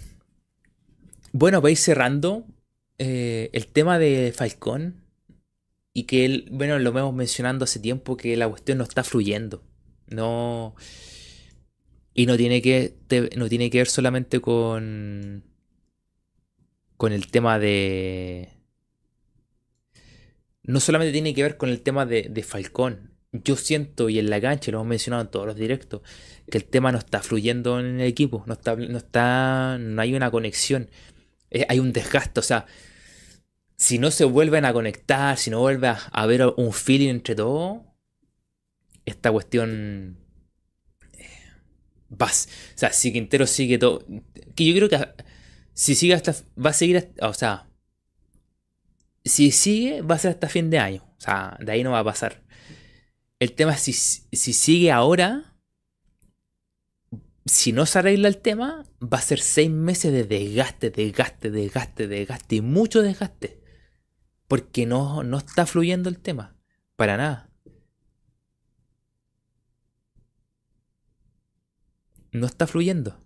bueno, 1.31 1.61
para 1.61 1.71
ir 1.71 1.77
cerrando, 1.77 2.45
eh, 2.97 3.51
el 3.53 3.67
tema 3.67 3.99
de 3.99 4.33
Falcón 4.35 5.02
y 5.93 6.03
que 6.03 6.25
él, 6.25 6.47
bueno, 6.51 6.79
lo 6.79 6.91
vemos 6.91 7.13
mencionando 7.13 7.65
hace 7.65 7.79
tiempo 7.79 8.17
que 8.17 8.35
la 8.35 8.49
cuestión 8.49 8.79
no 8.79 8.83
está 8.83 9.03
fluyendo. 9.03 9.63
No. 10.07 10.75
Y 12.15 12.25
no 12.25 12.35
tiene 12.37 12.61
que, 12.61 12.95
no 13.35 13.47
tiene 13.47 13.69
que 13.69 13.79
ver 13.79 13.87
solamente 13.87 14.39
con. 14.39 15.43
con 16.97 17.13
el 17.13 17.27
tema 17.27 17.59
de. 17.59 18.49
No 20.63 20.79
solamente 20.79 21.11
tiene 21.11 21.33
que 21.33 21.43
ver 21.43 21.57
con 21.57 21.69
el 21.69 21.81
tema 21.81 22.05
de, 22.05 22.27
de 22.29 22.43
Falcón. 22.43 23.11
Yo 23.31 23.55
siento, 23.55 24.09
y 24.09 24.19
en 24.19 24.29
la 24.29 24.39
cancha, 24.39 24.71
lo 24.71 24.77
hemos 24.77 24.87
mencionado 24.87 25.23
en 25.23 25.31
todos 25.31 25.47
los 25.47 25.55
directos, 25.55 26.01
que 26.49 26.57
el 26.57 26.65
tema 26.65 26.91
no 26.91 26.99
está 26.99 27.21
fluyendo 27.21 27.79
en 27.79 27.99
el 27.99 28.07
equipo. 28.07 28.43
No 28.47 28.53
está. 28.53 28.75
No 28.75 28.97
está. 28.97 29.77
No 29.79 30.01
hay 30.01 30.15
una 30.15 30.31
conexión. 30.31 30.89
Eh, 31.51 31.65
hay 31.69 31.79
un 31.79 31.93
desgaste. 31.93 32.39
O 32.39 32.43
sea, 32.43 32.65
si 33.77 33.99
no 33.99 34.11
se 34.11 34.25
vuelven 34.25 34.65
a 34.65 34.73
conectar, 34.73 35.37
si 35.37 35.49
no 35.49 35.59
vuelve 35.59 35.87
a 35.87 35.99
haber 36.11 36.45
un 36.57 36.73
feeling 36.73 37.09
entre 37.09 37.35
todos, 37.35 37.81
esta 39.05 39.31
cuestión 39.31 40.17
eh, 41.13 41.27
va, 42.11 42.27
o 42.27 42.77
sea, 42.77 42.93
si 42.93 43.11
Quintero 43.11 43.47
sigue 43.47 43.77
todo, 43.77 44.05
que 44.55 44.65
yo 44.65 44.75
creo 44.75 44.89
que 44.89 45.23
si 45.73 45.95
sigue 45.95 46.13
hasta, 46.13 46.33
va 46.63 46.69
a 46.69 46.73
seguir, 46.73 47.13
o 47.21 47.33
sea, 47.33 47.67
si 49.25 49.51
sigue 49.51 50.01
va 50.01 50.15
a 50.15 50.19
ser 50.19 50.31
hasta 50.31 50.49
fin 50.49 50.69
de 50.69 50.79
año, 50.79 51.03
o 51.17 51.21
sea, 51.21 51.57
de 51.59 51.71
ahí 51.71 51.83
no 51.83 51.91
va 51.91 51.99
a 51.99 52.03
pasar. 52.03 52.43
El 53.39 53.53
tema 53.53 53.73
es 53.73 53.81
si, 53.81 53.93
si 53.93 54.53
sigue 54.53 54.91
ahora, 54.91 55.57
si 57.45 57.73
no 57.73 57.85
se 57.85 57.99
arregla 57.99 58.29
el 58.29 58.37
tema, 58.37 58.85
va 59.01 59.17
a 59.17 59.21
ser 59.21 59.39
seis 59.39 59.69
meses 59.69 60.13
de 60.13 60.23
desgaste, 60.23 60.91
desgaste, 60.91 61.51
desgaste, 61.51 62.07
desgaste 62.07 62.55
y 62.55 62.61
mucho 62.61 63.01
desgaste. 63.01 63.62
Porque 64.53 64.85
no, 64.85 65.23
no 65.23 65.39
está 65.39 65.65
fluyendo 65.65 66.09
el 66.09 66.19
tema. 66.19 66.55
Para 66.95 67.17
nada. 67.17 67.49
No 72.31 72.45
está 72.45 72.67
fluyendo. 72.67 73.17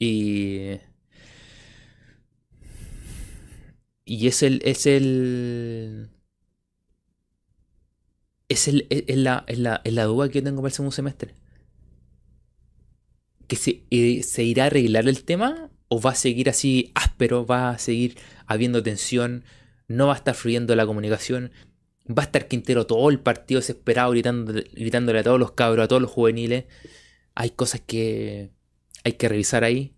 Y. 0.00 0.80
Y 4.04 4.26
es 4.26 4.42
el. 4.42 4.60
Es 4.64 4.86
el 4.86 6.15
es, 8.48 8.68
el, 8.68 8.86
es, 8.90 9.16
la, 9.16 9.44
es, 9.48 9.58
la, 9.58 9.80
es 9.84 9.92
la 9.92 10.04
duda 10.04 10.28
que 10.28 10.42
tengo 10.42 10.62
para 10.62 10.68
el 10.68 10.74
segundo 10.74 10.92
semestre. 10.92 11.34
¿Que 13.48 13.56
se, 13.56 13.84
eh, 13.90 14.22
se 14.22 14.42
irá 14.44 14.64
a 14.64 14.66
arreglar 14.66 15.08
el 15.08 15.24
tema? 15.24 15.70
¿O 15.88 16.00
va 16.00 16.10
a 16.12 16.14
seguir 16.14 16.48
así 16.48 16.92
áspero? 16.94 17.46
¿Va 17.46 17.70
a 17.70 17.78
seguir 17.78 18.18
habiendo 18.46 18.82
tensión? 18.82 19.44
¿No 19.88 20.08
va 20.08 20.14
a 20.14 20.16
estar 20.16 20.34
fluyendo 20.34 20.74
la 20.76 20.86
comunicación? 20.86 21.52
¿Va 22.08 22.22
a 22.22 22.26
estar 22.26 22.48
Quintero 22.48 22.86
todo 22.86 23.10
el 23.10 23.20
partido 23.20 23.60
desesperado 23.60 24.10
gritando, 24.10 24.52
gritándole 24.52 25.20
a 25.20 25.22
todos 25.24 25.40
los 25.40 25.52
cabros, 25.52 25.84
a 25.84 25.88
todos 25.88 26.02
los 26.02 26.10
juveniles? 26.10 26.64
Hay 27.34 27.50
cosas 27.50 27.80
que 27.80 28.50
hay 29.04 29.12
que 29.14 29.28
revisar 29.28 29.64
ahí. 29.64 29.94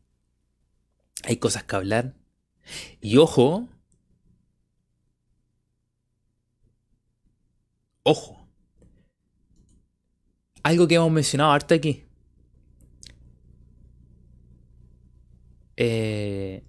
Hay 1.24 1.36
cosas 1.38 1.64
que 1.64 1.76
hablar. 1.76 2.14
Y 3.00 3.16
ojo. 3.18 3.68
Ojo 8.02 8.37
algo 10.68 10.86
que 10.86 10.96
hemos 10.96 11.10
mencionado 11.10 11.50
harto 11.52 11.74
aquí. 11.74 12.04
Eh, 15.76 16.62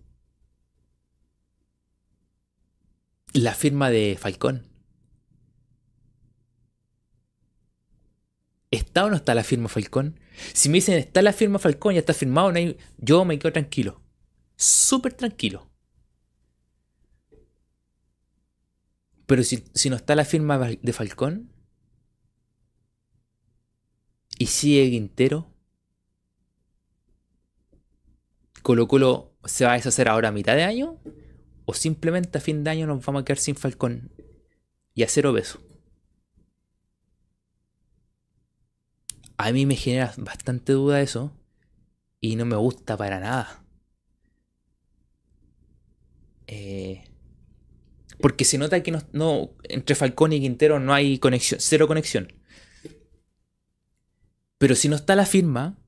la 3.34 3.54
firma 3.56 3.90
de 3.90 4.18
Falcón. 4.18 4.68
¿Está 8.72 9.06
o 9.06 9.10
no 9.10 9.18
está 9.18 9.36
la 9.36 9.44
firma 9.44 9.68
Falcón? 9.68 10.20
Si 10.54 10.70
me 10.70 10.76
dicen 10.76 10.98
está 10.98 11.22
la 11.22 11.34
firma 11.34 11.60
Falcón, 11.60 11.96
ya 11.96 12.00
está 12.00 12.14
firmado, 12.14 12.54
yo 13.00 13.26
me 13.26 13.38
quedo 13.38 13.52
tranquilo. 13.52 14.02
Súper 14.56 15.14
tranquilo. 15.14 15.70
Pero 19.26 19.44
si, 19.44 19.66
si 19.74 19.90
no 19.90 19.98
está 19.98 20.16
la 20.16 20.26
firma 20.26 20.58
de 20.58 20.94
Falcón, 20.94 21.52
y 24.40 24.48
sigue 24.48 24.90
Quintero. 24.90 25.54
Colo 28.64 28.88
Colo 28.88 29.38
se 29.44 29.66
va 29.66 29.74
a 29.74 29.76
deshacer 29.76 30.08
ahora 30.08 30.30
a 30.30 30.32
mitad 30.32 30.56
de 30.56 30.64
año 30.64 30.98
o 31.66 31.74
simplemente 31.74 32.38
a 32.38 32.42
fin 32.42 32.64
de 32.64 32.72
año 32.72 32.88
nos 32.88 33.06
vamos 33.06 33.22
a 33.22 33.26
quedar 33.26 33.38
sin 33.38 33.56
Falcón 33.56 34.12
y 34.96 35.04
a 35.04 35.10
cero 35.10 35.34
beso. 35.34 35.62
A 39.38 39.52
mí 39.52 39.66
me 39.66 39.76
genera 39.76 40.14
bastante 40.18 40.74
duda 40.74 41.02
eso 41.02 41.32
y 42.22 42.36
no 42.36 42.46
me 42.46 42.56
gusta 42.56 42.98
para 42.98 43.20
nada. 43.20 43.64
Eh, 46.48 47.04
porque 48.22 48.46
se 48.46 48.58
nota 48.58 48.82
que 48.82 48.98
no, 49.12 49.52
entre 49.64 49.96
Falcón 49.96 50.32
y 50.34 50.40
Quintero 50.40 50.80
no 50.80 50.94
hay 50.94 51.20
conexión, 51.20 51.60
cero 51.60 51.88
conexión. 51.88 52.39
Pero 54.60 54.76
si 54.76 54.90
no 54.90 54.98
está 54.98 55.16
la 55.16 55.26
firma, 55.26 55.80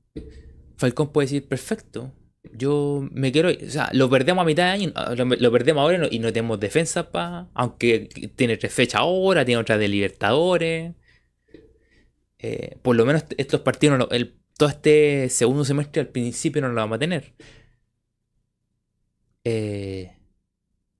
Falcón 0.78 1.12
puede 1.12 1.26
decir, 1.26 1.46
perfecto, 1.46 2.10
yo 2.54 3.06
me 3.12 3.30
quiero... 3.30 3.50
O 3.50 3.70
sea, 3.70 3.90
lo 3.92 4.08
perdemos 4.10 4.42
a 4.42 4.46
mitad 4.46 4.64
de 4.64 4.70
año, 4.70 4.92
lo, 5.16 5.52
perdemos 5.52 5.82
ahora 5.82 6.08
y 6.10 6.18
no 6.18 6.32
tenemos 6.32 6.58
defensa 6.58 7.12
para... 7.12 7.50
Aunque 7.54 8.08
tiene 8.34 8.56
tres 8.56 8.72
fechas 8.72 9.02
ahora, 9.02 9.44
tiene 9.44 9.60
otra 9.60 9.76
de 9.76 9.88
Libertadores. 9.88 10.94
Eh, 12.38 12.78
por 12.82 12.96
lo 12.96 13.04
menos 13.04 13.26
estos 13.36 13.60
partidos, 13.60 14.08
el, 14.10 14.38
todo 14.56 14.70
este 14.70 15.28
segundo 15.28 15.64
semestre 15.66 16.00
al 16.00 16.08
principio 16.08 16.62
no 16.62 16.68
lo 16.68 16.74
vamos 16.74 16.96
a 16.96 16.98
tener. 16.98 17.34
Eh, 19.44 20.16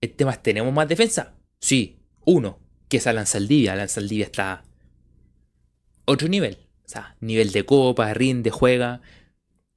el 0.03 0.13
tema 0.15 0.33
es, 0.33 0.43
¿tenemos 0.43 0.73
más 0.75 0.89
defensa? 0.89 1.37
Sí, 1.59 2.03
uno, 2.27 2.61
que 2.89 2.99
es 2.99 3.07
Alan 3.07 3.27
Saldivia. 3.27 3.73
Alan 3.73 3.89
Saldivia 3.89 4.27
está 4.27 4.63
otro 6.05 6.29
nivel 6.29 6.59
nivel 7.21 7.53
de 7.53 7.65
copa, 7.65 8.13
rinde, 8.15 8.51
juega, 8.51 9.01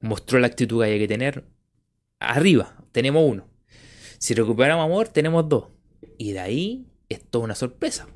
mostró 0.00 0.38
la 0.38 0.46
actitud 0.46 0.82
que 0.82 0.90
hay 0.90 0.98
que 0.98 1.08
tener. 1.08 1.44
Arriba, 2.18 2.84
tenemos 2.92 3.24
uno. 3.28 3.48
Si 4.18 4.34
recuperamos 4.34 4.84
amor, 4.84 5.08
tenemos 5.08 5.48
dos. 5.48 5.68
Y 6.18 6.32
de 6.32 6.40
ahí 6.40 6.86
es 7.08 7.24
toda 7.28 7.44
una 7.44 7.54
sorpresa. 7.54 8.08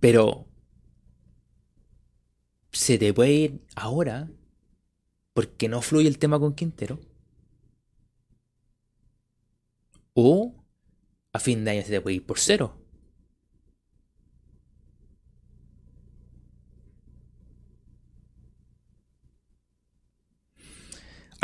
Pero 0.00 0.46
se 2.72 2.98
te 2.98 3.14
puede 3.14 3.32
ir 3.32 3.60
ahora 3.76 4.30
porque 5.32 5.68
no 5.68 5.80
fluye 5.80 6.08
el 6.08 6.18
tema 6.18 6.38
con 6.38 6.54
Quintero. 6.54 7.00
O 10.14 10.54
a 11.32 11.40
fin 11.40 11.64
de 11.64 11.72
año 11.72 11.82
se 11.82 11.90
te 11.90 12.00
puede 12.00 12.16
ir 12.16 12.26
por 12.26 12.38
cero. 12.38 12.83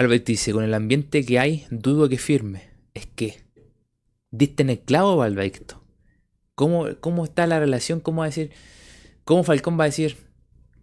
Albert 0.01 0.25
dice, 0.25 0.55
con 0.55 0.65
el 0.65 0.73
ambiente 0.73 1.27
que 1.27 1.39
hay, 1.39 1.67
dudo 1.71 2.09
que 2.09 2.17
firme. 2.17 2.71
Es 2.95 3.05
que, 3.05 3.45
diste 4.31 4.63
en 4.63 4.71
el 4.71 4.81
clavo, 4.81 5.19
Valvecto. 5.19 5.85
¿Cómo, 6.55 6.87
¿Cómo 7.01 7.25
está 7.25 7.47
la 7.47 7.61
relación? 7.61 8.01
¿Cómo 8.01 8.21
va 8.21 8.25
a 8.25 8.29
decir? 8.29 8.51
¿Cómo 9.25 9.45
Falcón 9.45 9.79
va 9.79 9.85
a 9.85 9.89
decir, 9.89 10.17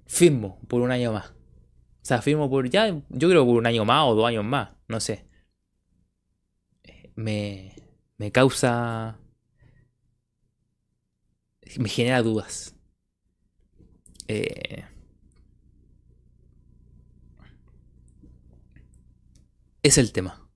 firmo 0.05 0.59
por 0.67 0.81
un 0.81 0.91
año 0.91 1.13
más? 1.13 1.29
O 1.29 2.03
sea, 2.03 2.21
firmo 2.21 2.47
por 2.47 2.69
ya, 2.69 2.89
yo 3.09 3.27
creo 3.27 3.43
por 3.43 3.55
un 3.55 3.65
año 3.65 3.85
más 3.85 4.05
o 4.05 4.13
dos 4.13 4.27
años 4.27 4.45
más, 4.45 4.75
no 4.87 4.99
sé. 4.99 5.25
Me, 7.15 7.73
me 8.19 8.31
causa... 8.31 9.17
Me 11.79 11.89
genera 11.89 12.21
dudas. 12.21 12.75
Eh, 14.27 14.85
es 19.83 19.97
el 19.97 20.11
tema. 20.11 20.47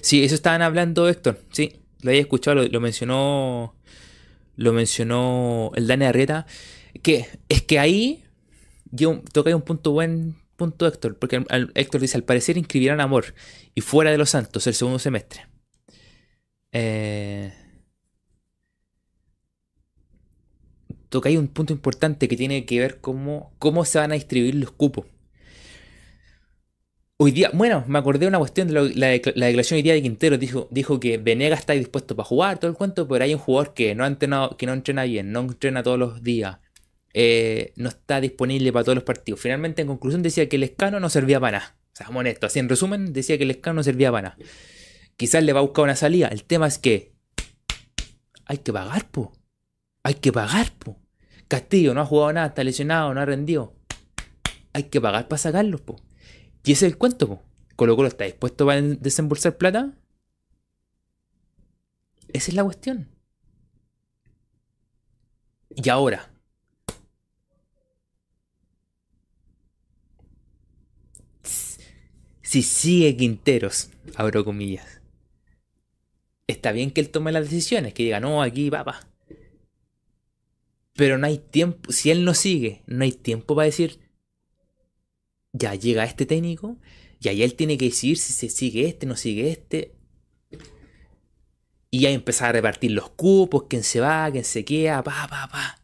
Sí, 0.00 0.24
eso 0.24 0.34
estaban 0.34 0.62
hablando, 0.62 1.08
Héctor. 1.08 1.40
Sí, 1.52 1.80
lo 2.02 2.10
había 2.10 2.20
escuchado, 2.20 2.66
lo, 2.66 2.80
mencionó. 2.80 3.74
Lo 4.56 4.72
mencionó 4.72 5.70
el 5.74 5.86
Dani 5.86 6.04
Arreta. 6.04 6.46
Que 7.02 7.26
es 7.48 7.62
que 7.62 7.78
ahí 7.78 8.24
yo 8.90 9.22
toca 9.32 9.54
un 9.54 9.62
punto 9.62 9.92
buen 9.92 10.36
punto, 10.56 10.86
Héctor. 10.86 11.18
Porque 11.18 11.44
Héctor 11.74 12.00
dice: 12.00 12.16
al 12.16 12.24
parecer 12.24 12.56
inscribirán 12.58 13.00
amor. 13.00 13.34
Y 13.74 13.80
fuera 13.80 14.10
de 14.10 14.18
los 14.18 14.30
santos 14.30 14.66
el 14.66 14.74
segundo 14.74 14.98
semestre. 14.98 15.46
Eh, 16.72 17.52
toca 21.08 21.28
ahí 21.28 21.36
un 21.36 21.48
punto 21.48 21.72
importante 21.72 22.28
que 22.28 22.36
tiene 22.36 22.64
que 22.64 22.80
ver 22.80 23.00
cómo, 23.00 23.52
cómo 23.58 23.84
se 23.84 23.98
van 23.98 24.12
a 24.12 24.14
distribuir 24.14 24.54
los 24.54 24.72
cupos. 24.72 25.06
Hoy 27.20 27.32
día, 27.32 27.50
bueno, 27.52 27.84
me 27.88 27.98
acordé 27.98 28.20
de 28.20 28.26
una 28.28 28.38
cuestión 28.38 28.68
de 28.68 28.74
la, 28.94 29.08
declaración 29.08 29.76
hoy 29.78 29.82
día 29.82 29.94
de 29.94 30.02
Quintero. 30.02 30.38
Dijo, 30.38 30.68
dijo 30.70 31.00
que 31.00 31.18
Venega 31.18 31.56
está 31.56 31.72
dispuesto 31.72 32.14
para 32.14 32.28
jugar, 32.28 32.58
todo 32.58 32.70
el 32.70 32.76
cuento, 32.76 33.08
pero 33.08 33.24
hay 33.24 33.34
un 33.34 33.40
jugador 33.40 33.74
que 33.74 33.94
no, 33.96 34.04
ha 34.04 34.56
que 34.56 34.66
no 34.66 34.72
entrena 34.72 35.02
bien, 35.02 35.32
no 35.32 35.40
entrena 35.40 35.82
todos 35.82 35.98
los 35.98 36.22
días, 36.22 36.58
eh, 37.14 37.72
no 37.74 37.88
está 37.88 38.20
disponible 38.20 38.72
para 38.72 38.84
todos 38.84 38.94
los 38.94 39.04
partidos. 39.04 39.40
Finalmente, 39.40 39.82
en 39.82 39.88
conclusión, 39.88 40.22
decía 40.22 40.48
que 40.48 40.54
el 40.54 40.62
escano 40.62 41.00
no 41.00 41.10
servía 41.10 41.40
para 41.40 41.58
nada. 41.58 41.76
O 41.92 41.96
sea, 41.96 42.08
honesto, 42.08 42.46
así 42.46 42.60
en 42.60 42.68
resumen, 42.68 43.12
decía 43.12 43.36
que 43.36 43.42
el 43.42 43.50
escano 43.50 43.74
no 43.74 43.82
servía 43.82 44.12
para 44.12 44.28
nada. 44.28 44.38
Quizás 45.16 45.42
le 45.42 45.52
va 45.52 45.58
a 45.58 45.62
buscar 45.62 45.82
una 45.82 45.96
salida. 45.96 46.28
El 46.28 46.44
tema 46.44 46.68
es 46.68 46.78
que 46.78 47.14
hay 48.44 48.58
que 48.58 48.72
pagar, 48.72 49.10
po. 49.10 49.32
Hay 50.02 50.14
que 50.14 50.32
pagar, 50.32 50.72
po. 50.78 50.96
Castillo 51.48 51.94
no 51.94 52.02
ha 52.02 52.06
jugado 52.06 52.32
nada, 52.32 52.48
está 52.48 52.64
lesionado, 52.64 53.12
no 53.14 53.20
ha 53.20 53.24
rendido. 53.24 53.74
Hay 54.72 54.84
que 54.84 55.00
pagar 55.00 55.28
para 55.28 55.38
sacarlos, 55.38 55.80
po. 55.80 55.96
Y 56.64 56.72
ese 56.72 56.86
es 56.86 56.92
el 56.92 56.98
cuento, 56.98 57.28
po. 57.28 57.42
Colo 57.76 57.96
Colo 57.96 58.08
está 58.08 58.24
dispuesto 58.24 58.68
a 58.68 58.80
desembolsar 58.80 59.56
plata. 59.56 59.94
Esa 62.32 62.50
es 62.50 62.54
la 62.54 62.64
cuestión. 62.64 63.08
Y 65.70 65.88
ahora. 65.88 66.30
Si 72.42 72.62
sigue 72.62 73.16
Quinteros, 73.16 73.90
abro 74.16 74.44
comillas. 74.44 75.00
Está 76.46 76.72
bien 76.72 76.90
que 76.90 77.00
él 77.00 77.10
tome 77.10 77.30
las 77.30 77.44
decisiones, 77.44 77.92
que 77.92 78.04
diga, 78.04 78.20
no, 78.20 78.42
aquí, 78.42 78.70
papá. 78.70 79.06
Pero 80.98 81.16
no 81.16 81.28
hay 81.28 81.38
tiempo, 81.38 81.92
si 81.92 82.10
él 82.10 82.24
no 82.24 82.34
sigue, 82.34 82.82
no 82.88 83.04
hay 83.04 83.12
tiempo 83.12 83.54
para 83.54 83.66
decir, 83.66 84.00
ya 85.52 85.76
llega 85.76 86.02
este 86.02 86.26
técnico, 86.26 86.76
y 87.20 87.28
ahí 87.28 87.44
él 87.44 87.54
tiene 87.54 87.78
que 87.78 87.84
decidir 87.84 88.18
si 88.18 88.32
se 88.32 88.48
sigue 88.48 88.88
este, 88.88 89.06
no 89.06 89.14
sigue 89.14 89.48
este. 89.48 89.94
Y 91.92 92.04
ahí 92.04 92.14
empezar 92.14 92.48
a 92.48 92.52
repartir 92.52 92.90
los 92.90 93.10
cupos, 93.10 93.66
quién 93.70 93.84
se 93.84 94.00
va, 94.00 94.28
quién 94.32 94.42
se 94.42 94.64
queda, 94.64 95.04
pa, 95.04 95.28
pa, 95.30 95.48
pa. 95.48 95.80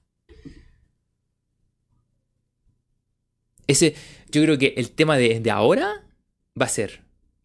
Ese, 3.68 3.94
yo 4.32 4.42
creo 4.42 4.58
que 4.58 4.74
el 4.76 4.90
tema 4.90 5.16
de, 5.16 5.38
de 5.38 5.50
ahora 5.52 6.04
va 6.60 6.66
a 6.66 6.68
ser 6.68 7.03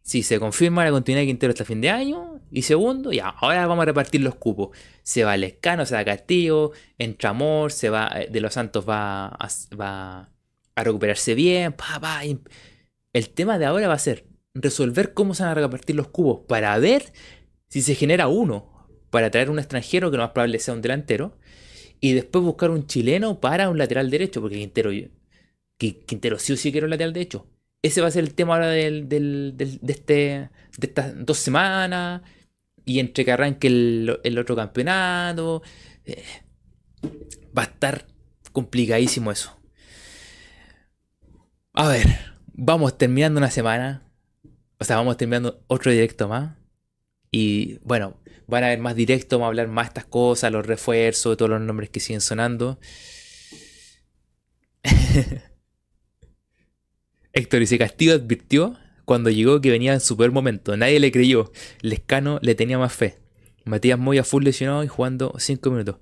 si 0.10 0.23
se 0.23 0.40
confirma 0.40 0.84
la 0.84 0.90
continuidad 0.90 1.22
de 1.22 1.27
Quintero 1.27 1.52
hasta 1.52 1.65
fin 1.65 1.81
de 1.81 1.91
año. 1.91 2.41
Y 2.49 2.64
segundo, 2.64 3.11
ya, 3.11 3.27
ahora 3.27 3.68
vamos 3.68 3.84
a 3.84 3.86
repartir 3.86 4.22
los 4.22 4.34
cupos. 4.34 4.76
Se 5.03 5.23
va 5.23 5.38
Lescano, 5.38 5.86
se 5.86 5.94
va 5.94 6.03
Castillo, 6.03 6.72
entra 6.98 7.30
Amor, 7.30 7.72
se 7.72 7.91
va. 7.91 8.11
Eh, 8.15 8.27
de 8.31 8.41
los 8.41 8.56
Santos 8.56 8.90
va 8.90 9.27
a, 9.27 10.30
a 10.76 10.84
recuperarse 10.84 11.36
bien. 11.36 11.73
Pa, 11.73 12.23
el 13.14 13.30
tema 13.30 13.60
de 13.60 13.65
ahora 13.68 13.88
va 13.88 13.94
a 13.94 13.99
ser 13.99 14.26
resolver 14.56 15.14
cómo 15.14 15.36
se 15.36 15.44
van 15.44 15.52
a 15.52 15.56
repartir 15.56 15.95
los 15.95 16.07
cupos 16.07 16.48
para 16.48 16.76
ver 16.80 17.14
si 17.68 17.84
se 17.84 17.94
genera 17.94 18.27
uno. 18.30 18.90
Para 19.11 19.30
traer 19.30 19.52
un 19.52 19.60
extranjero 19.60 20.10
que 20.10 20.18
no 20.18 20.23
más 20.23 20.31
probable 20.31 20.57
sea 20.57 20.73
un 20.73 20.81
delantero. 20.81 21.38
Y 21.99 22.14
después 22.14 22.44
buscar 22.44 22.72
un 22.72 22.88
chileno 22.88 23.40
para 23.40 23.69
un 23.69 23.77
lateral 23.77 24.10
derecho. 24.10 24.41
Porque 24.41 24.57
Quintero, 24.57 24.90
Quintero 25.77 26.40
sí 26.40 26.53
o 26.53 26.57
sí 26.57 26.72
quiere 26.72 26.86
un 26.86 26.91
lateral 26.91 27.14
derecho 27.14 27.45
ese 27.81 28.01
va 28.01 28.07
a 28.07 28.11
ser 28.11 28.23
el 28.23 28.34
tema 28.34 28.56
ahora 28.56 28.69
del, 28.69 29.07
de, 29.07 29.80
este, 29.88 30.49
de 30.77 30.88
estas 30.88 31.14
dos 31.26 31.38
semanas. 31.38 32.22
Y 32.85 32.99
entre 32.99 33.23
que 33.23 33.31
arranque 33.31 33.68
el, 33.68 34.38
otro 34.39 34.56
campeonato. 34.56 35.61
Eh, 36.06 36.23
va 37.57 37.64
a 37.64 37.65
estar 37.65 38.07
complicadísimo 38.51 39.31
eso. 39.31 39.56
A 41.73 41.88
ver, 41.88 42.07
vamos 42.53 42.97
terminando 42.97 43.38
una 43.38 43.51
semana. 43.51 44.03
O 44.80 44.84
sea, 44.84 44.95
vamos 44.97 45.18
terminando 45.18 45.64
otro 45.68 45.91
directo 45.91 46.27
más. 46.27 46.57
Y 47.31 47.77
bueno, 47.84 48.19
van 48.47 48.64
a 48.64 48.68
haber 48.68 48.80
más 48.80 48.95
directos, 48.95 49.38
vamos 49.38 49.45
a 49.45 49.49
hablar 49.49 49.68
más 49.68 49.85
de 49.85 49.89
estas 49.89 50.06
cosas, 50.06 50.51
los 50.51 50.65
refuerzos, 50.65 51.38
todos 51.38 51.49
los 51.49 51.61
nombres 51.61 51.89
que 51.91 51.99
siguen 51.99 52.22
sonando. 52.22 52.80
Héctor 57.34 57.60
dice, 57.60 57.77
Castillo 57.77 58.14
advirtió 58.14 58.77
cuando 59.06 59.30
llegó 59.30 59.61
que 59.61 59.72
venía 59.72 59.93
en 59.93 59.99
su 59.99 60.18
peor 60.18 60.31
momento. 60.31 60.76
Nadie 60.77 60.99
le 60.99 61.11
creyó. 61.11 61.51
Lescano 61.81 62.39
le 62.41 62.56
tenía 62.56 62.77
más 62.77 62.93
fe. 62.93 63.18
Matías 63.65 63.99
Moya 63.99 64.23
full 64.23 64.43
lesionado 64.43 64.84
y 64.84 64.88
jugando 64.88 65.34
5 65.38 65.69
minutos. 65.72 65.97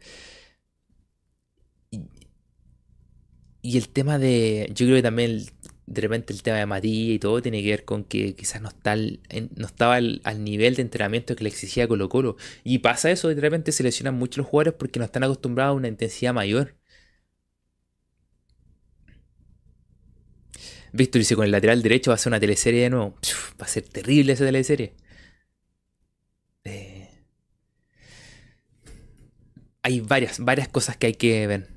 Y, 3.62 3.78
el 3.78 3.90
tema 3.90 4.18
de... 4.18 4.72
Yo 4.74 4.86
creo 4.86 4.98
que 4.98 5.04
también 5.04 5.46
de 5.86 6.02
repente 6.02 6.34
el 6.34 6.42
tema 6.44 6.58
de 6.58 6.66
Matías 6.66 7.16
y 7.16 7.20
todo 7.20 7.42
tiene 7.42 7.62
que 7.64 7.70
ver 7.70 7.86
con 7.86 8.04
que 8.04 8.36
quizás 8.36 8.62
no, 8.62 8.70
está 8.70 8.96
no 8.96 9.66
estaba 9.66 9.96
al, 9.96 10.22
nivel 10.44 10.76
de 10.76 10.82
entrenamiento 10.82 11.36
que 11.36 11.44
le 11.44 11.50
exigía 11.50 11.88
Colo 11.88 12.08
Colo. 12.10 12.38
Y 12.64 12.80
pasa 12.80 13.12
eso, 13.12 13.28
de 13.28 13.40
repente 13.42 13.72
se 13.72 13.84
lesionan 13.84 14.16
mucho 14.16 14.42
los 14.42 14.48
jugadores 14.50 14.74
porque 14.74 15.00
no 15.00 15.06
están 15.06 15.24
acostumbrados 15.24 15.72
a 15.74 15.78
una 15.78 15.88
intensidad 15.90 16.34
mayor. 16.34 16.77
Víctor 20.94 21.20
dice, 21.20 21.36
con 21.36 21.46
el 21.46 21.52
lateral 21.52 21.82
derecho 21.82 22.12
va 22.12 22.16
a 22.16 22.18
ser 22.18 22.32
una 22.32 22.40
teleserie 22.40 22.84
de 22.84 22.90
nuevo. 22.90 23.16
va 23.62 23.66
a 23.66 23.68
ser 23.68 23.84
terrible 23.84 24.34
esa 24.34 24.46
teleserie. 24.46 24.94
Eh, 26.64 27.10
hay 29.84 30.00
varias, 30.02 30.40
varias 30.40 30.68
cosas 30.68 30.98
que 30.98 31.08
hay 31.08 31.14
que 31.14 31.48
ver. 31.48 31.70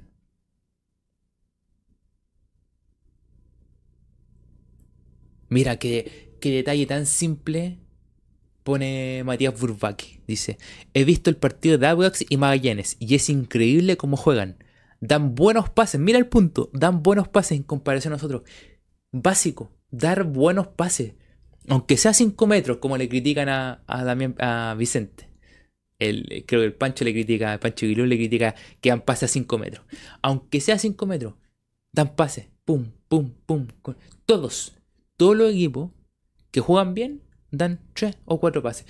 Mira, 5.49 5.79
qué, 5.79 6.37
qué 6.41 6.51
detalle 6.51 6.87
tan 6.87 7.07
simple 7.07 7.79
pone 8.63 9.23
Matías 9.25 9.59
Burbaki. 9.59 10.21
Dice, 10.27 10.59
he 10.95 11.05
visto 11.05 11.31
el 11.31 11.37
partido 11.37 11.79
de 11.79 11.87
Audax 11.89 12.25
y 12.29 12.37
Magallanes 12.37 12.97
y 13.01 13.15
es 13.15 13.29
increíble 13.29 13.97
cómo 13.97 14.17
juegan. 14.17 14.57
Dan 15.01 15.35
buenos 15.35 15.71
pases, 15.71 16.01
mira 16.01 16.19
el 16.19 16.27
punto, 16.27 16.71
dan 16.73 17.03
buenos 17.03 17.27
pases 17.27 17.57
en 17.57 17.63
comparación 17.63 18.13
a 18.13 18.17
nosotros 18.17 18.43
básico, 19.13 19.73
dar 19.91 20.25
buenos 20.25 20.69
pases. 20.69 21.15
Aunque 21.69 21.97
sea 21.97 22.15
5 22.15 22.47
metros, 22.47 22.79
como 22.79 22.97
le 22.97 23.09
critican 23.09 23.49
a, 23.49 23.83
a, 23.87 24.71
a 24.71 24.75
Vicente. 24.75 25.29
El, 25.99 26.45
creo 26.47 26.63
que 26.63 26.67
el 26.67 26.75
Pancho 26.75 27.05
le 27.05 27.13
critica, 27.13 27.61
Pancho 27.61 27.85
Aguilú 27.85 28.07
le 28.07 28.17
critica 28.17 28.55
que 28.81 28.89
dan 28.89 29.03
pases 29.03 29.31
a 29.31 29.33
5 29.33 29.59
metros. 29.59 29.85
Aunque 30.23 30.61
sea 30.61 30.79
5 30.79 31.07
metros, 31.07 31.35
dan 31.93 32.17
pases. 32.17 32.49
Pum, 32.65 32.93
pum, 33.09 33.33
pum. 33.47 33.67
Todos, 34.25 34.75
todos 35.17 35.37
los 35.37 35.51
equipos 35.53 35.91
que 36.51 36.61
juegan 36.61 36.95
bien, 36.95 37.23
dan 37.51 37.81
3 37.95 38.17
o 38.25 38.41
4 38.41 38.63
pases. 38.63 38.87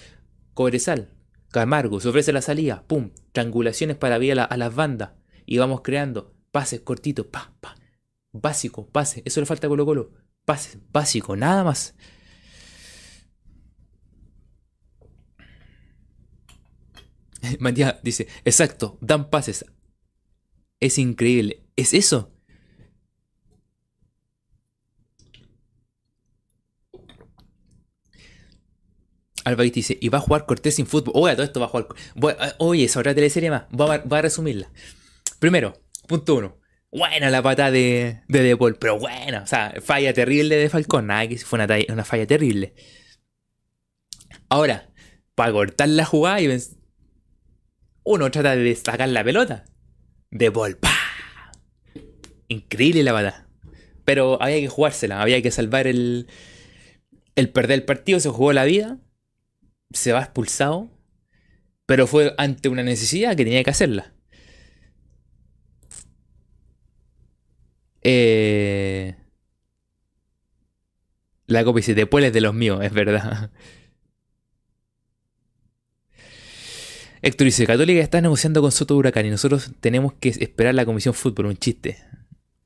Cobresal, 0.55 1.09
Camargo, 1.51 2.01
se 2.01 2.09
ofrece 2.09 2.33
la 2.33 2.43
salida, 2.43 2.85
pum, 2.87 3.11
triangulaciones 3.33 3.97
para 3.97 4.19
ver 4.19 4.39
a, 4.39 4.57
las 4.57 4.75
bandas. 4.75 5.11
Y 5.47 5.59
vamos 5.59 5.81
creando 5.81 6.33
pases 6.53 6.81
cortitos, 6.81 7.27
pa, 7.27 7.53
pa. 7.61 7.75
Básico, 8.32 8.86
pase. 8.86 9.23
Eso 9.24 9.40
le 9.40 9.47
falta 9.47 9.66
a 9.66 9.70
Colo 9.70 9.85
Colo. 9.85 10.12
Pase, 10.44 10.78
básico, 10.93 11.36
nada 11.36 11.65
más. 11.65 11.94
Matías 17.61 17.97
dice, 18.02 18.28
exacto, 18.44 18.98
dan 19.01 19.31
pases. 19.31 19.65
Es 20.81 20.98
increíble. 20.98 21.66
¿Es 21.77 21.94
eso? 21.94 22.32
Alvarito 29.44 29.77
dice, 29.77 29.98
y 30.01 30.09
va 30.09 30.19
a 30.19 30.20
jugar 30.20 30.47
Cortés 30.47 30.74
sin 30.77 30.86
fútbol. 30.86 31.12
Oye, 31.16 31.35
todo 31.35 31.44
esto 31.44 31.61
va 31.61 31.66
a 31.66 31.69
jugar. 31.69 31.89
Oye, 32.59 32.85
esa 32.85 33.01
otra 33.01 33.15
teleserie 33.15 33.51
más. 33.51 33.65
Va 33.69 33.94
a, 34.19 34.23
resumirla. 34.23 34.70
Primero, 35.39 35.81
punto 36.07 36.35
uno. 36.36 36.60
Buena 36.93 37.31
la 37.31 37.43
pata 37.43 37.71
de, 37.71 38.21
de 38.27 38.43
De 38.43 38.57
Paul, 38.57 38.77
pero 38.77 38.99
buena. 38.99 39.43
O 39.43 39.47
sea, 39.47 39.75
falla 39.81 40.12
terrible 40.12 40.57
de 40.57 40.69
Falcón. 40.69 41.07
Nada 41.07 41.29
que 41.29 41.39
fue 41.39 41.59
una, 41.59 42.05
falla 42.05 42.27
terrible. 42.27 42.75
Ahora, 44.49 44.91
para 45.35 45.53
cortar 45.53 45.89
la 45.89 46.05
jugada 46.05 46.41
y 46.41 46.61
uno 48.03 48.31
trata 48.31 48.57
de 48.57 48.75
sacar 48.75 49.09
la 49.09 49.23
pelota. 49.23 49.65
De 50.31 50.51
Paul, 50.51 50.77
¡pa! 50.77 50.91
Increíble 52.49 53.05
la 53.05 53.12
pata. 53.12 53.49
Pero 54.05 54.43
había 54.43 54.59
que 54.59 54.69
jugársela, 54.69 55.23
había 55.23 55.41
que 55.43 55.51
salvar 55.51 55.87
el, 55.87 56.27
el 57.37 57.51
perder 57.51 57.81
el 57.81 57.85
partido, 57.85 58.19
se 58.19 58.29
jugó 58.29 58.53
la 58.53 58.65
vida 58.65 58.99
se 59.93 60.12
va 60.12 60.21
expulsado, 60.21 60.91
pero 61.87 62.07
fue 62.07 62.35
ante 62.39 62.69
una 62.69 62.83
necesidad 62.83 63.37
que 63.37 63.45
tenía 63.45 63.65
que 63.65 63.71
hacerla. 63.71 64.15
Eh, 68.02 69.14
la 71.47 71.64
copa 71.64 71.78
dice, 71.78 71.94
después 71.94 72.24
es 72.24 72.32
de 72.32 72.40
los 72.40 72.55
míos, 72.55 72.81
es 72.85 72.93
verdad. 72.93 73.51
Héctor 77.22 77.44
dice, 77.44 77.66
Católica 77.66 78.01
está 78.01 78.20
negociando 78.20 78.62
con 78.62 78.72
Soto 78.72 78.97
Huracán 78.97 79.27
y 79.27 79.31
nosotros 79.31 79.72
tenemos 79.81 80.14
que 80.14 80.31
esperar 80.31 80.74
la 80.74 80.86
Comisión 80.86 81.12
Fútbol, 81.12 81.47
un 81.47 81.56
chiste. 81.56 81.98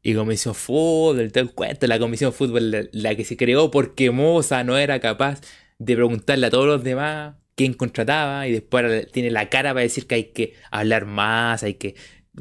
Y 0.03 0.15
Comisión 0.15 0.55
Fútbol, 0.55 1.33
el 1.35 1.53
cuento, 1.53 1.87
la 1.87 1.99
Comisión 1.99 2.33
Fútbol, 2.33 2.71
la, 2.71 2.85
la 2.93 3.15
que 3.17 3.25
se 3.25 3.37
creó 3.37 3.71
porque 3.71 4.11
Moza 4.11 4.63
no 4.63 4.77
era 4.79 5.01
capaz 5.01 5.41
de 5.79 5.95
preguntarle 5.97 6.47
a 6.47 6.51
todos 6.51 6.67
los 6.67 6.85
demás 6.85 7.35
quién 7.57 7.75
contrataba 7.75 8.47
y 8.47 8.53
después 8.53 9.11
tiene 9.13 9.31
la 9.31 9.49
cara 9.49 9.71
para 9.71 9.83
decir 9.83 10.07
que 10.07 10.15
hay 10.15 10.25
que 10.33 10.55
hablar 10.71 11.07
más, 11.07 11.63
hay 11.63 11.75
que 11.75 11.95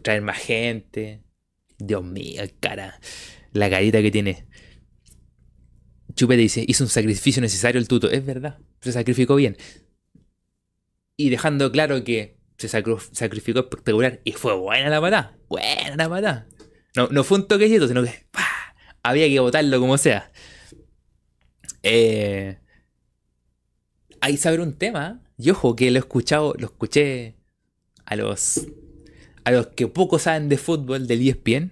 traer 0.03 0.21
más 0.21 0.37
gente. 0.37 1.22
Dios 1.85 2.03
mío, 2.03 2.43
cara, 2.59 2.99
la 3.51 3.69
carita 3.69 4.01
que 4.01 4.11
tiene. 4.11 4.47
Chupete 6.15 6.41
dice, 6.41 6.63
hizo 6.67 6.83
un 6.83 6.89
sacrificio 6.89 7.41
necesario 7.41 7.79
el 7.79 7.87
tuto. 7.87 8.09
Es 8.09 8.25
verdad, 8.25 8.59
se 8.81 8.91
sacrificó 8.91 9.35
bien. 9.35 9.57
Y 11.17 11.29
dejando 11.29 11.71
claro 11.71 12.03
que 12.03 12.37
se 12.57 12.69
sacrificó 12.69 13.59
espectacular 13.59 14.21
y 14.23 14.31
fue 14.33 14.55
buena 14.55 14.89
la 14.89 15.01
patada. 15.01 15.37
Buena 15.49 15.95
la 15.95 16.09
patada. 16.09 16.47
No, 16.95 17.07
no 17.09 17.23
fue 17.23 17.39
un 17.39 17.47
toquecito, 17.47 17.87
sino 17.87 18.03
que 18.03 18.25
había 19.03 19.27
que 19.27 19.39
botarlo 19.39 19.79
como 19.79 19.97
sea. 19.97 20.31
Eh, 21.81 22.57
ahí 24.21 24.37
saber 24.37 24.61
un 24.61 24.77
tema. 24.77 25.21
Y 25.37 25.49
ojo, 25.49 25.75
que 25.75 25.91
lo 25.91 25.97
he 25.97 25.99
escuchado, 25.99 26.53
lo 26.57 26.67
escuché 26.67 27.35
a 28.05 28.15
los, 28.15 28.67
a 29.43 29.51
los 29.51 29.67
que 29.67 29.87
poco 29.87 30.19
saben 30.19 30.49
de 30.49 30.57
fútbol 30.57 31.07
del 31.07 31.27
ESPN, 31.27 31.71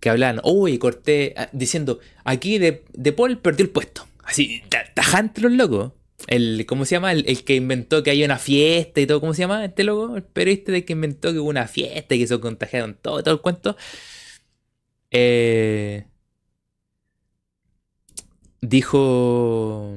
que 0.00 0.10
hablan, 0.10 0.40
uy, 0.44 0.78
corté, 0.78 1.34
ah, 1.36 1.48
diciendo, 1.52 2.00
aquí 2.24 2.58
de, 2.58 2.84
de 2.92 3.12
Paul 3.12 3.38
perdió 3.38 3.64
el 3.64 3.70
puesto. 3.70 4.06
Así, 4.24 4.62
tajante 4.94 5.40
los 5.40 5.52
locos. 5.52 5.92
El, 6.26 6.64
¿Cómo 6.66 6.84
se 6.84 6.96
llama? 6.96 7.12
El, 7.12 7.44
que 7.44 7.56
inventó 7.56 8.02
que 8.02 8.10
hay 8.10 8.24
una 8.24 8.38
fiesta 8.38 9.00
y 9.00 9.06
todo. 9.06 9.20
¿Cómo 9.20 9.34
se 9.34 9.40
llama 9.42 9.64
este 9.64 9.84
loco? 9.84 10.16
El 10.16 10.22
periodista 10.22 10.72
de 10.72 10.84
que 10.84 10.92
inventó 10.92 11.32
que 11.32 11.38
hubo 11.38 11.48
una 11.48 11.66
fiesta 11.66 12.14
y 12.14 12.20
que 12.20 12.26
se 12.26 12.38
contagiaron 12.40 12.96
todo, 13.00 13.22
todo 13.22 13.34
el 13.34 13.40
cuento. 13.40 13.76
Eh, 15.10 16.04
dijo 18.60 19.96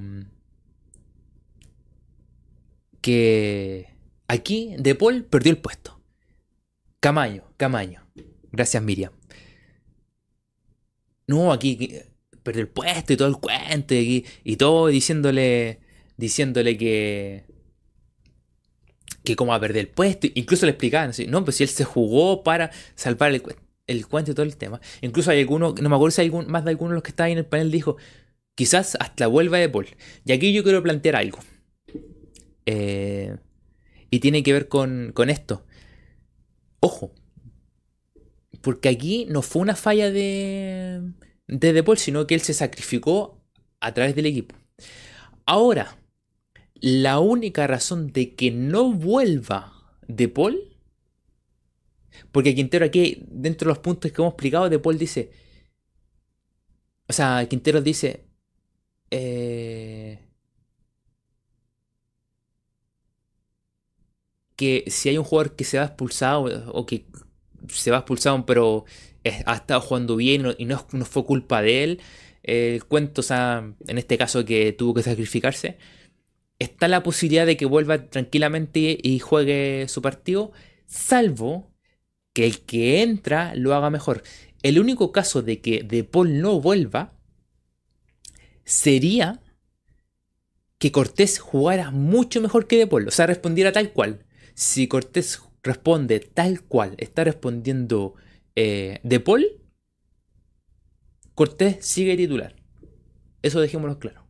que 3.01 3.87
aquí 4.27 4.75
De 4.79 4.95
Paul 4.95 5.25
perdió 5.25 5.51
el 5.51 5.57
puesto. 5.57 5.99
Camaño, 7.03 7.43
Camaño. 7.57 8.07
Gracias 8.53 8.81
Miriam. 8.81 9.11
No, 11.27 11.51
aquí 11.51 11.95
perdió 12.43 12.61
el 12.61 12.69
puesto 12.69 13.11
y 13.11 13.17
todo 13.17 13.27
el 13.27 13.35
cuento 13.35 13.93
y, 13.93 14.25
todo 14.55 14.87
diciéndole 14.87 15.81
diciéndole 16.15 16.77
que 16.77 17.43
que 19.25 19.35
cómo 19.35 19.49
va 19.49 19.57
a 19.57 19.59
perder 19.59 19.81
el 19.81 19.89
puesto. 19.89 20.27
Incluso 20.33 20.65
le 20.65 20.71
explicaban, 20.71 21.11
no, 21.27 21.43
pues 21.43 21.57
si 21.57 21.63
él 21.63 21.69
se 21.69 21.83
jugó 21.83 22.41
para 22.41 22.71
salvar 22.95 23.33
el, 23.33 24.07
cuento 24.07 24.31
y 24.31 24.33
todo 24.33 24.45
el 24.45 24.55
tema. 24.55 24.79
Incluso 25.01 25.29
hay 25.29 25.41
algunos, 25.41 25.81
no 25.81 25.89
me 25.89 25.95
acuerdo 25.97 26.11
si 26.11 26.21
hay 26.21 26.31
más 26.31 26.63
de 26.63 26.69
algunos 26.69 26.91
de 26.91 26.95
los 26.95 27.03
que 27.03 27.09
estaban 27.09 27.33
en 27.33 27.39
el 27.39 27.45
panel, 27.45 27.69
dijo, 27.69 27.97
quizás 28.55 28.95
hasta 29.01 29.27
vuelva 29.27 29.57
de 29.57 29.67
Paul. 29.67 29.87
Y 30.23 30.31
aquí 30.31 30.53
yo 30.53 30.63
quiero 30.63 30.81
plantear 30.81 31.17
algo. 31.17 31.39
Eh, 32.65 33.35
y 34.09 34.19
tiene 34.19 34.43
que 34.43 34.53
ver 34.53 34.67
con, 34.67 35.11
esto. 35.27 35.65
Ojo. 36.85 37.13
Porque 38.61 38.89
aquí 38.89 39.25
no 39.29 39.41
fue 39.41 39.61
una 39.61 39.77
falla 39.77 40.11
de, 40.11 41.13
de 41.47 41.83
Paul, 41.83 41.97
sino 41.97 42.27
que 42.27 42.35
él 42.35 42.41
se 42.41 42.53
sacrificó 42.53 43.41
a 43.79 43.93
través 43.93 44.15
del 44.15 44.25
equipo. 44.25 44.53
Ahora, 45.45 45.97
la 46.75 47.19
única 47.19 47.67
razón 47.67 48.11
de 48.11 48.35
que 48.35 48.51
no 48.51 48.91
vuelva 48.91 49.97
De 50.09 50.27
Paul, 50.27 50.77
porque 52.33 52.53
Quintero 52.53 52.85
aquí, 52.85 53.23
dentro 53.29 53.69
de 53.69 53.75
los 53.75 53.79
puntos 53.79 54.11
que 54.11 54.21
hemos 54.21 54.33
explicado, 54.33 54.69
De 54.69 54.77
Paul 54.77 54.97
dice, 54.97 55.31
o 57.07 57.13
sea, 57.13 57.47
Quintero 57.47 57.79
dice, 57.79 58.27
eh, 59.09 59.52
si 64.87 65.09
hay 65.09 65.17
un 65.17 65.23
jugador 65.23 65.55
que 65.55 65.63
se 65.63 65.77
va 65.77 65.85
expulsado 65.85 66.71
o 66.73 66.85
que 66.85 67.05
se 67.69 67.91
va 67.91 67.97
expulsado 67.99 68.45
pero 68.45 68.85
ha 69.45 69.55
estado 69.55 69.81
jugando 69.81 70.15
bien 70.15 70.55
y 70.57 70.65
no, 70.65 70.79
fue 70.79 71.25
culpa 71.25 71.61
de 71.61 71.83
él, 71.83 72.01
el 72.43 72.83
cuento, 72.85 73.21
o 73.21 73.23
sea, 73.23 73.73
en 73.87 73.97
este 73.97 74.17
caso 74.17 74.43
que 74.45 74.73
tuvo 74.73 74.93
que 74.93 75.03
sacrificarse, 75.03 75.77
está 76.59 76.87
la 76.87 77.03
posibilidad 77.03 77.45
de 77.45 77.57
que 77.57 77.65
vuelva 77.65 78.09
tranquilamente 78.09 78.97
y 79.01 79.19
juegue 79.19 79.85
su 79.87 80.01
partido, 80.01 80.51
salvo 80.85 81.71
que 82.33 82.45
el 82.45 82.61
que 82.61 83.01
entra 83.01 83.53
lo 83.55 83.73
haga 83.75 83.89
mejor. 83.89 84.23
El 84.61 84.79
único 84.79 85.11
caso 85.11 85.41
de 85.41 85.61
que 85.61 85.83
De 85.83 86.03
Paul 86.03 86.41
no 86.41 86.59
vuelva 86.59 87.13
sería 88.65 89.41
que 90.79 90.91
Cortés 90.91 91.39
jugara 91.39 91.91
mucho 91.91 92.41
mejor 92.41 92.67
que 92.67 92.77
De 92.77 92.87
Paul, 92.87 93.07
o 93.07 93.11
sea, 93.11 93.27
respondiera 93.27 93.71
tal 93.71 93.91
cual. 93.93 94.25
Si 94.53 94.87
Cortés 94.87 95.41
responde 95.63 96.19
tal 96.19 96.61
cual 96.61 96.95
está 96.97 97.23
respondiendo 97.23 98.15
eh, 98.55 98.99
De 99.03 99.19
Paul, 99.19 99.45
Cortés 101.35 101.83
sigue 101.85 102.15
titular. 102.15 102.55
Eso 103.41 103.59
dejémoslo 103.59 103.99
claro. 103.99 104.27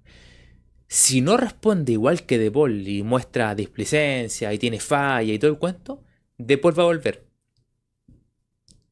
Si 0.87 1.21
no 1.21 1.37
responde 1.37 1.93
igual 1.93 2.25
que 2.25 2.37
De 2.37 2.51
Paul 2.51 2.87
y 2.87 3.03
muestra 3.03 3.55
displicencia 3.55 4.53
y 4.53 4.59
tiene 4.59 4.79
falla 4.79 5.33
y 5.33 5.39
todo 5.39 5.51
el 5.51 5.57
cuento, 5.57 6.03
De 6.37 6.57
Paul 6.57 6.77
va 6.77 6.83
a 6.83 6.87
volver. 6.87 7.27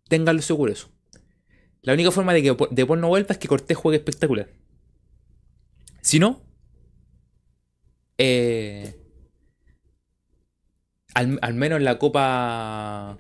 Ténganlo 0.10 0.42
seguro 0.42 0.74
eso. 0.74 0.90
La 1.82 1.94
única 1.94 2.12
forma 2.12 2.34
de 2.34 2.44
que 2.44 2.58
De 2.72 2.86
Paul 2.86 3.02
no 3.02 3.08
vuelva 3.08 3.32
es 3.32 3.38
que 3.38 3.48
Cortés 3.48 3.78
juegue 3.78 3.98
espectacular. 3.98 4.50
Si 6.02 6.20
no, 6.20 6.42
eh, 8.18 9.01
al, 11.14 11.54
menos 11.54 11.78
en 11.78 11.86
la 11.86 11.98
Copa. 11.98 13.18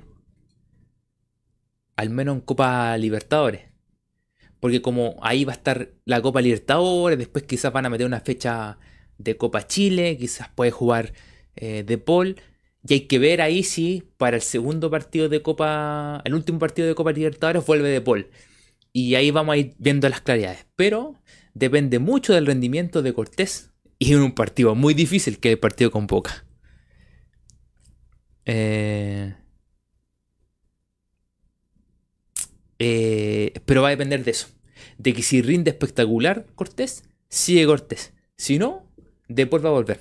Al 1.95 2.09
menos 2.09 2.35
en 2.35 2.41
Copa 2.41 2.97
Libertadores. 2.97 3.61
Porque 4.59 4.81
como 4.81 5.15
ahí 5.21 5.43
va 5.43 5.53
a 5.53 5.55
estar 5.55 5.89
la 6.05 6.21
Copa 6.21 6.41
Libertadores, 6.41 7.17
después 7.17 7.43
quizás 7.45 7.73
van 7.73 7.85
a 7.85 7.89
meter 7.89 8.05
una 8.05 8.21
fecha 8.21 8.77
de 9.17 9.37
Copa 9.37 9.67
Chile, 9.67 10.17
quizás 10.17 10.49
puede 10.49 10.71
jugar 10.71 11.13
eh, 11.55 11.83
de 11.83 11.97
Paul. 11.97 12.37
Y 12.87 12.93
hay 12.93 13.01
que 13.01 13.19
ver 13.19 13.41
ahí 13.41 13.63
si 13.63 14.03
para 14.17 14.37
el 14.37 14.41
segundo 14.41 14.89
partido 14.89 15.29
de 15.29 15.41
Copa, 15.41 16.21
el 16.25 16.33
último 16.33 16.59
partido 16.59 16.87
de 16.87 16.95
Copa 16.95 17.11
Libertadores 17.11 17.65
vuelve 17.65 17.89
de 17.89 18.01
Paul. 18.01 18.27
Y 18.93 19.15
ahí 19.15 19.31
vamos 19.31 19.53
a 19.53 19.57
ir 19.57 19.73
viendo 19.77 20.09
las 20.09 20.21
claridades. 20.21 20.65
Pero 20.75 21.15
depende 21.53 21.99
mucho 21.99 22.33
del 22.33 22.45
rendimiento 22.45 23.01
de 23.01 23.13
Cortés. 23.13 23.71
Y 23.99 24.13
en 24.13 24.21
un 24.21 24.33
partido 24.33 24.73
muy 24.73 24.93
difícil 24.93 25.39
que 25.39 25.51
el 25.51 25.59
partido 25.59 25.91
con 25.91 26.07
Boca. 26.07 26.45
Eh, 28.45 29.35
Eh, 32.83 33.53
pero 33.65 33.83
va 33.83 33.89
a 33.89 33.91
depender 33.91 34.23
de 34.23 34.31
eso. 34.31 34.47
De 34.97 35.13
que 35.13 35.21
si 35.21 35.43
rinde 35.43 35.69
espectacular 35.69 36.47
Cortés, 36.55 37.03
sigue 37.29 37.67
Cortés. 37.67 38.13
Si 38.37 38.57
no, 38.57 38.91
después 39.27 39.63
va 39.63 39.69
a 39.69 39.73
volver. 39.73 39.99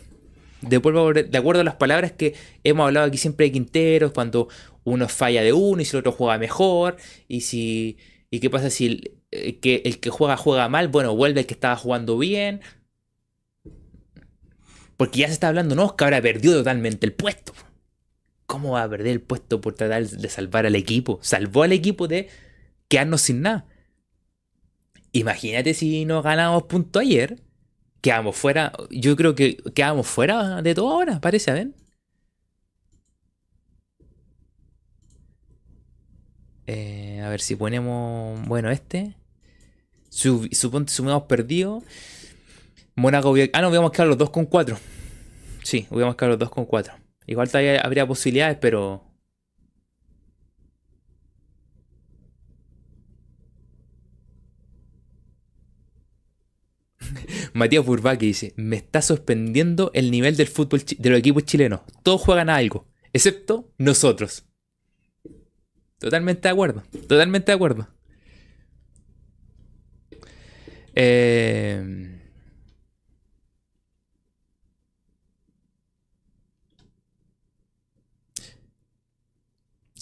Después 0.63 0.97
va 0.97 1.01
a 1.01 1.03
volver. 1.03 1.29
De 1.29 1.37
acuerdo 1.37 1.61
a 1.61 1.65
las 1.65 1.75
palabras 1.75 2.13
que 2.13 2.35
hemos 2.65 2.87
hablado 2.87 3.07
aquí 3.07 3.19
siempre 3.19 3.47
de 3.47 3.53
Quinteros, 3.53 4.13
cuando 4.13 4.49
uno 4.85 5.09
falla 5.09 5.43
de 5.43 5.53
uno 5.53 5.83
y 5.83 5.85
si 5.85 5.95
el 5.95 6.01
otro 6.01 6.13
juega 6.13 6.39
mejor. 6.39 6.97
Y 7.29 7.43
si. 7.43 7.99
¿Y 8.31 8.41
qué 8.41 8.49
pasa 8.49 8.71
si 8.71 8.87
el, 8.87 9.19
eh, 9.31 9.59
que, 9.59 9.83
el 9.85 10.01
que 10.01 10.09
juega 10.09 10.39
juega 10.39 10.67
mal? 10.71 10.89
Bueno, 10.89 11.15
vuelve 11.15 11.41
el 11.41 11.47
que 11.47 11.55
estaba 11.55 11.77
jugando 11.77 12.17
bien. 12.17 12.63
Porque 14.97 15.21
ya 15.21 15.27
se 15.27 15.35
está 15.35 15.49
hablando, 15.49 15.75
no, 15.75 15.97
que 15.97 16.05
ahora 16.05 16.23
perdió 16.23 16.53
totalmente 16.55 17.05
el 17.07 17.13
puesto. 17.13 17.53
¿Cómo 18.51 18.73
va 18.73 18.83
a 18.83 18.89
perder 18.89 19.13
el 19.13 19.21
puesto 19.21 19.61
por 19.61 19.75
tratar 19.75 20.05
de 20.05 20.29
salvar 20.29 20.67
al 20.67 20.75
equipo? 20.75 21.21
Salvó 21.23 21.63
al 21.63 21.71
equipo 21.71 22.09
de 22.09 22.29
quedarnos 22.89 23.21
sin 23.21 23.43
nada. 23.43 23.65
Imagínate 25.13 25.73
si 25.73 26.05
no 26.05 26.21
ganamos 26.21 26.65
punto 26.65 26.99
ayer. 26.99 27.41
Quedamos 28.01 28.35
fuera. 28.37 28.73
Yo 28.91 29.15
creo 29.15 29.37
que 29.37 29.59
quedamos 29.73 30.09
fuera 30.09 30.63
de 30.63 30.75
todo 30.75 30.91
ahora, 30.91 31.21
parece, 31.21 31.53
a 31.53 31.55
ver. 31.55 31.69
Eh, 36.67 37.23
a 37.25 37.29
ver 37.29 37.41
si 37.41 37.55
ponemos. 37.55 38.45
Bueno, 38.49 38.69
este. 38.73 39.15
Suponte 40.09 40.93
sumamos 40.93 41.23
perdido. 41.29 41.85
Ah, 42.97 43.21
no, 43.63 43.87
a 43.87 43.93
quedar 43.93 44.09
los 44.09 44.19
2 44.19 44.31
con 44.31 44.47
4. 44.47 44.77
Sí, 45.63 45.87
hubiéramos 45.89 46.17
quedado 46.17 46.31
los 46.31 46.41
2 46.41 46.51
con 46.51 46.65
4. 46.65 47.10
Igual 47.27 47.49
todavía 47.49 47.81
habría 47.81 48.07
posibilidades, 48.07 48.59
pero 48.61 49.11
Matías 57.53 57.85
Burbaki 57.85 58.27
dice, 58.27 58.53
me 58.57 58.77
está 58.77 59.03
sorprendiendo 59.03 59.91
el 59.95 60.11
nivel 60.11 60.37
del 60.37 60.49
fútbol 60.49 60.83
de 60.99 61.11
los 61.11 61.19
equipos 61.19 61.45
chilenos. 61.45 61.81
Todos 62.03 62.21
juegan 62.21 62.51
a 62.51 62.57
algo, 62.57 62.87
excepto 63.13 63.73
nosotros. 63.79 64.45
Totalmente 65.99 66.49
de 66.49 66.53
acuerdo, 66.53 66.83
totalmente 67.07 67.53
de 67.53 67.57
acuerdo. 67.57 67.89
Eh... 70.95 72.10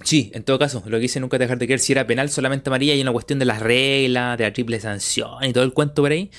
Sí, 0.04 0.30
en 0.32 0.44
todo 0.44 0.58
caso, 0.58 0.82
lo 0.86 0.98
que 0.98 1.06
hice 1.06 1.20
nunca 1.20 1.38
dejar 1.38 1.58
de 1.58 1.66
creer 1.66 1.80
si 1.80 1.92
era 1.92 2.06
penal 2.06 2.30
solamente 2.30 2.70
amarilla 2.70 2.94
y 2.94 3.02
una 3.02 3.12
cuestión 3.12 3.38
de 3.38 3.44
las 3.44 3.60
reglas, 3.60 4.38
de 4.38 4.44
la 4.44 4.52
triple 4.52 4.78
sanción 4.80 5.44
y 5.44 5.52
todo 5.52 5.64
el 5.64 5.72
cuento 5.72 6.02
por 6.02 6.12
ahí 6.12 6.30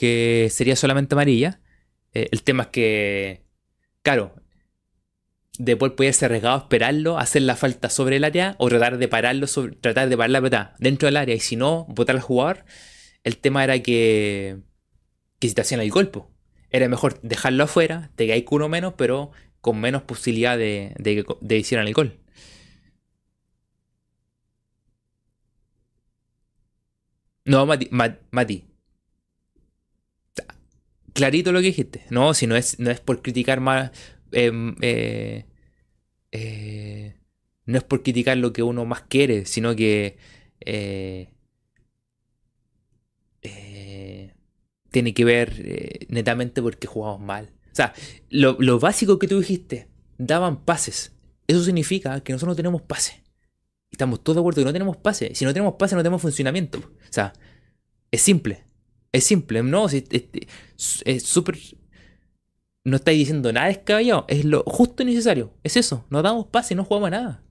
que 0.00 0.48
sería 0.50 0.76
solamente 0.76 1.14
amarilla. 1.14 1.60
Eh, 2.14 2.28
el 2.32 2.42
tema 2.42 2.62
es 2.62 2.68
que, 2.70 3.44
claro, 4.00 4.34
después 5.58 5.92
puede 5.92 6.10
ser 6.14 6.30
arriesgado 6.30 6.56
esperarlo, 6.56 7.18
hacer 7.18 7.42
la 7.42 7.54
falta 7.54 7.90
sobre 7.90 8.16
el 8.16 8.24
área 8.24 8.56
o 8.58 8.70
tratar 8.70 8.96
de 8.96 9.08
pararlo, 9.08 9.46
tratar 9.82 10.08
de 10.08 10.16
parar 10.16 10.30
la 10.30 10.40
pelota 10.40 10.74
dentro 10.78 11.06
del 11.06 11.18
área 11.18 11.34
y 11.34 11.40
si 11.40 11.54
no, 11.56 11.84
votar 11.90 12.16
al 12.16 12.22
jugador. 12.22 12.64
El 13.24 13.36
tema 13.36 13.62
era 13.62 13.78
que, 13.82 14.60
que 15.38 15.48
si 15.48 15.54
te 15.54 15.60
hacían 15.60 15.82
el 15.82 15.90
golpe, 15.90 16.22
era 16.70 16.88
mejor 16.88 17.20
dejarlo 17.20 17.64
afuera, 17.64 18.10
te 18.16 18.26
caes 18.26 18.44
uno 18.50 18.70
menos, 18.70 18.94
pero 18.96 19.32
con 19.60 19.78
menos 19.80 20.00
posibilidad 20.04 20.56
de, 20.56 20.94
de 20.98 21.26
que 21.46 21.58
hicieran 21.58 21.86
el 21.86 21.92
gol. 21.92 22.18
No, 27.44 27.66
Mati, 27.66 27.88
Mati, 28.30 28.70
clarito 31.12 31.52
lo 31.52 31.60
que 31.60 31.66
dijiste. 31.66 32.04
No, 32.10 32.34
si 32.34 32.46
no 32.46 32.56
es, 32.56 32.78
no 32.78 32.90
es 32.90 33.00
por 33.00 33.22
criticar 33.22 33.60
más. 33.60 33.90
Em, 34.32 34.76
eh, 34.80 35.46
eh, 36.32 37.16
no 37.66 37.78
es 37.78 37.84
por 37.84 38.02
criticar 38.02 38.36
lo 38.36 38.52
que 38.52 38.62
uno 38.62 38.84
más 38.84 39.02
quiere, 39.02 39.46
sino 39.46 39.74
que. 39.76 40.16
Eh, 40.60 41.32
tiene 44.90 45.14
que 45.14 45.24
ver 45.24 46.06
netamente 46.08 46.60
porque 46.60 46.88
jugamos 46.88 47.20
mal. 47.20 47.50
O 47.72 47.74
sea, 47.74 47.94
lo, 48.28 48.56
lo, 48.58 48.80
básico 48.80 49.20
que 49.20 49.28
tú 49.28 49.38
dijiste, 49.38 49.88
daban 50.18 50.64
pases. 50.64 51.12
Eso 51.46 51.62
significa 51.62 52.20
que 52.22 52.32
nosotros 52.32 52.52
no 52.52 52.56
tenemos 52.56 52.82
pase. 52.82 53.22
Estamos 53.90 54.22
todos 54.22 54.36
de 54.36 54.40
acuerdo 54.40 54.60
que 54.62 54.66
no 54.66 54.72
tenemos 54.72 54.96
pase. 54.96 55.34
Si 55.34 55.44
no 55.44 55.52
tenemos 55.52 55.74
pase, 55.74 55.94
no 55.94 56.02
tenemos 56.02 56.22
funcionamiento. 56.22 56.78
O 56.78 57.12
sea, 57.12 57.32
es 58.10 58.22
simple. 58.22 58.64
Es 59.12 59.24
simple, 59.24 59.62
no, 59.62 59.86
es 59.88 61.22
súper... 61.22 61.58
No 62.84 62.96
estáis 62.96 63.18
diciendo 63.18 63.52
nada 63.52 63.66
descabellado, 63.66 64.24
es 64.28 64.44
lo 64.44 64.62
justo 64.64 65.02
y 65.02 65.06
necesario. 65.06 65.52
Es 65.64 65.76
eso, 65.76 66.06
nos 66.10 66.22
damos 66.22 66.46
paz 66.46 66.70
y 66.70 66.74
no 66.74 66.84
jugamos 66.84 67.08
a 67.08 67.10
nada. 67.10 67.44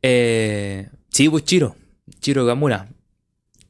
Eh, 0.00 0.88
sí, 1.10 1.28
pues 1.28 1.44
Chiro, 1.44 1.76
Chiro 2.20 2.44
Gamura. 2.46 2.88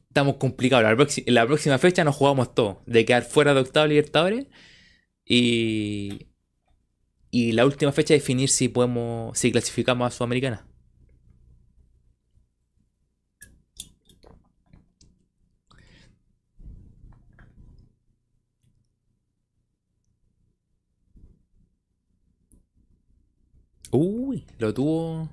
Estamos 0.07 0.35
complicados. 0.37 0.83
La, 0.83 1.33
la 1.33 1.47
próxima 1.47 1.77
fecha 1.77 2.03
nos 2.03 2.15
jugamos 2.15 2.53
todo. 2.53 2.83
De 2.85 3.03
quedar 3.03 3.23
fuera 3.23 3.53
de 3.53 3.61
octavo 3.61 3.87
Libertadores. 3.87 4.47
Y. 5.25 6.27
Y 7.35 7.51
la 7.51 7.65
última 7.65 7.91
fecha 7.91 8.13
definir 8.13 8.47
si 8.49 8.69
podemos. 8.69 9.37
si 9.37 9.51
clasificamos 9.51 10.07
a 10.07 10.11
Sudamericana. 10.15 10.65
Uy, 23.91 24.45
lo 24.59 24.73
tuvo. 24.73 25.29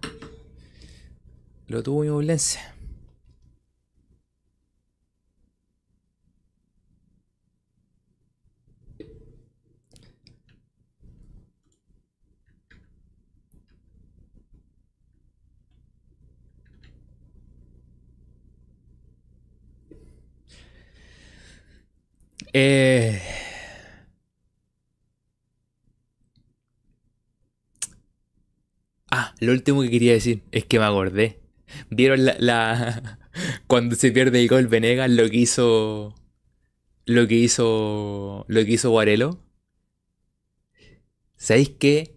Lo 1.69 1.83
tuvo 1.83 2.03
mi 2.03 2.09
Eh. 22.53 23.20
Ah, 29.11 29.35
lo 29.41 29.53
último 29.53 29.83
que 29.83 29.91
quería 29.91 30.12
decir 30.12 30.43
es 30.53 30.65
que 30.65 30.79
me 30.79 30.85
acordé. 30.87 31.41
¿Vieron 31.91 32.24
la, 32.24 33.19
cuando 33.66 33.95
se 33.97 34.11
pierde 34.12 34.41
el 34.41 34.49
gol 34.49 34.66
Venegas 34.69 35.11
lo 35.11 35.29
que 35.29 35.37
hizo 35.39 36.15
lo 37.07 37.27
que 37.29 37.35
hizo 37.35 38.45
lo 38.49 38.65
que 38.65 38.73
hizo 38.73 38.91
Guarelo? 38.91 39.41
¿Sabéis 41.37 41.70
qué? 41.70 42.16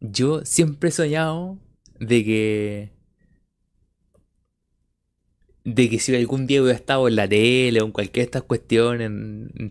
Yo 0.00 0.44
siempre 0.44 0.90
he 0.90 0.92
soñado 0.92 1.58
de 1.98 2.24
que 2.24 2.95
de 5.66 5.90
que 5.90 5.98
si 5.98 6.14
algún 6.14 6.46
día 6.46 6.62
hubiera 6.62 6.78
estado 6.78 7.08
en 7.08 7.16
la 7.16 7.28
tele 7.28 7.80
o 7.80 7.86
en 7.86 7.90
cualquier 7.90 8.24
de 8.24 8.26
estas 8.26 8.42
cuestiones, 8.44 9.10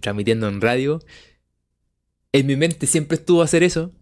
transmitiendo 0.02 0.50
en 0.50 0.60
radio, 0.60 1.00
en 2.34 2.46
mi 2.46 2.58
mente 2.58 2.86
siempre 2.86 3.16
estuvo 3.16 3.42
a 3.42 3.46
hacer 3.46 3.64
eso. 3.64 3.94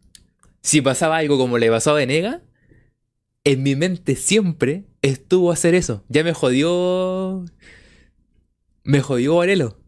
Si 0.63 0.81
pasaba 0.81 1.17
algo 1.17 1.37
como 1.37 1.59
le 1.59 1.69
pasó 1.69 1.91
a 1.91 1.93
Venegas, 1.93 2.41
en 3.43 3.61
mi 3.61 3.75
mente 3.75 4.15
siempre 4.15 4.85
estuvo 5.03 5.51
a 5.51 5.53
hacer 5.53 5.75
eso. 5.75 6.03
Ya 6.09 6.23
me 6.23 6.33
jodió. 6.33 7.45
Me 8.83 9.01
jodió 9.01 9.35
Varelo. 9.35 9.79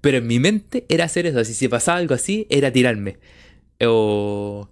Pero 0.00 0.18
en 0.18 0.26
mi 0.26 0.40
mente 0.40 0.86
era 0.88 1.04
hacer 1.04 1.24
eso. 1.24 1.44
Si 1.44 1.54
se 1.54 1.68
pasaba 1.68 1.98
algo 1.98 2.14
así, 2.14 2.48
era 2.50 2.72
tirarme. 2.72 3.18
O. 3.80 4.70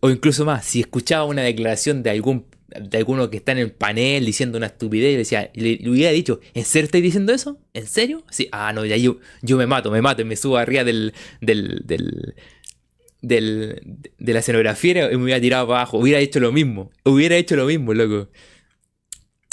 O 0.00 0.10
incluso 0.10 0.46
más, 0.46 0.64
si 0.64 0.80
escuchaba 0.80 1.24
una 1.24 1.42
declaración 1.42 2.02
de 2.02 2.10
algún 2.10 2.46
de 2.68 2.98
alguno 2.98 3.30
que 3.30 3.36
está 3.36 3.52
en 3.52 3.58
el 3.58 3.72
panel 3.72 4.24
diciendo 4.24 4.58
una 4.58 4.66
estupidez 4.66 5.10
y 5.10 5.12
le 5.12 5.18
decía, 5.18 5.50
le, 5.54 5.88
hubiera 5.88 6.10
dicho, 6.12 6.40
¿en 6.54 6.64
serio 6.64 6.86
estáis 6.86 7.04
diciendo 7.04 7.32
eso? 7.32 7.58
¿En 7.72 7.86
serio? 7.86 8.24
Sí, 8.30 8.48
ah, 8.52 8.72
no, 8.72 8.84
ya 8.84 8.96
yo, 8.96 9.18
yo 9.42 9.56
me 9.56 9.66
mato, 9.66 9.90
me 9.90 10.02
mato 10.02 10.22
y 10.22 10.24
me 10.24 10.36
subo 10.36 10.56
arriba 10.56 10.84
del, 10.84 11.12
del, 11.40 11.84
del, 11.86 12.34
de 13.22 14.32
la 14.32 14.38
escenografía 14.38 15.12
y 15.12 15.16
me 15.16 15.24
hubiera 15.24 15.40
tirado 15.40 15.66
para 15.66 15.80
abajo. 15.80 15.98
Hubiera 15.98 16.18
hecho 16.20 16.40
lo 16.40 16.52
mismo. 16.52 16.90
Hubiera 17.04 17.36
hecho 17.36 17.56
lo 17.56 17.66
mismo, 17.66 17.94
loco. 17.94 18.30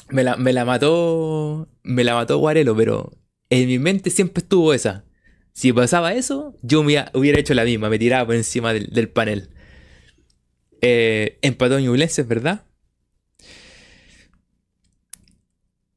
Me 0.10 0.24
la, 0.24 0.66
mató. 0.66 1.70
Me 1.84 2.04
la 2.04 2.16
mató 2.16 2.38
Guarelo, 2.38 2.76
pero 2.76 3.12
en 3.50 3.68
mi 3.68 3.80
mente 3.80 4.10
siempre 4.10 4.42
estuvo 4.42 4.74
esa. 4.74 5.06
Si 5.54 5.74
pasaba 5.74 6.14
eso, 6.14 6.56
yo 6.62 6.84
me 6.84 7.06
hubiera 7.14 7.40
hecho 7.40 7.54
la 7.54 7.64
misma. 7.64 7.90
Me 7.90 8.00
tiraba 8.00 8.26
por 8.26 8.36
encima 8.36 8.74
del, 8.74 9.10
panel. 9.10 9.50
Eh, 10.82 11.38
empató 11.42 11.78
es 11.78 12.28
¿verdad? 12.28 12.66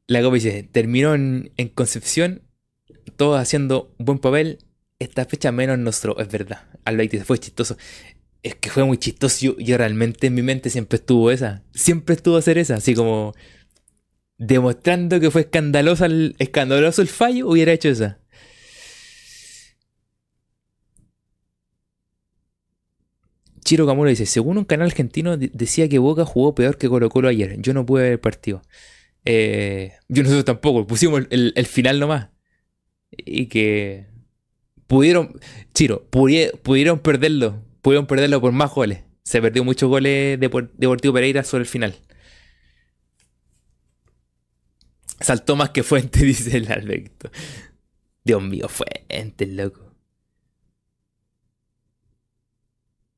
La 0.06 0.22
Copa 0.22 0.34
dice, 0.34 0.68
terminó 0.70 1.14
en, 1.14 1.50
Concepción, 1.74 2.42
todos 3.16 3.40
haciendo 3.40 3.94
buen 3.98 4.18
papel. 4.18 4.58
Esta 4.98 5.24
fecha 5.24 5.50
menos 5.52 5.78
nuestro, 5.78 6.18
es 6.18 6.28
verdad. 6.28 6.68
Alba 6.84 7.02
dice, 7.02 7.24
fue 7.24 7.38
chistoso. 7.38 7.76
Es 8.42 8.54
que 8.54 8.70
fue 8.70 8.84
muy 8.84 8.98
chistoso. 8.98 9.56
Yo, 9.58 9.78
realmente 9.78 10.26
en 10.26 10.34
mi 10.34 10.42
mente 10.42 10.70
siempre 10.70 10.96
estuvo 10.96 11.30
esa. 11.30 11.62
Siempre 11.74 12.14
estuvo 12.14 12.36
a 12.36 12.40
hacer 12.40 12.58
esa. 12.58 12.76
Así 12.76 12.94
como 12.94 13.34
demostrando 14.38 15.20
que 15.20 15.30
fue 15.30 15.42
escandaloso 15.42 16.04
el, 16.04 16.36
escandaloso 16.38 17.02
el 17.02 17.08
fallo, 17.08 17.48
hubiera 17.48 17.72
hecho 17.72 17.88
esa. 17.88 18.18
Chiro 23.64 23.86
Camuro 23.86 24.10
dice, 24.10 24.26
según 24.26 24.58
un 24.58 24.64
canal 24.64 24.88
argentino 24.88 25.38
decía 25.38 25.88
que 25.88 25.98
Boca 25.98 26.26
jugó 26.26 26.54
peor 26.54 26.76
que 26.76 26.88
Colo 26.88 27.08
Colo 27.08 27.28
ayer. 27.28 27.56
Yo 27.60 27.72
no 27.72 27.86
pude 27.86 28.10
ver 28.10 28.20
partido. 28.20 28.62
Eh, 29.24 29.92
yo 30.08 30.22
nosotros 30.22 30.44
tampoco, 30.44 30.86
pusimos 30.86 31.22
el, 31.30 31.66
final 31.66 31.98
nomás. 31.98 32.28
Y 33.10 33.46
que 33.46 34.06
pudieron, 34.86 35.38
Chiro, 35.72 36.06
pudieron 36.10 36.98
perderlo. 36.98 37.62
Pudieron 37.82 38.06
perderlo 38.06 38.40
por 38.40 38.52
más 38.52 38.72
goles. 38.72 39.04
Se 39.22 39.40
perdió 39.40 39.64
muchos 39.64 39.88
goles 39.88 40.38
de 40.38 40.50
Deportivo 40.76 41.14
Pereira 41.14 41.44
sobre 41.44 41.62
el 41.62 41.68
final. 41.68 41.94
Saltó 45.20 45.56
más 45.56 45.70
que 45.70 45.82
Fuente, 45.82 46.20
dice 46.24 46.56
el 46.56 46.70
Alberto. 46.70 47.30
Dios 48.24 48.42
mío, 48.42 48.68
Fuente, 48.68 49.46
loco. 49.46 49.94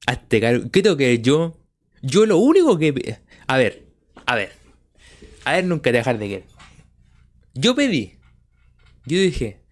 Hazte 0.07 0.41
cargo. 0.41 0.70
¿Qué 0.70 0.83
tengo 0.83 0.97
que 0.97 1.19
yo? 1.20 1.59
Yo 2.03 2.27
lo 2.27 2.39
único 2.39 2.78
que. 2.78 3.19
A 3.49 3.57
ver, 3.57 3.89
a 4.24 4.37
ver. 4.37 4.65
A 5.47 5.52
ver, 5.52 5.64
nunca 5.64 5.93
dejar 5.93 6.18
de 6.18 6.28
querer. 6.28 6.44
Yo 7.55 7.77
pedí. 7.77 8.18
Yo 9.06 9.16
dije. 9.18 9.62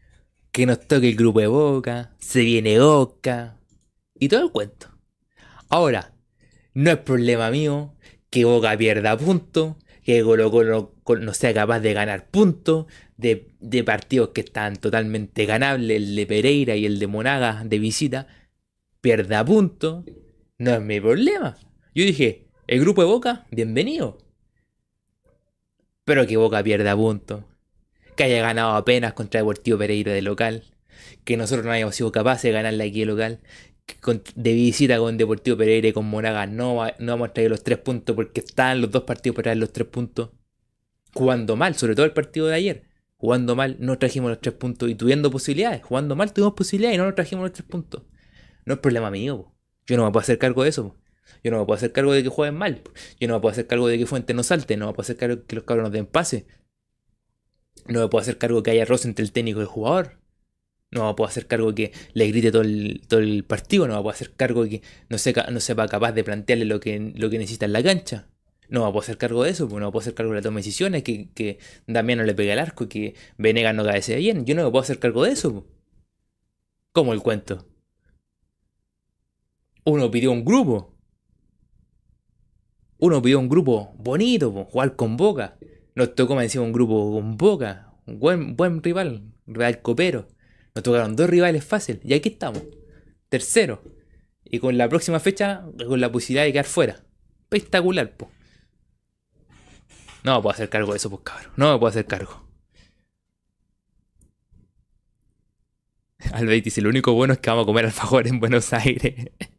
Que 0.52 0.66
nos 0.66 0.86
toque 0.86 1.09
el 1.09 1.16
grupo 1.16 1.40
de 1.40 1.48
Boca. 1.48 2.14
Se 2.20 2.42
viene 2.42 2.78
Boca. 2.78 3.59
Y 4.14 4.28
todo 4.28 4.44
el 4.44 4.52
cuento. 4.52 4.86
Ahora, 5.68 6.14
no 6.74 6.92
es 6.92 6.98
problema 6.98 7.51
mío 7.51 7.96
que 8.30 8.44
Boca 8.44 8.78
pierda 8.78 9.18
puntos. 9.18 9.74
Que 10.05 10.22
Colo 10.22 10.52
Colo 10.52 10.92
no 11.20 11.34
sea 11.34 11.52
capaz 11.52 11.80
de 11.80 11.92
ganar 11.92 12.30
puntos. 12.30 12.86
De, 13.16 13.48
de 13.59 13.82
partidos 13.82 14.28
que 14.28 14.42
están 14.42 14.76
totalmente 14.76 15.44
ganables. 15.44 15.96
El 15.96 16.14
de 16.14 16.26
Pereira 16.26 16.76
y 16.76 16.86
el 16.86 17.01
de 17.01 17.09
Monaga 17.09 17.64
de 17.64 17.80
visita. 17.80 18.28
Pierda 19.01 19.44
puntos 19.44 20.05
no 20.56 20.70
es 20.70 20.80
mi 20.80 21.01
problema. 21.01 21.56
Yo 21.96 22.05
dije, 22.05 22.46
el 22.68 22.78
grupo 22.78 23.02
de 23.02 23.09
Boca, 23.09 23.46
bienvenido. 23.51 24.23
Pero 26.05 26.26
que 26.26 26.36
Boca 26.36 26.62
pierda 26.62 26.97
puntos. 26.97 27.44
Que 28.16 28.24
haya 28.24 28.43
ganado 28.43 28.74
apenas 28.74 29.14
contra 29.14 29.40
Deportivo 29.40 29.78
Pereira 29.78 30.12
de 30.12 30.22
local. 30.22 30.64
Que 31.24 31.36
nosotros 31.36 31.64
no 31.64 31.72
hayamos 31.72 31.97
sido 31.97 32.12
capaces 32.12 32.44
de 32.44 32.52
ganarle 32.52 32.85
aquí 32.85 33.01
de 33.01 33.06
local. 33.06 33.40
Que 33.86 34.20
de 34.35 34.52
visita 34.52 34.98
con 34.98 35.16
Deportivo 35.16 35.56
Pereira 35.56 35.89
y 35.89 35.93
con 35.93 36.06
Monaga 36.06 36.47
no, 36.47 36.86
no 36.98 37.12
vamos 37.12 37.28
a 37.28 37.32
traer 37.32 37.51
los 37.51 37.62
tres 37.62 37.78
puntos 37.78 38.14
porque 38.14 38.40
están 38.40 38.81
los 38.81 38.90
dos 38.90 39.05
partidos 39.05 39.36
para 39.36 39.44
traer 39.44 39.59
los 39.59 39.72
tres 39.72 39.89
puntos. 39.89 40.31
Jugando 41.12 41.56
mal, 41.56 41.74
sobre 41.74 41.94
todo 41.94 42.06
el 42.06 42.12
partido 42.12 42.47
de 42.47 42.55
ayer. 42.55 42.85
Jugando 43.16 43.56
mal, 43.56 43.76
no 43.78 43.98
trajimos 43.98 44.31
los 44.31 44.40
tres 44.40 44.55
puntos 44.55 44.90
y 44.90 44.94
tuviendo 44.94 45.31
posibilidades. 45.31 45.82
Jugando 45.82 46.16
mal, 46.16 46.32
tuvimos 46.32 46.55
posibilidades 46.55 46.97
y 46.97 46.98
no 46.98 47.06
nos 47.06 47.14
trajimos 47.14 47.44
los 47.44 47.52
tres 47.52 47.66
puntos. 47.66 48.02
No 48.66 48.74
es 48.74 48.81
problema 48.81 49.10
mío. 49.10 49.52
Yo 49.86 49.97
no 49.97 50.05
me 50.05 50.10
puedo 50.10 50.22
hacer 50.22 50.39
cargo 50.39 50.62
de 50.62 50.70
eso. 50.70 50.97
Yo 51.42 51.51
no 51.51 51.59
me 51.59 51.66
puedo 51.66 51.76
hacer 51.76 51.92
cargo 51.92 52.12
de 52.12 52.22
que 52.22 52.28
jueguen 52.28 52.56
mal. 52.56 52.82
Yo 53.20 53.28
no 53.28 53.34
me 53.34 53.40
puedo 53.40 53.52
hacer 53.52 53.66
cargo 53.66 53.88
de 53.88 53.98
que 53.98 54.06
Fuente 54.06 54.34
no 54.34 54.42
salte. 54.42 54.76
No 54.76 54.86
me 54.86 54.92
puedo 54.92 55.02
hacer 55.02 55.16
cargo 55.16 55.36
de 55.36 55.42
que 55.44 55.56
los 55.56 55.64
cabros 55.64 55.84
nos 55.84 55.92
den 55.92 56.06
pase. 56.06 56.46
No 57.86 58.01
me 58.01 58.09
puedo 58.09 58.22
hacer 58.22 58.38
cargo 58.38 58.59
de 58.59 58.62
que 58.62 58.70
haya 58.70 58.84
roce 58.84 59.09
entre 59.09 59.24
el 59.24 59.32
técnico 59.32 59.60
y 59.60 59.62
el 59.62 59.68
jugador. 59.68 60.18
No 60.90 61.09
me 61.09 61.14
puedo 61.14 61.28
hacer 61.28 61.46
cargo 61.46 61.72
de 61.72 61.74
que 61.74 61.98
le 62.12 62.28
grite 62.28 62.52
todo 62.52 62.62
el, 62.62 63.02
todo 63.09 63.20
el 63.20 63.44
partido. 63.44 63.86
No 63.88 63.96
me 63.96 64.02
puedo 64.02 64.14
hacer 64.14 64.32
cargo 64.34 64.64
de 64.64 64.70
que 64.70 64.82
no, 65.09 65.18
sepa, 65.18 65.51
no 65.51 65.60
sepa 65.60 65.88
capaz 65.88 66.12
de 66.12 66.24
plantearle 66.24 66.64
lo 66.64 66.80
que, 66.80 67.12
lo 67.16 67.30
que 67.30 67.38
necesita 67.38 67.66
en 67.66 67.72
la 67.72 67.82
cancha. 67.82 68.28
No 68.68 68.86
me 68.86 68.92
puedo 68.92 69.02
hacer 69.02 69.18
cargo 69.18 69.44
de 69.44 69.51
eso, 69.51 69.68
no 69.68 69.74
me 69.74 69.92
puedo 69.92 70.01
hacer 70.01 70.14
cargo 70.14 70.32
de 70.32 70.38
la 70.38 70.42
toma 70.42 70.56
de 70.56 70.60
decisiones, 70.60 71.02
que, 71.02 71.30
que 71.34 71.59
Damián 71.86 72.18
no 72.20 72.24
le 72.24 72.34
pegue 72.34 72.52
el 72.52 72.59
arco, 72.59 72.88
que 72.88 73.14
Venegas 73.36 73.74
no 73.74 73.84
cabecea 73.84 74.16
bien. 74.16 74.46
Yo 74.46 74.55
no 74.55 74.64
me 74.64 74.70
puedo 74.70 74.82
hacer 74.82 74.98
cargo 74.98 75.24
de 75.24 75.32
eso. 75.32 75.66
¿Cómo 76.92 77.12
el 77.12 77.20
cuento? 77.20 77.66
uno 79.84 80.10
pidió 80.10 80.32
un 80.32 80.44
grupo. 80.44 80.93
Uno 83.05 83.20
pidió 83.20 83.39
un 83.39 83.51
grupo 83.51 83.93
bonito, 83.98 84.51
jugar 84.51 84.97
con 84.97 85.18
Boca. 85.18 85.59
Nos 85.94 86.14
tocó, 86.14 86.35
me 86.36 86.48
un 86.59 86.72
grupo 86.72 87.12
con 87.12 87.36
Boca. 87.36 87.93
Un 88.06 88.18
buen, 88.18 88.56
buen 88.56 88.82
rival, 88.82 89.31
rival 89.47 89.82
copero. 89.82 90.26
Nos 90.74 90.82
tocaron 90.82 91.14
dos 91.14 91.28
rivales 91.28 91.62
fáciles. 91.66 92.01
Y 92.02 92.14
aquí 92.14 92.31
estamos. 92.31 92.62
Tercero. 93.28 93.82
Y 94.43 94.59
con 94.59 94.78
la 94.78 94.89
próxima 94.89 95.20
fecha, 95.20 95.66
con 95.86 96.01
la 96.01 96.10
posibilidad 96.10 96.44
de 96.44 96.52
quedar 96.52 96.64
fuera. 96.64 97.05
Espectacular, 97.43 98.16
po. 98.16 98.31
No 100.22 100.36
me 100.36 100.40
puedo 100.40 100.55
hacer 100.55 100.70
cargo 100.70 100.93
de 100.93 100.97
eso, 100.97 101.10
pues 101.10 101.20
cabrón. 101.24 101.52
No 101.59 101.74
me 101.74 101.78
puedo 101.78 101.90
hacer 101.90 102.06
cargo. 102.06 102.48
Albeit 106.32 106.64
dice, 106.64 106.81
lo 106.81 106.89
único 106.89 107.12
bueno 107.12 107.35
es 107.35 107.40
que 107.40 107.51
vamos 107.51 107.64
a 107.64 107.66
comer 107.66 107.85
alfajor 107.85 108.26
en 108.28 108.40
Buenos 108.40 108.72
Aires. 108.72 109.31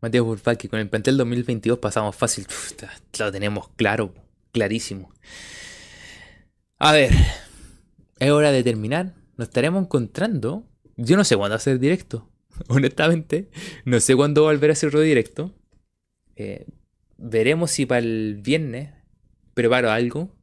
Matías 0.00 0.24
que 0.58 0.68
con 0.68 0.78
el 0.78 0.88
plantel 0.88 1.16
2022 1.16 1.78
pasamos 1.78 2.14
fácil. 2.14 2.46
lo 3.18 3.32
tenemos 3.32 3.68
claro, 3.76 4.14
clarísimo. 4.52 5.12
A 6.78 6.92
ver, 6.92 7.12
es 8.18 8.30
hora 8.30 8.52
de 8.52 8.62
terminar 8.62 9.18
nos 9.38 9.48
estaremos 9.48 9.84
encontrando. 9.84 10.68
Yo 10.96 11.16
no 11.16 11.24
sé 11.24 11.36
cuándo 11.36 11.54
hacer 11.56 11.78
directo. 11.78 12.28
Honestamente, 12.68 13.48
no 13.84 14.00
sé 14.00 14.14
cuándo 14.14 14.42
volver 14.42 14.70
a 14.70 14.72
hacerlo 14.74 15.00
directo. 15.00 15.54
Eh, 16.36 16.66
veremos 17.16 17.70
si 17.70 17.86
para 17.86 18.00
el 18.00 18.40
viernes 18.42 18.92
preparo 19.54 19.90
algo. 19.90 20.36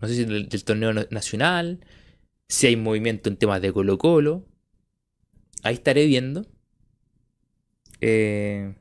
No 0.00 0.08
sé 0.08 0.14
si 0.14 0.24
del, 0.24 0.48
torneo 0.64 0.92
nacional. 1.10 1.84
Si 2.48 2.66
hay 2.66 2.76
movimiento 2.76 3.28
en 3.28 3.36
temas 3.36 3.60
de 3.60 3.72
Colo 3.72 3.98
Colo. 3.98 4.46
Ahí 5.62 5.74
estaré 5.74 6.06
viendo. 6.06 6.46
Eh, 8.00 8.74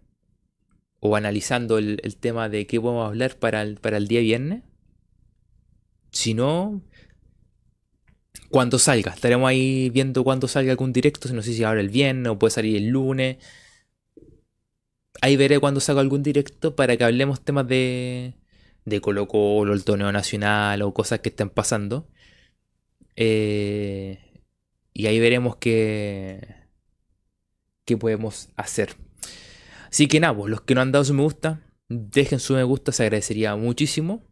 o 0.99 1.15
analizando 1.15 1.77
el, 1.77 2.17
tema 2.19 2.49
de 2.49 2.67
qué 2.67 2.81
podemos 2.81 3.07
hablar 3.07 3.37
para 3.37 3.65
para 3.81 3.97
el 3.97 4.07
día 4.07 4.21
viernes. 4.21 4.63
Si 6.11 6.33
no, 6.33 6.81
cuando 8.49 8.79
salga. 8.79 9.13
Estaremos 9.13 9.49
ahí 9.49 9.89
viendo 9.89 10.23
cuándo 10.23 10.47
salga 10.47 10.71
algún 10.71 10.93
directo. 10.93 11.31
No 11.33 11.41
sé 11.41 11.53
si 11.53 11.63
ahora 11.63 11.81
el 11.81 11.89
viernes 11.89 12.31
o 12.31 12.39
puede 12.39 12.51
salir 12.51 12.77
el 12.77 12.87
lunes. 12.87 13.37
Ahí 15.21 15.35
veré 15.35 15.59
cuando 15.59 15.79
salga 15.79 16.01
algún 16.01 16.23
directo 16.23 16.75
para 16.75 16.95
que 16.97 17.03
hablemos 17.03 17.41
temas 17.41 17.67
de, 17.67 18.35
de 18.85 19.01
Colo 19.01 19.27
Colo, 19.27 19.73
el 19.73 19.83
torneo 19.83 20.11
nacional 20.11 20.81
o 20.81 20.93
cosas 20.93 21.19
que 21.19 21.29
estén 21.29 21.49
pasando. 21.49 22.07
Eh, 23.15 24.19
y 24.93 25.07
ahí 25.07 25.19
veremos 25.19 25.57
qué, 25.57 26.55
qué 27.85 27.97
podemos 27.97 28.49
hacer. 28.55 28.95
Así 29.97 30.07
que 30.07 30.19
nada, 30.19 30.37
pues, 30.37 30.51
los 30.51 30.61
que 30.61 30.75
no 30.75 30.81
han 30.81 30.91
dado 30.91 31.03
su 31.03 31.15
me 31.15 31.23
gusta, 31.23 31.59
dejen 31.89 32.39
su 32.39 32.53
me 32.53 32.61
gusta, 32.61 32.91
se 32.91 33.01
agradecería 33.01 33.55
muchísimo. 33.55 34.23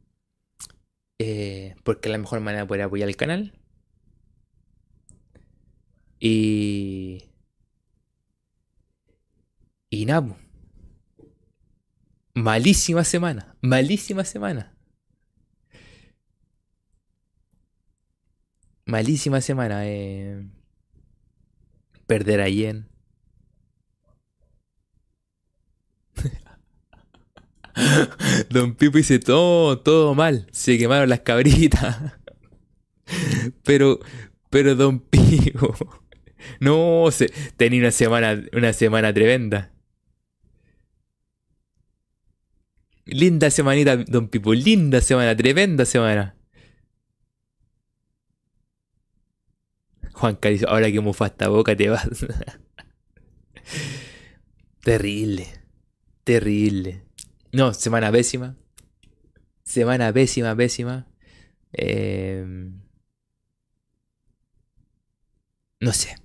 Eh, 1.18 1.74
porque 1.84 2.08
es 2.08 2.12
la 2.12 2.20
mejor 2.20 2.40
manera 2.40 2.62
de 2.62 2.68
poder 2.68 2.84
apoyar 2.84 3.10
el 3.10 3.16
canal. 3.16 3.52
Y. 6.20 7.32
Y 9.90 10.06
nada. 10.06 10.38
Malísima 12.36 13.04
semana. 13.04 13.58
Malísima 13.62 14.24
semana. 14.24 14.78
Malísima 18.86 19.42
semana. 19.42 19.88
Eh. 19.88 20.48
Perder 22.06 22.42
a 22.42 22.50
Yen. 22.50 22.95
Don 28.50 28.76
Pipo 28.76 28.98
dice 28.98 29.20
todo, 29.20 29.80
todo 29.80 30.16
mal. 30.16 30.48
Se 30.52 30.78
quemaron 30.78 31.10
las 31.10 31.22
cabritas. 31.22 32.14
Pero, 33.64 34.00
pero 34.50 34.76
Don 34.76 35.00
Pipo. 35.00 35.76
No, 36.60 37.10
se, 37.12 37.34
tenía 37.58 37.80
una 37.80 37.90
semana, 37.92 38.40
una 38.54 38.72
semana 38.72 39.12
tremenda. 39.12 39.72
Linda 43.06 43.50
semanita, 43.50 43.98
don 43.98 44.28
Pipo. 44.30 44.54
Linda 44.54 45.02
semana, 45.02 45.36
tremenda 45.36 45.86
semana. 45.86 46.36
Juan 50.14 50.36
Carizo, 50.36 50.70
ahora 50.70 50.92
que 50.92 51.02
mofa 51.02 51.28
esta 51.28 51.50
boca 51.50 51.76
te 51.76 51.90
vas. 51.90 52.08
terrible. 54.84 55.48
Terrible. 56.24 57.04
No, 57.56 57.74
semana 57.74 58.12
pésima. 58.12 58.58
Semana 59.64 60.12
pésima, 60.12 60.54
pésima. 60.58 61.08
Em, 61.72 62.82
no 65.80 65.94
sé. 65.94 66.18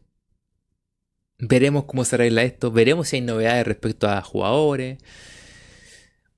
Veremos 1.39 1.85
cómo 1.85 2.05
se 2.05 2.17
arregla 2.17 2.43
esto. 2.43 2.73
Veremos 2.73 3.09
si 3.09 3.17
hay 3.17 3.23
novedades 3.23 3.65
respecto 3.65 4.09
a 4.09 4.23
jugadores. 4.23 4.99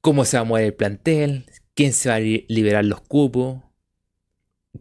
Cómo 0.02 0.26
se 0.26 0.36
va 0.36 0.42
a 0.42 0.44
mover 0.44 0.64
el 0.66 0.74
plantel. 0.74 1.46
Quién 1.74 1.94
se 1.94 2.10
va 2.10 2.16
a 2.16 2.20
liberar 2.20 2.84
los 2.84 3.00
cupos. 3.00 3.62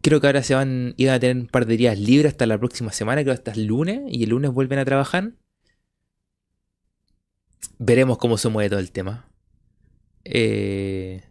Creo 0.02 0.20
que 0.20 0.26
ahora 0.26 0.42
se 0.42 0.54
van, 0.54 0.94
iban 0.98 1.14
a 1.14 1.20
tener 1.20 1.36
un 1.36 1.48
par 1.48 1.64
de 1.64 1.78
días 1.78 1.98
libres 1.98 2.32
hasta 2.32 2.44
la 2.44 2.58
próxima 2.58 2.92
semana, 2.92 3.22
creo 3.22 3.32
hasta 3.32 3.52
el 3.52 3.64
lunes, 3.64 4.02
y 4.08 4.24
el 4.24 4.30
lunes 4.30 4.50
vuelven 4.50 4.78
a 4.78 4.84
trabajar. 4.84 5.32
Veremos 7.78 8.18
cómo 8.18 8.36
se 8.36 8.50
mueve 8.50 8.68
todo 8.68 8.80
el 8.80 8.92
tema. 8.92 9.31
Eh, 10.24 11.22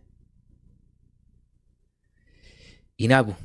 y 2.98 3.08
nada, 3.08 3.26
pues, 3.26 3.38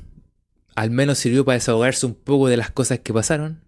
al 0.75 0.91
menos 0.91 1.17
sirvió 1.17 1.45
para 1.45 1.55
desahogarse 1.55 2.05
un 2.05 2.15
poco 2.15 2.47
de 2.47 2.57
las 2.57 2.71
cosas 2.71 2.99
que 2.99 3.13
pasaron. 3.13 3.63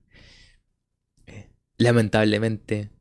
Eh, 1.27 1.49
lamentablemente, 1.77 2.91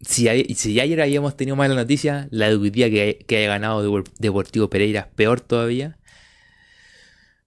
si, 0.00 0.28
si 0.54 0.80
ayer 0.80 1.00
habíamos 1.00 1.36
tenido 1.36 1.56
mala 1.56 1.74
noticia, 1.74 2.28
la 2.30 2.48
de 2.48 2.56
hoy 2.56 2.70
día 2.70 2.90
que, 2.90 3.24
que 3.26 3.38
haya 3.38 3.48
ganado 3.48 4.04
Deportivo 4.18 4.68
Pereira 4.68 5.00
es 5.00 5.06
peor 5.14 5.40
todavía. 5.40 5.98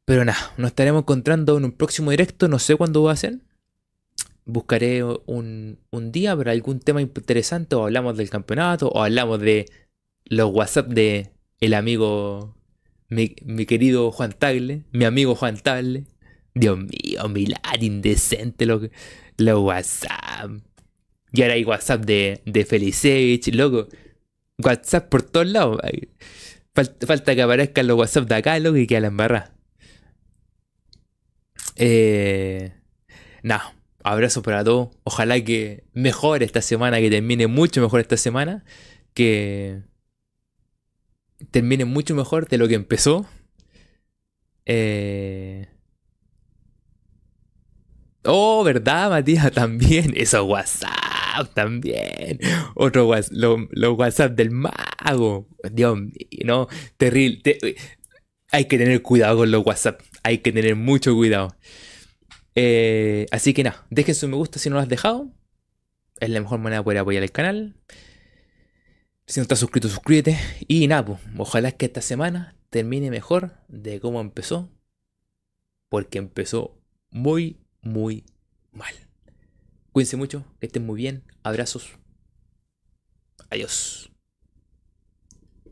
Pero 0.07 0.23
nada, 0.23 0.53
nos 0.55 0.69
estaremos 0.69 1.01
encontrando 1.01 1.57
en 1.57 1.65
un 1.65 1.73
próximo 1.73 2.11
directo, 2.11 2.47
no 2.47 2.59
sé 2.59 2.77
cuándo 2.77 3.03
va 3.03 3.11
a 3.11 3.17
ser. 3.17 3.39
Buscaré 4.45 5.03
un, 5.03 5.79
día 5.91 6.35
para 6.37 6.53
algún 6.53 6.79
tema 6.79 7.01
interesante, 7.01 7.75
o 7.75 7.83
hablamos 7.83 8.15
del 8.15 8.29
campeonato, 8.29 8.87
o 8.87 9.03
hablamos 9.03 9.41
de 9.41 9.65
los 10.29 10.51
WhatsApp 10.51 10.87
de 10.87 11.31
el 11.59 11.73
amigo, 11.73 12.55
mi, 13.09 13.29
querido 13.65 14.11
Juan 14.11 14.33
Tagle, 14.33 14.83
mi 14.91 15.05
amigo 15.05 15.35
Juan 15.35 15.57
Tagle. 15.57 16.05
Dios 16.53 16.77
mío, 16.77 17.29
milar 17.29 17.83
indecente 17.83 18.65
los 18.65 18.89
lo 19.37 19.61
WhatsApp. 19.61 20.49
Y 21.31 21.41
ahora 21.41 21.53
hay 21.53 21.63
WhatsApp 21.63 22.03
de, 22.03 22.41
de 22.45 22.65
Felicevich, 22.65 23.53
loco. 23.53 23.87
WhatsApp 24.57 25.09
por 25.09 25.21
todos 25.21 25.47
lados. 25.47 25.79
Falta, 26.73 27.35
que 27.35 27.41
aparezcan 27.41 27.87
los 27.87 27.97
WhatsApp 27.97 28.27
de 28.27 28.35
acá, 28.35 28.59
loco, 28.59 28.77
y 28.77 28.87
que 28.87 28.97
a 28.97 29.01
la 29.01 29.07
embarrada. 29.07 29.53
Eh, 31.75 32.73
nada, 33.43 33.75
abrazo 34.03 34.41
para 34.41 34.63
todos. 34.63 34.89
Ojalá 35.03 35.39
que 35.43 35.85
mejore 35.93 36.45
esta 36.45 36.61
semana, 36.61 36.99
que 36.99 37.09
termine 37.09 37.47
mucho 37.47 37.81
mejor 37.81 37.99
esta 37.99 38.17
semana. 38.17 38.63
Que 39.13 39.81
termine 41.51 41.85
mucho 41.85 42.15
mejor 42.15 42.47
de 42.47 42.57
lo 42.57 42.67
que 42.67 42.75
empezó. 42.75 43.25
Eh... 44.65 45.67
Oh, 48.23 48.63
¿verdad, 48.63 49.09
Matías? 49.09 49.51
También. 49.53 50.13
Eso 50.15 50.43
WhatsApp 50.45 51.07
también. 51.53 52.39
Otro 52.75 53.07
WhatsApp, 53.07 53.33
los 53.71 53.97
WhatsApp 53.97 54.33
del 54.33 54.51
mago. 54.51 55.47
Dios 55.71 55.97
mío, 55.97 56.11
no. 56.45 56.67
Terrible. 56.97 57.57
Hay 58.51 58.65
que 58.65 58.77
tener 58.77 59.01
cuidado 59.01 59.37
con 59.37 59.51
los 59.51 59.65
WhatsApp. 59.65 60.01
Hay 60.23 60.39
que 60.39 60.51
tener 60.51 60.75
mucho 60.75 61.15
cuidado. 61.15 61.55
Eh, 62.55 63.27
así 63.31 63.53
que 63.53 63.63
nada, 63.63 63.85
dejen 63.89 64.15
su 64.15 64.27
me 64.27 64.35
gusta 64.35 64.59
si 64.59 64.69
no 64.69 64.75
lo 64.75 64.81
has 64.81 64.89
dejado. 64.89 65.31
Es 66.19 66.29
la 66.29 66.41
mejor 66.41 66.59
manera 66.59 66.79
de 66.79 66.83
poder 66.83 66.99
apoyar 66.99 67.23
el 67.23 67.31
canal. 67.31 67.75
Si 69.27 69.39
no 69.39 69.41
estás 69.41 69.59
suscrito, 69.59 69.89
suscríbete. 69.89 70.39
Y 70.67 70.87
nada, 70.87 71.05
pues, 71.05 71.19
ojalá 71.37 71.73
que 71.73 71.85
esta 71.85 72.01
semana 72.01 72.55
termine 72.69 73.09
mejor 73.11 73.57
de 73.67 73.99
cómo 73.99 74.21
empezó. 74.21 74.69
Porque 75.89 76.17
empezó 76.17 76.81
muy, 77.09 77.59
muy 77.81 78.25
mal. 78.71 78.93
Cuídense 79.91 80.15
mucho, 80.15 80.45
que 80.59 80.67
estén 80.67 80.85
muy 80.85 80.97
bien. 80.97 81.23
Abrazos. 81.43 81.97
Adiós. 83.49 84.11